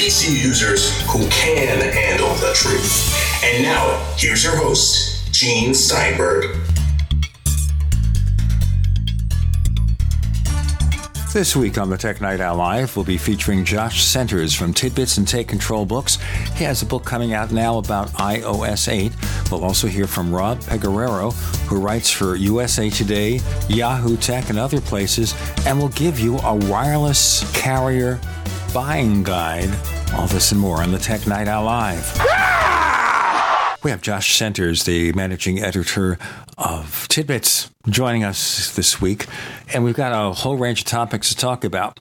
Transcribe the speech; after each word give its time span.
PC 0.00 0.42
users 0.42 0.98
who 1.10 1.18
can 1.28 1.78
handle 1.92 2.30
the 2.36 2.54
truth. 2.54 3.14
And 3.44 3.62
now, 3.62 4.02
here's 4.16 4.42
your 4.42 4.56
host, 4.56 5.30
Gene 5.30 5.74
Steinberg. 5.74 6.56
This 11.34 11.54
week 11.54 11.76
on 11.76 11.90
the 11.90 11.98
Tech 11.98 12.22
Night 12.22 12.40
Owl 12.40 12.56
Live, 12.56 12.96
we'll 12.96 13.04
be 13.04 13.18
featuring 13.18 13.62
Josh 13.62 14.02
Centers 14.02 14.54
from 14.54 14.72
Tidbits 14.72 15.18
and 15.18 15.28
Take 15.28 15.48
Control 15.48 15.84
Books. 15.84 16.16
He 16.56 16.64
has 16.64 16.80
a 16.80 16.86
book 16.86 17.04
coming 17.04 17.34
out 17.34 17.52
now 17.52 17.76
about 17.76 18.08
iOS 18.12 18.90
8. 18.90 19.12
We'll 19.50 19.64
also 19.64 19.86
hear 19.86 20.06
from 20.06 20.34
Rob 20.34 20.60
Pegoraro, 20.60 21.34
who 21.68 21.78
writes 21.78 22.10
for 22.10 22.36
USA 22.36 22.88
Today, 22.88 23.40
Yahoo 23.68 24.16
Tech, 24.16 24.48
and 24.48 24.58
other 24.58 24.80
places, 24.80 25.34
and 25.66 25.78
will 25.78 25.90
give 25.90 26.18
you 26.18 26.38
a 26.38 26.54
wireless 26.54 27.44
carrier 27.52 28.18
buying 28.72 29.22
guide. 29.22 29.70
All 30.14 30.26
this 30.26 30.50
and 30.50 30.60
more 30.60 30.82
on 30.82 30.90
the 30.90 30.98
Tech 30.98 31.26
Night 31.26 31.46
Owl 31.46 31.64
Live. 31.64 32.12
Ah! 32.18 33.76
We 33.82 33.90
have 33.90 34.02
Josh 34.02 34.36
Centers, 34.36 34.84
the 34.84 35.12
managing 35.12 35.60
editor 35.60 36.18
of 36.58 37.06
Tidbits, 37.08 37.70
joining 37.88 38.24
us 38.24 38.74
this 38.74 39.00
week. 39.00 39.26
And 39.72 39.84
we've 39.84 39.94
got 39.94 40.12
a 40.12 40.34
whole 40.34 40.56
range 40.56 40.80
of 40.80 40.86
topics 40.86 41.28
to 41.30 41.36
talk 41.36 41.64
about. 41.64 42.00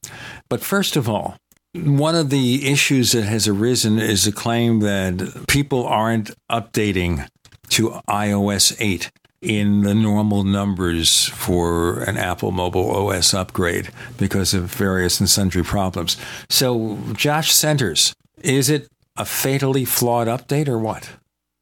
But 0.50 0.62
first 0.62 0.96
of 0.96 1.08
all, 1.08 1.38
one 1.74 2.16
of 2.16 2.32
the 2.32 2.70
issues 2.70 3.12
that 3.12 3.24
has 3.24 3.48
arisen 3.48 4.00
is 4.00 4.26
the 4.26 4.32
claim 4.32 4.80
that 4.80 5.46
people 5.48 5.86
aren't 5.86 6.32
updating 6.52 7.28
to 7.70 8.02
iOS 8.10 8.76
8 8.80 9.12
in 9.42 9.82
the 9.82 9.94
normal 9.96 10.44
numbers 10.44 11.28
for 11.30 12.02
an 12.04 12.18
Apple 12.18 12.52
mobile 12.52 12.90
OS 12.92 13.34
upgrade 13.34 13.90
because 14.18 14.54
of 14.54 14.64
various 14.66 15.20
and 15.20 15.30
sundry 15.30 15.64
problems. 15.64 16.18
So, 16.50 16.98
Josh 17.14 17.54
Centers, 17.54 18.14
is 18.42 18.70
it 18.70 18.90
a 19.16 19.26
fatally 19.26 19.86
flawed 19.86 20.28
update 20.28 20.68
or 20.68 20.80
what? 20.80 21.10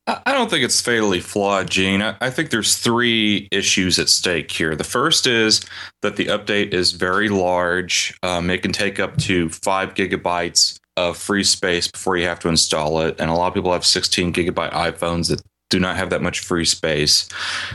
I 0.07 0.31
don't 0.31 0.49
think 0.49 0.63
it's 0.63 0.79
fatally 0.79 1.19
flawed, 1.19 1.69
Gene. 1.69 2.01
I 2.01 2.29
think 2.29 2.49
there's 2.49 2.77
three 2.77 3.49
issues 3.51 3.99
at 3.99 4.07
stake 4.07 4.49
here. 4.49 4.73
The 4.73 4.85
first 4.85 5.27
is 5.27 5.65
that 6.01 6.15
the 6.15 6.27
update 6.27 6.73
is 6.73 6.93
very 6.93 7.27
large. 7.27 8.17
Um, 8.23 8.49
it 8.49 8.61
can 8.61 8.71
take 8.71 9.01
up 9.01 9.17
to 9.17 9.49
five 9.49 9.95
gigabytes 9.95 10.79
of 10.95 11.17
free 11.17 11.43
space 11.43 11.89
before 11.89 12.15
you 12.15 12.25
have 12.25 12.39
to 12.39 12.47
install 12.47 13.01
it. 13.01 13.19
And 13.19 13.29
a 13.29 13.33
lot 13.33 13.49
of 13.49 13.53
people 13.53 13.73
have 13.73 13.85
16 13.85 14.31
gigabyte 14.31 14.71
iPhones 14.71 15.27
that 15.27 15.41
do 15.69 15.79
not 15.79 15.97
have 15.97 16.09
that 16.09 16.21
much 16.21 16.39
free 16.39 16.65
space. 16.65 17.27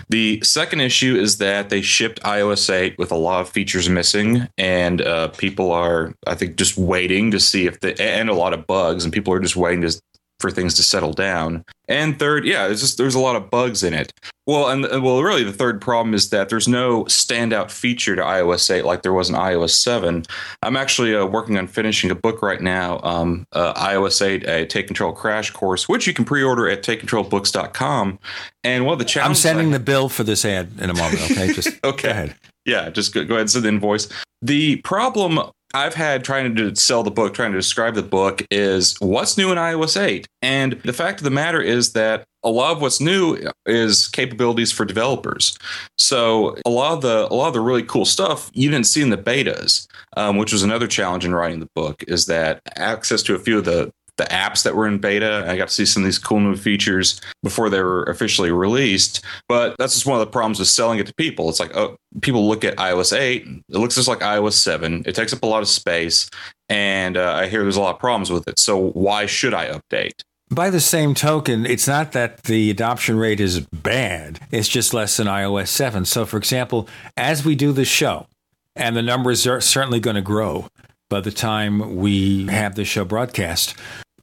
The 0.08 0.40
second 0.42 0.80
issue 0.80 1.16
is 1.16 1.38
that 1.38 1.68
they 1.68 1.82
shipped 1.82 2.22
iOS 2.22 2.72
8 2.72 2.98
with 2.98 3.12
a 3.12 3.16
lot 3.16 3.40
of 3.40 3.48
features 3.48 3.88
missing, 3.88 4.48
and 4.56 5.02
uh, 5.02 5.28
people 5.28 5.70
are, 5.72 6.14
I 6.26 6.34
think, 6.34 6.56
just 6.56 6.76
waiting 6.76 7.30
to 7.32 7.40
see 7.40 7.66
if 7.66 7.80
the 7.80 8.00
and 8.00 8.28
a 8.28 8.34
lot 8.34 8.54
of 8.54 8.66
bugs, 8.66 9.04
and 9.04 9.12
people 9.12 9.34
are 9.34 9.40
just 9.40 9.56
waiting 9.56 9.82
to 9.82 10.00
for 10.42 10.50
things 10.50 10.74
to 10.74 10.82
settle 10.82 11.12
down. 11.14 11.64
And 11.88 12.18
third, 12.18 12.44
yeah, 12.44 12.66
it's 12.68 12.80
just 12.80 12.98
there's 12.98 13.14
a 13.14 13.20
lot 13.20 13.36
of 13.36 13.50
bugs 13.50 13.82
in 13.82 13.94
it. 13.94 14.12
Well, 14.46 14.68
and 14.68 14.82
well, 15.02 15.22
really, 15.22 15.44
the 15.44 15.52
third 15.52 15.80
problem 15.80 16.14
is 16.14 16.30
that 16.30 16.48
there's 16.48 16.66
no 16.66 17.04
standout 17.04 17.70
feature 17.70 18.16
to 18.16 18.22
iOS 18.22 18.68
8 18.74 18.84
like 18.84 19.02
there 19.02 19.12
was 19.12 19.30
in 19.30 19.36
iOS 19.36 19.70
7. 19.70 20.24
I'm 20.62 20.76
actually 20.76 21.14
uh, 21.14 21.24
working 21.26 21.58
on 21.58 21.68
finishing 21.68 22.10
a 22.10 22.14
book 22.16 22.42
right 22.42 22.60
now, 22.60 23.00
um, 23.04 23.46
uh, 23.52 23.72
iOS 23.74 24.20
8, 24.20 24.48
a 24.48 24.66
Take 24.66 24.88
Control 24.88 25.12
crash 25.12 25.50
course, 25.52 25.88
which 25.88 26.08
you 26.08 26.12
can 26.12 26.24
pre-order 26.24 26.68
at 26.68 26.82
TakeControlBooks.com. 26.82 28.18
And 28.64 28.84
one 28.84 28.94
of 28.94 28.98
the 28.98 29.04
challenges 29.04 29.44
I'm 29.44 29.48
sending 29.48 29.68
I, 29.68 29.78
the 29.78 29.84
bill 29.84 30.08
for 30.08 30.24
this 30.24 30.44
ad 30.44 30.72
in 30.80 30.90
a 30.90 30.94
moment. 30.94 31.22
Okay, 31.30 31.52
just 31.52 31.68
okay. 31.84 32.08
Go 32.08 32.10
ahead. 32.10 32.34
Yeah, 32.64 32.90
just 32.90 33.14
go, 33.14 33.24
go 33.24 33.34
ahead 33.34 33.42
and 33.42 33.50
send 33.50 33.64
the 33.64 33.68
invoice. 33.68 34.08
The 34.40 34.76
problem 34.76 35.38
I've 35.74 35.94
had 35.94 36.24
trying 36.24 36.54
to 36.56 36.76
sell 36.76 37.02
the 37.02 37.10
book, 37.10 37.34
trying 37.34 37.52
to 37.52 37.58
describe 37.58 37.94
the 37.94 38.02
book 38.02 38.42
is 38.50 38.96
what's 39.00 39.38
new 39.38 39.50
in 39.52 39.58
iOS 39.58 40.00
8. 40.00 40.26
And 40.42 40.72
the 40.84 40.92
fact 40.92 41.20
of 41.20 41.24
the 41.24 41.30
matter 41.30 41.60
is 41.60 41.92
that 41.92 42.24
a 42.44 42.50
lot 42.50 42.72
of 42.72 42.82
what's 42.82 43.00
new 43.00 43.38
is 43.66 44.08
capabilities 44.08 44.72
for 44.72 44.84
developers. 44.84 45.56
So 45.96 46.56
a 46.66 46.70
lot 46.70 46.94
of 46.94 47.02
the 47.02 47.28
a 47.30 47.34
lot 47.34 47.48
of 47.48 47.54
the 47.54 47.60
really 47.60 47.84
cool 47.84 48.04
stuff 48.04 48.50
you 48.52 48.70
didn't 48.70 48.86
see 48.86 49.00
in 49.00 49.10
the 49.10 49.16
betas, 49.16 49.86
um, 50.16 50.36
which 50.36 50.52
was 50.52 50.62
another 50.62 50.88
challenge 50.88 51.24
in 51.24 51.34
writing 51.34 51.60
the 51.60 51.68
book, 51.74 52.02
is 52.08 52.26
that 52.26 52.60
access 52.76 53.22
to 53.24 53.34
a 53.34 53.38
few 53.38 53.58
of 53.58 53.64
the 53.64 53.92
the 54.18 54.24
apps 54.24 54.62
that 54.64 54.76
were 54.76 54.86
in 54.86 54.98
beta. 54.98 55.44
I 55.48 55.56
got 55.56 55.68
to 55.68 55.74
see 55.74 55.86
some 55.86 56.02
of 56.02 56.06
these 56.06 56.18
cool 56.18 56.40
new 56.40 56.56
features 56.56 57.20
before 57.42 57.70
they 57.70 57.82
were 57.82 58.04
officially 58.04 58.50
released. 58.50 59.24
But 59.48 59.76
that's 59.78 59.94
just 59.94 60.06
one 60.06 60.20
of 60.20 60.26
the 60.26 60.30
problems 60.30 60.58
with 60.58 60.68
selling 60.68 60.98
it 60.98 61.06
to 61.06 61.14
people. 61.14 61.48
It's 61.48 61.60
like, 61.60 61.76
oh, 61.76 61.96
people 62.20 62.46
look 62.46 62.64
at 62.64 62.76
iOS 62.76 63.16
8, 63.16 63.42
it 63.46 63.62
looks 63.68 63.94
just 63.94 64.08
like 64.08 64.20
iOS 64.20 64.54
7. 64.54 65.04
It 65.06 65.14
takes 65.14 65.32
up 65.32 65.42
a 65.42 65.46
lot 65.46 65.62
of 65.62 65.68
space. 65.68 66.28
And 66.68 67.16
uh, 67.16 67.34
I 67.34 67.48
hear 67.48 67.62
there's 67.62 67.76
a 67.76 67.80
lot 67.80 67.94
of 67.94 68.00
problems 68.00 68.30
with 68.30 68.48
it. 68.48 68.58
So 68.58 68.90
why 68.90 69.26
should 69.26 69.54
I 69.54 69.68
update? 69.68 70.22
By 70.50 70.68
the 70.68 70.80
same 70.80 71.14
token, 71.14 71.64
it's 71.64 71.88
not 71.88 72.12
that 72.12 72.42
the 72.42 72.70
adoption 72.70 73.16
rate 73.16 73.40
is 73.40 73.60
bad, 73.60 74.38
it's 74.50 74.68
just 74.68 74.92
less 74.92 75.16
than 75.16 75.26
iOS 75.26 75.68
7. 75.68 76.04
So, 76.04 76.26
for 76.26 76.36
example, 76.36 76.88
as 77.16 77.42
we 77.42 77.54
do 77.54 77.72
this 77.72 77.88
show, 77.88 78.26
and 78.76 78.96
the 78.96 79.02
numbers 79.02 79.46
are 79.46 79.60
certainly 79.60 80.00
going 80.00 80.16
to 80.16 80.22
grow 80.22 80.68
by 81.12 81.20
the 81.20 81.30
time 81.30 81.96
we 81.96 82.46
have 82.46 82.74
the 82.74 82.86
show 82.86 83.04
broadcast, 83.04 83.74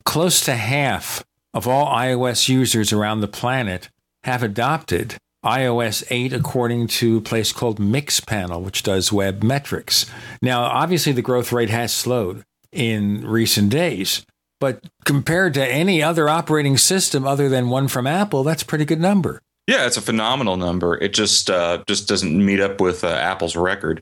close 0.06 0.42
to 0.42 0.56
half 0.56 1.24
of 1.54 1.68
all 1.68 1.86
iOS 1.86 2.50
users 2.50 2.92
around 2.92 3.22
the 3.22 3.28
planet 3.28 3.92
have 4.24 4.42
adopted 4.42 5.16
iOS 5.46 6.04
8 6.10 6.34
according 6.34 6.88
to 6.88 7.18
a 7.18 7.22
place 7.22 7.54
called 7.54 7.80
Mixpanel, 7.80 8.64
which 8.64 8.82
does 8.82 9.14
web 9.14 9.44
metrics. 9.44 10.08
Now, 10.42 10.64
obviously, 10.64 11.12
the 11.12 11.22
growth 11.22 11.52
rate 11.52 11.70
has 11.70 11.94
slowed 11.94 12.44
in 12.72 13.24
recent 13.24 13.70
days, 13.70 14.26
but 14.60 14.84
compared 15.06 15.54
to 15.54 15.66
any 15.66 16.02
other 16.02 16.28
operating 16.28 16.76
system 16.76 17.28
other 17.28 17.50
than 17.50 17.70
one 17.70 17.88
from 17.88 18.08
Apple, 18.08 18.44
that's 18.44 18.64
a 18.64 18.66
pretty 18.66 18.86
good 18.86 19.00
number. 19.00 19.44
Yeah, 19.68 19.86
it's 19.86 19.98
a 19.98 20.02
phenomenal 20.02 20.58
number. 20.58 20.98
It 20.98 21.14
just 21.14 21.52
uh, 21.52 21.84
just 21.88 22.08
doesn't 22.08 22.44
meet 22.44 22.60
up 22.60 22.82
with 22.82 23.04
uh, 23.04 23.10
Apple's 23.10 23.56
record. 23.56 24.02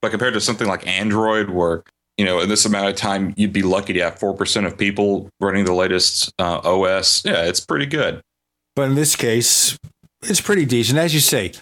But 0.00 0.12
compared 0.12 0.34
to 0.34 0.40
something 0.40 0.68
like 0.68 0.86
Android, 0.86 1.50
where 1.50 1.82
you 2.18 2.24
know, 2.24 2.40
in 2.40 2.48
this 2.48 2.66
amount 2.66 2.88
of 2.88 2.96
time, 2.96 3.32
you'd 3.36 3.52
be 3.52 3.62
lucky 3.62 3.92
to 3.94 4.00
have 4.00 4.18
4% 4.18 4.66
of 4.66 4.76
people 4.76 5.30
running 5.40 5.64
the 5.64 5.72
latest 5.72 6.32
uh, 6.38 6.60
OS. 6.64 7.24
Yeah, 7.24 7.44
it's 7.44 7.60
pretty 7.60 7.86
good. 7.86 8.20
But 8.74 8.88
in 8.88 8.96
this 8.96 9.16
case, 9.16 9.78
it's 10.22 10.40
pretty 10.40 10.66
decent. 10.66 10.98
As 10.98 11.14
you 11.14 11.20
say, 11.20 11.52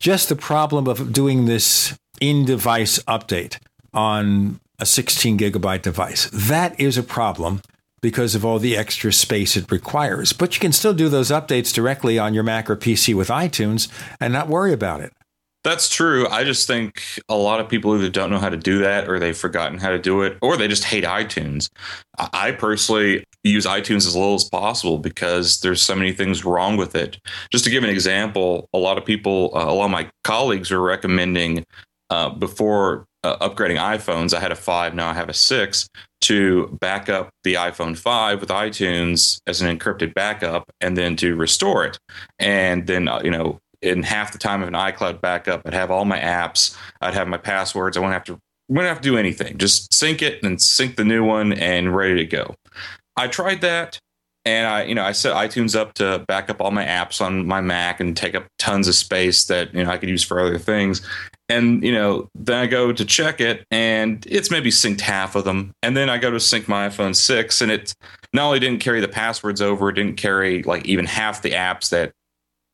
just 0.00 0.30
the 0.30 0.36
problem 0.36 0.88
of 0.88 1.12
doing 1.12 1.44
this 1.44 1.96
in 2.20 2.46
device 2.46 2.98
update 3.00 3.58
on 3.92 4.58
a 4.78 4.86
16 4.86 5.38
gigabyte 5.38 5.82
device. 5.82 6.30
That 6.32 6.78
is 6.80 6.96
a 6.96 7.02
problem 7.02 7.60
because 8.02 8.34
of 8.34 8.44
all 8.44 8.58
the 8.58 8.76
extra 8.76 9.12
space 9.12 9.56
it 9.56 9.70
requires. 9.70 10.32
But 10.32 10.54
you 10.54 10.60
can 10.60 10.72
still 10.72 10.94
do 10.94 11.08
those 11.08 11.30
updates 11.30 11.72
directly 11.72 12.18
on 12.18 12.34
your 12.34 12.42
Mac 12.42 12.70
or 12.70 12.76
PC 12.76 13.14
with 13.14 13.28
iTunes 13.28 13.88
and 14.20 14.32
not 14.32 14.48
worry 14.48 14.72
about 14.72 15.00
it. 15.00 15.12
That's 15.66 15.88
true. 15.88 16.28
I 16.28 16.44
just 16.44 16.68
think 16.68 17.02
a 17.28 17.34
lot 17.34 17.58
of 17.58 17.68
people 17.68 17.92
either 17.96 18.08
don't 18.08 18.30
know 18.30 18.38
how 18.38 18.50
to 18.50 18.56
do 18.56 18.78
that 18.78 19.08
or 19.08 19.18
they've 19.18 19.36
forgotten 19.36 19.78
how 19.78 19.90
to 19.90 19.98
do 19.98 20.22
it 20.22 20.38
or 20.40 20.56
they 20.56 20.68
just 20.68 20.84
hate 20.84 21.02
iTunes. 21.02 21.68
I 22.16 22.52
personally 22.52 23.24
use 23.42 23.66
iTunes 23.66 24.06
as 24.06 24.14
little 24.14 24.36
as 24.36 24.48
possible 24.48 24.98
because 24.98 25.58
there's 25.62 25.82
so 25.82 25.96
many 25.96 26.12
things 26.12 26.44
wrong 26.44 26.76
with 26.76 26.94
it. 26.94 27.18
Just 27.50 27.64
to 27.64 27.70
give 27.70 27.82
an 27.82 27.90
example, 27.90 28.68
a 28.72 28.78
lot 28.78 28.96
of 28.96 29.04
people, 29.04 29.50
uh, 29.56 29.64
a 29.64 29.74
lot 29.74 29.86
of 29.86 29.90
my 29.90 30.08
colleagues 30.22 30.70
are 30.70 30.80
recommending 30.80 31.64
uh, 32.10 32.30
before 32.30 33.04
uh, 33.24 33.36
upgrading 33.48 33.78
iPhones, 33.78 34.32
I 34.32 34.38
had 34.38 34.52
a 34.52 34.56
5, 34.56 34.94
now 34.94 35.08
I 35.10 35.14
have 35.14 35.28
a 35.28 35.34
6, 35.34 35.88
to 36.20 36.68
back 36.80 37.08
up 37.08 37.30
the 37.42 37.54
iPhone 37.54 37.98
5 37.98 38.40
with 38.40 38.50
iTunes 38.50 39.40
as 39.48 39.60
an 39.62 39.76
encrypted 39.76 40.14
backup 40.14 40.70
and 40.80 40.96
then 40.96 41.16
to 41.16 41.34
restore 41.34 41.84
it. 41.84 41.98
And 42.38 42.86
then, 42.86 43.08
uh, 43.08 43.20
you 43.24 43.32
know, 43.32 43.58
in 43.82 44.02
half 44.02 44.32
the 44.32 44.38
time 44.38 44.62
of 44.62 44.68
an 44.68 44.74
iCloud 44.74 45.20
backup, 45.20 45.62
I'd 45.64 45.74
have 45.74 45.90
all 45.90 46.04
my 46.04 46.18
apps, 46.18 46.76
I'd 47.00 47.14
have 47.14 47.28
my 47.28 47.38
passwords. 47.38 47.96
I 47.96 48.00
wouldn't 48.00 48.14
have 48.14 48.24
to 48.24 48.38
wouldn't 48.68 48.88
have 48.88 49.00
to 49.00 49.08
do 49.08 49.16
anything. 49.16 49.58
Just 49.58 49.94
sync 49.94 50.22
it 50.22 50.42
and 50.42 50.60
sync 50.60 50.96
the 50.96 51.04
new 51.04 51.24
one 51.24 51.52
and 51.52 51.94
ready 51.94 52.16
to 52.16 52.24
go. 52.24 52.54
I 53.16 53.28
tried 53.28 53.60
that 53.60 54.00
and 54.46 54.68
I, 54.68 54.84
you 54.84 54.94
know, 54.94 55.02
I 55.02 55.10
set 55.10 55.34
iTunes 55.34 55.74
up 55.74 55.94
to 55.94 56.24
back 56.28 56.48
up 56.48 56.60
all 56.60 56.70
my 56.70 56.84
apps 56.84 57.20
on 57.20 57.46
my 57.48 57.60
Mac 57.60 57.98
and 57.98 58.16
take 58.16 58.36
up 58.36 58.46
tons 58.60 58.86
of 58.86 58.94
space 58.94 59.44
that 59.46 59.74
you 59.74 59.82
know 59.82 59.90
I 59.90 59.98
could 59.98 60.08
use 60.08 60.22
for 60.22 60.38
other 60.38 60.56
things. 60.56 61.04
And 61.48 61.82
you 61.82 61.92
know, 61.92 62.28
then 62.36 62.58
I 62.58 62.66
go 62.66 62.92
to 62.92 63.04
check 63.04 63.40
it, 63.40 63.66
and 63.72 64.24
it's 64.28 64.50
maybe 64.50 64.70
synced 64.70 65.00
half 65.00 65.34
of 65.34 65.44
them. 65.44 65.72
And 65.82 65.96
then 65.96 66.08
I 66.08 66.18
go 66.18 66.30
to 66.30 66.38
sync 66.38 66.68
my 66.68 66.88
iPhone 66.88 67.16
six, 67.16 67.60
and 67.60 67.72
it 67.72 67.92
not 68.32 68.46
only 68.46 68.60
didn't 68.60 68.80
carry 68.80 69.00
the 69.00 69.08
passwords 69.08 69.60
over, 69.60 69.88
it 69.88 69.94
didn't 69.94 70.16
carry 70.16 70.62
like 70.62 70.86
even 70.86 71.06
half 71.06 71.42
the 71.42 71.50
apps 71.50 71.90
that 71.90 72.12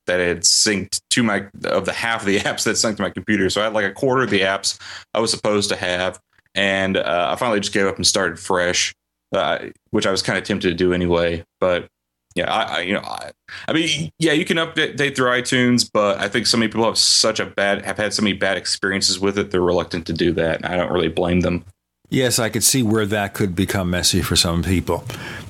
that 0.07 0.21
had 0.21 0.41
synced 0.41 1.01
to 1.11 1.23
my 1.23 1.47
of 1.65 1.85
the 1.85 1.93
half 1.93 2.23
of 2.23 2.27
the 2.27 2.39
apps 2.41 2.65
that 2.65 2.77
synced 2.77 2.97
to 2.97 3.03
my 3.03 3.11
computer. 3.11 3.49
So 3.51 3.61
I 3.61 3.65
had 3.65 3.73
like 3.73 3.85
a 3.85 3.93
quarter 3.93 4.23
of 4.23 4.31
the 4.31 4.41
apps 4.41 4.79
I 5.15 5.21
was 5.21 5.31
supposed 5.31 5.69
to 5.71 5.77
have, 5.77 6.21
and 6.55 6.97
uh, 6.97 7.31
I 7.33 7.37
finally 7.37 7.61
just 7.61 7.73
gave 7.73 7.87
up 7.87 7.97
and 7.97 8.07
started 8.07 8.39
fresh, 8.39 8.95
uh, 9.33 9.59
which 9.91 10.07
I 10.07 10.11
was 10.11 10.23
kind 10.23 10.39
of 10.39 10.45
tempted 10.45 10.69
to 10.69 10.75
do 10.75 10.93
anyway. 10.93 11.45
But 11.61 11.89
yeah, 12.35 12.51
I, 12.51 12.79
I 12.79 12.81
you 12.81 12.95
know, 12.95 13.01
I, 13.01 13.31
I, 13.69 13.73
mean, 13.73 14.11
yeah, 14.19 14.33
you 14.33 14.45
can 14.45 14.57
update 14.57 15.17
through 15.17 15.31
iTunes, 15.31 15.89
but 15.93 16.19
I 16.19 16.29
think 16.29 16.47
so 16.47 16.57
many 16.57 16.71
people 16.71 16.87
have 16.87 16.99
such 16.99 17.41
a 17.41 17.47
bad 17.47 17.85
have 17.85 17.99
had 17.99 18.13
so 18.13 18.23
many 18.23 18.35
bad 18.35 18.57
experiences 18.57 19.21
with 19.21 19.39
it. 19.39 19.51
They're 19.51 19.61
reluctant 19.61 20.07
to 20.07 20.13
do 20.13 20.33
that, 20.33 20.65
I 20.69 20.77
don't 20.77 20.93
really 20.93 21.09
blame 21.09 21.41
them. 21.41 21.65
Yes, 22.09 22.39
I 22.39 22.51
could 22.51 22.63
see 22.63 22.83
where 22.83 23.07
that 23.07 23.33
could 23.33 23.57
become 23.57 23.89
messy 23.89 24.21
for 24.21 24.37
some 24.37 24.63
people. 24.63 25.03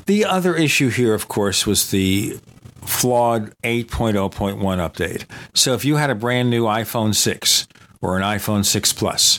The 0.06 0.24
other 0.24 0.54
issue 0.54 0.90
here, 0.90 1.12
of 1.12 1.26
course, 1.26 1.66
was 1.66 1.90
the 1.90 2.38
flawed 2.84 3.54
8.0.1 3.62 4.58
update. 4.58 5.24
So 5.54 5.74
if 5.74 5.84
you 5.84 5.96
had 5.96 6.10
a 6.10 6.14
brand 6.14 6.50
new 6.50 6.64
iPhone 6.64 7.14
6 7.14 7.68
or 8.00 8.16
an 8.16 8.22
iPhone 8.22 8.64
6 8.64 8.92
Plus 8.92 9.38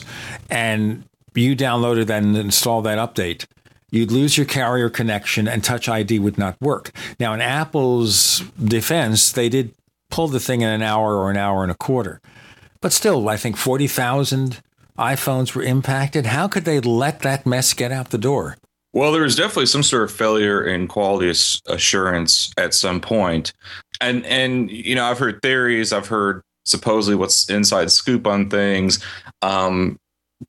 and 0.50 1.04
you 1.34 1.56
downloaded 1.56 2.10
and 2.10 2.36
installed 2.36 2.84
that 2.84 2.98
update, 2.98 3.46
you'd 3.90 4.10
lose 4.10 4.36
your 4.36 4.46
carrier 4.46 4.88
connection 4.88 5.46
and 5.46 5.62
Touch 5.62 5.88
ID 5.88 6.18
would 6.18 6.38
not 6.38 6.60
work. 6.60 6.90
Now, 7.20 7.34
in 7.34 7.40
Apple's 7.40 8.40
defense, 8.62 9.32
they 9.32 9.48
did 9.48 9.74
pull 10.10 10.28
the 10.28 10.40
thing 10.40 10.60
in 10.60 10.68
an 10.68 10.82
hour 10.82 11.16
or 11.16 11.30
an 11.30 11.36
hour 11.36 11.62
and 11.62 11.72
a 11.72 11.76
quarter. 11.76 12.20
But 12.80 12.92
still, 12.92 13.28
I 13.28 13.36
think 13.36 13.56
40,000 13.56 14.60
iPhones 14.98 15.54
were 15.54 15.62
impacted. 15.62 16.26
How 16.26 16.48
could 16.48 16.64
they 16.64 16.80
let 16.80 17.20
that 17.20 17.46
mess 17.46 17.72
get 17.72 17.90
out 17.90 18.10
the 18.10 18.18
door? 18.18 18.56
Well, 18.94 19.10
there 19.10 19.22
was 19.22 19.34
definitely 19.34 19.66
some 19.66 19.82
sort 19.82 20.04
of 20.04 20.12
failure 20.12 20.64
in 20.64 20.86
quality 20.86 21.28
assurance 21.66 22.52
at 22.56 22.74
some 22.74 23.00
point. 23.00 23.52
And 24.00 24.24
and 24.24 24.70
you 24.70 24.94
know, 24.94 25.04
I've 25.04 25.18
heard 25.18 25.42
theories, 25.42 25.92
I've 25.92 26.06
heard 26.06 26.42
supposedly 26.64 27.16
what's 27.16 27.50
inside 27.50 27.90
scoop 27.90 28.26
on 28.26 28.48
things. 28.48 29.04
Um, 29.42 29.98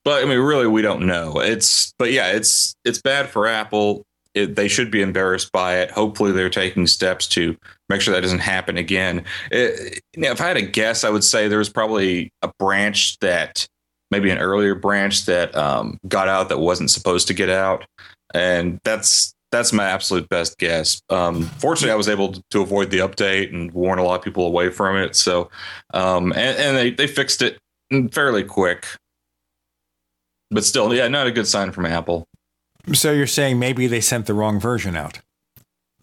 but 0.04 0.24
I 0.24 0.28
mean, 0.28 0.40
really, 0.40 0.68
we 0.68 0.84
don't 0.84 1.08
know. 1.08 1.40
It's 1.40 1.94
but 1.98 2.12
yeah, 2.12 2.32
it's 2.32 2.76
it's 2.86 3.02
bad 3.02 3.30
for 3.30 3.48
Apple. 3.48 4.04
It, 4.36 4.56
they 4.56 4.68
should 4.68 4.92
be 4.92 5.02
embarrassed 5.02 5.52
by 5.52 5.78
it. 5.78 5.90
Hopefully, 5.90 6.32
they're 6.32 6.50
taking 6.50 6.86
steps 6.86 7.26
to 7.30 7.58
make 7.90 8.02
sure 8.02 8.14
that 8.14 8.22
doesn't 8.22 8.40
happen 8.40 8.78
again. 8.78 9.24
It, 9.50 10.02
you 10.16 10.22
know, 10.22 10.32
if 10.32 10.42
I 10.42 10.48
had 10.48 10.58
a 10.58 10.62
guess, 10.62 11.04
I 11.04 11.10
would 11.10 11.24
say 11.24 11.48
there 11.48 11.58
was 11.58 11.70
probably 11.70 12.32
a 12.44 12.52
branch 12.60 13.18
that 13.20 13.66
maybe 14.12 14.30
an 14.30 14.38
earlier 14.38 14.76
branch 14.76 15.26
that 15.26 15.56
um, 15.56 16.00
got 16.08 16.28
out 16.28 16.50
that 16.50 16.60
wasn't 16.60 16.92
supposed 16.92 17.28
to 17.28 17.34
get 17.34 17.50
out, 17.50 17.86
and 18.36 18.80
that's 18.84 19.34
that's 19.52 19.72
my 19.72 19.86
absolute 19.86 20.28
best 20.30 20.58
guess. 20.58 21.02
Um, 21.10 21.44
fortunately, 21.44 21.94
I 21.94 21.96
was 21.96 22.10
able 22.10 22.34
to 22.52 22.62
avoid 22.62 22.92
the 22.92 23.00
update 23.00 23.54
and 23.54 23.72
warn 23.72 24.00
a 24.00 24.04
lot 24.04 24.20
of 24.20 24.24
people 24.24 24.46
away 24.46 24.70
from 24.70 24.98
it. 24.98 25.16
So, 25.16 25.50
um, 25.94 26.32
and, 26.34 26.58
and 26.58 26.78
they 26.78 26.92
they 26.92 27.08
fixed 27.08 27.42
it 27.42 27.58
fairly 28.12 28.44
quick 28.44 28.86
but 30.52 30.64
still, 30.64 30.94
yeah, 30.94 31.08
not 31.08 31.28
a 31.28 31.32
good 31.32 31.48
sign 31.48 31.72
from 31.72 31.86
Apple. 31.86 32.28
So 32.94 33.12
you're 33.12 33.28
saying 33.28 33.60
maybe 33.60 33.88
they 33.88 34.02
sent 34.02 34.26
the 34.26 34.34
wrong 34.34 34.60
version 34.60 34.96
out? 34.96 35.20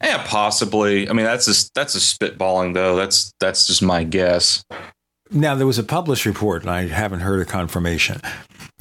Yeah, 0.02 0.25
possibly. 0.26 1.08
I 1.08 1.12
mean, 1.12 1.25
that's 1.25 1.46
just 1.46 1.73
that's 1.75 1.94
a 1.94 1.99
spitballing 1.99 2.75
though. 2.75 2.96
That's 2.96 3.32
that's 3.38 3.67
just 3.67 3.82
my 3.82 4.02
guess. 4.02 4.64
Now 5.31 5.55
there 5.55 5.67
was 5.67 5.79
a 5.79 5.84
published 5.84 6.26
report, 6.26 6.62
and 6.62 6.70
I 6.70 6.88
haven't 6.88 7.20
heard 7.20 7.40
a 7.40 7.44
confirmation 7.44 8.20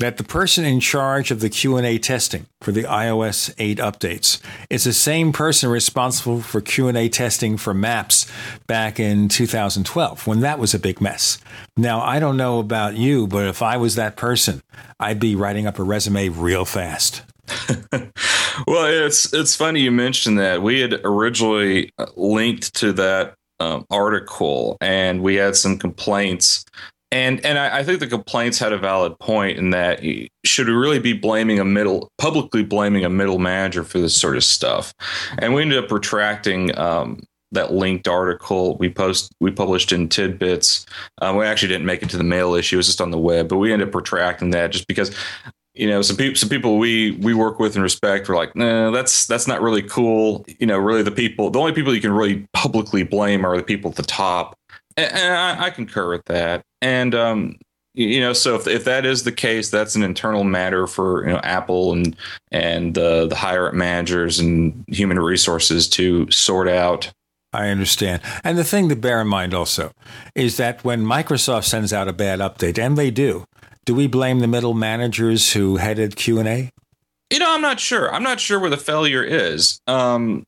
that 0.01 0.17
the 0.17 0.23
person 0.23 0.65
in 0.65 0.79
charge 0.79 1.29
of 1.29 1.41
the 1.41 1.49
Q&A 1.49 1.99
testing 1.99 2.47
for 2.59 2.71
the 2.71 2.83
iOS 2.83 3.53
8 3.59 3.77
updates 3.77 4.41
is 4.67 4.83
the 4.83 4.93
same 4.93 5.31
person 5.31 5.69
responsible 5.69 6.41
for 6.41 6.59
Q&A 6.59 7.07
testing 7.07 7.55
for 7.55 7.71
Maps 7.71 8.25
back 8.65 8.99
in 8.99 9.29
2012 9.29 10.25
when 10.25 10.39
that 10.39 10.57
was 10.57 10.73
a 10.73 10.79
big 10.79 11.01
mess. 11.01 11.37
Now, 11.77 12.01
I 12.01 12.19
don't 12.19 12.35
know 12.35 12.57
about 12.57 12.95
you, 12.95 13.27
but 13.27 13.45
if 13.45 13.61
I 13.61 13.77
was 13.77 13.93
that 13.93 14.15
person, 14.15 14.63
I'd 14.99 15.19
be 15.19 15.35
writing 15.35 15.67
up 15.67 15.77
a 15.77 15.83
resume 15.83 16.29
real 16.29 16.65
fast. 16.65 17.21
well, 18.67 18.85
it's 19.05 19.31
it's 19.33 19.55
funny 19.55 19.81
you 19.81 19.91
mentioned 19.91 20.39
that. 20.39 20.63
We 20.63 20.79
had 20.79 20.99
originally 21.03 21.91
linked 22.15 22.73
to 22.75 22.93
that 22.93 23.35
um, 23.59 23.85
article, 23.91 24.77
and 24.81 25.21
we 25.21 25.35
had 25.35 25.55
some 25.55 25.77
complaints 25.77 26.65
and 27.11 27.45
and 27.45 27.59
I, 27.59 27.79
I, 27.79 27.83
think 27.83 27.99
the 27.99 28.07
complaints 28.07 28.57
had 28.57 28.71
a 28.71 28.77
valid 28.77 29.19
point 29.19 29.57
in 29.57 29.71
that 29.71 30.01
should 30.45 30.67
we 30.67 30.73
really 30.73 30.99
be 30.99 31.13
blaming 31.13 31.59
a 31.59 31.65
middle 31.65 32.09
publicly 32.17 32.63
blaming 32.63 33.03
a 33.03 33.09
middle 33.09 33.39
manager 33.39 33.83
for 33.83 33.99
this 33.99 34.15
sort 34.15 34.37
of 34.37 34.43
stuff? 34.43 34.93
And 35.37 35.53
we 35.53 35.61
ended 35.61 35.83
up 35.83 35.91
retracting 35.91 36.77
um, 36.77 37.21
that 37.51 37.73
linked 37.73 38.07
article 38.07 38.77
we 38.77 38.89
post 38.89 39.33
we 39.41 39.51
published 39.51 39.91
in 39.91 40.07
tidbits. 40.07 40.85
Um, 41.21 41.35
we 41.35 41.45
actually 41.45 41.69
didn't 41.69 41.85
make 41.85 42.01
it 42.01 42.09
to 42.11 42.17
the 42.17 42.23
mail 42.23 42.53
issue; 42.53 42.77
it 42.77 42.77
was 42.77 42.87
just 42.87 43.01
on 43.01 43.11
the 43.11 43.17
web. 43.17 43.49
But 43.49 43.57
we 43.57 43.73
ended 43.73 43.89
up 43.89 43.95
retracting 43.95 44.51
that 44.51 44.71
just 44.71 44.87
because 44.87 45.13
you 45.73 45.87
know 45.87 46.01
some 46.01 46.17
people 46.17 46.35
some 46.35 46.49
people 46.49 46.77
we 46.77 47.11
we 47.21 47.33
work 47.33 47.59
with 47.59 47.75
and 47.75 47.83
respect 47.83 48.27
were 48.27 48.35
like 48.35 48.55
no 48.55 48.89
nah, 48.89 48.91
that's 48.91 49.25
that's 49.25 49.47
not 49.47 49.61
really 49.61 49.81
cool 49.81 50.45
you 50.59 50.67
know 50.67 50.77
really 50.77 51.01
the 51.01 51.11
people 51.11 51.49
the 51.49 51.59
only 51.59 51.71
people 51.71 51.95
you 51.95 52.01
can 52.01 52.11
really 52.11 52.45
publicly 52.53 53.03
blame 53.03 53.45
are 53.45 53.55
the 53.55 53.63
people 53.63 53.89
at 53.89 53.95
the 53.95 54.03
top 54.03 54.57
and, 55.01 55.33
I, 55.33 55.65
I, 55.65 55.69
concur 55.69 56.09
with 56.09 56.25
that 56.25 56.63
and 56.81 57.13
um, 57.15 57.57
you 57.93 58.21
know, 58.21 58.31
so 58.31 58.55
if, 58.55 58.67
if 58.67 58.85
that 58.85 59.05
is 59.05 59.23
the 59.23 59.31
case, 59.31 59.69
that's 59.69 59.95
an 59.95 60.03
internal 60.03 60.43
matter 60.43 60.87
for 60.87 61.25
you 61.25 61.33
know 61.33 61.41
Apple 61.43 61.91
and 61.91 62.15
and 62.51 62.97
uh, 62.97 63.25
the 63.25 63.35
higher 63.35 63.67
up 63.67 63.73
managers 63.73 64.39
and 64.39 64.85
human 64.87 65.19
resources 65.19 65.89
to 65.89 66.29
sort 66.31 66.69
out. 66.69 67.11
I 67.53 67.67
understand. 67.67 68.21
And 68.45 68.57
the 68.57 68.63
thing 68.63 68.87
to 68.89 68.95
bear 68.95 69.19
in 69.19 69.27
mind 69.27 69.53
also 69.53 69.91
is 70.35 70.55
that 70.55 70.85
when 70.85 71.03
Microsoft 71.03 71.65
sends 71.65 71.91
out 71.91 72.07
a 72.07 72.13
bad 72.13 72.39
update, 72.39 72.79
and 72.79 72.97
they 72.97 73.11
do, 73.11 73.43
do 73.85 73.93
we 73.93 74.07
blame 74.07 74.39
the 74.39 74.47
middle 74.47 74.73
managers 74.73 75.51
who 75.51 75.75
headed 75.75 76.15
Q 76.15 76.39
and 76.39 76.47
A? 76.47 76.71
You 77.29 77.39
know, 77.39 77.53
I'm 77.53 77.61
not 77.61 77.81
sure. 77.81 78.13
I'm 78.13 78.23
not 78.23 78.39
sure 78.39 78.57
where 78.57 78.69
the 78.69 78.77
failure 78.77 79.23
is. 79.23 79.81
Um, 79.85 80.45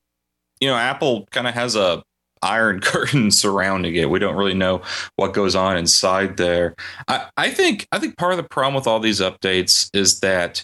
you 0.60 0.68
know, 0.68 0.76
Apple 0.76 1.26
kind 1.30 1.46
of 1.46 1.52
has 1.52 1.76
a 1.76 2.02
iron 2.44 2.80
curtain 2.82 3.30
surrounding 3.30 3.96
it. 3.96 4.10
We 4.10 4.18
don't 4.18 4.36
really 4.36 4.54
know 4.54 4.82
what 5.16 5.32
goes 5.32 5.54
on 5.54 5.76
inside 5.76 6.36
there. 6.36 6.74
I, 7.08 7.26
I 7.36 7.50
think 7.50 7.86
I 7.92 7.98
think 7.98 8.16
part 8.16 8.32
of 8.32 8.36
the 8.36 8.48
problem 8.48 8.74
with 8.74 8.86
all 8.86 9.00
these 9.00 9.20
updates 9.20 9.88
is 9.92 10.20
that 10.20 10.62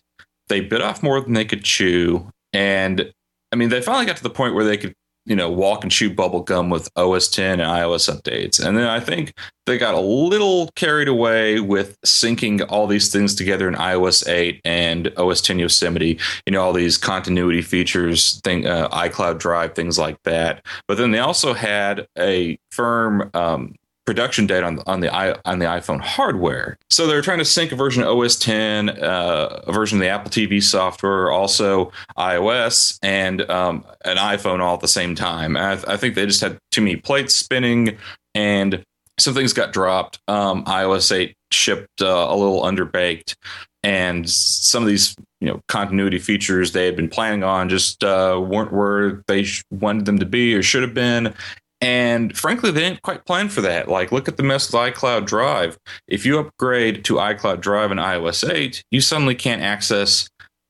they 0.49 0.61
bit 0.61 0.83
off 0.83 1.03
more 1.03 1.21
than 1.21 1.33
they 1.33 1.45
could 1.45 1.65
chew. 1.65 2.29
And 2.53 3.13
I 3.53 3.57
mean, 3.57 3.69
they 3.69 3.81
finally 3.81 4.07
got 4.07 4.17
to 4.17 4.23
the 4.23 4.31
point 4.31 4.55
where 4.55 4.65
they 4.65 4.77
could 4.77 4.95
you 5.31 5.37
know, 5.37 5.49
walk 5.49 5.85
and 5.85 5.93
chew 5.93 6.13
bubble 6.13 6.41
gum 6.41 6.71
with 6.71 6.91
OS 6.97 7.29
10 7.29 7.61
and 7.61 7.71
iOS 7.71 8.13
updates. 8.13 8.59
And 8.59 8.77
then 8.77 8.89
I 8.89 8.99
think 8.99 9.33
they 9.65 9.79
got 9.79 9.95
a 9.95 10.01
little 10.01 10.69
carried 10.75 11.07
away 11.07 11.61
with 11.61 11.97
syncing 12.01 12.67
all 12.69 12.89
these 12.89 13.13
things 13.13 13.37
together 13.37 13.69
in 13.69 13.75
iOS 13.75 14.29
8 14.29 14.61
and 14.65 15.13
OS 15.17 15.41
10 15.41 15.61
Yosemite, 15.61 16.19
you 16.47 16.53
know, 16.53 16.61
all 16.61 16.73
these 16.73 16.99
continuity 16.99 17.63
features, 17.63 18.41
thing, 18.41 18.67
uh, 18.67 18.89
iCloud 18.89 19.39
Drive, 19.39 19.77
things 19.77 20.01
like 20.01 20.21
that. 20.25 20.67
But 20.89 20.99
then 20.99 21.13
they 21.13 21.21
also 21.21 21.55
had 21.55 22.09
a 22.19 22.59
firm 22.73 23.31
um, 23.33 23.77
production 24.07 24.47
date 24.47 24.65
on 24.65 24.81
on 24.87 25.01
the 25.01 25.11
on 25.49 25.59
the 25.59 25.67
iPhone 25.67 26.01
hardware. 26.01 26.79
So 26.91 27.07
they're 27.07 27.23
trying 27.23 27.39
to 27.39 27.45
sync 27.45 27.73
a 27.73 27.77
version 27.77 28.03
of 28.03 28.09
OS 28.19 28.37
10, 28.37 28.91
uh, 28.91 29.63
a 29.67 29.73
version 29.73 29.99
of 29.99 30.01
the 30.01 30.09
Apple 30.09 30.31
TV 30.31 30.63
software, 30.63 31.31
also 31.31 31.93
iOS 32.19 32.99
and 33.03 33.49
um, 33.51 33.85
an 34.05 34.17
iPhone 34.17 34.61
all 34.61 34.75
at 34.75 34.81
the 34.81 34.89
same 34.89 35.15
time. 35.15 35.57
I, 35.57 35.73
I, 35.87 35.97
think 35.97 36.15
they 36.15 36.27
just 36.27 36.41
had 36.41 36.59
too 36.71 36.81
many 36.81 36.97
plates 36.97 37.35
spinning, 37.35 37.97
and 38.35 38.83
some 39.19 39.35
things 39.35 39.53
got 39.53 39.73
dropped. 39.73 40.19
Um, 40.29 40.65
iOS 40.65 41.15
8 41.15 41.35
shipped 41.53 42.03
uh, 42.03 42.27
a 42.29 42.35
little 42.35 42.63
underbaked, 42.63 43.35
and 43.83 44.29
some 44.29 44.83
of 44.83 44.89
these 44.89 45.15
you 45.41 45.49
know 45.49 45.61
continuity 45.69 46.19
features 46.19 46.73
they 46.73 46.87
had 46.87 46.97
been 46.97 47.09
planning 47.09 47.45
on 47.45 47.69
just 47.69 48.03
uh, 48.05 48.41
weren't 48.45 48.73
where 48.73 49.23
they 49.27 49.47
wanted 49.71 50.05
them 50.05 50.19
to 50.19 50.27
be 50.27 50.55
or 50.55 50.63
should 50.63 50.83
have 50.83 50.95
been 50.95 51.35
and 51.81 52.37
frankly, 52.37 52.71
they 52.71 52.81
didn't 52.81 53.03
quite 53.03 53.25
plan 53.25 53.49
for 53.49 53.61
that. 53.63 53.89
Like, 53.89 54.13
look 54.13 54.29
at 54.29 54.37
the 54.37 54.43
mess 54.43 54.71
with 54.71 54.81
iCloud 54.81 55.27
Drive. 55.27 55.79
If 56.07 56.27
you 56.27 56.39
upgrade 56.39 57.05
to 57.07 57.15
iCloud 57.15 57.61
Drive 57.61 57.91
in 57.91 57.99
iOS 57.99 58.49
8, 58.49 58.85
you 58.91 59.01
suddenly 59.01 59.35
can't 59.35 59.63
access 59.63 60.29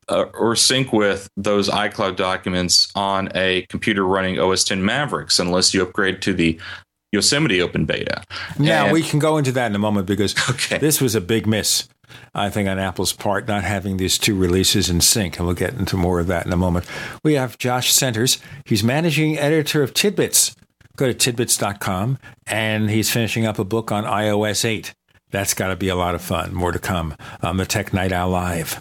uh, 0.08 0.24
or 0.34 0.56
sync 0.56 0.92
with 0.92 1.28
those 1.36 1.68
iCloud 1.68 2.16
documents 2.16 2.90
on 2.94 3.28
a 3.34 3.66
computer 3.68 4.04
running 4.04 4.38
OS 4.38 4.64
10 4.64 4.84
Mavericks 4.84 5.38
unless 5.38 5.72
you 5.72 5.82
upgrade 5.82 6.20
to 6.22 6.34
the 6.34 6.58
Yosemite 7.12 7.60
Open 7.60 7.86
Beta. 7.86 8.22
Now, 8.58 8.84
and, 8.84 8.92
we 8.92 9.02
can 9.02 9.18
go 9.18 9.36
into 9.36 9.52
that 9.52 9.66
in 9.66 9.74
a 9.74 9.80
moment 9.80 10.06
because 10.06 10.34
okay. 10.50 10.78
this 10.78 11.00
was 11.00 11.14
a 11.14 11.20
big 11.20 11.46
miss. 11.46 11.88
I 12.34 12.50
think 12.50 12.68
on 12.68 12.78
Apple's 12.78 13.12
part, 13.12 13.46
not 13.46 13.62
having 13.62 13.96
these 13.96 14.18
two 14.18 14.36
releases 14.36 14.90
in 14.90 15.00
sync, 15.00 15.38
and 15.38 15.46
we'll 15.46 15.54
get 15.54 15.74
into 15.74 15.96
more 15.96 16.18
of 16.18 16.26
that 16.26 16.44
in 16.44 16.52
a 16.52 16.56
moment. 16.56 16.86
We 17.24 17.34
have 17.34 17.58
Josh 17.58 17.92
Centers. 17.92 18.38
He's 18.64 18.82
managing 18.82 19.38
editor 19.38 19.82
of 19.82 19.94
Tidbits, 19.94 20.54
Go 20.96 21.06
to 21.06 21.14
tidbits.com, 21.14 22.18
and 22.46 22.90
he's 22.90 23.10
finishing 23.10 23.46
up 23.46 23.58
a 23.58 23.64
book 23.64 23.90
on 23.90 24.04
iOS 24.04 24.64
8. 24.64 24.94
That's 25.30 25.54
got 25.54 25.68
to 25.68 25.76
be 25.76 25.88
a 25.88 25.94
lot 25.94 26.14
of 26.14 26.22
fun. 26.22 26.54
More 26.54 26.72
to 26.72 26.78
come 26.78 27.16
on 27.42 27.56
the 27.56 27.64
Tech 27.64 27.92
Night 27.92 28.12
Owl 28.12 28.30
Live. 28.30 28.80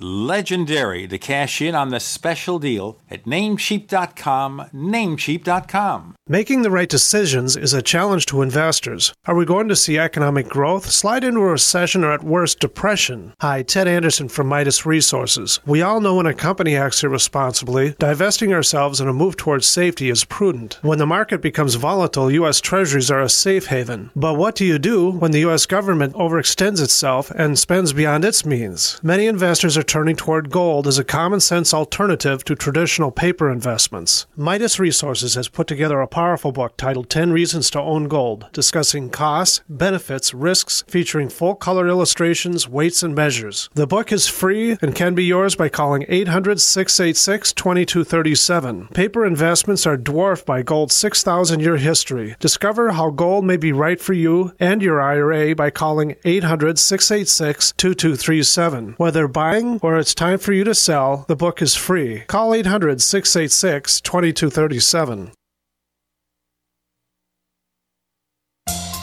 LEGENDARY 0.00 1.08
to 1.08 1.18
cash 1.18 1.60
in 1.60 1.74
on 1.74 1.88
the 1.88 1.98
special 1.98 2.58
deal 2.58 2.98
at 3.10 3.24
namecheap.com. 3.24 4.70
Namecheap.com. 4.72 6.14
Making 6.28 6.62
the 6.62 6.70
right 6.70 6.88
decisions 6.88 7.56
is 7.56 7.72
a 7.72 7.82
challenge 7.82 8.26
to 8.26 8.42
investors. 8.42 9.12
Are 9.26 9.34
we 9.34 9.44
going 9.44 9.66
to 9.68 9.76
see 9.76 9.98
economic 9.98 10.48
growth, 10.48 10.90
slide 10.90 11.24
into 11.24 11.40
a 11.40 11.52
recession, 11.52 12.04
or 12.04 12.12
at 12.12 12.22
worst, 12.22 12.60
depression? 12.60 13.32
Hi, 13.40 13.62
Ted 13.62 13.88
Anderson 13.88 14.28
from 14.28 14.46
Midas 14.46 14.86
Resources. 14.86 15.58
We 15.66 15.82
all 15.82 16.00
know 16.00 16.16
when 16.16 16.26
a 16.26 16.34
company 16.34 16.76
acts 16.76 17.02
irresponsibly, 17.02 17.96
divesting 17.98 18.52
ourselves 18.52 19.00
in 19.00 19.08
a 19.08 19.12
move 19.12 19.36
towards 19.36 19.66
safety 19.66 20.10
is 20.10 20.24
prudent. 20.24 20.78
When 20.82 20.98
the 20.98 21.06
market 21.06 21.42
becomes 21.42 21.74
volatile, 21.74 22.30
U.S. 22.30 22.60
Treasuries 22.60 23.10
are 23.10 23.22
a 23.22 23.28
safe 23.28 23.66
haven. 23.66 24.10
But 24.14 24.34
what 24.34 24.54
do 24.54 24.64
you 24.64 24.78
do 24.78 25.10
when 25.10 25.30
the 25.32 25.40
U.S. 25.40 25.66
government 25.66 26.14
overextends 26.14 26.82
itself 26.82 27.30
and 27.30 27.58
spends 27.58 27.92
beyond 27.92 28.24
its 28.24 28.44
means? 28.44 29.00
Many 29.02 29.26
investors 29.26 29.76
are 29.78 29.87
turning 29.88 30.14
toward 30.14 30.50
gold 30.50 30.86
as 30.86 30.98
a 30.98 31.04
common 31.04 31.40
sense 31.40 31.72
alternative 31.72 32.44
to 32.44 32.54
traditional 32.54 33.10
paper 33.10 33.50
investments. 33.50 34.26
Midas 34.36 34.78
Resources 34.78 35.34
has 35.34 35.48
put 35.48 35.66
together 35.66 36.00
a 36.00 36.06
powerful 36.06 36.52
book 36.52 36.76
titled 36.76 37.08
10 37.08 37.32
Reasons 37.32 37.70
to 37.70 37.80
Own 37.80 38.06
Gold, 38.06 38.46
discussing 38.52 39.08
costs, 39.08 39.62
benefits, 39.68 40.34
risks, 40.34 40.84
featuring 40.86 41.30
full 41.30 41.54
color 41.54 41.88
illustrations, 41.88 42.68
weights, 42.68 43.02
and 43.02 43.14
measures. 43.14 43.70
The 43.74 43.86
book 43.86 44.12
is 44.12 44.28
free 44.28 44.76
and 44.82 44.94
can 44.94 45.14
be 45.14 45.24
yours 45.24 45.56
by 45.56 45.70
calling 45.70 46.04
800 46.08 46.60
686 46.60 47.54
2237. 47.54 48.88
Paper 48.88 49.24
investments 49.24 49.86
are 49.86 49.96
dwarfed 49.96 50.44
by 50.44 50.62
gold's 50.62 50.96
6,000 50.96 51.60
year 51.60 51.78
history. 51.78 52.36
Discover 52.40 52.92
how 52.92 53.10
gold 53.10 53.44
may 53.44 53.56
be 53.56 53.72
right 53.72 54.00
for 54.00 54.12
you 54.12 54.52
and 54.60 54.82
your 54.82 55.00
IRA 55.00 55.54
by 55.54 55.70
calling 55.70 56.16
800 56.24 56.78
686 56.78 57.72
2237. 57.72 58.94
Whether 58.98 59.26
buying 59.26 59.77
or 59.82 59.98
it's 59.98 60.14
time 60.14 60.38
for 60.38 60.52
you 60.52 60.64
to 60.64 60.74
sell, 60.74 61.24
the 61.28 61.36
book 61.36 61.62
is 61.62 61.74
free. 61.74 62.20
Call 62.26 62.54
800 62.54 63.00
686 63.02 64.00
2237. 64.00 65.32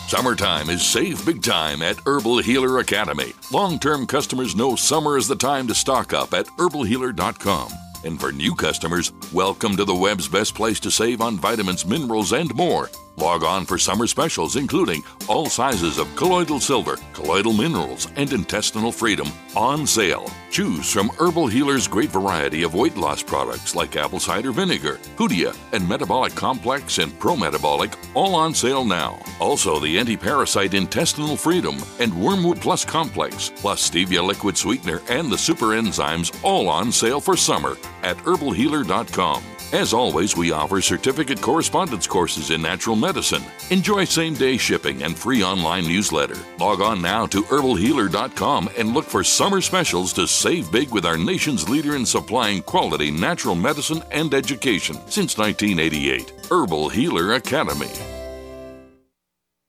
Summertime 0.08 0.70
is 0.70 0.84
save 0.84 1.26
big 1.26 1.42
time 1.42 1.82
at 1.82 1.98
Herbal 2.06 2.38
Healer 2.38 2.78
Academy. 2.80 3.34
Long 3.52 3.80
term 3.80 4.06
customers 4.06 4.56
know 4.56 4.76
summer 4.76 5.18
is 5.18 5.28
the 5.28 5.36
time 5.36 5.68
to 5.68 5.74
stock 5.76 6.14
up 6.14 6.34
at 6.34 6.46
herbalhealer.com. 6.58 7.70
And 8.04 8.20
for 8.20 8.32
new 8.32 8.54
customers, 8.54 9.12
welcome 9.34 9.76
to 9.78 9.84
the 9.84 9.96
web's 9.96 10.28
best 10.28 10.54
place 10.54 10.80
to 10.82 10.92
save 10.92 11.22
on 11.22 11.38
vitamins, 11.38 11.88
minerals, 11.88 12.34
and 12.34 12.54
more. 12.54 12.90
Log 13.18 13.44
on 13.44 13.66
for 13.66 13.78
summer 13.78 14.08
specials, 14.08 14.58
including 14.58 15.04
all 15.28 15.46
sizes 15.46 15.98
of 15.98 16.14
colloidal 16.16 16.60
silver, 16.60 16.98
colloidal 17.14 17.54
minerals, 17.54 18.08
and 18.16 18.32
intestinal 18.34 18.92
freedom 18.92 19.32
on 19.56 19.88
sale. 19.88 20.30
Choose 20.52 20.92
from 20.92 21.10
Herbal 21.18 21.48
Healer's 21.48 21.88
great 21.88 22.10
variety 22.10 22.64
of 22.64 22.74
weight 22.74 22.98
loss 22.98 23.24
products 23.24 23.74
like 23.74 23.96
apple 23.96 24.20
cider 24.20 24.52
vinegar, 24.52 25.00
Hoodia, 25.18 25.56
and 25.72 25.88
Metabolic 25.88 26.36
Complex 26.36 26.98
and 26.98 27.18
Pro 27.20 27.36
Metabolic, 27.36 27.94
all 28.14 28.36
on 28.36 28.54
sale 28.54 28.84
now. 28.84 29.20
Also, 29.40 29.80
the 29.80 29.98
anti 29.98 30.18
parasite 30.18 30.74
intestinal 30.74 31.38
freedom 31.38 31.78
and 32.00 32.14
Wormwood 32.14 32.60
Plus 32.60 32.84
Complex, 32.84 33.52
plus 33.56 33.90
Stevia 33.90 34.26
liquid 34.26 34.58
sweetener 34.58 35.02
and 35.10 35.32
the 35.32 35.38
super 35.38 35.68
enzymes, 35.68 36.38
all 36.44 36.68
on 36.68 36.92
sale 36.92 37.22
for 37.22 37.38
summer 37.38 37.78
at 38.04 38.18
herbalhealer.com. 38.18 39.55
As 39.76 39.94
always, 39.94 40.38
we 40.38 40.54
offer 40.54 40.80
certificate 40.80 41.42
correspondence 41.42 42.08
courses 42.08 42.50
in 42.50 42.62
natural 42.62 42.96
medicine. 42.96 43.44
Enjoy 43.72 44.06
same 44.06 44.34
day 44.34 44.56
shipping 44.56 45.04
and 45.04 45.18
free 45.18 45.44
online 45.44 45.86
newsletter. 45.86 46.38
Log 46.58 46.80
on 46.80 47.02
now 47.02 47.26
to 47.26 47.44
herbalhealer.com 47.44 48.70
and 48.78 48.94
look 48.94 49.04
for 49.04 49.22
summer 49.22 49.60
specials 49.60 50.14
to 50.14 50.30
save 50.30 50.72
big 50.72 50.92
with 50.92 51.06
our 51.06 51.18
nation's 51.18 51.68
leader 51.68 51.98
in 51.98 52.06
supplying 52.06 52.62
quality 52.62 53.12
natural 53.12 53.54
medicine 53.54 54.02
and 54.14 54.34
education 54.34 54.96
since 55.10 55.38
1988. 55.38 56.32
Herbal 56.50 56.88
Healer 56.88 57.34
Academy. 57.34 57.92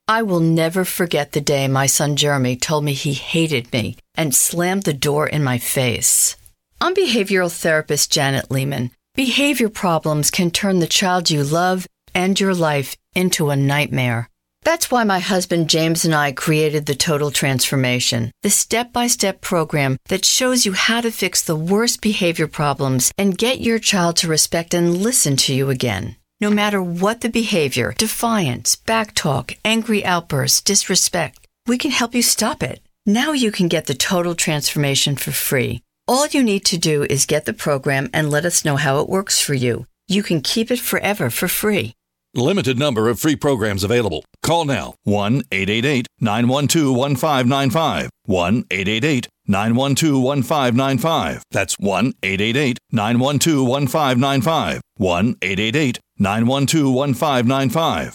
I 0.06 0.22
will 0.22 0.38
never 0.38 0.84
forget 0.84 1.32
the 1.32 1.40
day 1.40 1.66
my 1.66 1.86
son 1.86 2.14
Jeremy 2.14 2.54
told 2.54 2.84
me 2.84 2.92
he 2.92 3.14
hated 3.14 3.72
me 3.72 3.96
and 4.14 4.32
slammed 4.32 4.84
the 4.84 4.92
door 4.92 5.26
in 5.26 5.42
my 5.42 5.58
face. 5.58 6.36
I'm 6.80 6.94
behavioral 6.94 7.52
therapist 7.52 8.12
Janet 8.12 8.52
Lehman. 8.52 8.92
Behavior 9.16 9.70
problems 9.70 10.30
can 10.30 10.50
turn 10.50 10.78
the 10.78 10.86
child 10.86 11.30
you 11.30 11.42
love 11.42 11.86
and 12.14 12.38
your 12.38 12.54
life 12.54 12.96
into 13.14 13.48
a 13.48 13.56
nightmare. 13.56 14.28
That's 14.62 14.90
why 14.90 15.04
my 15.04 15.20
husband 15.20 15.70
James 15.70 16.04
and 16.04 16.14
I 16.14 16.32
created 16.32 16.84
the 16.84 16.94
Total 16.94 17.30
Transformation, 17.30 18.30
the 18.42 18.50
step 18.50 18.92
by 18.92 19.06
step 19.06 19.40
program 19.40 19.96
that 20.08 20.26
shows 20.26 20.66
you 20.66 20.74
how 20.74 21.00
to 21.00 21.10
fix 21.10 21.40
the 21.40 21.56
worst 21.56 22.02
behavior 22.02 22.46
problems 22.46 23.10
and 23.16 23.38
get 23.38 23.60
your 23.60 23.78
child 23.78 24.16
to 24.18 24.28
respect 24.28 24.74
and 24.74 24.98
listen 24.98 25.36
to 25.36 25.54
you 25.54 25.70
again. 25.70 26.16
No 26.40 26.50
matter 26.50 26.82
what 26.82 27.22
the 27.22 27.30
behavior 27.30 27.94
defiance, 27.96 28.76
backtalk, 28.76 29.56
angry 29.64 30.04
outbursts, 30.04 30.60
disrespect 30.60 31.46
we 31.66 31.78
can 31.78 31.90
help 31.90 32.14
you 32.14 32.22
stop 32.22 32.62
it. 32.62 32.80
Now 33.04 33.32
you 33.32 33.50
can 33.50 33.68
get 33.68 33.86
the 33.86 33.94
Total 33.94 34.34
Transformation 34.34 35.16
for 35.16 35.32
free. 35.32 35.82
All 36.08 36.28
you 36.28 36.44
need 36.44 36.64
to 36.66 36.78
do 36.78 37.02
is 37.10 37.26
get 37.26 37.46
the 37.46 37.52
program 37.52 38.08
and 38.12 38.30
let 38.30 38.44
us 38.44 38.64
know 38.64 38.76
how 38.76 39.00
it 39.00 39.08
works 39.08 39.40
for 39.40 39.54
you. 39.54 39.86
You 40.06 40.22
can 40.22 40.40
keep 40.40 40.70
it 40.70 40.78
forever 40.78 41.30
for 41.30 41.48
free. 41.48 41.94
Limited 42.32 42.78
number 42.78 43.08
of 43.08 43.18
free 43.18 43.34
programs 43.34 43.82
available. 43.82 44.24
Call 44.40 44.66
now 44.66 44.94
1 45.02 45.42
888 45.50 46.06
912 46.20 46.96
1595. 46.96 48.10
1 48.24 48.64
888 48.70 49.28
912 49.48 50.22
1595. 50.22 51.42
That's 51.50 51.74
1 51.80 52.12
888 52.22 52.78
912 52.92 53.68
1595. 53.68 54.80
1 54.98 55.34
888 55.42 55.98
912 56.18 56.94
1595. 56.94 58.14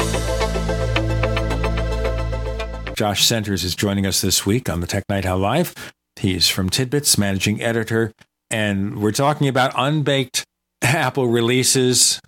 Josh 2.95 3.25
Centers 3.25 3.63
is 3.63 3.75
joining 3.75 4.05
us 4.05 4.21
this 4.21 4.45
week 4.45 4.69
on 4.69 4.81
the 4.81 4.87
Tech 4.87 5.03
Night 5.09 5.25
Owl 5.25 5.39
Live. 5.39 5.73
He's 6.19 6.47
from 6.47 6.69
Tidbits, 6.69 7.17
managing 7.17 7.61
editor, 7.61 8.11
and 8.49 9.01
we're 9.01 9.11
talking 9.11 9.47
about 9.47 9.73
unbaked 9.75 10.43
Apple 10.81 11.27
releases. 11.27 12.19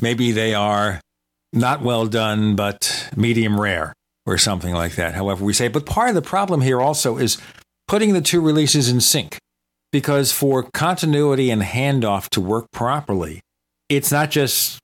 Maybe 0.00 0.32
they 0.32 0.54
are 0.54 1.00
not 1.52 1.82
well 1.82 2.06
done, 2.06 2.56
but 2.56 3.10
medium 3.16 3.60
rare 3.60 3.94
or 4.26 4.38
something 4.38 4.74
like 4.74 4.94
that. 4.96 5.14
However, 5.14 5.44
we 5.44 5.52
say, 5.52 5.68
but 5.68 5.86
part 5.86 6.08
of 6.08 6.14
the 6.14 6.22
problem 6.22 6.60
here 6.60 6.80
also 6.80 7.16
is 7.16 7.38
putting 7.88 8.12
the 8.12 8.20
two 8.20 8.40
releases 8.40 8.88
in 8.88 9.00
sync 9.00 9.38
because 9.90 10.32
for 10.32 10.62
continuity 10.72 11.50
and 11.50 11.62
handoff 11.62 12.28
to 12.30 12.40
work 12.40 12.70
properly, 12.72 13.40
it's 13.88 14.12
not 14.12 14.30
just 14.30 14.78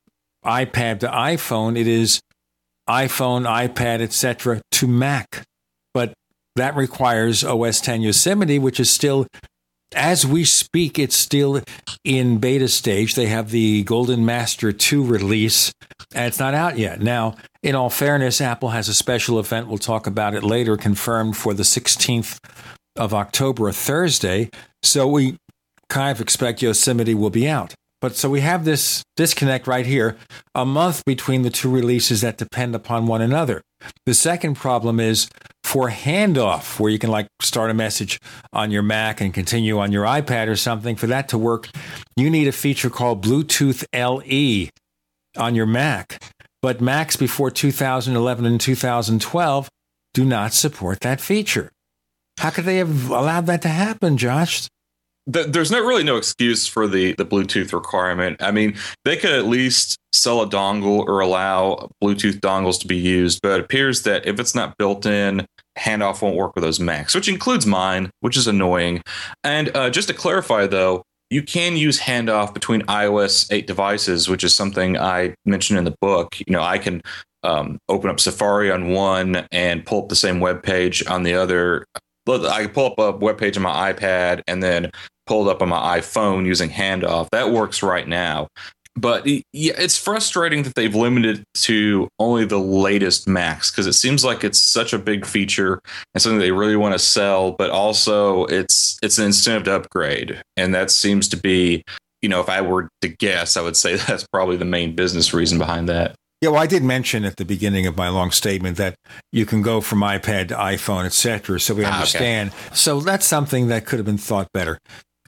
iPad 0.45 1.01
to 1.01 1.09
iPhone, 1.09 1.79
it 1.79 1.87
is 1.87 2.21
iPhone, 2.89 3.47
iPad, 3.47 4.01
etc., 4.01 4.61
to 4.73 4.87
Mac. 4.89 5.45
But 5.95 6.15
that 6.57 6.75
requires 6.77 7.45
OS 7.45 7.81
10 7.81 8.03
Yosemite, 8.03 8.59
which 8.59 8.81
is 8.81 8.91
still, 8.91 9.27
as 9.95 10.27
we 10.27 10.45
speak, 10.45 10.99
it's 10.99 11.17
still 11.17 11.63
in 12.05 12.39
beta 12.39 12.69
stage. 12.69 13.15
They 13.15 13.27
have 13.27 13.51
the 13.51 13.85
Golden 13.85 14.25
Master 14.25 14.73
2 14.73 15.05
release, 15.05 15.73
and 16.15 16.27
it's 16.27 16.39
not 16.39 16.55
out 16.55 16.79
yet. 16.79 17.01
Now, 17.01 17.37
in 17.63 17.75
all 17.75 17.91
fairness, 17.91 18.41
Apple 18.41 18.71
has 18.71 18.89
a 18.89 18.95
special 18.95 19.39
event. 19.39 19.69
We'll 19.69 19.79
talk 19.79 20.07
about 20.07 20.35
it 20.35 20.43
later, 20.43 20.77
confirmed 20.77 21.37
for 21.37 21.55
the 21.55 21.63
16th 21.63 22.39
of 22.97 23.15
October, 23.15 23.69
a 23.69 23.73
Thursday. 23.73 24.51
So 24.83 25.07
we 25.07 25.37
kind 25.89 26.11
of 26.11 26.21
expect 26.21 26.63
Yosemite 26.63 27.15
will 27.15 27.31
be 27.31 27.49
out. 27.49 27.75
But 28.01 28.17
so 28.17 28.31
we 28.31 28.41
have 28.41 28.65
this 28.65 29.03
disconnect 29.17 29.67
right 29.67 29.87
here, 29.87 30.17
a 30.55 30.65
month 30.65 31.05
between 31.05 31.43
the 31.43 31.51
two 31.51 31.71
releases 31.71 32.21
that 32.21 32.39
depend 32.39 32.75
upon 32.75 33.07
one 33.07 33.21
another. 33.21 33.63
The 34.07 34.15
second 34.15 34.55
problem 34.55 35.01
is 35.01 35.29
for 35.65 35.91
handoff, 35.91 36.79
where 36.79 36.91
you 36.91 36.99
can 36.99 37.11
like 37.11 37.27
start 37.43 37.71
a 37.71 37.75
message 37.75 38.21
on 38.53 38.71
your 38.71 38.83
Mac 38.83 39.21
and 39.21 39.35
continue 39.35 39.79
on 39.79 39.91
your 39.93 40.05
iPad 40.05 40.49
or 40.49 40.57
something. 40.57 40.95
For 40.97 41.09
that 41.09 41.29
to 41.31 41.39
work, 41.39 41.69
you 42.17 42.31
need 42.31 42.49
a 42.49 42.53
feature 42.53 42.91
called 42.91 43.25
Bluetooth 43.25 43.85
LE 43.93 44.71
on 45.37 45.55
your 45.55 45.67
Mac. 45.67 46.23
But 46.63 46.81
Macs 46.81 47.17
before 47.17 47.51
2011 47.51 48.47
and 48.47 48.61
2012 48.61 49.69
do 50.15 50.25
not 50.25 50.53
support 50.53 51.01
that 51.01 51.21
feature. 51.21 51.71
How 52.39 52.51
could 52.51 52.65
they 52.65 52.77
have 52.77 53.11
allowed 53.11 53.47
that 53.47 53.63
to 53.63 53.69
happen, 53.69 54.17
Josh? 54.17 54.69
There's 55.29 55.71
not 55.71 55.83
really 55.83 56.05
no 56.05 56.17
excuse 56.17 56.67
for 56.67 56.89
the 56.89 57.13
the 57.15 57.27
Bluetooth 57.27 57.73
requirement. 57.73 58.43
I 58.43 58.51
mean, 58.51 58.77
they 59.05 59.17
could 59.17 59.31
at 59.31 59.45
least 59.45 59.99
sell 60.13 60.41
a 60.41 60.49
dongle 60.49 61.05
or 61.07 61.21
allow 61.21 61.91
Bluetooth 62.03 62.41
dongles 62.41 62.81
to 62.81 62.87
be 62.87 62.97
used, 62.97 63.41
but 63.43 63.53
it 63.53 63.65
appears 63.65 64.03
that 64.03 64.27
if 64.27 64.41
it's 64.41 64.55
not 64.55 64.77
built 64.79 65.05
in, 65.05 65.47
handoff 65.79 66.23
won't 66.23 66.37
work 66.37 66.55
with 66.55 66.65
those 66.65 66.81
Macs, 66.81 67.15
which 67.15 67.29
includes 67.29 67.67
mine, 67.67 68.11
which 68.21 68.37
is 68.37 68.47
annoying. 68.47 69.03
And 69.45 69.75
uh, 69.77 69.91
just 69.91 70.09
to 70.09 70.15
clarify, 70.15 70.67
though, 70.67 71.03
you 71.31 71.43
can 71.43 71.77
use 71.77 72.01
handoff 72.01 72.55
between 72.55 72.83
iOS 72.83 73.53
8 73.53 73.67
devices, 73.67 74.29
which 74.29 74.43
is 74.43 74.55
something 74.55 74.97
I 74.97 75.35
mentioned 75.45 75.79
in 75.79 75.85
the 75.85 75.95
book. 76.01 76.41
You 76.41 76.53
know, 76.53 76.63
I 76.63 76.79
can 76.79 77.03
um, 77.43 77.79
open 77.89 78.09
up 78.09 78.19
Safari 78.19 78.71
on 78.71 78.89
one 78.91 79.47
and 79.53 79.85
pull 79.85 80.03
up 80.03 80.09
the 80.09 80.17
same 80.17 80.41
web 80.41 80.63
page 80.63 81.07
on 81.07 81.23
the 81.23 81.35
other. 81.35 81.85
I 82.27 82.65
can 82.65 82.71
pull 82.71 82.87
up 82.87 82.99
a 82.99 83.17
web 83.19 83.39
page 83.39 83.57
on 83.57 83.63
my 83.63 83.93
iPad 83.93 84.43
and 84.47 84.63
then 84.63 84.91
pulled 85.29 85.49
up 85.49 85.63
on 85.63 85.69
my 85.69 86.01
iPhone 86.01 86.47
using 86.47 86.71
handoff. 86.71 87.29
That 87.31 87.53
works 87.53 87.83
right 87.83 88.09
now. 88.09 88.49
But 88.97 89.29
yeah, 89.29 89.43
it's 89.53 89.97
frustrating 89.97 90.65
that 90.65 90.75
they've 90.75 90.95
limited 90.95 91.45
to 91.55 92.09
only 92.19 92.45
the 92.45 92.59
latest 92.59 93.29
Macs 93.29 93.71
because 93.71 93.87
it 93.87 93.93
seems 93.93 94.25
like 94.25 94.43
it's 94.43 94.61
such 94.61 94.93
a 94.93 94.99
big 94.99 95.25
feature 95.25 95.81
and 96.15 96.21
something 96.21 96.41
they 96.41 96.51
really 96.51 96.75
want 96.75 96.95
to 96.95 96.99
sell, 96.99 97.53
but 97.53 97.71
also 97.71 98.47
it's 98.47 98.99
it's 99.01 99.19
an 99.19 99.27
incentive 99.27 99.65
to 99.65 99.75
upgrade. 99.77 100.43
And 100.57 100.75
that 100.75 100.91
seems 100.91 101.29
to 101.29 101.37
be, 101.37 101.85
you 102.23 102.29
know, 102.29 102.41
if 102.41 102.49
I 102.49 102.61
were 102.61 102.89
to 103.03 103.09
guess, 103.09 103.57
I 103.57 103.61
would 103.61 103.77
say 103.77 103.97
that's 104.09 104.27
probably 104.33 104.57
the 104.57 104.65
main 104.65 104.97
business 104.97 105.33
reason 105.33 105.59
behind 105.59 105.89
that. 105.89 106.17
Yeah, 106.41 106.51
well, 106.51 106.61
I 106.61 106.67
did 106.67 106.85
mention 106.85 107.25
at 107.25 107.37
the 107.37 107.45
beginning 107.45 107.87
of 107.87 107.97
my 107.97 108.09
long 108.09 108.31
statement 108.31 108.77
that 108.77 108.95
you 109.33 109.45
can 109.45 109.61
go 109.61 109.81
from 109.81 110.01
iPad 110.01 110.49
to 110.49 110.55
iPhone, 110.55 111.05
etc. 111.05 111.59
So 111.59 111.75
we 111.75 111.85
understand. 111.85 112.53
Ah, 112.53 112.67
okay. 112.67 112.75
So 112.75 113.01
that's 113.01 113.27
something 113.27 113.69
that 113.69 113.87
could 113.87 113.99
have 113.99 114.07
been 114.07 114.19
thought 114.19 114.49
better. 114.53 114.79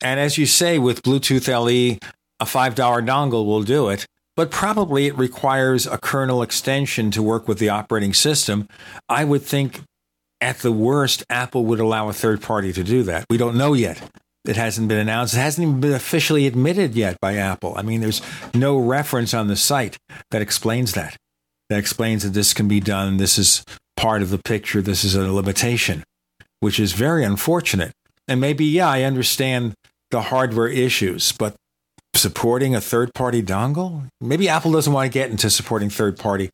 And 0.02 0.19
as 0.19 0.38
you 0.38 0.47
say, 0.47 0.78
with 0.78 1.02
Bluetooth 1.02 1.49
LE, 1.49 1.99
a 2.40 2.45
$5 2.45 2.75
dongle 2.75 3.45
will 3.45 3.62
do 3.62 3.88
it, 3.88 4.07
but 4.37 4.50
probably 4.50 5.07
it 5.07 5.19
requires 5.19 5.87
a 5.87 5.99
kernel 5.99 6.42
extension 6.42 7.11
to 7.11 7.23
work 7.23 7.47
with 7.47 7.59
the 7.59 7.69
operating 7.69 8.14
system. 8.14 8.66
I 9.09 9.25
would 9.25 9.42
think 9.42 9.83
at 10.40 10.61
the 10.61 10.73
worst, 10.73 11.23
Apple 11.28 11.66
would 11.66 11.80
allow 11.80 12.09
a 12.09 12.14
third 12.14 12.40
party 12.40 12.73
to 12.73 12.83
do 12.83 13.02
that. 13.02 13.26
We 13.28 13.37
don't 13.37 13.57
know 13.57 13.75
yet. 13.75 14.00
It 14.47 14.56
hasn't 14.56 14.89
been 14.89 14.99
announced. 14.99 15.34
It 15.34 15.39
hasn't 15.39 15.69
even 15.69 15.80
been 15.80 15.93
officially 15.93 16.47
admitted 16.47 16.95
yet 16.95 17.21
by 17.21 17.34
Apple. 17.36 17.75
I 17.76 17.82
mean, 17.82 18.00
there's 18.00 18.23
no 18.54 18.78
reference 18.78 19.34
on 19.34 19.49
the 19.49 19.56
site 19.56 19.99
that 20.30 20.41
explains 20.41 20.93
that. 20.95 21.17
That 21.69 21.78
explains 21.78 22.23
that 22.23 22.30
this 22.30 22.54
can 22.54 22.67
be 22.67 22.80
done. 22.80 23.19
This 23.19 23.39
is 23.39 23.63
part 23.97 24.23
of 24.23 24.30
the 24.30 24.39
picture. 24.39 24.80
This 24.80 25.04
is 25.04 25.15
a 25.15 25.30
limitation, 25.30 26.02
which 26.60 26.80
is 26.80 26.93
very 26.95 27.23
unfortunate. 27.23 27.93
And 28.26 28.41
maybe, 28.41 28.65
yeah, 28.65 28.89
I 28.89 29.02
understand 29.02 29.75
the 30.10 30.23
hardware 30.23 30.68
issues, 30.68 31.32
but 31.32 31.54
supporting 32.14 32.75
a 32.75 32.80
third 32.80 33.14
party 33.14 33.42
dongle? 33.42 34.08
Maybe 34.20 34.49
Apple 34.49 34.73
doesn't 34.73 34.92
want 34.92 35.10
to 35.10 35.12
get 35.12 35.30
into 35.30 35.50
supporting 35.50 35.90
third 35.90 36.18
party 36.18 36.50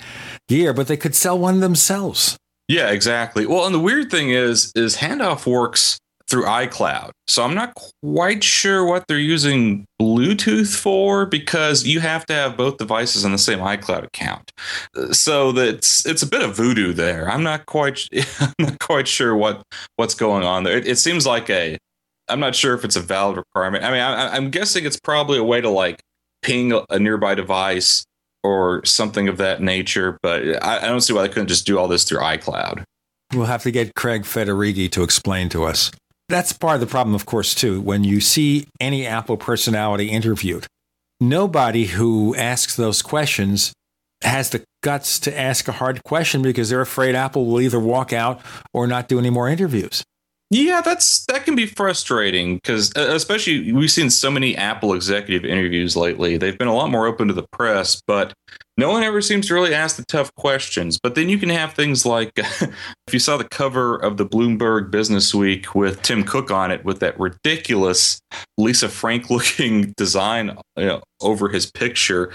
gear, 0.48 0.72
but 0.72 0.88
they 0.88 0.96
could 0.96 1.14
sell 1.14 1.38
one 1.38 1.60
themselves. 1.60 2.36
Yeah, 2.68 2.90
exactly. 2.90 3.46
Well, 3.46 3.64
and 3.66 3.74
the 3.74 3.80
weird 3.80 4.10
thing 4.10 4.30
is 4.30 4.72
is 4.74 4.96
handoff 4.96 5.46
works 5.46 5.98
through 6.28 6.44
iCloud. 6.44 7.10
So 7.28 7.44
I'm 7.44 7.54
not 7.54 7.72
quite 8.02 8.42
sure 8.42 8.84
what 8.84 9.06
they're 9.06 9.18
using 9.18 9.86
Bluetooth 10.00 10.74
for 10.74 11.24
because 11.24 11.86
you 11.86 12.00
have 12.00 12.26
to 12.26 12.34
have 12.34 12.56
both 12.56 12.78
devices 12.78 13.24
on 13.24 13.32
the 13.32 13.38
same 13.38 13.60
iCloud 13.60 14.04
account. 14.04 14.50
So 15.12 15.52
that's 15.52 16.04
it's 16.04 16.22
a 16.22 16.26
bit 16.26 16.42
of 16.42 16.56
voodoo 16.56 16.92
there. 16.92 17.30
I'm 17.30 17.42
not 17.42 17.66
quite 17.66 18.08
I'm 18.40 18.54
not 18.58 18.78
quite 18.80 19.06
sure 19.06 19.36
what 19.36 19.62
what's 19.96 20.14
going 20.14 20.44
on 20.44 20.64
there. 20.64 20.76
It, 20.76 20.86
it 20.86 20.98
seems 20.98 21.26
like 21.26 21.48
a 21.50 21.78
I'm 22.28 22.40
not 22.40 22.54
sure 22.54 22.74
if 22.74 22.84
it's 22.84 22.96
a 22.96 23.00
valid 23.00 23.36
requirement. 23.36 23.84
I 23.84 23.90
mean, 23.90 24.00
I, 24.00 24.36
am 24.36 24.50
guessing 24.50 24.84
it's 24.84 24.98
probably 24.98 25.38
a 25.38 25.44
way 25.44 25.60
to 25.60 25.70
like 25.70 26.02
ping 26.42 26.72
a 26.90 26.98
nearby 26.98 27.34
device 27.34 28.04
or 28.42 28.84
something 28.84 29.28
of 29.28 29.36
that 29.38 29.60
nature. 29.60 30.18
But 30.22 30.62
I, 30.64 30.78
I 30.78 30.88
don't 30.88 31.00
see 31.00 31.12
why 31.12 31.22
they 31.22 31.28
couldn't 31.28 31.48
just 31.48 31.66
do 31.66 31.78
all 31.78 31.88
this 31.88 32.04
through 32.04 32.20
iCloud. 32.20 32.84
We'll 33.34 33.46
have 33.46 33.62
to 33.64 33.70
get 33.70 33.94
Craig 33.94 34.22
Federighi 34.22 34.90
to 34.92 35.02
explain 35.02 35.48
to 35.50 35.64
us. 35.64 35.90
That's 36.28 36.52
part 36.52 36.74
of 36.74 36.80
the 36.80 36.86
problem, 36.86 37.14
of 37.14 37.26
course, 37.26 37.54
too. 37.54 37.80
When 37.80 38.04
you 38.04 38.20
see 38.20 38.66
any 38.80 39.06
Apple 39.06 39.36
personality 39.36 40.10
interviewed, 40.10 40.66
nobody 41.20 41.86
who 41.86 42.34
asks 42.34 42.76
those 42.76 43.02
questions 43.02 43.72
has 44.22 44.50
the 44.50 44.64
guts 44.82 45.18
to 45.20 45.38
ask 45.38 45.68
a 45.68 45.72
hard 45.72 46.02
question 46.04 46.42
because 46.42 46.70
they're 46.70 46.80
afraid 46.80 47.14
Apple 47.14 47.46
will 47.46 47.60
either 47.60 47.78
walk 47.78 48.12
out 48.12 48.40
or 48.72 48.86
not 48.86 49.08
do 49.08 49.18
any 49.18 49.30
more 49.30 49.48
interviews. 49.48 50.02
Yeah, 50.50 50.80
that's 50.80 51.24
that 51.26 51.44
can 51.44 51.56
be 51.56 51.66
frustrating 51.66 52.56
because 52.56 52.92
especially 52.94 53.72
we've 53.72 53.90
seen 53.90 54.10
so 54.10 54.30
many 54.30 54.56
Apple 54.56 54.94
executive 54.94 55.44
interviews 55.44 55.96
lately. 55.96 56.36
They've 56.36 56.56
been 56.56 56.68
a 56.68 56.74
lot 56.74 56.88
more 56.88 57.06
open 57.06 57.26
to 57.28 57.34
the 57.34 57.46
press, 57.50 58.00
but 58.06 58.32
no 58.76 58.90
one 58.90 59.02
ever 59.02 59.20
seems 59.20 59.48
to 59.48 59.54
really 59.54 59.74
ask 59.74 59.96
the 59.96 60.04
tough 60.04 60.32
questions. 60.36 61.00
But 61.02 61.16
then 61.16 61.28
you 61.28 61.38
can 61.38 61.48
have 61.48 61.72
things 61.72 62.06
like 62.06 62.30
if 62.36 63.12
you 63.12 63.18
saw 63.18 63.36
the 63.36 63.48
cover 63.48 63.96
of 63.96 64.18
the 64.18 64.26
Bloomberg 64.26 64.92
Business 64.92 65.34
Week 65.34 65.74
with 65.74 66.02
Tim 66.02 66.22
Cook 66.22 66.52
on 66.52 66.70
it 66.70 66.84
with 66.84 67.00
that 67.00 67.18
ridiculous 67.18 68.20
Lisa 68.56 68.88
Frank 68.88 69.30
looking 69.30 69.94
design 69.96 70.56
you 70.76 70.86
know, 70.86 71.02
over 71.20 71.48
his 71.48 71.70
picture 71.70 72.32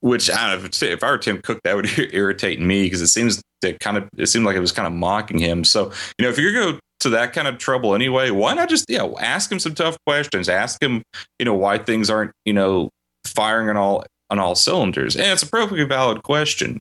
which 0.00 0.28
I 0.28 0.50
don't 0.50 0.62
know 0.62 0.66
if, 0.66 0.82
if 0.82 1.04
I 1.04 1.12
were 1.12 1.18
Tim 1.18 1.40
Cook, 1.40 1.60
that 1.62 1.76
would 1.76 1.88
irritate 2.12 2.60
me 2.60 2.82
because 2.82 3.00
it 3.00 3.06
seems 3.06 3.40
to 3.60 3.78
kind 3.78 3.96
of 3.96 4.08
it 4.16 4.26
seemed 4.26 4.44
like 4.44 4.56
it 4.56 4.60
was 4.60 4.72
kind 4.72 4.86
of 4.86 4.92
mocking 4.92 5.38
him. 5.38 5.62
So 5.62 5.92
you 6.18 6.24
know, 6.24 6.28
if 6.28 6.38
you're 6.38 6.52
going 6.52 6.74
to 6.74 6.80
to 7.02 7.10
that 7.10 7.32
kind 7.32 7.48
of 7.48 7.58
trouble 7.58 7.94
anyway, 7.94 8.30
why 8.30 8.54
not 8.54 8.68
just 8.68 8.86
yeah 8.88 9.06
ask 9.20 9.50
him 9.50 9.58
some 9.58 9.74
tough 9.74 9.96
questions? 10.06 10.48
Ask 10.48 10.82
him 10.82 11.02
you 11.38 11.44
know 11.44 11.54
why 11.54 11.78
things 11.78 12.10
aren't 12.10 12.32
you 12.44 12.52
know 12.52 12.90
firing 13.26 13.68
on 13.68 13.76
all 13.76 14.04
on 14.30 14.38
all 14.38 14.54
cylinders, 14.54 15.16
and 15.16 15.26
it's 15.26 15.42
a 15.42 15.46
perfectly 15.46 15.84
valid 15.84 16.22
question. 16.22 16.78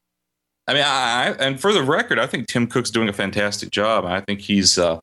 I 0.68 0.74
mean, 0.74 0.84
I, 0.86 1.36
and 1.40 1.60
for 1.60 1.74
the 1.74 1.84
record, 1.84 2.20
I 2.20 2.28
think 2.28 2.48
Tim 2.48 2.68
Cook's 2.68 2.92
doing 2.92 3.10
a 3.10 3.14
fantastic 3.14 3.72
job. 3.72 4.06
I 4.06 4.22
think 4.22 4.40
he's 4.42 4.78
uh, 4.78 5.00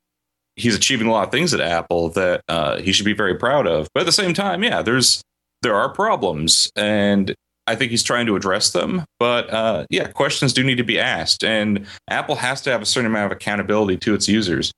he's 0.57 0.75
achieving 0.75 1.07
a 1.07 1.11
lot 1.11 1.27
of 1.27 1.31
things 1.31 1.53
at 1.55 1.61
Apple 1.61 2.11
that 2.11 2.43
uh, 2.49 2.79
he 2.79 2.93
should 2.93 3.05
be 3.05 3.13
very 3.13 3.35
proud 3.37 3.67
of. 3.67 3.89
But 3.95 4.01
at 4.01 4.07
the 4.07 4.13
same 4.13 4.35
time, 4.35 4.63
yeah, 4.63 4.83
there's 4.83 5.23
there 5.63 5.75
are 5.75 5.89
problems, 5.89 6.71
and 6.77 7.35
I 7.67 7.75
think 7.75 7.91
he's 7.91 8.03
trying 8.03 8.27
to 8.27 8.37
address 8.37 8.71
them. 8.71 9.05
But 9.19 9.51
uh, 9.51 9.87
yeah, 9.91 10.09
questions 10.09 10.53
do 10.53 10.65
need 10.65 10.77
to 10.77 10.85
be 10.85 10.99
asked, 10.99 11.45
and 11.45 11.87
Apple 12.09 12.37
has 12.37 12.63
to 12.63 12.71
have 12.71 12.83
a 12.83 12.87
certain 12.87 13.11
amount 13.11 13.33
of 13.33 13.37
accountability 13.37 13.99
to 13.99 14.15
its 14.15 14.29
users. 14.29 14.73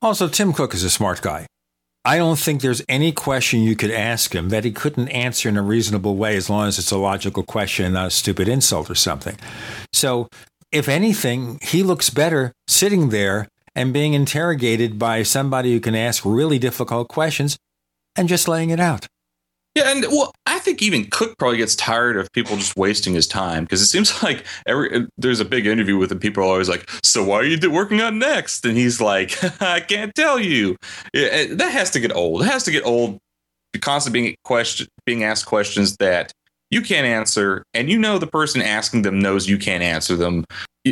Also, 0.00 0.28
Tim 0.28 0.52
Cook 0.52 0.74
is 0.74 0.84
a 0.84 0.90
smart 0.90 1.22
guy. 1.22 1.46
I 2.04 2.16
don't 2.18 2.38
think 2.38 2.60
there's 2.60 2.82
any 2.88 3.10
question 3.10 3.60
you 3.60 3.74
could 3.74 3.90
ask 3.90 4.34
him 4.34 4.48
that 4.50 4.64
he 4.64 4.70
couldn't 4.70 5.08
answer 5.08 5.48
in 5.48 5.56
a 5.56 5.62
reasonable 5.62 6.16
way 6.16 6.36
as 6.36 6.48
long 6.48 6.68
as 6.68 6.78
it's 6.78 6.92
a 6.92 6.96
logical 6.96 7.42
question 7.42 7.86
and 7.86 7.94
not 7.94 8.06
a 8.06 8.10
stupid 8.10 8.48
insult 8.48 8.88
or 8.88 8.94
something. 8.94 9.36
So, 9.92 10.28
if 10.70 10.88
anything, 10.88 11.58
he 11.62 11.82
looks 11.82 12.10
better 12.10 12.52
sitting 12.68 13.08
there 13.08 13.48
and 13.74 13.92
being 13.92 14.14
interrogated 14.14 14.98
by 14.98 15.22
somebody 15.22 15.72
who 15.72 15.80
can 15.80 15.94
ask 15.94 16.24
really 16.24 16.58
difficult 16.58 17.08
questions 17.08 17.58
and 18.16 18.28
just 18.28 18.48
laying 18.48 18.70
it 18.70 18.80
out. 18.80 19.06
Yeah, 19.78 19.92
and 19.92 20.04
well, 20.10 20.34
I 20.44 20.58
think 20.58 20.82
even 20.82 21.04
Cook 21.04 21.38
probably 21.38 21.58
gets 21.58 21.76
tired 21.76 22.16
of 22.16 22.32
people 22.32 22.56
just 22.56 22.76
wasting 22.76 23.14
his 23.14 23.28
time 23.28 23.62
because 23.62 23.80
it 23.80 23.86
seems 23.86 24.22
like 24.24 24.44
every 24.66 25.06
there's 25.16 25.38
a 25.38 25.44
big 25.44 25.66
interview 25.66 25.96
with 25.96 26.10
him. 26.10 26.18
People 26.18 26.42
are 26.42 26.46
always 26.46 26.68
like, 26.68 26.90
"So 27.04 27.22
why 27.22 27.36
are 27.36 27.44
you 27.44 27.70
working 27.70 28.00
on 28.00 28.18
next?" 28.18 28.64
And 28.64 28.76
he's 28.76 29.00
like, 29.00 29.36
"I 29.62 29.78
can't 29.80 30.12
tell 30.16 30.40
you." 30.40 30.76
that 31.12 31.70
has 31.70 31.90
to 31.92 32.00
get 32.00 32.14
old. 32.14 32.42
It 32.42 32.46
has 32.46 32.64
to 32.64 32.72
get 32.72 32.84
old. 32.84 33.18
Constantly 33.80 34.20
being 34.20 34.36
question, 34.44 34.88
being 35.06 35.22
asked 35.22 35.46
questions 35.46 35.96
that 35.98 36.32
you 36.72 36.82
can't 36.82 37.06
answer, 37.06 37.62
and 37.72 37.88
you 37.88 37.98
know 37.98 38.18
the 38.18 38.26
person 38.26 38.60
asking 38.60 39.02
them 39.02 39.20
knows 39.20 39.48
you 39.48 39.58
can't 39.58 39.84
answer 39.84 40.16
them. 40.16 40.44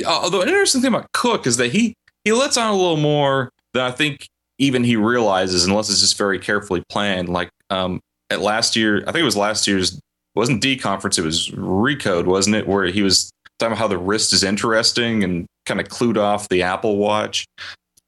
Although 0.06 0.42
an 0.42 0.48
interesting 0.48 0.82
thing 0.82 0.94
about 0.94 1.10
Cook 1.12 1.48
is 1.48 1.56
that 1.56 1.72
he 1.72 1.94
he 2.24 2.32
lets 2.32 2.56
on 2.56 2.72
a 2.72 2.76
little 2.76 2.98
more 2.98 3.50
than 3.72 3.82
I 3.82 3.90
think 3.90 4.28
even 4.58 4.84
he 4.84 4.94
realizes, 4.94 5.64
unless 5.64 5.90
it's 5.90 6.00
just 6.00 6.16
very 6.16 6.38
carefully 6.38 6.84
planned. 6.88 7.28
Like 7.28 7.48
um, 7.70 8.00
at 8.30 8.40
last 8.40 8.76
year, 8.76 8.98
I 9.02 9.12
think 9.12 9.22
it 9.22 9.24
was 9.24 9.36
last 9.36 9.66
year's 9.66 10.00
wasn't 10.34 10.60
D 10.60 10.76
conference, 10.76 11.18
it 11.18 11.24
was 11.24 11.48
Recode, 11.50 12.26
wasn't 12.26 12.56
it? 12.56 12.68
Where 12.68 12.86
he 12.86 13.02
was 13.02 13.30
talking 13.58 13.72
about 13.72 13.78
how 13.78 13.88
the 13.88 13.98
wrist 13.98 14.32
is 14.32 14.44
interesting 14.44 15.24
and 15.24 15.46
kind 15.64 15.80
of 15.80 15.88
clued 15.88 16.18
off 16.18 16.48
the 16.48 16.62
Apple 16.62 16.98
Watch. 16.98 17.46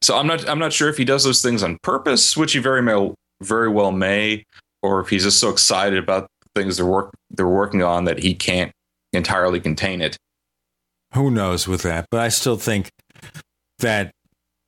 So 0.03 0.17
I'm 0.17 0.27
not 0.27 0.49
I'm 0.49 0.59
not 0.59 0.73
sure 0.73 0.89
if 0.89 0.97
he 0.97 1.05
does 1.05 1.25
those 1.25 1.43
things 1.43 1.63
on 1.63 1.79
purpose, 1.83 2.37
which 2.37 2.53
he 2.53 2.59
very 2.59 2.83
may, 2.83 3.13
very 3.43 3.69
well 3.69 3.93
may, 3.93 4.45
or 4.83 5.01
if 5.01 5.09
he's 5.09 5.25
just 5.25 5.41
so 5.41 5.49
excited 5.49 5.99
about 5.99 6.29
things 6.55 6.77
they're 6.77 6.87
work 6.87 7.11
they're 7.31 7.49
working 7.49 7.83
on 7.83 8.05
that 8.05 8.19
he 8.19 8.35
can't 8.35 8.73
entirely 9.13 9.61
contain 9.61 10.03
it. 10.03 10.17
Who 11.15 11.31
knows 11.31 11.67
with 11.67 11.83
that? 11.83 12.07
But 12.11 12.21
I 12.21 12.29
still 12.29 12.57
think 12.57 12.91
that 13.79 14.13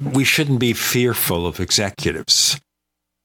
we 0.01 0.25
shouldn't 0.25 0.61
be 0.61 0.73
fearful 0.73 1.47
of 1.47 1.61
executives. 1.61 2.59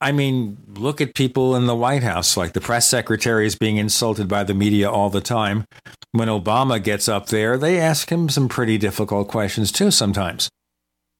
I 0.00 0.12
mean, 0.12 0.58
look 0.74 1.00
at 1.00 1.14
people 1.14 1.56
in 1.56 1.66
the 1.66 1.74
White 1.74 2.02
House, 2.02 2.36
like 2.36 2.52
the 2.52 2.60
press 2.60 2.88
secretary 2.88 3.46
is 3.46 3.54
being 3.54 3.78
insulted 3.78 4.28
by 4.28 4.44
the 4.44 4.54
media 4.54 4.90
all 4.90 5.08
the 5.08 5.22
time. 5.22 5.64
When 6.12 6.28
Obama 6.28 6.82
gets 6.82 7.08
up 7.08 7.26
there, 7.28 7.56
they 7.56 7.78
ask 7.78 8.10
him 8.10 8.28
some 8.28 8.48
pretty 8.48 8.76
difficult 8.78 9.28
questions 9.28 9.72
too 9.72 9.90
sometimes 9.90 10.50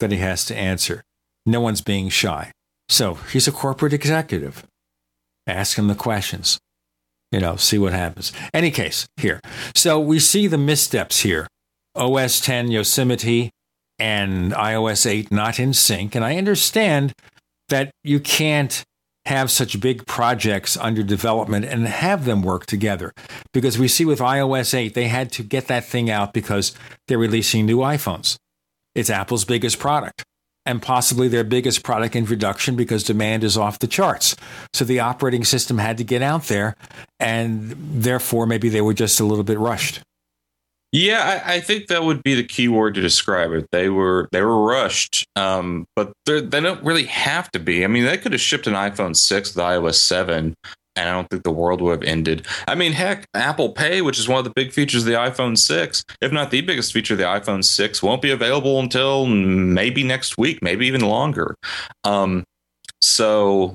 that 0.01 0.11
he 0.11 0.19
has 0.19 0.45
to 0.47 0.57
answer. 0.57 1.03
No 1.47 1.61
one's 1.61 1.81
being 1.81 2.09
shy. 2.11 2.53
So 2.89 3.15
he's 3.15 3.49
a 3.49 3.53
corporate 3.53 3.93
executive. 3.93 4.65
Ask 5.47 5.79
him 5.79 5.89
the 5.89 5.95
questions. 5.95 6.59
You 7.33 7.41
know, 7.41 7.57
see 7.57 7.79
what 7.79 7.93
happens. 7.93 8.33
Any 8.53 8.71
case, 8.71 9.07
here. 9.17 9.41
So 9.75 9.99
we 9.99 10.19
see 10.19 10.47
the 10.47 10.59
missteps 10.59 11.21
here. 11.21 11.47
OS 11.95 12.41
10 12.41 12.71
Yosemite 12.71 13.51
and 13.99 14.53
iOS 14.53 15.07
8 15.07 15.33
not 15.33 15.59
in 15.59 15.73
sync. 15.73 16.15
And 16.15 16.25
I 16.25 16.37
understand 16.37 17.13
that 17.69 17.91
you 18.05 18.21
can't 18.21 18.85
have 19.27 19.51
such 19.51 19.81
big 19.81 20.07
projects 20.07 20.77
under 20.77 21.03
development 21.03 21.65
and 21.65 21.87
have 21.87 22.25
them 22.25 22.43
work 22.43 22.65
together. 22.67 23.13
Because 23.53 23.77
we 23.79 23.89
see 23.89 24.05
with 24.05 24.21
iOS 24.21 24.73
8, 24.73 24.95
they 24.95 25.09
had 25.09 25.33
to 25.33 25.43
get 25.43 25.67
that 25.67 25.85
thing 25.85 26.09
out 26.09 26.33
because 26.33 26.75
they're 27.09 27.19
releasing 27.19 27.67
new 27.67 27.79
iPhones. 27.79 28.37
It's 28.95 29.11
Apple's 29.11 29.45
biggest 29.45 29.79
product 29.79 30.25
and 30.67 30.83
possibly 30.83 31.29
their 31.29 31.45
biggest 31.45 31.83
product 31.83 32.17
introduction 32.17 32.77
because 32.77 33.05
demand 33.05 33.45
is 33.45 33.57
off 33.57 33.79
the 33.79 33.87
charts. 33.87 34.37
So 34.73 34.85
the 34.85 35.01
operating 35.01 35.45
system 35.45 35.79
had 35.79 35.97
to 35.99 36.05
get 36.05 36.23
out 36.23 36.45
there, 36.45 36.77
and 37.21 37.73
therefore 37.79 38.47
maybe 38.47 38.69
they 38.69 38.81
were 38.81 38.95
just 38.95 39.21
a 39.21 39.25
little 39.25 39.45
bit 39.45 39.59
rushed. 39.59 40.01
Yeah, 40.93 41.43
I, 41.45 41.55
I, 41.55 41.61
think 41.61 41.89
that 41.89 42.05
would 42.05 42.23
be 42.23 42.35
the 42.35 42.45
key 42.45 42.69
word 42.69 42.95
to 42.95 43.01
describe 43.01 43.53
it. 43.53 43.67
They 43.73 43.89
were 43.89 44.29
they 44.33 44.41
were 44.41 44.65
rushed, 44.65 45.27
um, 45.35 45.87
but 45.97 46.13
they 46.25 46.41
don't 46.41 46.83
really 46.85 47.05
have 47.05 47.51
to 47.53 47.59
be. 47.59 47.85
I 47.85 47.89
mean, 47.89 48.05
they 48.05 48.17
could 48.17 48.33
have 48.33 48.41
shipped 48.41 48.67
an 48.67 48.75
iPhone 48.75 49.17
six 49.17 49.55
with 49.55 49.65
iOS 49.65 49.97
seven, 49.97 50.55
and 50.95 51.09
I 51.09 51.13
don't 51.13 51.29
think 51.29 51.43
the 51.43 51.51
world 51.51 51.81
would 51.83 52.03
have 52.03 52.09
ended. 52.09 52.47
I 52.67 52.75
mean, 52.75 52.93
heck, 52.93 53.27
Apple 53.35 53.71
Pay, 53.71 54.01
which 54.01 54.19
is 54.19 54.29
one 54.29 54.39
of 54.39 54.45
the 54.45 54.53
big 54.55 54.73
features 54.73 55.03
of 55.03 55.07
the 55.07 55.19
iPhone 55.19 55.59
six, 55.59 56.05
if 56.21 56.33
not 56.33 56.51
the 56.51 56.63
biggest 56.63 56.93
feature 56.93 57.15
of 57.15 57.19
the 57.19 57.25
iPhone 57.25 57.65
six, 57.65 58.03
won't 58.03 58.23
be 58.23 58.31
available 58.31 58.81
until 58.81 59.27
maybe 59.27 60.03
next 60.03 60.39
week, 60.39 60.63
maybe 60.63 60.87
even 60.87 61.03
longer. 61.03 61.57
Um, 62.05 62.45
so 63.03 63.75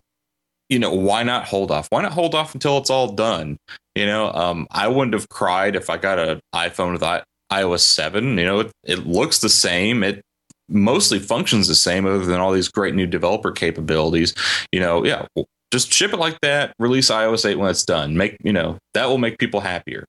you 0.71 0.79
know, 0.79 0.93
why 0.93 1.21
not 1.21 1.45
hold 1.45 1.69
off? 1.69 1.87
Why 1.89 2.01
not 2.01 2.13
hold 2.13 2.33
off 2.33 2.53
until 2.55 2.77
it's 2.77 2.89
all 2.89 3.11
done? 3.11 3.57
You 3.93 4.05
know, 4.05 4.31
um, 4.31 4.67
I 4.71 4.87
wouldn't 4.87 5.13
have 5.13 5.27
cried 5.27 5.75
if 5.75 5.89
I 5.89 5.97
got 5.97 6.17
an 6.17 6.39
iPhone 6.55 6.93
with 6.93 7.03
iOS 7.51 7.81
7. 7.81 8.37
You 8.37 8.45
know, 8.45 8.59
it, 8.61 8.71
it 8.85 9.05
looks 9.05 9.39
the 9.39 9.49
same. 9.49 10.01
It 10.01 10.21
mostly 10.69 11.19
functions 11.19 11.67
the 11.67 11.75
same, 11.75 12.05
other 12.05 12.25
than 12.25 12.39
all 12.39 12.53
these 12.53 12.69
great 12.69 12.95
new 12.95 13.05
developer 13.05 13.51
capabilities. 13.51 14.33
You 14.71 14.79
know, 14.79 15.05
yeah, 15.05 15.25
just 15.73 15.91
ship 15.91 16.13
it 16.13 16.17
like 16.17 16.39
that. 16.39 16.73
Release 16.79 17.11
iOS 17.11 17.45
8 17.45 17.55
when 17.55 17.69
it's 17.69 17.83
done. 17.83 18.15
Make 18.15 18.37
you 18.41 18.53
know 18.53 18.77
that 18.93 19.09
will 19.09 19.17
make 19.17 19.37
people 19.39 19.59
happier. 19.59 20.05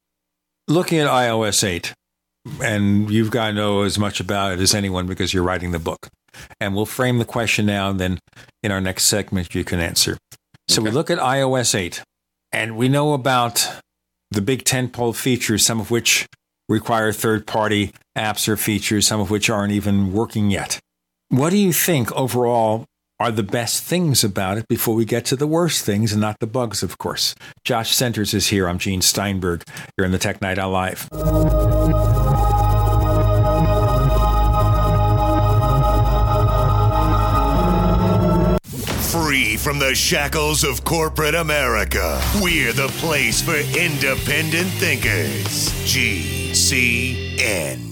Looking 0.69 1.01
at 1.01 1.09
iOS 1.09 1.65
8, 1.65 1.93
and 2.63 3.11
you've 3.11 3.33
got 3.33 3.49
to 3.49 3.53
know 3.53 3.83
as 3.83 3.99
much 3.99 4.21
about 4.21 4.53
it 4.53 4.61
as 4.61 4.77
anyone 4.77 5.09
because 5.09 5.35
you're 5.35 5.43
writing 5.43 5.73
the 5.73 5.81
book. 5.81 6.09
And 6.61 6.77
we'll 6.77 6.87
frame 6.87 7.19
the 7.19 7.25
question 7.25 7.67
now, 7.67 7.91
and 7.91 7.99
then 7.99 8.21
in 8.63 8.71
our 8.71 8.81
next 8.81 9.05
segment 9.05 9.57
you 9.57 9.65
can 9.65 9.81
answer. 9.81 10.19
So 10.69 10.81
okay. 10.81 10.91
we 10.91 10.95
look 10.95 11.11
at 11.11 11.19
iOS 11.19 11.75
8, 11.75 12.03
and 12.53 12.77
we 12.77 12.89
know 12.89 13.13
about 13.13 13.69
the 14.31 14.41
big 14.41 14.65
tentpole 14.65 15.15
features, 15.15 15.65
some 15.65 15.81
of 15.81 15.91
which 15.91 16.27
require 16.69 17.13
third 17.13 17.47
party 17.47 17.93
apps 18.17 18.49
or 18.49 18.57
features, 18.57 19.07
some 19.07 19.21
of 19.21 19.31
which 19.31 19.51
aren't 19.51 19.73
even 19.73 20.13
working 20.13 20.51
yet. 20.51 20.79
What 21.29 21.51
do 21.51 21.59
you 21.59 21.73
think 21.73 22.13
overall 22.13 22.87
are 23.21 23.31
the 23.31 23.43
best 23.43 23.85
things 23.85 24.25
about 24.25 24.59
it 24.59 24.67
before 24.69 24.95
we 24.95 25.05
get 25.05 25.25
to 25.27 25.37
the 25.37 25.47
worst 25.47 25.85
things 25.85 26.13
and 26.13 26.21
not 26.21 26.37
the 26.41 26.47
bugs, 26.47 26.83
of 26.83 26.99
course? 26.99 27.35
Josh 27.65 27.95
Centers 27.95 28.35
is 28.35 28.49
here. 28.49 28.69
I'm 28.69 28.79
Gene 28.79 29.03
Steinberg. 29.03 29.65
You're 29.97 30.07
in 30.07 30.13
the 30.13 30.19
Tech 30.19 30.41
Night 30.41 30.59
Owl 30.59 30.71
Live. 30.71 31.09
Free 39.33 39.57
from 39.57 39.79
the 39.79 39.95
shackles 39.95 40.63
of 40.63 40.85
corporate 40.85 41.35
America, 41.35 42.21
we're 42.43 42.75
the 42.75 42.89
place 42.99 43.41
for 43.41 43.57
independent 43.57 44.69
thinkers. 44.73 45.71
GCN. 45.89 47.92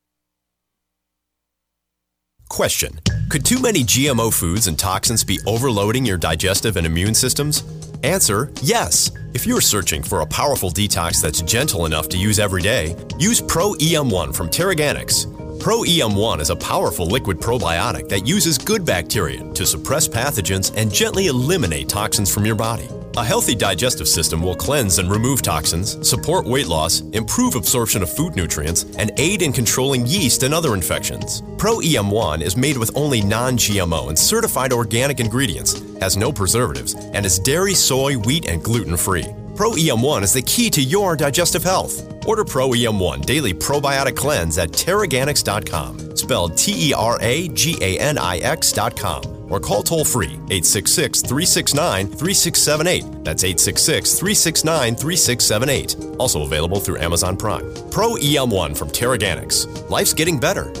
Question 2.51 2.99
Could 3.29 3.45
too 3.45 3.61
many 3.61 3.81
GMO 3.85 4.31
foods 4.31 4.67
and 4.67 4.77
toxins 4.77 5.23
be 5.23 5.39
overloading 5.47 6.05
your 6.05 6.17
digestive 6.17 6.75
and 6.75 6.85
immune 6.85 7.13
systems? 7.13 7.63
Answer 8.03 8.51
Yes. 8.61 9.09
If 9.33 9.47
you're 9.47 9.61
searching 9.61 10.03
for 10.03 10.19
a 10.19 10.25
powerful 10.25 10.69
detox 10.69 11.21
that's 11.21 11.41
gentle 11.41 11.85
enough 11.85 12.09
to 12.09 12.17
use 12.17 12.39
every 12.39 12.61
day, 12.61 12.97
use 13.17 13.39
Pro 13.39 13.71
EM1 13.75 14.35
from 14.35 14.49
Teraganix. 14.49 15.27
Pro 15.61 15.83
EM1 15.83 16.39
is 16.39 16.49
a 16.49 16.55
powerful 16.55 17.05
liquid 17.05 17.37
probiotic 17.37 18.09
that 18.09 18.25
uses 18.25 18.57
good 18.57 18.83
bacteria 18.83 19.43
to 19.53 19.63
suppress 19.63 20.07
pathogens 20.07 20.75
and 20.75 20.91
gently 20.91 21.27
eliminate 21.27 21.87
toxins 21.87 22.33
from 22.33 22.47
your 22.47 22.55
body. 22.55 22.89
A 23.15 23.23
healthy 23.23 23.53
digestive 23.53 24.07
system 24.07 24.41
will 24.41 24.55
cleanse 24.55 24.97
and 24.97 25.11
remove 25.11 25.43
toxins, 25.43 25.99
support 26.07 26.47
weight 26.47 26.65
loss, 26.65 27.01
improve 27.11 27.53
absorption 27.53 28.01
of 28.01 28.11
food 28.11 28.35
nutrients, 28.35 28.85
and 28.97 29.11
aid 29.17 29.43
in 29.43 29.53
controlling 29.53 30.07
yeast 30.07 30.41
and 30.41 30.51
other 30.51 30.73
infections. 30.73 31.43
Pro 31.59 31.77
EM1 31.77 32.41
is 32.41 32.57
made 32.57 32.77
with 32.77 32.89
only 32.97 33.21
non 33.21 33.55
GMO 33.55 34.09
and 34.09 34.17
certified 34.17 34.73
organic 34.73 35.19
ingredients, 35.19 35.79
has 35.99 36.17
no 36.17 36.31
preservatives, 36.31 36.95
and 37.13 37.23
is 37.23 37.37
dairy, 37.37 37.75
soy, 37.75 38.15
wheat, 38.15 38.47
and 38.47 38.63
gluten 38.63 38.97
free. 38.97 39.27
Pro 39.55 39.71
EM1 39.71 40.23
is 40.23 40.33
the 40.33 40.41
key 40.41 40.69
to 40.69 40.81
your 40.81 41.15
digestive 41.15 41.63
health. 41.63 42.25
Order 42.25 42.45
Pro 42.45 42.69
EM1 42.69 43.25
Daily 43.25 43.53
Probiotic 43.53 44.15
Cleanse 44.15 44.57
at 44.57 44.69
Teraganix.com, 44.69 46.15
spelled 46.15 46.57
T 46.57 46.89
E 46.89 46.93
R 46.93 47.17
A 47.21 47.47
G 47.49 47.77
A 47.81 47.99
N 47.99 48.17
I 48.17 48.37
X.com 48.37 49.41
or 49.51 49.59
call 49.59 49.83
toll 49.83 50.05
free 50.05 50.33
866 50.49 51.21
369 51.21 52.07
3678. 52.07 53.23
That's 53.23 53.43
866 53.43 54.13
369 54.13 54.95
3678. 54.95 56.17
Also 56.19 56.43
available 56.43 56.79
through 56.79 56.99
Amazon 56.99 57.35
Prime. 57.35 57.73
Pro 57.91 58.11
EM1 58.15 58.77
from 58.77 58.89
Teraganix. 58.89 59.89
Life's 59.89 60.13
getting 60.13 60.39
better. 60.39 60.71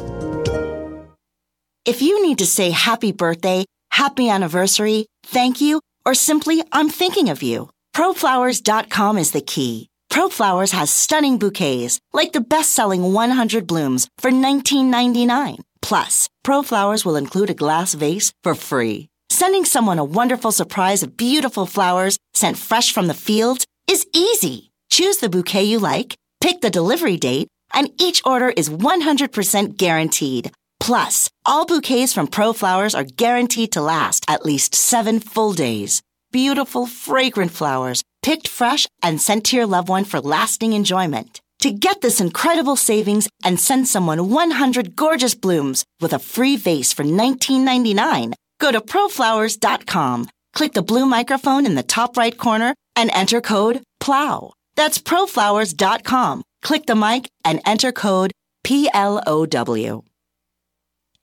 If 1.83 2.01
you 2.01 2.23
need 2.25 2.37
to 2.37 2.45
say 2.45 2.69
happy 2.69 3.11
birthday, 3.11 3.65
happy 3.91 4.29
anniversary, 4.29 5.07
thank 5.23 5.59
you, 5.61 5.81
or 6.05 6.13
simply 6.13 6.63
I'm 6.71 6.89
thinking 6.89 7.29
of 7.29 7.41
you, 7.43 7.69
proflowers.com 7.93 9.17
is 9.17 9.31
the 9.31 9.41
key. 9.41 9.89
ProFlowers 10.11 10.71
has 10.73 10.91
stunning 10.91 11.37
bouquets, 11.37 12.01
like 12.11 12.33
the 12.33 12.41
best-selling 12.41 13.13
100 13.13 13.65
blooms 13.65 14.09
for 14.17 14.29
$19.99. 14.29 15.59
Plus, 15.81 16.29
ProFlowers 16.45 17.05
will 17.05 17.15
include 17.15 17.49
a 17.49 17.53
glass 17.63 17.93
vase 17.93 18.33
for 18.43 18.53
free. 18.53 19.07
Sending 19.29 19.63
someone 19.63 19.99
a 19.99 20.03
wonderful 20.03 20.51
surprise 20.51 21.01
of 21.01 21.15
beautiful 21.15 21.65
flowers 21.65 22.17
sent 22.33 22.57
fresh 22.57 22.91
from 22.93 23.07
the 23.07 23.13
fields 23.13 23.65
is 23.87 24.05
easy. 24.13 24.71
Choose 24.89 25.17
the 25.17 25.29
bouquet 25.29 25.63
you 25.63 25.79
like, 25.79 26.17
pick 26.41 26.59
the 26.59 26.69
delivery 26.69 27.15
date, 27.15 27.47
and 27.73 27.89
each 27.97 28.21
order 28.25 28.49
is 28.49 28.69
100% 28.69 29.77
guaranteed. 29.77 30.51
Plus, 30.81 31.29
all 31.45 31.65
bouquets 31.65 32.11
from 32.11 32.27
ProFlowers 32.27 32.93
are 32.99 33.05
guaranteed 33.05 33.71
to 33.71 33.81
last 33.81 34.25
at 34.27 34.45
least 34.45 34.75
seven 34.75 35.21
full 35.21 35.53
days. 35.53 36.01
Beautiful, 36.31 36.85
fragrant 36.87 37.51
flowers 37.51 38.03
picked 38.21 38.47
fresh 38.47 38.87
and 39.03 39.19
sent 39.19 39.45
to 39.45 39.57
your 39.57 39.65
loved 39.65 39.89
one 39.89 40.05
for 40.05 40.21
lasting 40.21 40.73
enjoyment. 40.73 41.41
To 41.59 41.71
get 41.71 42.01
this 42.01 42.21
incredible 42.21 42.75
savings 42.75 43.29
and 43.43 43.59
send 43.59 43.87
someone 43.87 44.29
100 44.29 44.95
gorgeous 44.95 45.35
blooms 45.35 45.83
with 45.99 46.13
a 46.13 46.19
free 46.19 46.55
vase 46.55 46.93
for 46.93 47.03
$19.99, 47.03 48.33
go 48.59 48.71
to 48.71 48.79
proflowers.com, 48.81 50.29
click 50.53 50.73
the 50.73 50.81
blue 50.81 51.05
microphone 51.05 51.65
in 51.65 51.75
the 51.75 51.83
top 51.83 52.17
right 52.17 52.37
corner, 52.37 52.73
and 52.95 53.11
enter 53.13 53.41
code 53.41 53.83
PLOW. 53.99 54.53
That's 54.75 54.99
proflowers.com. 54.99 56.43
Click 56.63 56.85
the 56.85 56.95
mic 56.95 57.27
and 57.43 57.61
enter 57.65 57.91
code 57.91 58.31
PLOW. 58.63 60.03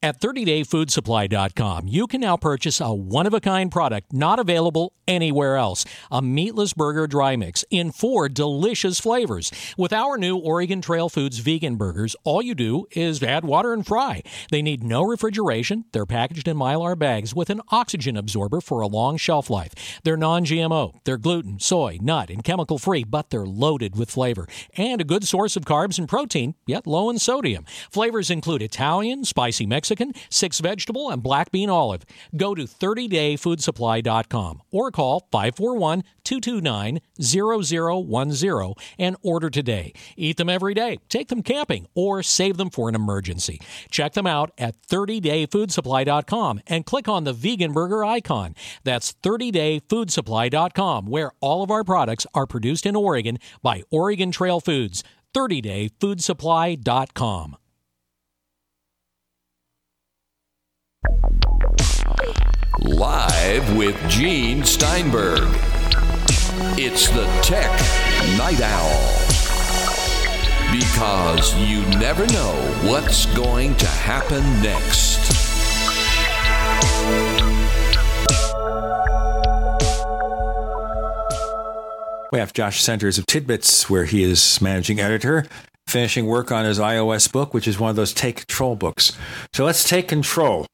At 0.01 0.21
30dayfoodsupply.com, 0.21 1.89
you 1.89 2.07
can 2.07 2.21
now 2.21 2.37
purchase 2.37 2.81
a 2.81 2.95
one 2.95 3.27
of 3.27 3.35
a 3.35 3.41
kind 3.41 3.69
product 3.69 4.13
not 4.13 4.39
available 4.39 4.93
anywhere 5.09 5.57
else 5.57 5.85
a 6.13 6.23
meatless 6.23 6.73
burger 6.73 7.09
dry 7.09 7.35
mix 7.35 7.65
in 7.69 7.91
four 7.91 8.29
delicious 8.29 9.01
flavors. 9.01 9.51
With 9.77 9.93
our 9.93 10.17
new 10.17 10.37
Oregon 10.37 10.81
Trail 10.81 11.09
Foods 11.09 11.39
vegan 11.39 11.75
burgers, 11.75 12.15
all 12.23 12.43
you 12.43 12.55
do 12.55 12.87
is 12.93 13.21
add 13.25 13.45
water 13.45 13.73
and 13.73 13.85
fry. 13.85 14.23
They 14.53 14.63
need 14.63 14.85
no 14.85 15.03
refrigeration. 15.03 15.87
They're 15.93 16.07
packaged 16.07 16.47
in 16.47 16.57
mylar 16.57 16.97
bags 16.97 17.35
with 17.35 17.51
an 17.51 17.63
oxygen 17.71 18.17
absorber 18.17 18.61
for 18.61 18.81
a 18.83 18.87
long 18.87 19.17
shelf 19.17 19.51
life. 19.51 19.73
They're 20.05 20.17
non 20.17 20.45
GMO, 20.45 20.93
they're 21.05 21.19
gluten, 21.19 21.59
soy, 21.59 21.99
nut, 22.01 22.31
and 22.31 22.45
chemical 22.45 22.79
free, 22.79 23.03
but 23.03 23.31
they're 23.31 23.47
loaded 23.47 23.97
with 23.97 24.13
flavor 24.13 24.47
and 24.77 25.01
a 25.01 25.05
good 25.05 25.27
source 25.27 25.57
of 25.57 25.65
carbs 25.65 25.99
and 25.99 26.09
protein, 26.09 26.55
yet 26.69 26.87
low 26.87 27.11
in 27.11 27.19
sodium. 27.19 27.65
Flavors 27.91 28.31
include 28.31 28.63
Italian, 28.63 29.25
spicy 29.25 29.67
Mexican, 29.67 29.88
Mexican, 29.88 30.12
six 30.29 30.61
vegetable, 30.61 31.09
and 31.11 31.22
black 31.22 31.51
bean 31.51 31.70
olive. 31.70 32.05
Go 32.37 32.55
to 32.55 32.64
30dayfoodsupply.com 32.64 34.61
or 34.70 34.90
call 34.90 35.27
541 35.33 36.05
229 36.24 37.01
0010 37.18 38.74
and 38.98 39.16
order 39.22 39.48
today. 39.48 39.94
Eat 40.16 40.37
them 40.37 40.51
every 40.51 40.74
day, 40.74 40.98
take 41.09 41.29
them 41.29 41.42
camping, 41.42 41.87
or 41.94 42.22
save 42.22 42.59
them 42.59 42.68
for 42.68 42.90
an 42.90 42.94
emergency. 42.94 43.59
Check 43.90 44.12
them 44.12 44.27
out 44.27 44.53
at 44.59 44.79
30dayfoodsupply.com 44.83 46.61
and 46.66 46.85
click 46.85 47.09
on 47.09 47.24
the 47.24 47.33
vegan 47.33 47.72
burger 47.72 48.05
icon. 48.05 48.55
That's 48.85 49.14
30dayfoodsupply.com, 49.22 51.07
where 51.07 51.33
all 51.40 51.62
of 51.62 51.70
our 51.70 51.85
products 51.85 52.27
are 52.35 52.46
produced 52.46 52.85
in 52.85 52.94
Oregon 52.94 53.38
by 53.62 53.85
Oregon 53.90 54.31
Trail 54.33 54.61
Foods. 54.61 55.03
30dayfoodsupply.com. 55.35 57.57
Live 62.81 63.77
with 63.77 63.97
Gene 64.09 64.64
Steinberg. 64.64 65.49
It's 66.77 67.09
the 67.09 67.25
Tech 67.42 67.71
Night 68.37 68.61
Owl. 68.61 69.18
Because 70.71 71.55
you 71.57 71.81
never 71.99 72.27
know 72.27 72.55
what's 72.85 73.27
going 73.35 73.75
to 73.77 73.87
happen 73.87 74.42
next. 74.62 75.18
We 82.31 82.38
have 82.38 82.53
Josh 82.53 82.83
Centers 82.83 83.18
of 83.18 83.27
Tidbits, 83.27 83.88
where 83.88 84.05
he 84.05 84.23
is 84.23 84.61
managing 84.61 85.01
editor, 85.01 85.47
finishing 85.87 86.27
work 86.27 86.53
on 86.53 86.64
his 86.64 86.79
iOS 86.79 87.33
book, 87.33 87.55
which 87.55 87.66
is 87.66 87.81
one 87.81 87.90
of 87.90 87.97
those 87.97 88.12
take 88.12 88.47
control 88.47 88.77
books. 88.77 89.16
So 89.55 89.64
let's 89.64 89.88
take 89.88 90.09
control 90.09 90.66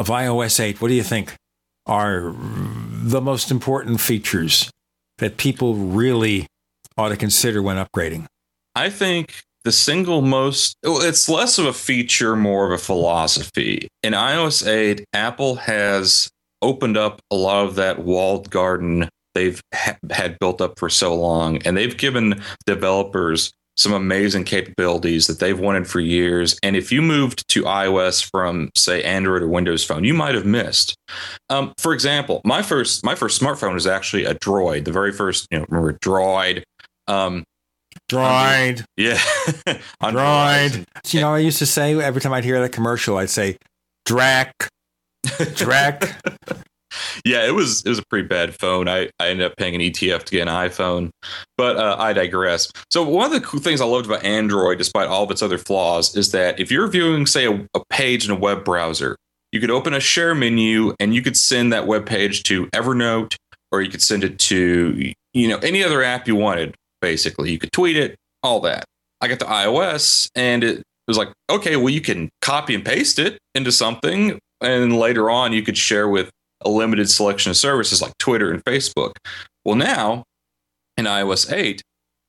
of 0.00 0.08
iOS 0.08 0.58
8. 0.58 0.80
What 0.80 0.88
do 0.88 0.94
you 0.94 1.02
think 1.02 1.34
are 1.84 2.34
the 2.34 3.20
most 3.20 3.50
important 3.50 4.00
features 4.00 4.70
that 5.18 5.36
people 5.36 5.74
really 5.74 6.46
ought 6.96 7.10
to 7.10 7.18
consider 7.18 7.62
when 7.62 7.76
upgrading? 7.76 8.24
I 8.74 8.88
think 8.88 9.42
the 9.64 9.72
single 9.72 10.22
most 10.22 10.74
it's 10.82 11.28
less 11.28 11.58
of 11.58 11.66
a 11.66 11.72
feature 11.74 12.34
more 12.34 12.64
of 12.64 12.72
a 12.72 12.82
philosophy 12.82 13.88
in 14.02 14.14
ios 14.14 14.66
8 14.66 15.04
apple 15.12 15.56
has 15.56 16.30
opened 16.62 16.96
up 16.96 17.20
a 17.30 17.34
lot 17.36 17.66
of 17.66 17.74
that 17.74 17.98
walled 17.98 18.48
garden 18.48 19.06
they've 19.34 19.60
ha- 19.74 19.98
had 20.10 20.38
built 20.38 20.62
up 20.62 20.78
for 20.78 20.88
so 20.88 21.14
long 21.14 21.58
and 21.66 21.76
they've 21.76 21.98
given 21.98 22.40
developers 22.64 23.52
some 23.80 23.92
amazing 23.92 24.44
capabilities 24.44 25.26
that 25.26 25.38
they've 25.38 25.58
wanted 25.58 25.86
for 25.86 26.00
years 26.00 26.58
and 26.62 26.76
if 26.76 26.92
you 26.92 27.00
moved 27.00 27.46
to 27.48 27.62
ios 27.62 28.28
from 28.30 28.70
say 28.76 29.02
android 29.02 29.42
or 29.42 29.48
windows 29.48 29.84
phone 29.84 30.04
you 30.04 30.14
might 30.14 30.34
have 30.34 30.46
missed 30.46 30.94
um, 31.48 31.72
for 31.78 31.92
example 31.94 32.40
my 32.44 32.62
first 32.62 33.04
my 33.04 33.14
first 33.14 33.40
smartphone 33.40 33.74
was 33.74 33.86
actually 33.86 34.24
a 34.24 34.34
droid 34.34 34.84
the 34.84 34.92
very 34.92 35.12
first 35.12 35.46
you 35.50 35.58
know 35.58 35.64
remember 35.68 35.98
droid 35.98 36.62
um, 37.08 37.42
Droid. 38.08 38.84
yeah. 38.96 39.14
Droid. 40.02 40.84
You 41.12 41.20
know, 41.20 41.34
I 41.34 41.38
used 41.38 41.58
to 41.58 41.66
say 41.66 42.00
every 42.00 42.20
time 42.20 42.32
I'd 42.32 42.44
hear 42.44 42.60
that 42.60 42.70
commercial, 42.70 43.16
I'd 43.16 43.30
say, 43.30 43.56
Drac. 44.04 44.52
Drac. 45.54 46.20
Yeah, 47.24 47.46
it 47.46 47.52
was 47.54 47.82
it 47.84 47.88
was 47.88 47.98
a 47.98 48.04
pretty 48.06 48.26
bad 48.26 48.54
phone. 48.54 48.88
I, 48.88 49.10
I 49.18 49.28
ended 49.28 49.46
up 49.46 49.56
paying 49.56 49.74
an 49.74 49.80
ETF 49.80 50.24
to 50.24 50.32
get 50.32 50.48
an 50.48 50.48
iPhone, 50.48 51.10
but 51.56 51.76
uh, 51.76 51.96
I 51.98 52.12
digress. 52.12 52.70
So 52.90 53.02
one 53.08 53.26
of 53.26 53.32
the 53.32 53.40
cool 53.40 53.60
things 53.60 53.80
I 53.80 53.84
loved 53.84 54.06
about 54.06 54.24
Android, 54.24 54.78
despite 54.78 55.08
all 55.08 55.24
of 55.24 55.30
its 55.30 55.42
other 55.42 55.58
flaws, 55.58 56.16
is 56.16 56.32
that 56.32 56.58
if 56.58 56.70
you're 56.70 56.88
viewing, 56.88 57.26
say, 57.26 57.46
a, 57.46 57.66
a 57.74 57.84
page 57.90 58.24
in 58.24 58.30
a 58.30 58.36
web 58.36 58.64
browser, 58.64 59.16
you 59.52 59.60
could 59.60 59.70
open 59.70 59.94
a 59.94 60.00
share 60.00 60.34
menu 60.34 60.94
and 61.00 61.14
you 61.14 61.22
could 61.22 61.36
send 61.36 61.72
that 61.72 61.86
web 61.86 62.06
page 62.06 62.42
to 62.44 62.66
Evernote, 62.68 63.36
or 63.72 63.82
you 63.82 63.90
could 63.90 64.02
send 64.02 64.24
it 64.24 64.38
to 64.38 65.12
you 65.34 65.48
know 65.48 65.58
any 65.58 65.82
other 65.82 66.02
app 66.02 66.26
you 66.26 66.36
wanted. 66.36 66.74
Basically, 67.00 67.50
you 67.50 67.58
could 67.58 67.72
tweet 67.72 67.96
it, 67.96 68.16
all 68.42 68.60
that. 68.60 68.84
I 69.20 69.28
got 69.28 69.38
the 69.38 69.44
iOS, 69.46 70.28
and 70.34 70.64
it 70.64 70.82
was 71.06 71.18
like, 71.18 71.32
okay, 71.50 71.76
well, 71.76 71.90
you 71.90 72.00
can 72.00 72.30
copy 72.40 72.74
and 72.74 72.84
paste 72.84 73.18
it 73.18 73.38
into 73.54 73.72
something, 73.72 74.38
and 74.60 74.96
later 74.96 75.30
on, 75.30 75.52
you 75.52 75.62
could 75.62 75.76
share 75.76 76.08
with 76.08 76.30
a 76.62 76.68
limited 76.68 77.10
selection 77.10 77.50
of 77.50 77.56
services 77.56 78.02
like 78.02 78.16
Twitter 78.18 78.50
and 78.50 78.64
Facebook. 78.64 79.12
Well, 79.64 79.76
now 79.76 80.24
in 80.96 81.04
iOS 81.04 81.52
8, 81.52 81.82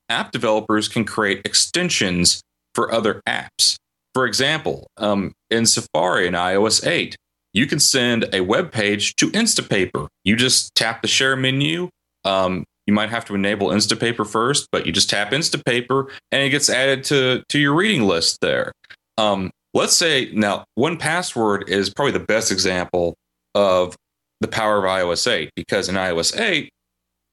app 0.10 0.32
developers 0.32 0.88
can 0.88 1.06
create 1.06 1.42
extensions 1.46 2.42
for 2.74 2.92
other 2.94 3.22
apps. 3.28 3.76
For 4.14 4.26
example, 4.26 4.88
um, 4.98 5.34
in 5.50 5.66
Safari 5.66 6.28
in 6.28 6.34
iOS 6.34 6.86
8, 6.86 7.16
you 7.54 7.66
can 7.66 7.80
send 7.80 8.30
a 8.34 8.42
web 8.42 8.72
page 8.72 9.16
to 9.18 9.30
Instapaper. 9.32 10.08
You 10.24 10.36
just 10.36 10.74
tap 10.76 11.02
the 11.02 11.08
share 11.08 11.36
menu. 11.36 11.90
Um, 12.24 12.66
you 12.88 12.94
might 12.94 13.10
have 13.10 13.26
to 13.26 13.36
enable 13.36 13.70
Instapaper 13.70 14.28
first, 14.28 14.68
but 14.72 14.86
you 14.86 14.92
just 14.92 15.10
tap 15.10 15.32
Instapaper 15.32 16.10
and 16.32 16.44
it 16.44 16.50
gets 16.50 16.70
added 16.70 17.04
to, 17.06 17.44
to 17.50 17.60
your 17.60 17.74
reading 17.74 18.04
list 18.04 18.40
there. 18.42 18.72
Um, 19.18 19.52
let's 19.74 19.96
say 19.96 20.32
now, 20.34 20.66
1Password 20.78 21.70
is 21.70 21.90
probably 21.90 22.14
the 22.14 22.20
best 22.20 22.52
example 22.52 23.16
of 23.56 23.96
the 24.42 24.48
power 24.48 24.78
of 24.78 24.84
iOS 24.84 25.32
8 25.32 25.52
because 25.56 25.88
in 25.88 25.96
iOS 25.96 26.38
8, 26.38 26.70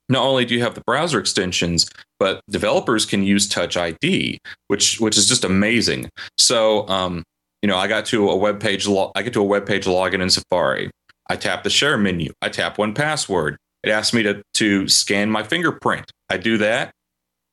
not 0.09 0.25
only 0.25 0.44
do 0.44 0.55
you 0.55 0.62
have 0.62 0.75
the 0.75 0.83
browser 0.87 1.18
extensions, 1.18 1.90
but 2.18 2.40
developers 2.49 3.05
can 3.05 3.23
use 3.23 3.49
Touch 3.49 3.77
ID, 3.77 4.38
which 4.68 5.01
which 5.01 5.18
is 5.18 5.29
just 5.29 5.44
amazing. 5.44 6.09
So, 6.38 6.88
um, 6.88 7.23
you 7.62 7.68
know, 7.68 7.77
I 7.77 7.88
got 7.88 8.07
to 8.07 8.31
a 8.31 8.37
web 8.37 8.61
page. 8.61 8.87
Lo- 8.87 9.12
I 9.14 9.23
get 9.23 9.33
to 9.35 9.40
a 9.40 9.44
web 9.44 9.66
page 9.66 9.85
login 9.85 10.23
in 10.23 10.31
Safari. 10.31 10.90
I 11.29 11.37
tap 11.37 11.62
the 11.62 11.71
share 11.71 11.99
menu. 11.99 12.33
I 12.40 12.49
tap 12.49 12.77
1Password. 12.79 13.57
It 13.83 13.90
asks 13.90 14.14
me 14.14 14.23
to 14.23 14.42
to 14.55 14.88
scan 14.88 15.31
my 15.31 15.42
fingerprint. 15.42 16.11
I 16.31 16.38
do 16.38 16.57
that. 16.59 16.90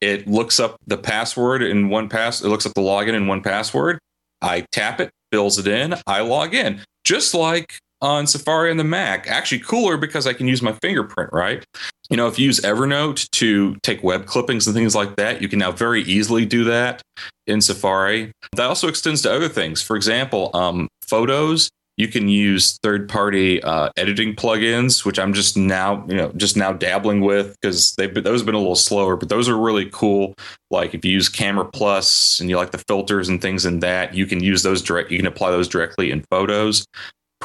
It 0.02 0.28
looks 0.28 0.60
up 0.60 0.78
the 0.88 0.98
password 0.98 1.62
in 1.62 1.90
one 1.90 2.10
pass. 2.10 2.42
It 2.42 2.48
looks 2.48 2.66
up 2.66 2.74
the 2.74 2.82
login 2.82 3.14
in 3.14 3.26
1Password. 3.26 3.98
I 4.42 4.66
tap 4.72 5.00
it, 5.00 5.10
fills 5.32 5.58
it 5.58 5.68
in. 5.68 5.96
I 6.06 6.22
log 6.22 6.54
in, 6.54 6.82
just 7.04 7.34
like 7.34 7.80
on 8.06 8.28
Safari 8.28 8.70
and 8.70 8.80
the 8.80 8.84
Mac. 8.84 9.28
Actually, 9.28 9.60
cooler 9.60 9.98
because 9.98 10.28
I 10.28 10.34
can 10.34 10.48
use 10.48 10.62
my 10.62 10.74
fingerprint, 10.74 11.32
right? 11.34 11.66
You 12.10 12.18
know, 12.18 12.28
if 12.28 12.38
you 12.38 12.46
use 12.46 12.60
Evernote 12.62 13.30
to 13.32 13.76
take 13.82 14.04
web 14.04 14.28
clippings 14.28 14.68
and 14.68 14.76
things 14.76 14.94
like 14.94 15.16
that, 15.16 15.42
you 15.42 15.50
can 15.50 15.58
now 15.58 15.72
very 15.72 16.04
easily 16.04 16.46
do 16.46 16.64
that 16.66 17.02
in 17.48 17.62
Safari. 17.62 18.32
That 18.54 18.68
also 18.68 18.88
extends 18.88 19.24
to 19.24 19.34
other 19.34 19.50
things. 19.50 19.82
For 19.82 19.96
example, 19.96 20.52
um, 20.54 20.88
photos 21.02 21.70
you 21.98 22.10
can 22.10 22.28
use 22.28 22.78
third-party 22.84 23.64
uh, 23.64 23.90
editing 23.96 24.36
plugins, 24.36 25.06
which 25.06 25.18
I'm 25.18 25.34
just 25.34 25.56
now, 25.56 26.06
you 26.08 26.16
know, 26.16 26.32
just 26.36 26.58
now 26.58 26.74
dabbling 26.74 27.22
with 27.22 27.56
because 27.62 27.96
they've 27.96 28.14
been, 28.14 28.24
those 28.24 28.42
have 28.42 28.46
been 28.46 28.56
a 28.56 28.60
little 28.60 28.76
slower, 28.76 29.16
but 29.16 29.30
those 29.30 29.48
are 29.48 29.58
really 29.58 29.90
cool. 29.92 30.36
Like 30.70 30.94
if 30.94 31.06
you 31.06 31.12
use 31.12 31.30
Camera 31.30 31.66
Plus 31.66 32.40
and 32.42 32.50
you 32.50 32.58
like 32.58 32.72
the 32.72 32.84
filters 32.90 33.30
and 33.30 33.42
things 33.42 33.66
in 33.66 33.80
that, 33.80 34.14
you 34.14 34.26
can 34.26 34.44
use 34.44 34.62
those 34.62 34.82
direct. 34.82 35.10
You 35.10 35.18
can 35.18 35.28
apply 35.28 35.52
those 35.52 35.70
directly 35.70 36.12
in 36.12 36.26
photos. 36.30 36.86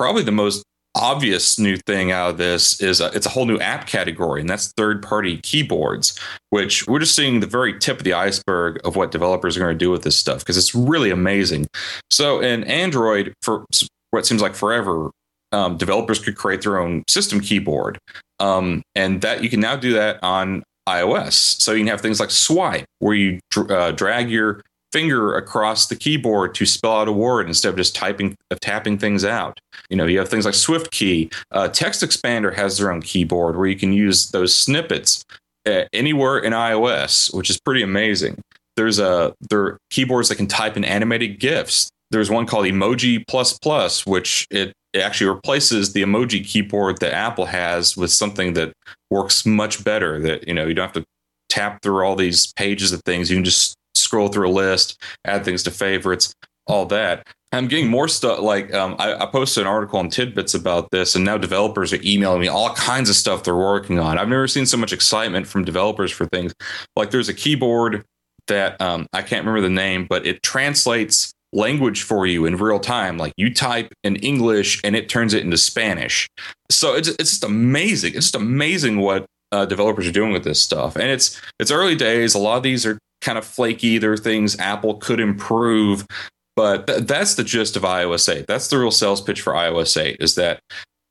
Probably 0.00 0.22
the 0.22 0.32
most 0.32 0.64
obvious 0.94 1.58
new 1.58 1.76
thing 1.76 2.10
out 2.10 2.30
of 2.30 2.38
this 2.38 2.80
is 2.80 3.02
a, 3.02 3.08
it's 3.08 3.26
a 3.26 3.28
whole 3.28 3.44
new 3.44 3.58
app 3.58 3.86
category, 3.86 4.40
and 4.40 4.48
that's 4.48 4.72
third-party 4.72 5.40
keyboards, 5.42 6.18
which 6.48 6.86
we're 6.86 7.00
just 7.00 7.14
seeing 7.14 7.40
the 7.40 7.46
very 7.46 7.78
tip 7.78 7.98
of 7.98 8.04
the 8.04 8.14
iceberg 8.14 8.80
of 8.86 8.96
what 8.96 9.10
developers 9.10 9.58
are 9.58 9.60
going 9.60 9.74
to 9.74 9.78
do 9.78 9.90
with 9.90 10.02
this 10.02 10.16
stuff 10.16 10.38
because 10.38 10.56
it's 10.56 10.74
really 10.74 11.10
amazing. 11.10 11.66
So 12.10 12.40
in 12.40 12.64
Android, 12.64 13.34
for 13.42 13.66
what 14.10 14.24
seems 14.24 14.40
like 14.40 14.54
forever, 14.54 15.10
um, 15.52 15.76
developers 15.76 16.18
could 16.18 16.34
create 16.34 16.62
their 16.62 16.78
own 16.78 17.04
system 17.06 17.38
keyboard, 17.38 17.98
um, 18.38 18.80
and 18.94 19.20
that 19.20 19.44
you 19.44 19.50
can 19.50 19.60
now 19.60 19.76
do 19.76 19.92
that 19.92 20.18
on 20.22 20.62
iOS. 20.88 21.60
So 21.60 21.72
you 21.72 21.80
can 21.80 21.88
have 21.88 22.00
things 22.00 22.20
like 22.20 22.30
swipe, 22.30 22.86
where 23.00 23.14
you 23.14 23.38
dr- 23.50 23.70
uh, 23.70 23.92
drag 23.92 24.30
your 24.30 24.62
finger 24.92 25.36
across 25.36 25.86
the 25.86 25.96
keyboard 25.96 26.54
to 26.56 26.66
spell 26.66 27.00
out 27.00 27.08
a 27.08 27.12
word 27.12 27.46
instead 27.46 27.70
of 27.70 27.76
just 27.76 27.94
typing 27.94 28.36
uh, 28.50 28.56
tapping 28.60 28.98
things 28.98 29.24
out. 29.24 29.58
You 29.88 29.96
know, 29.96 30.06
you 30.06 30.18
have 30.18 30.28
things 30.28 30.44
like 30.44 30.54
SwiftKey. 30.54 31.32
Uh, 31.50 31.68
Text 31.68 32.02
Expander 32.02 32.54
has 32.54 32.78
their 32.78 32.92
own 32.92 33.02
keyboard 33.02 33.56
where 33.56 33.66
you 33.66 33.76
can 33.76 33.92
use 33.92 34.30
those 34.30 34.54
snippets 34.54 35.24
uh, 35.66 35.84
anywhere 35.92 36.38
in 36.38 36.52
iOS, 36.52 37.34
which 37.34 37.50
is 37.50 37.60
pretty 37.60 37.82
amazing. 37.82 38.40
There's 38.76 38.98
a 38.98 39.34
there 39.48 39.60
are 39.60 39.78
keyboards 39.90 40.28
that 40.28 40.36
can 40.36 40.46
type 40.46 40.76
in 40.76 40.84
animated 40.84 41.38
GIFs 41.38 41.90
there's 42.10 42.30
one 42.30 42.46
called 42.46 42.66
Emoji 42.66 43.26
Plus 43.26 43.56
Plus, 43.58 44.04
which 44.04 44.46
it, 44.50 44.72
it 44.92 45.00
actually 45.00 45.28
replaces 45.28 45.92
the 45.92 46.02
emoji 46.02 46.44
keyboard 46.44 46.98
that 46.98 47.14
Apple 47.14 47.46
has 47.46 47.96
with 47.96 48.10
something 48.10 48.54
that 48.54 48.72
works 49.10 49.46
much 49.46 49.84
better. 49.84 50.20
That 50.20 50.46
you 50.46 50.54
know 50.54 50.66
you 50.66 50.74
don't 50.74 50.92
have 50.92 51.02
to 51.02 51.04
tap 51.48 51.82
through 51.82 52.04
all 52.04 52.16
these 52.16 52.52
pages 52.54 52.92
of 52.92 53.02
things. 53.04 53.30
You 53.30 53.36
can 53.36 53.44
just 53.44 53.74
scroll 53.94 54.28
through 54.28 54.48
a 54.48 54.50
list, 54.52 55.02
add 55.24 55.44
things 55.44 55.62
to 55.64 55.70
favorites, 55.70 56.34
all 56.66 56.86
that. 56.86 57.26
I'm 57.52 57.66
getting 57.66 57.88
more 57.88 58.06
stuff. 58.06 58.40
Like 58.40 58.72
um, 58.72 58.94
I, 58.98 59.14
I, 59.14 59.26
posted 59.26 59.62
an 59.62 59.66
article 59.66 59.98
on 59.98 60.08
Tidbits 60.08 60.54
about 60.54 60.90
this, 60.92 61.16
and 61.16 61.24
now 61.24 61.36
developers 61.36 61.92
are 61.92 61.98
emailing 62.04 62.40
me 62.40 62.48
all 62.48 62.72
kinds 62.74 63.10
of 63.10 63.16
stuff 63.16 63.42
they're 63.42 63.56
working 63.56 63.98
on. 63.98 64.18
I've 64.18 64.28
never 64.28 64.46
seen 64.46 64.66
so 64.66 64.76
much 64.76 64.92
excitement 64.92 65.48
from 65.48 65.64
developers 65.64 66.12
for 66.12 66.26
things. 66.26 66.54
Like 66.94 67.10
there's 67.10 67.28
a 67.28 67.34
keyboard 67.34 68.04
that 68.46 68.80
um, 68.80 69.06
I 69.12 69.22
can't 69.22 69.44
remember 69.44 69.62
the 69.62 69.74
name, 69.74 70.06
but 70.08 70.26
it 70.26 70.42
translates 70.44 71.32
language 71.52 72.02
for 72.02 72.26
you 72.26 72.46
in 72.46 72.56
real 72.56 72.78
time. 72.78 73.18
Like 73.18 73.32
you 73.36 73.52
type 73.52 73.92
in 74.04 74.16
English 74.16 74.80
and 74.84 74.94
it 74.94 75.08
turns 75.08 75.34
it 75.34 75.42
into 75.42 75.58
Spanish. 75.58 76.28
So 76.70 76.94
it's 76.94 77.08
it's 77.08 77.30
just 77.30 77.44
amazing. 77.44 78.14
It's 78.14 78.26
just 78.26 78.34
amazing 78.36 78.98
what 78.98 79.26
uh, 79.52 79.66
developers 79.66 80.06
are 80.06 80.12
doing 80.12 80.32
with 80.32 80.44
this 80.44 80.60
stuff. 80.60 80.94
And 80.94 81.06
it's 81.06 81.40
it's 81.58 81.70
early 81.70 81.96
days. 81.96 82.34
A 82.34 82.38
lot 82.38 82.58
of 82.58 82.62
these 82.62 82.86
are 82.86 82.98
kind 83.20 83.38
of 83.38 83.44
flaky. 83.44 83.98
There 83.98 84.12
are 84.12 84.16
things 84.16 84.58
Apple 84.58 84.94
could 84.94 85.20
improve, 85.20 86.06
but 86.56 86.86
th- 86.86 87.04
that's 87.04 87.34
the 87.34 87.44
gist 87.44 87.76
of 87.76 87.82
iOS 87.82 88.32
8. 88.32 88.46
That's 88.46 88.68
the 88.68 88.78
real 88.78 88.90
sales 88.90 89.20
pitch 89.20 89.42
for 89.42 89.52
iOS 89.52 90.00
8 90.00 90.16
is 90.20 90.34
that 90.36 90.60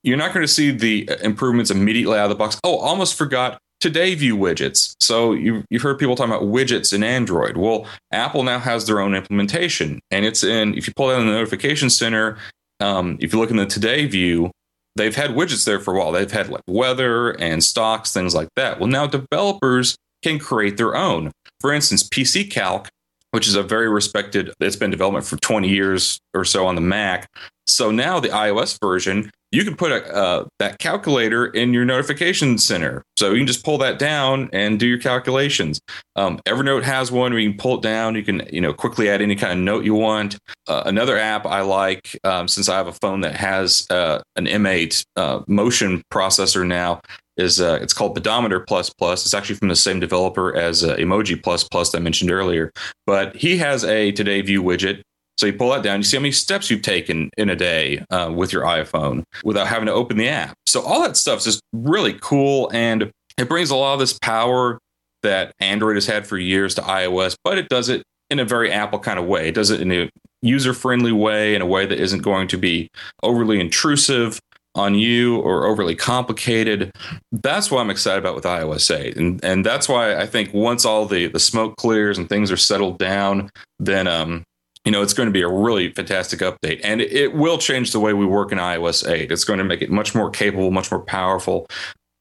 you're 0.03 0.17
not 0.17 0.33
going 0.33 0.43
to 0.43 0.51
see 0.51 0.71
the 0.71 1.09
improvements 1.21 1.71
immediately 1.71 2.17
out 2.17 2.25
of 2.25 2.29
the 2.29 2.35
box. 2.35 2.59
Oh, 2.63 2.77
almost 2.77 3.15
forgot 3.15 3.59
today 3.79 4.15
view 4.15 4.35
widgets. 4.37 4.95
So 4.99 5.33
you, 5.33 5.63
you've 5.69 5.81
heard 5.81 5.99
people 5.99 6.15
talking 6.15 6.33
about 6.33 6.47
widgets 6.47 6.93
in 6.93 7.03
Android. 7.03 7.57
Well, 7.57 7.85
Apple 8.11 8.43
now 8.43 8.59
has 8.59 8.85
their 8.85 8.99
own 8.99 9.15
implementation, 9.15 9.99
and 10.11 10.25
it's 10.25 10.43
in. 10.43 10.75
If 10.75 10.87
you 10.87 10.93
pull 10.95 11.09
down 11.09 11.25
the 11.25 11.31
notification 11.31 11.89
center, 11.89 12.37
um, 12.79 13.17
if 13.19 13.33
you 13.33 13.39
look 13.39 13.51
in 13.51 13.57
the 13.57 13.65
today 13.65 14.05
view, 14.05 14.51
they've 14.95 15.15
had 15.15 15.31
widgets 15.31 15.65
there 15.65 15.79
for 15.79 15.95
a 15.95 15.99
while. 15.99 16.11
They've 16.11 16.31
had 16.31 16.49
like 16.49 16.63
weather 16.67 17.31
and 17.39 17.63
stocks, 17.63 18.13
things 18.13 18.35
like 18.35 18.49
that. 18.55 18.79
Well, 18.79 18.89
now 18.89 19.07
developers 19.07 19.95
can 20.23 20.39
create 20.39 20.77
their 20.77 20.95
own. 20.95 21.31
For 21.59 21.73
instance, 21.73 22.07
PCalc, 22.07 22.87
which 23.31 23.47
is 23.47 23.55
a 23.55 23.63
very 23.63 23.89
respected, 23.89 24.51
it's 24.59 24.75
been 24.75 24.91
development 24.91 25.25
for 25.25 25.37
20 25.37 25.69
years 25.69 26.19
or 26.33 26.45
so 26.45 26.65
on 26.65 26.75
the 26.75 26.81
Mac. 26.81 27.29
So 27.67 27.91
now 27.91 28.19
the 28.19 28.29
iOS 28.29 28.79
version 28.81 29.31
you 29.51 29.63
can 29.63 29.75
put 29.75 29.91
a, 29.91 30.15
uh, 30.15 30.45
that 30.59 30.77
calculator 30.79 31.47
in 31.47 31.73
your 31.73 31.85
notification 31.85 32.57
center. 32.57 33.03
So 33.17 33.31
you 33.31 33.39
can 33.39 33.47
just 33.47 33.65
pull 33.65 33.79
that 33.79 33.97
down 33.97 34.49
and 34.53 34.79
do 34.79 34.85
your 34.87 34.99
calculations. 34.99 35.81
Um, 36.15 36.39
Evernote 36.45 36.83
has 36.83 37.11
one 37.11 37.31
where 37.31 37.41
you 37.41 37.49
can 37.49 37.57
pull 37.57 37.77
it 37.77 37.81
down. 37.81 38.15
You 38.15 38.23
can 38.23 38.47
you 38.51 38.61
know 38.61 38.73
quickly 38.73 39.09
add 39.09 39.21
any 39.21 39.35
kind 39.35 39.53
of 39.53 39.59
note 39.59 39.85
you 39.85 39.95
want. 39.95 40.37
Uh, 40.67 40.83
another 40.85 41.17
app 41.17 41.45
I 41.45 41.61
like 41.61 42.19
um, 42.23 42.47
since 42.47 42.69
I 42.69 42.77
have 42.77 42.87
a 42.87 42.93
phone 42.93 43.21
that 43.21 43.35
has 43.35 43.87
uh, 43.89 44.21
an 44.35 44.45
M8 44.45 45.03
uh, 45.15 45.41
motion 45.47 46.03
processor 46.11 46.65
now 46.65 47.01
is 47.39 47.59
uh, 47.59 47.79
it's 47.81 47.93
called 47.93 48.13
Pedometer 48.15 48.59
Plus 48.59 48.89
Plus. 48.89 49.25
It's 49.25 49.33
actually 49.33 49.55
from 49.55 49.69
the 49.69 49.75
same 49.75 49.99
developer 49.99 50.55
as 50.55 50.83
uh, 50.83 50.95
Emoji 50.97 51.41
Plus 51.41 51.63
Plus 51.63 51.93
I 51.95 51.99
mentioned 51.99 52.31
earlier. 52.31 52.71
But 53.07 53.35
he 53.35 53.57
has 53.57 53.83
a 53.83 54.11
Today 54.11 54.41
View 54.41 54.61
widget 54.61 55.01
so 55.39 55.45
you 55.45 55.53
pull 55.53 55.69
that 55.69 55.83
down, 55.83 55.99
you 55.99 56.03
see 56.03 56.17
how 56.17 56.21
many 56.21 56.33
steps 56.33 56.69
you've 56.69 56.81
taken 56.81 57.29
in 57.37 57.49
a 57.49 57.55
day 57.55 58.03
uh, 58.09 58.29
with 58.35 58.51
your 58.51 58.63
iPhone 58.63 59.23
without 59.45 59.67
having 59.67 59.85
to 59.85 59.93
open 59.93 60.17
the 60.17 60.27
app. 60.27 60.53
So 60.65 60.81
all 60.81 61.01
that 61.03 61.15
stuff's 61.15 61.45
just 61.45 61.61
really 61.71 62.17
cool, 62.19 62.69
and 62.73 63.09
it 63.37 63.47
brings 63.47 63.69
a 63.69 63.75
lot 63.77 63.93
of 63.93 63.99
this 63.99 64.19
power 64.19 64.79
that 65.23 65.53
Android 65.61 65.95
has 65.95 66.05
had 66.05 66.27
for 66.27 66.37
years 66.37 66.75
to 66.75 66.81
iOS, 66.81 67.35
but 67.45 67.57
it 67.57 67.69
does 67.69 67.87
it 67.87 68.03
in 68.29 68.39
a 68.39 68.43
very 68.43 68.69
Apple 68.69 68.99
kind 68.99 69.17
of 69.17 69.27
way. 69.27 69.47
It 69.47 69.55
does 69.55 69.69
it 69.69 69.79
in 69.79 69.89
a 69.93 70.09
user 70.41 70.73
friendly 70.73 71.13
way, 71.13 71.55
in 71.55 71.61
a 71.61 71.65
way 71.65 71.85
that 71.85 71.99
isn't 72.01 72.21
going 72.21 72.49
to 72.49 72.57
be 72.57 72.89
overly 73.23 73.61
intrusive 73.61 74.41
on 74.79 74.95
you 74.95 75.37
or 75.41 75.65
overly 75.65 75.95
complicated. 75.95 76.91
That's 77.31 77.69
what 77.69 77.81
I'm 77.81 77.89
excited 77.89 78.19
about 78.19 78.35
with 78.35 78.45
iOS 78.45 78.95
8. 78.95 79.17
And 79.17 79.43
and 79.43 79.65
that's 79.65 79.89
why 79.89 80.15
I 80.15 80.25
think 80.25 80.53
once 80.53 80.85
all 80.85 81.05
the 81.05 81.27
the 81.27 81.39
smoke 81.39 81.75
clears 81.77 82.17
and 82.17 82.29
things 82.29 82.51
are 82.51 82.57
settled 82.57 82.97
down, 82.97 83.49
then 83.79 84.07
um 84.07 84.43
you 84.85 84.93
know, 84.93 85.01
it's 85.01 85.13
going 85.13 85.27
to 85.27 85.33
be 85.33 85.41
a 85.41 85.47
really 85.47 85.91
fantastic 85.91 86.39
update 86.39 86.79
and 86.83 87.01
it 87.01 87.33
will 87.33 87.57
change 87.57 87.91
the 87.91 87.99
way 87.99 88.13
we 88.13 88.25
work 88.25 88.51
in 88.51 88.57
iOS 88.57 89.07
8. 89.07 89.31
It's 89.31 89.43
going 89.43 89.59
to 89.59 89.65
make 89.65 89.81
it 89.81 89.91
much 89.91 90.15
more 90.15 90.29
capable, 90.31 90.71
much 90.71 90.89
more 90.89 91.01
powerful. 91.01 91.67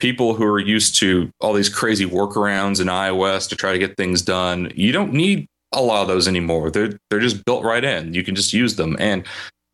People 0.00 0.34
who 0.34 0.44
are 0.44 0.58
used 0.58 0.96
to 0.96 1.30
all 1.40 1.52
these 1.52 1.68
crazy 1.68 2.04
workarounds 2.04 2.80
in 2.80 2.88
iOS 2.88 3.48
to 3.48 3.56
try 3.56 3.72
to 3.72 3.78
get 3.78 3.96
things 3.96 4.22
done, 4.22 4.72
you 4.74 4.92
don't 4.92 5.12
need 5.12 5.46
a 5.72 5.82
lot 5.82 6.02
of 6.02 6.08
those 6.08 6.26
anymore. 6.26 6.70
They're 6.70 6.98
they're 7.10 7.20
just 7.20 7.44
built 7.44 7.64
right 7.64 7.84
in. 7.84 8.14
You 8.14 8.24
can 8.24 8.34
just 8.34 8.52
use 8.52 8.76
them. 8.76 8.96
And 8.98 9.24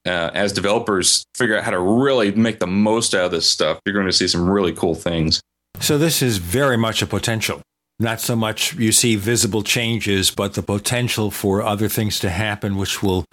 uh, 0.07 0.31
as 0.35 0.53
developers 0.53 1.25
figure 1.35 1.57
out 1.57 1.65
how 1.65 1.71
to 1.71 1.81
really 1.81 2.33
make 2.33 2.59
the 2.59 2.67
most 2.67 3.15
out 3.15 3.27
of 3.27 3.31
this 3.31 3.51
stuff, 3.51 3.81
you're 3.85 3.95
going 3.95 4.07
to 4.07 4.13
see 4.13 4.29
some 4.29 4.49
really 4.49 4.73
cool 4.73 4.95
things. 4.95 5.41
So 5.81 5.99
this 5.99 6.23
is 6.23 6.39
very 6.39 6.77
much 6.77 7.03
a 7.03 7.07
potential 7.07 7.63
not 7.99 8.21
so 8.21 8.35
much 8.35 8.75
you 8.75 8.93
see 8.93 9.17
visible 9.17 9.63
changes, 9.63 10.31
but 10.31 10.55
the 10.55 10.63
potential 10.63 11.31
for 11.31 11.63
other 11.63 11.89
things 11.89 12.19
to 12.21 12.31
happen, 12.31 12.77
which 12.77 13.03
will 13.03 13.25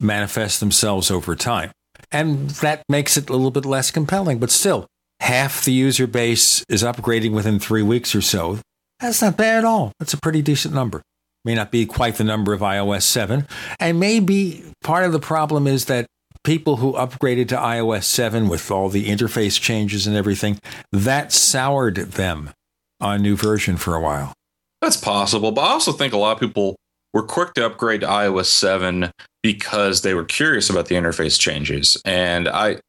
manifest 0.00 0.60
themselves 0.60 1.10
over 1.10 1.36
time. 1.36 1.70
And 2.10 2.50
that 2.50 2.82
makes 2.88 3.16
it 3.16 3.28
a 3.28 3.32
little 3.32 3.50
bit 3.50 3.66
less 3.66 3.90
compelling, 3.90 4.38
but 4.38 4.50
still, 4.50 4.86
half 5.20 5.64
the 5.64 5.72
user 5.72 6.06
base 6.06 6.64
is 6.68 6.82
upgrading 6.82 7.32
within 7.32 7.58
three 7.58 7.82
weeks 7.82 8.14
or 8.14 8.22
so. 8.22 8.60
That's 9.00 9.20
not 9.20 9.36
bad 9.36 9.58
at 9.58 9.64
all. 9.64 9.92
That's 9.98 10.14
a 10.14 10.18
pretty 10.18 10.42
decent 10.42 10.74
number. 10.74 11.02
May 11.48 11.54
not 11.54 11.70
be 11.70 11.86
quite 11.86 12.16
the 12.16 12.24
number 12.24 12.52
of 12.52 12.60
iOS 12.60 13.04
7. 13.04 13.48
And 13.80 13.98
maybe 13.98 14.62
part 14.82 15.06
of 15.06 15.12
the 15.12 15.18
problem 15.18 15.66
is 15.66 15.86
that 15.86 16.04
people 16.44 16.76
who 16.76 16.92
upgraded 16.92 17.48
to 17.48 17.56
iOS 17.56 18.04
7 18.04 18.50
with 18.50 18.70
all 18.70 18.90
the 18.90 19.06
interface 19.06 19.58
changes 19.58 20.06
and 20.06 20.14
everything, 20.14 20.60
that 20.92 21.32
soured 21.32 21.96
them 21.96 22.50
on 23.00 23.22
new 23.22 23.34
version 23.34 23.78
for 23.78 23.94
a 23.94 24.00
while. 24.02 24.34
That's 24.82 24.98
possible, 24.98 25.50
but 25.50 25.62
I 25.62 25.68
also 25.68 25.92
think 25.92 26.12
a 26.12 26.18
lot 26.18 26.32
of 26.32 26.38
people 26.38 26.76
were 27.14 27.22
quick 27.22 27.54
to 27.54 27.64
upgrade 27.64 28.02
to 28.02 28.06
iOS 28.06 28.48
7 28.48 29.10
because 29.42 30.02
they 30.02 30.12
were 30.12 30.24
curious 30.26 30.68
about 30.68 30.88
the 30.88 30.96
interface 30.96 31.40
changes. 31.40 31.96
And 32.04 32.46
I 32.46 32.80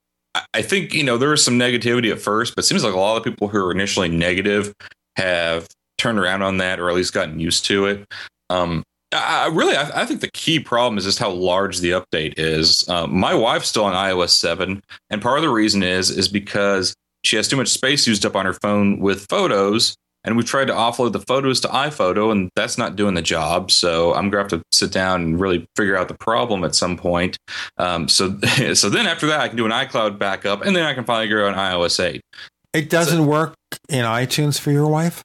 I 0.54 0.62
think, 0.64 0.94
you 0.94 1.06
know, 1.06 1.18
there 1.18 1.30
was 1.30 1.46
some 1.46 1.58
negativity 1.58 2.12
at 2.12 2.20
first, 2.20 2.56
but 2.56 2.66
it 2.66 2.68
seems 2.68 2.84
like 2.84 2.94
a 2.94 3.00
lot 3.00 3.16
of 3.16 3.24
people 3.24 3.48
who 3.48 3.64
were 3.64 3.72
initially 3.72 4.10
negative 4.10 4.74
have 5.16 5.70
turned 5.98 6.18
around 6.18 6.42
on 6.42 6.58
that 6.58 6.80
or 6.80 6.90
at 6.90 6.96
least 6.96 7.14
gotten 7.14 7.40
used 7.40 7.66
to 7.66 7.86
it. 7.86 8.06
Um, 8.50 8.84
I 9.12 9.47
really, 9.47 9.76
I, 9.76 10.02
I, 10.02 10.06
think 10.06 10.22
the 10.22 10.30
key 10.34 10.60
problem 10.60 10.97
is 11.00 11.04
just 11.04 11.18
how 11.18 11.32
large 11.32 11.80
the 11.80 11.91
update 11.91 12.36
is. 12.38 12.88
Uh, 12.88 13.08
my 13.08 13.34
wife's 13.34 13.68
still 13.68 13.86
on 13.86 13.93
iOS 13.93 14.30
7, 14.30 14.82
and 15.10 15.22
part 15.22 15.38
of 15.38 15.41
the 15.41 15.50
reason 15.50 15.82
is 15.82 16.12
is 16.12 16.28
because 16.28 16.93
she 17.24 17.36
has 17.36 17.47
too 17.47 17.58
much 17.58 17.70
space 17.70 18.06
used 18.06 18.26
up 18.26 18.36
on 18.36 18.45
her 18.45 18.54
phone 18.54 19.00
with 19.00 19.26
photos 19.28 19.95
and 20.24 20.36
we've 20.36 20.45
tried 20.45 20.66
to 20.66 20.74
offload 20.74 21.14
the 21.14 21.20
photos 21.20 21.62
to 21.62 21.68
iPhoto, 21.70 22.32
and 22.32 22.50
that's 22.56 22.78
not 22.78 22.95
doing 22.95 23.14
the 23.14 23.22
job. 23.22 23.72
So 23.72 24.14
I'm 24.14 24.30
gonna 24.30 24.43
have 24.43 24.52
to 24.52 24.62
sit 24.72 24.91
down 24.91 25.22
and 25.22 25.39
really 25.39 25.66
figure 25.76 25.95
out 25.95 26.08
the 26.08 26.14
problem 26.14 26.64
at 26.64 26.76
some 26.76 26.97
point. 26.97 27.38
Um, 27.78 28.08
so 28.08 28.38
so 28.74 28.89
then 28.89 29.08
after 29.08 29.28
that, 29.28 29.39
I 29.39 29.47
can 29.47 29.58
do 29.58 29.66
an 29.66 29.72
iCloud 29.72 30.20
backup, 30.20 30.66
and 30.66 30.76
then 30.76 30.86
I 30.86 30.93
can 30.93 31.06
finally 31.06 31.30
go 31.30 31.47
on 31.47 31.54
iOS 31.54 32.04
8. 32.04 32.22
It 32.74 32.89
doesn't 32.89 33.24
so, 33.24 33.24
work 33.24 33.56
in 33.88 34.06
iTunes 34.06 34.60
for 34.60 34.72
your 34.72 34.88
wife. 34.88 35.24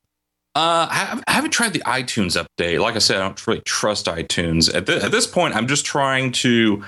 Uh, 0.57 0.87
I 0.89 1.33
haven't 1.33 1.51
tried 1.51 1.73
the 1.73 1.81
iTunes 1.81 2.41
update. 2.41 2.81
Like 2.81 2.95
I 2.95 3.01
said, 3.01 3.17
I 3.17 3.21
don't 3.21 3.47
really 3.47 3.61
trust 3.63 4.07
iTunes 4.07 4.73
at, 4.73 4.89
at 4.89 5.11
this 5.11 5.27
point. 5.27 5.57
I'm 5.57 5.67
just 5.67 5.85
trying 5.85 6.31
to 6.33 6.85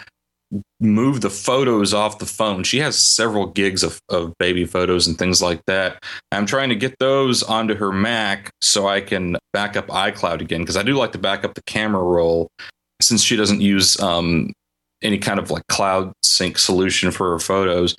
move 0.81 1.21
the 1.21 1.31
photos 1.31 1.93
off 1.93 2.19
the 2.21 2.27
phone. 2.27 2.63
She 2.63 2.79
has 2.79 2.97
several 2.97 3.47
gigs 3.47 3.83
of, 3.83 4.01
of 4.09 4.33
baby 4.39 4.65
photos 4.65 5.09
and 5.09 5.19
things 5.19 5.43
like 5.43 5.61
that. 5.67 6.05
I'm 6.31 6.47
trying 6.47 6.69
to 6.69 6.77
get 6.77 6.97
those 7.01 7.43
onto 7.43 7.75
her 7.75 7.93
Mac 7.93 8.51
so 8.61 8.87
I 8.87 9.01
can 9.01 9.37
back 9.53 9.77
up 9.77 9.89
iCloud 9.89 10.41
again 10.41 10.61
because 10.61 10.77
I 10.77 10.83
do 10.83 10.95
like 10.95 11.13
to 11.13 11.19
back 11.19 11.45
up 11.45 11.55
the 11.55 11.63
camera 11.63 12.03
roll 12.03 12.49
since 13.01 13.23
she 13.23 13.37
doesn't 13.37 13.61
use 13.61 13.99
um, 14.01 14.53
any 15.03 15.19
kind 15.19 15.39
of 15.39 15.51
like 15.51 15.67
cloud 15.67 16.13
sync 16.23 16.59
solution 16.59 17.11
for 17.11 17.31
her 17.31 17.39
photos. 17.39 17.95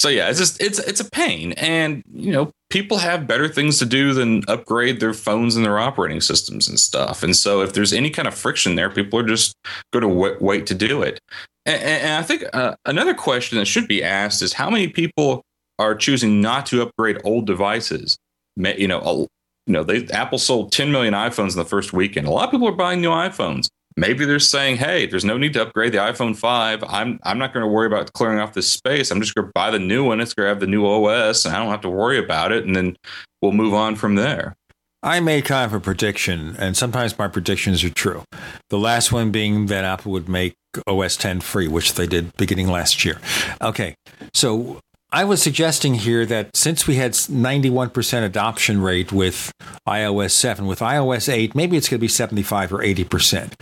So 0.00 0.08
yeah, 0.08 0.30
it's 0.30 0.38
just 0.38 0.62
it's 0.62 0.78
it's 0.78 1.00
a 1.00 1.10
pain, 1.10 1.52
and 1.58 2.02
you 2.10 2.32
know 2.32 2.52
people 2.70 2.96
have 2.96 3.26
better 3.26 3.46
things 3.48 3.78
to 3.80 3.84
do 3.84 4.14
than 4.14 4.42
upgrade 4.48 4.98
their 4.98 5.12
phones 5.12 5.56
and 5.56 5.64
their 5.66 5.78
operating 5.78 6.22
systems 6.22 6.66
and 6.70 6.80
stuff. 6.80 7.22
And 7.22 7.36
so 7.36 7.60
if 7.60 7.74
there's 7.74 7.92
any 7.92 8.08
kind 8.08 8.26
of 8.26 8.32
friction 8.32 8.76
there, 8.76 8.88
people 8.88 9.18
are 9.18 9.26
just 9.26 9.54
going 9.92 10.02
to 10.02 10.38
wait 10.40 10.66
to 10.68 10.74
do 10.74 11.02
it. 11.02 11.20
And, 11.66 11.82
and 11.82 12.12
I 12.14 12.22
think 12.22 12.44
uh, 12.54 12.76
another 12.86 13.12
question 13.12 13.58
that 13.58 13.66
should 13.66 13.86
be 13.86 14.02
asked 14.02 14.40
is 14.40 14.54
how 14.54 14.70
many 14.70 14.88
people 14.88 15.42
are 15.78 15.94
choosing 15.94 16.40
not 16.40 16.64
to 16.66 16.80
upgrade 16.80 17.20
old 17.22 17.46
devices? 17.46 18.16
You 18.56 18.88
know, 18.88 19.28
you 19.66 19.72
know, 19.74 19.84
they 19.84 20.08
Apple 20.08 20.38
sold 20.38 20.72
10 20.72 20.90
million 20.90 21.12
iPhones 21.12 21.52
in 21.52 21.58
the 21.58 21.66
first 21.66 21.92
weekend. 21.92 22.26
A 22.26 22.30
lot 22.30 22.46
of 22.46 22.52
people 22.52 22.68
are 22.68 22.72
buying 22.72 23.02
new 23.02 23.10
iPhones. 23.10 23.68
Maybe 23.96 24.24
they're 24.24 24.38
saying, 24.38 24.76
"Hey, 24.76 25.06
there's 25.06 25.24
no 25.24 25.36
need 25.36 25.52
to 25.54 25.62
upgrade 25.62 25.92
the 25.92 25.98
iPhone 25.98 26.36
5. 26.36 26.84
I'm 26.86 27.18
I'm 27.24 27.38
not 27.38 27.52
going 27.52 27.64
to 27.64 27.70
worry 27.70 27.86
about 27.86 28.12
clearing 28.12 28.38
off 28.38 28.52
this 28.52 28.70
space. 28.70 29.10
I'm 29.10 29.20
just 29.20 29.34
going 29.34 29.46
to 29.46 29.52
buy 29.54 29.70
the 29.70 29.78
new 29.78 30.04
one. 30.04 30.20
It's 30.20 30.34
going 30.34 30.46
to 30.46 30.50
have 30.50 30.60
the 30.60 30.66
new 30.66 30.86
OS, 30.86 31.44
and 31.44 31.54
I 31.54 31.58
don't 31.58 31.70
have 31.70 31.80
to 31.82 31.90
worry 31.90 32.18
about 32.18 32.52
it. 32.52 32.64
And 32.64 32.74
then 32.74 32.96
we'll 33.42 33.52
move 33.52 33.74
on 33.74 33.96
from 33.96 34.14
there." 34.14 34.54
I 35.02 35.20
made 35.20 35.46
kind 35.46 35.64
of 35.64 35.72
a 35.72 35.80
prediction, 35.80 36.54
and 36.58 36.76
sometimes 36.76 37.18
my 37.18 37.26
predictions 37.26 37.82
are 37.82 37.90
true. 37.90 38.22
The 38.68 38.78
last 38.78 39.12
one 39.12 39.30
being 39.30 39.66
that 39.66 39.82
Apple 39.82 40.12
would 40.12 40.28
make 40.28 40.54
OS 40.86 41.16
10 41.16 41.40
free, 41.40 41.68
which 41.68 41.94
they 41.94 42.06
did 42.06 42.36
beginning 42.36 42.68
last 42.68 43.02
year. 43.04 43.18
Okay, 43.62 43.94
so 44.34 44.78
I 45.12 45.24
was 45.24 45.42
suggesting 45.42 45.94
here 45.94 46.24
that 46.26 46.56
since 46.56 46.86
we 46.86 46.94
had 46.94 47.12
91% 47.12 48.24
adoption 48.24 48.80
rate 48.80 49.10
with 49.10 49.50
iOS 49.86 50.30
7, 50.30 50.66
with 50.66 50.78
iOS 50.78 51.32
8, 51.32 51.54
maybe 51.56 51.76
it's 51.76 51.88
going 51.88 51.98
to 51.98 52.00
be 52.00 52.06
75 52.06 52.72
or 52.72 52.78
80%. 52.78 53.54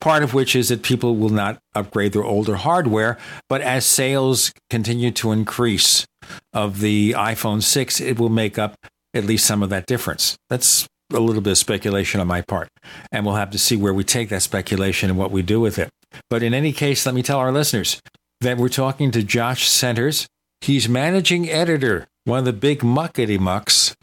Part 0.00 0.24
of 0.24 0.34
which 0.34 0.56
is 0.56 0.68
that 0.68 0.82
people 0.82 1.14
will 1.14 1.30
not 1.30 1.58
upgrade 1.76 2.12
their 2.12 2.24
older 2.24 2.56
hardware, 2.56 3.18
but 3.48 3.60
as 3.60 3.86
sales 3.86 4.52
continue 4.68 5.12
to 5.12 5.30
increase 5.30 6.04
of 6.52 6.80
the 6.80 7.12
iPhone 7.12 7.62
6, 7.62 8.00
it 8.00 8.18
will 8.18 8.28
make 8.28 8.58
up 8.58 8.74
at 9.14 9.24
least 9.24 9.46
some 9.46 9.62
of 9.62 9.70
that 9.70 9.86
difference. 9.86 10.36
That's 10.50 10.88
a 11.12 11.20
little 11.20 11.40
bit 11.40 11.52
of 11.52 11.58
speculation 11.58 12.20
on 12.20 12.26
my 12.26 12.40
part. 12.42 12.68
And 13.12 13.24
we'll 13.24 13.36
have 13.36 13.50
to 13.52 13.58
see 13.58 13.76
where 13.76 13.94
we 13.94 14.02
take 14.02 14.28
that 14.30 14.42
speculation 14.42 15.08
and 15.08 15.18
what 15.18 15.30
we 15.30 15.42
do 15.42 15.60
with 15.60 15.78
it. 15.78 15.88
But 16.28 16.42
in 16.42 16.52
any 16.52 16.72
case, 16.72 17.06
let 17.06 17.14
me 17.14 17.22
tell 17.22 17.38
our 17.38 17.52
listeners 17.52 18.00
that 18.40 18.58
we're 18.58 18.68
talking 18.68 19.12
to 19.12 19.22
Josh 19.22 19.68
Centers. 19.68 20.26
He's 20.60 20.88
managing 20.88 21.48
editor, 21.48 22.06
one 22.24 22.40
of 22.40 22.44
the 22.44 22.52
big 22.52 22.80
muckety 22.80 23.38
mucks 23.38 23.96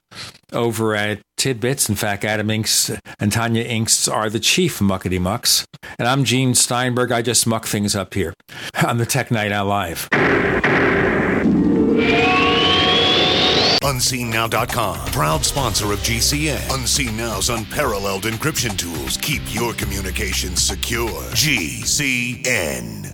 over 0.51 0.95
at 0.95 1.19
Tidbits. 1.37 1.89
In 1.89 1.95
fact, 1.95 2.23
Adam 2.23 2.47
Engst 2.47 2.97
and 3.19 3.31
Tonya 3.31 3.67
Engst 3.67 4.11
are 4.11 4.29
the 4.29 4.39
chief 4.39 4.79
muckety 4.79 5.19
mucks. 5.19 5.65
And 5.99 6.07
I'm 6.07 6.23
Gene 6.23 6.55
Steinberg. 6.55 7.11
I 7.11 7.21
just 7.21 7.45
muck 7.45 7.65
things 7.65 7.95
up 7.95 8.13
here 8.13 8.33
on 8.85 8.97
the 8.97 9.05
Tech 9.05 9.29
Night 9.31 9.51
Owl 9.51 9.65
Live. 9.65 10.07
UnseenNow.com, 13.83 14.97
proud 15.07 15.43
sponsor 15.43 15.91
of 15.91 15.99
GCN. 15.99 16.73
Unseen 16.73 17.17
Now's 17.17 17.49
unparalleled 17.49 18.23
encryption 18.23 18.77
tools 18.77 19.17
keep 19.17 19.41
your 19.53 19.73
communications 19.73 20.61
secure. 20.61 21.09
GCN. 21.33 23.13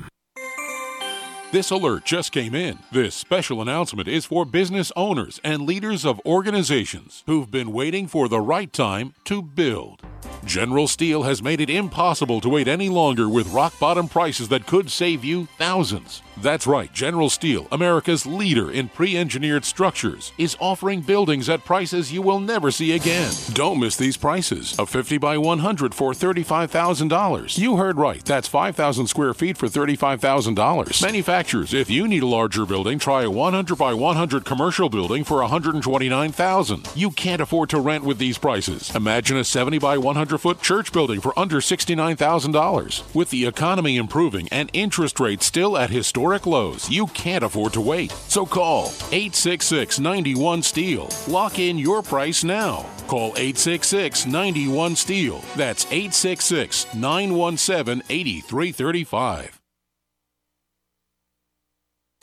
This 1.51 1.69
alert 1.69 2.05
just 2.05 2.31
came 2.31 2.55
in. 2.55 2.79
This 2.93 3.13
special 3.13 3.61
announcement 3.61 4.07
is 4.07 4.25
for 4.25 4.45
business 4.45 4.89
owners 4.95 5.37
and 5.43 5.63
leaders 5.63 6.05
of 6.05 6.21
organizations 6.25 7.25
who've 7.25 7.51
been 7.51 7.73
waiting 7.73 8.07
for 8.07 8.29
the 8.29 8.39
right 8.39 8.71
time 8.71 9.13
to 9.25 9.41
build. 9.41 10.01
General 10.45 10.87
Steel 10.87 11.23
has 11.23 11.43
made 11.43 11.61
it 11.61 11.69
impossible 11.69 12.41
to 12.41 12.49
wait 12.49 12.67
any 12.67 12.89
longer 12.89 13.29
with 13.29 13.53
rock 13.53 13.77
bottom 13.79 14.07
prices 14.07 14.49
that 14.49 14.65
could 14.65 14.89
save 14.89 15.23
you 15.23 15.45
thousands. 15.57 16.23
That's 16.37 16.65
right, 16.65 16.91
General 16.91 17.29
Steel, 17.29 17.67
America's 17.71 18.25
leader 18.25 18.71
in 18.71 18.89
pre 18.89 19.15
engineered 19.15 19.63
structures, 19.63 20.33
is 20.39 20.57
offering 20.59 21.01
buildings 21.01 21.49
at 21.49 21.63
prices 21.63 22.11
you 22.11 22.23
will 22.23 22.39
never 22.39 22.71
see 22.71 22.93
again. 22.93 23.31
Don't 23.53 23.79
miss 23.79 23.95
these 23.95 24.17
prices. 24.17 24.77
A 24.79 24.87
50 24.87 25.19
by 25.19 25.37
100 25.37 25.93
for 25.93 26.13
$35,000. 26.13 27.57
You 27.59 27.77
heard 27.77 27.97
right, 27.97 28.25
that's 28.25 28.47
5,000 28.47 29.05
square 29.05 29.35
feet 29.35 29.57
for 29.57 29.67
$35,000. 29.67 31.03
Manufacturers, 31.03 31.73
if 31.73 31.89
you 31.91 32.07
need 32.07 32.23
a 32.23 32.27
larger 32.27 32.65
building, 32.65 32.97
try 32.97 33.23
a 33.23 33.29
100 33.29 33.75
by 33.75 33.93
100 33.93 34.43
commercial 34.43 34.89
building 34.89 35.23
for 35.23 35.37
129,000. 35.41 36.89
You 36.95 37.11
can't 37.11 37.41
afford 37.41 37.69
to 37.69 37.79
rent 37.79 38.03
with 38.03 38.17
these 38.17 38.39
prices. 38.39 38.93
Imagine 38.95 39.37
a 39.37 39.43
70 39.43 39.77
by 39.77 39.99
100 39.99 40.30
foot 40.37 40.61
church 40.61 40.91
building 40.91 41.21
for 41.21 41.37
under 41.39 41.57
$69,000. 41.57 43.15
With 43.15 43.29
the 43.29 43.45
economy 43.45 43.97
improving 43.97 44.47
and 44.51 44.69
interest 44.73 45.19
rates 45.19 45.45
still 45.45 45.77
at 45.77 45.89
historic 45.89 46.45
lows. 46.45 46.89
You 46.89 47.07
can't 47.07 47.43
afford 47.43 47.73
to 47.73 47.81
wait. 47.81 48.11
So 48.11 48.45
call 48.45 48.85
866 49.11 49.99
91 49.99 50.63
Steel. 50.63 51.09
Lock 51.27 51.59
in 51.59 51.77
your 51.77 52.01
price 52.01 52.43
now. 52.43 52.85
Call 53.07 53.29
866 53.37 54.25
91 54.25 54.95
Steel. 54.95 55.41
That's 55.55 55.85
866 55.85 56.93
917 56.93 58.03
8335. 58.09 59.60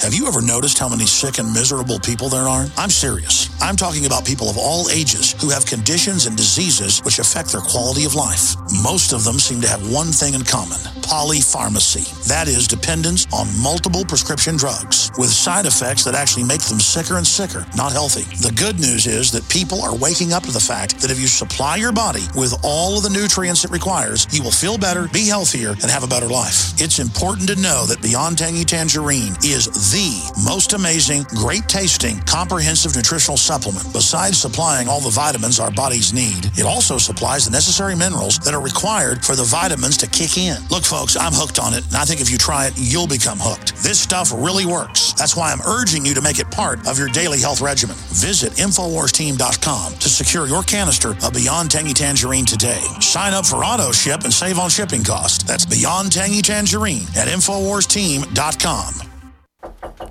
Have 0.01 0.14
you 0.14 0.28
ever 0.28 0.40
noticed 0.40 0.78
how 0.78 0.88
many 0.88 1.07
sick 1.07 1.38
and 1.38 1.53
miserable 1.53 1.99
people 1.99 2.28
there 2.28 2.46
are? 2.46 2.66
I'm 2.76 2.88
serious. 2.88 3.51
I'm 3.61 3.74
talking 3.74 4.07
about 4.07 4.24
people 4.24 4.49
of 4.49 4.57
all 4.57 4.88
ages 4.90 5.32
who 5.42 5.51
have 5.51 5.66
conditions 5.66 6.26
and 6.26 6.36
diseases 6.36 7.01
which 7.01 7.18
affect 7.18 7.51
their 7.51 7.61
quality 7.61 8.05
of 8.05 8.14
life. 8.14 8.55
Most 8.80 9.12
of 9.12 9.24
them 9.24 9.40
seem 9.40 9.61
to 9.61 9.68
have 9.68 9.90
one 9.90 10.07
thing 10.07 10.34
in 10.34 10.44
common 10.44 10.78
polypharmacy. 11.09 12.05
That 12.28 12.49
is, 12.49 12.68
dependence 12.68 13.26
on 13.32 13.49
multiple 13.62 14.05
prescription 14.05 14.57
drugs 14.57 15.11
with 15.16 15.30
side 15.30 15.64
effects 15.64 16.05
that 16.05 16.14
actually 16.14 16.44
make 16.44 16.61
them 16.61 16.78
sicker 16.78 17.16
and 17.16 17.26
sicker, 17.26 17.64
not 17.74 17.92
healthy. 17.92 18.28
The 18.44 18.53
good 18.53 18.78
news 18.78 19.07
is 19.07 19.32
that 19.32 19.49
people 19.49 19.80
are 19.80 19.96
waking 19.96 20.34
up 20.34 20.42
to 20.42 20.53
the 20.53 20.61
fact 20.61 21.01
that 21.01 21.11
if 21.11 21.18
you 21.18 21.26
supply 21.26 21.76
your 21.76 21.92
body 21.92 22.28
with 22.36 22.53
all 22.62 22.99
of 22.99 23.05
the 23.05 23.11
nutrients 23.11 23.64
it 23.64 23.70
requires, 23.70 24.28
you 24.30 24.42
will 24.42 24.53
feel 24.53 24.76
better, 24.76 25.09
be 25.09 25.26
healthier, 25.26 25.70
and 25.70 25.88
have 25.90 26.05
a 26.05 26.12
better 26.12 26.28
life. 26.28 26.76
It's 26.78 26.99
important 26.99 27.49
to 27.49 27.57
know 27.57 27.86
that 27.86 28.03
Beyond 28.03 28.36
Tangy 28.36 28.64
Tangerine 28.64 29.32
is 29.42 29.66
the 29.93 30.43
most 30.45 30.72
amazing, 30.72 31.24
great 31.34 31.68
tasting, 31.68 32.20
comprehensive 32.20 32.95
nutritional 32.97 33.36
supplement. 33.36 33.93
Besides 33.93 34.39
supplying 34.39 34.89
all 34.89 35.01
the 35.01 35.11
vitamins 35.11 35.61
our 35.61 35.70
bodies 35.70 36.12
need, 36.12 36.47
it 36.59 36.64
also 36.64 36.99
supplies 36.99 37.45
the 37.45 37.51
necessary 37.51 37.95
minerals 37.95 38.39
that 38.41 38.55
are 38.55 38.61
required 38.61 39.24
for 39.24 39.36
the 39.36 39.45
vitamins 39.45 39.97
to 39.99 40.07
kick 40.07 40.36
in. 40.36 40.57
Look, 40.70 40.84
folks, 40.84 41.16
I'm 41.16 41.32
hooked 41.32 41.59
on 41.59 41.74
it, 41.74 41.86
and 41.86 41.97
I 41.97 42.05
think 42.05 42.20
if 42.20 42.30
you 42.30 42.39
try 42.39 42.66
it, 42.66 42.74
you'll 42.76 43.07
become 43.07 43.39
hooked. 43.41 43.76
This 43.76 44.01
stuff 44.01 44.32
really 44.34 44.66
works. 44.66 45.12
That's 45.14 45.36
why 45.36 45.53
I'm 45.53 45.62
urging 45.62 46.05
you 46.05 46.14
to 46.14 46.22
make 46.22 46.39
it 46.39 46.51
part 46.51 46.86
of 46.86 46.99
your 46.99 47.09
daily 47.09 47.41
health 47.41 47.61
regimen. 47.61 47.97
Visit 48.12 48.53
InfoWarsTeam.com 48.55 49.95
to 49.95 50.09
secure 50.09 50.47
your 50.47 50.62
canister 50.62 51.16
of 51.22 51.32
Beyond 51.32 51.70
Tangy 51.70 51.95
Tangerine 51.95 52.47
today. 52.47 52.82
Sign 53.01 53.32
up 53.32 53.47
for 53.47 53.64
auto 53.64 53.93
ship 53.93 54.24
and 54.24 54.32
save 54.32 54.59
on 54.59 54.70
shipping 54.70 55.05
costs. 55.05 55.45
That's 55.45 55.66
Beyond 55.66 56.12
Tangy 56.12 56.43
Tangerine 56.43 57.07
at 57.16 57.28
InfoWarsTeam.com. 57.28 59.07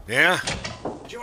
Yeah? 0.08 0.40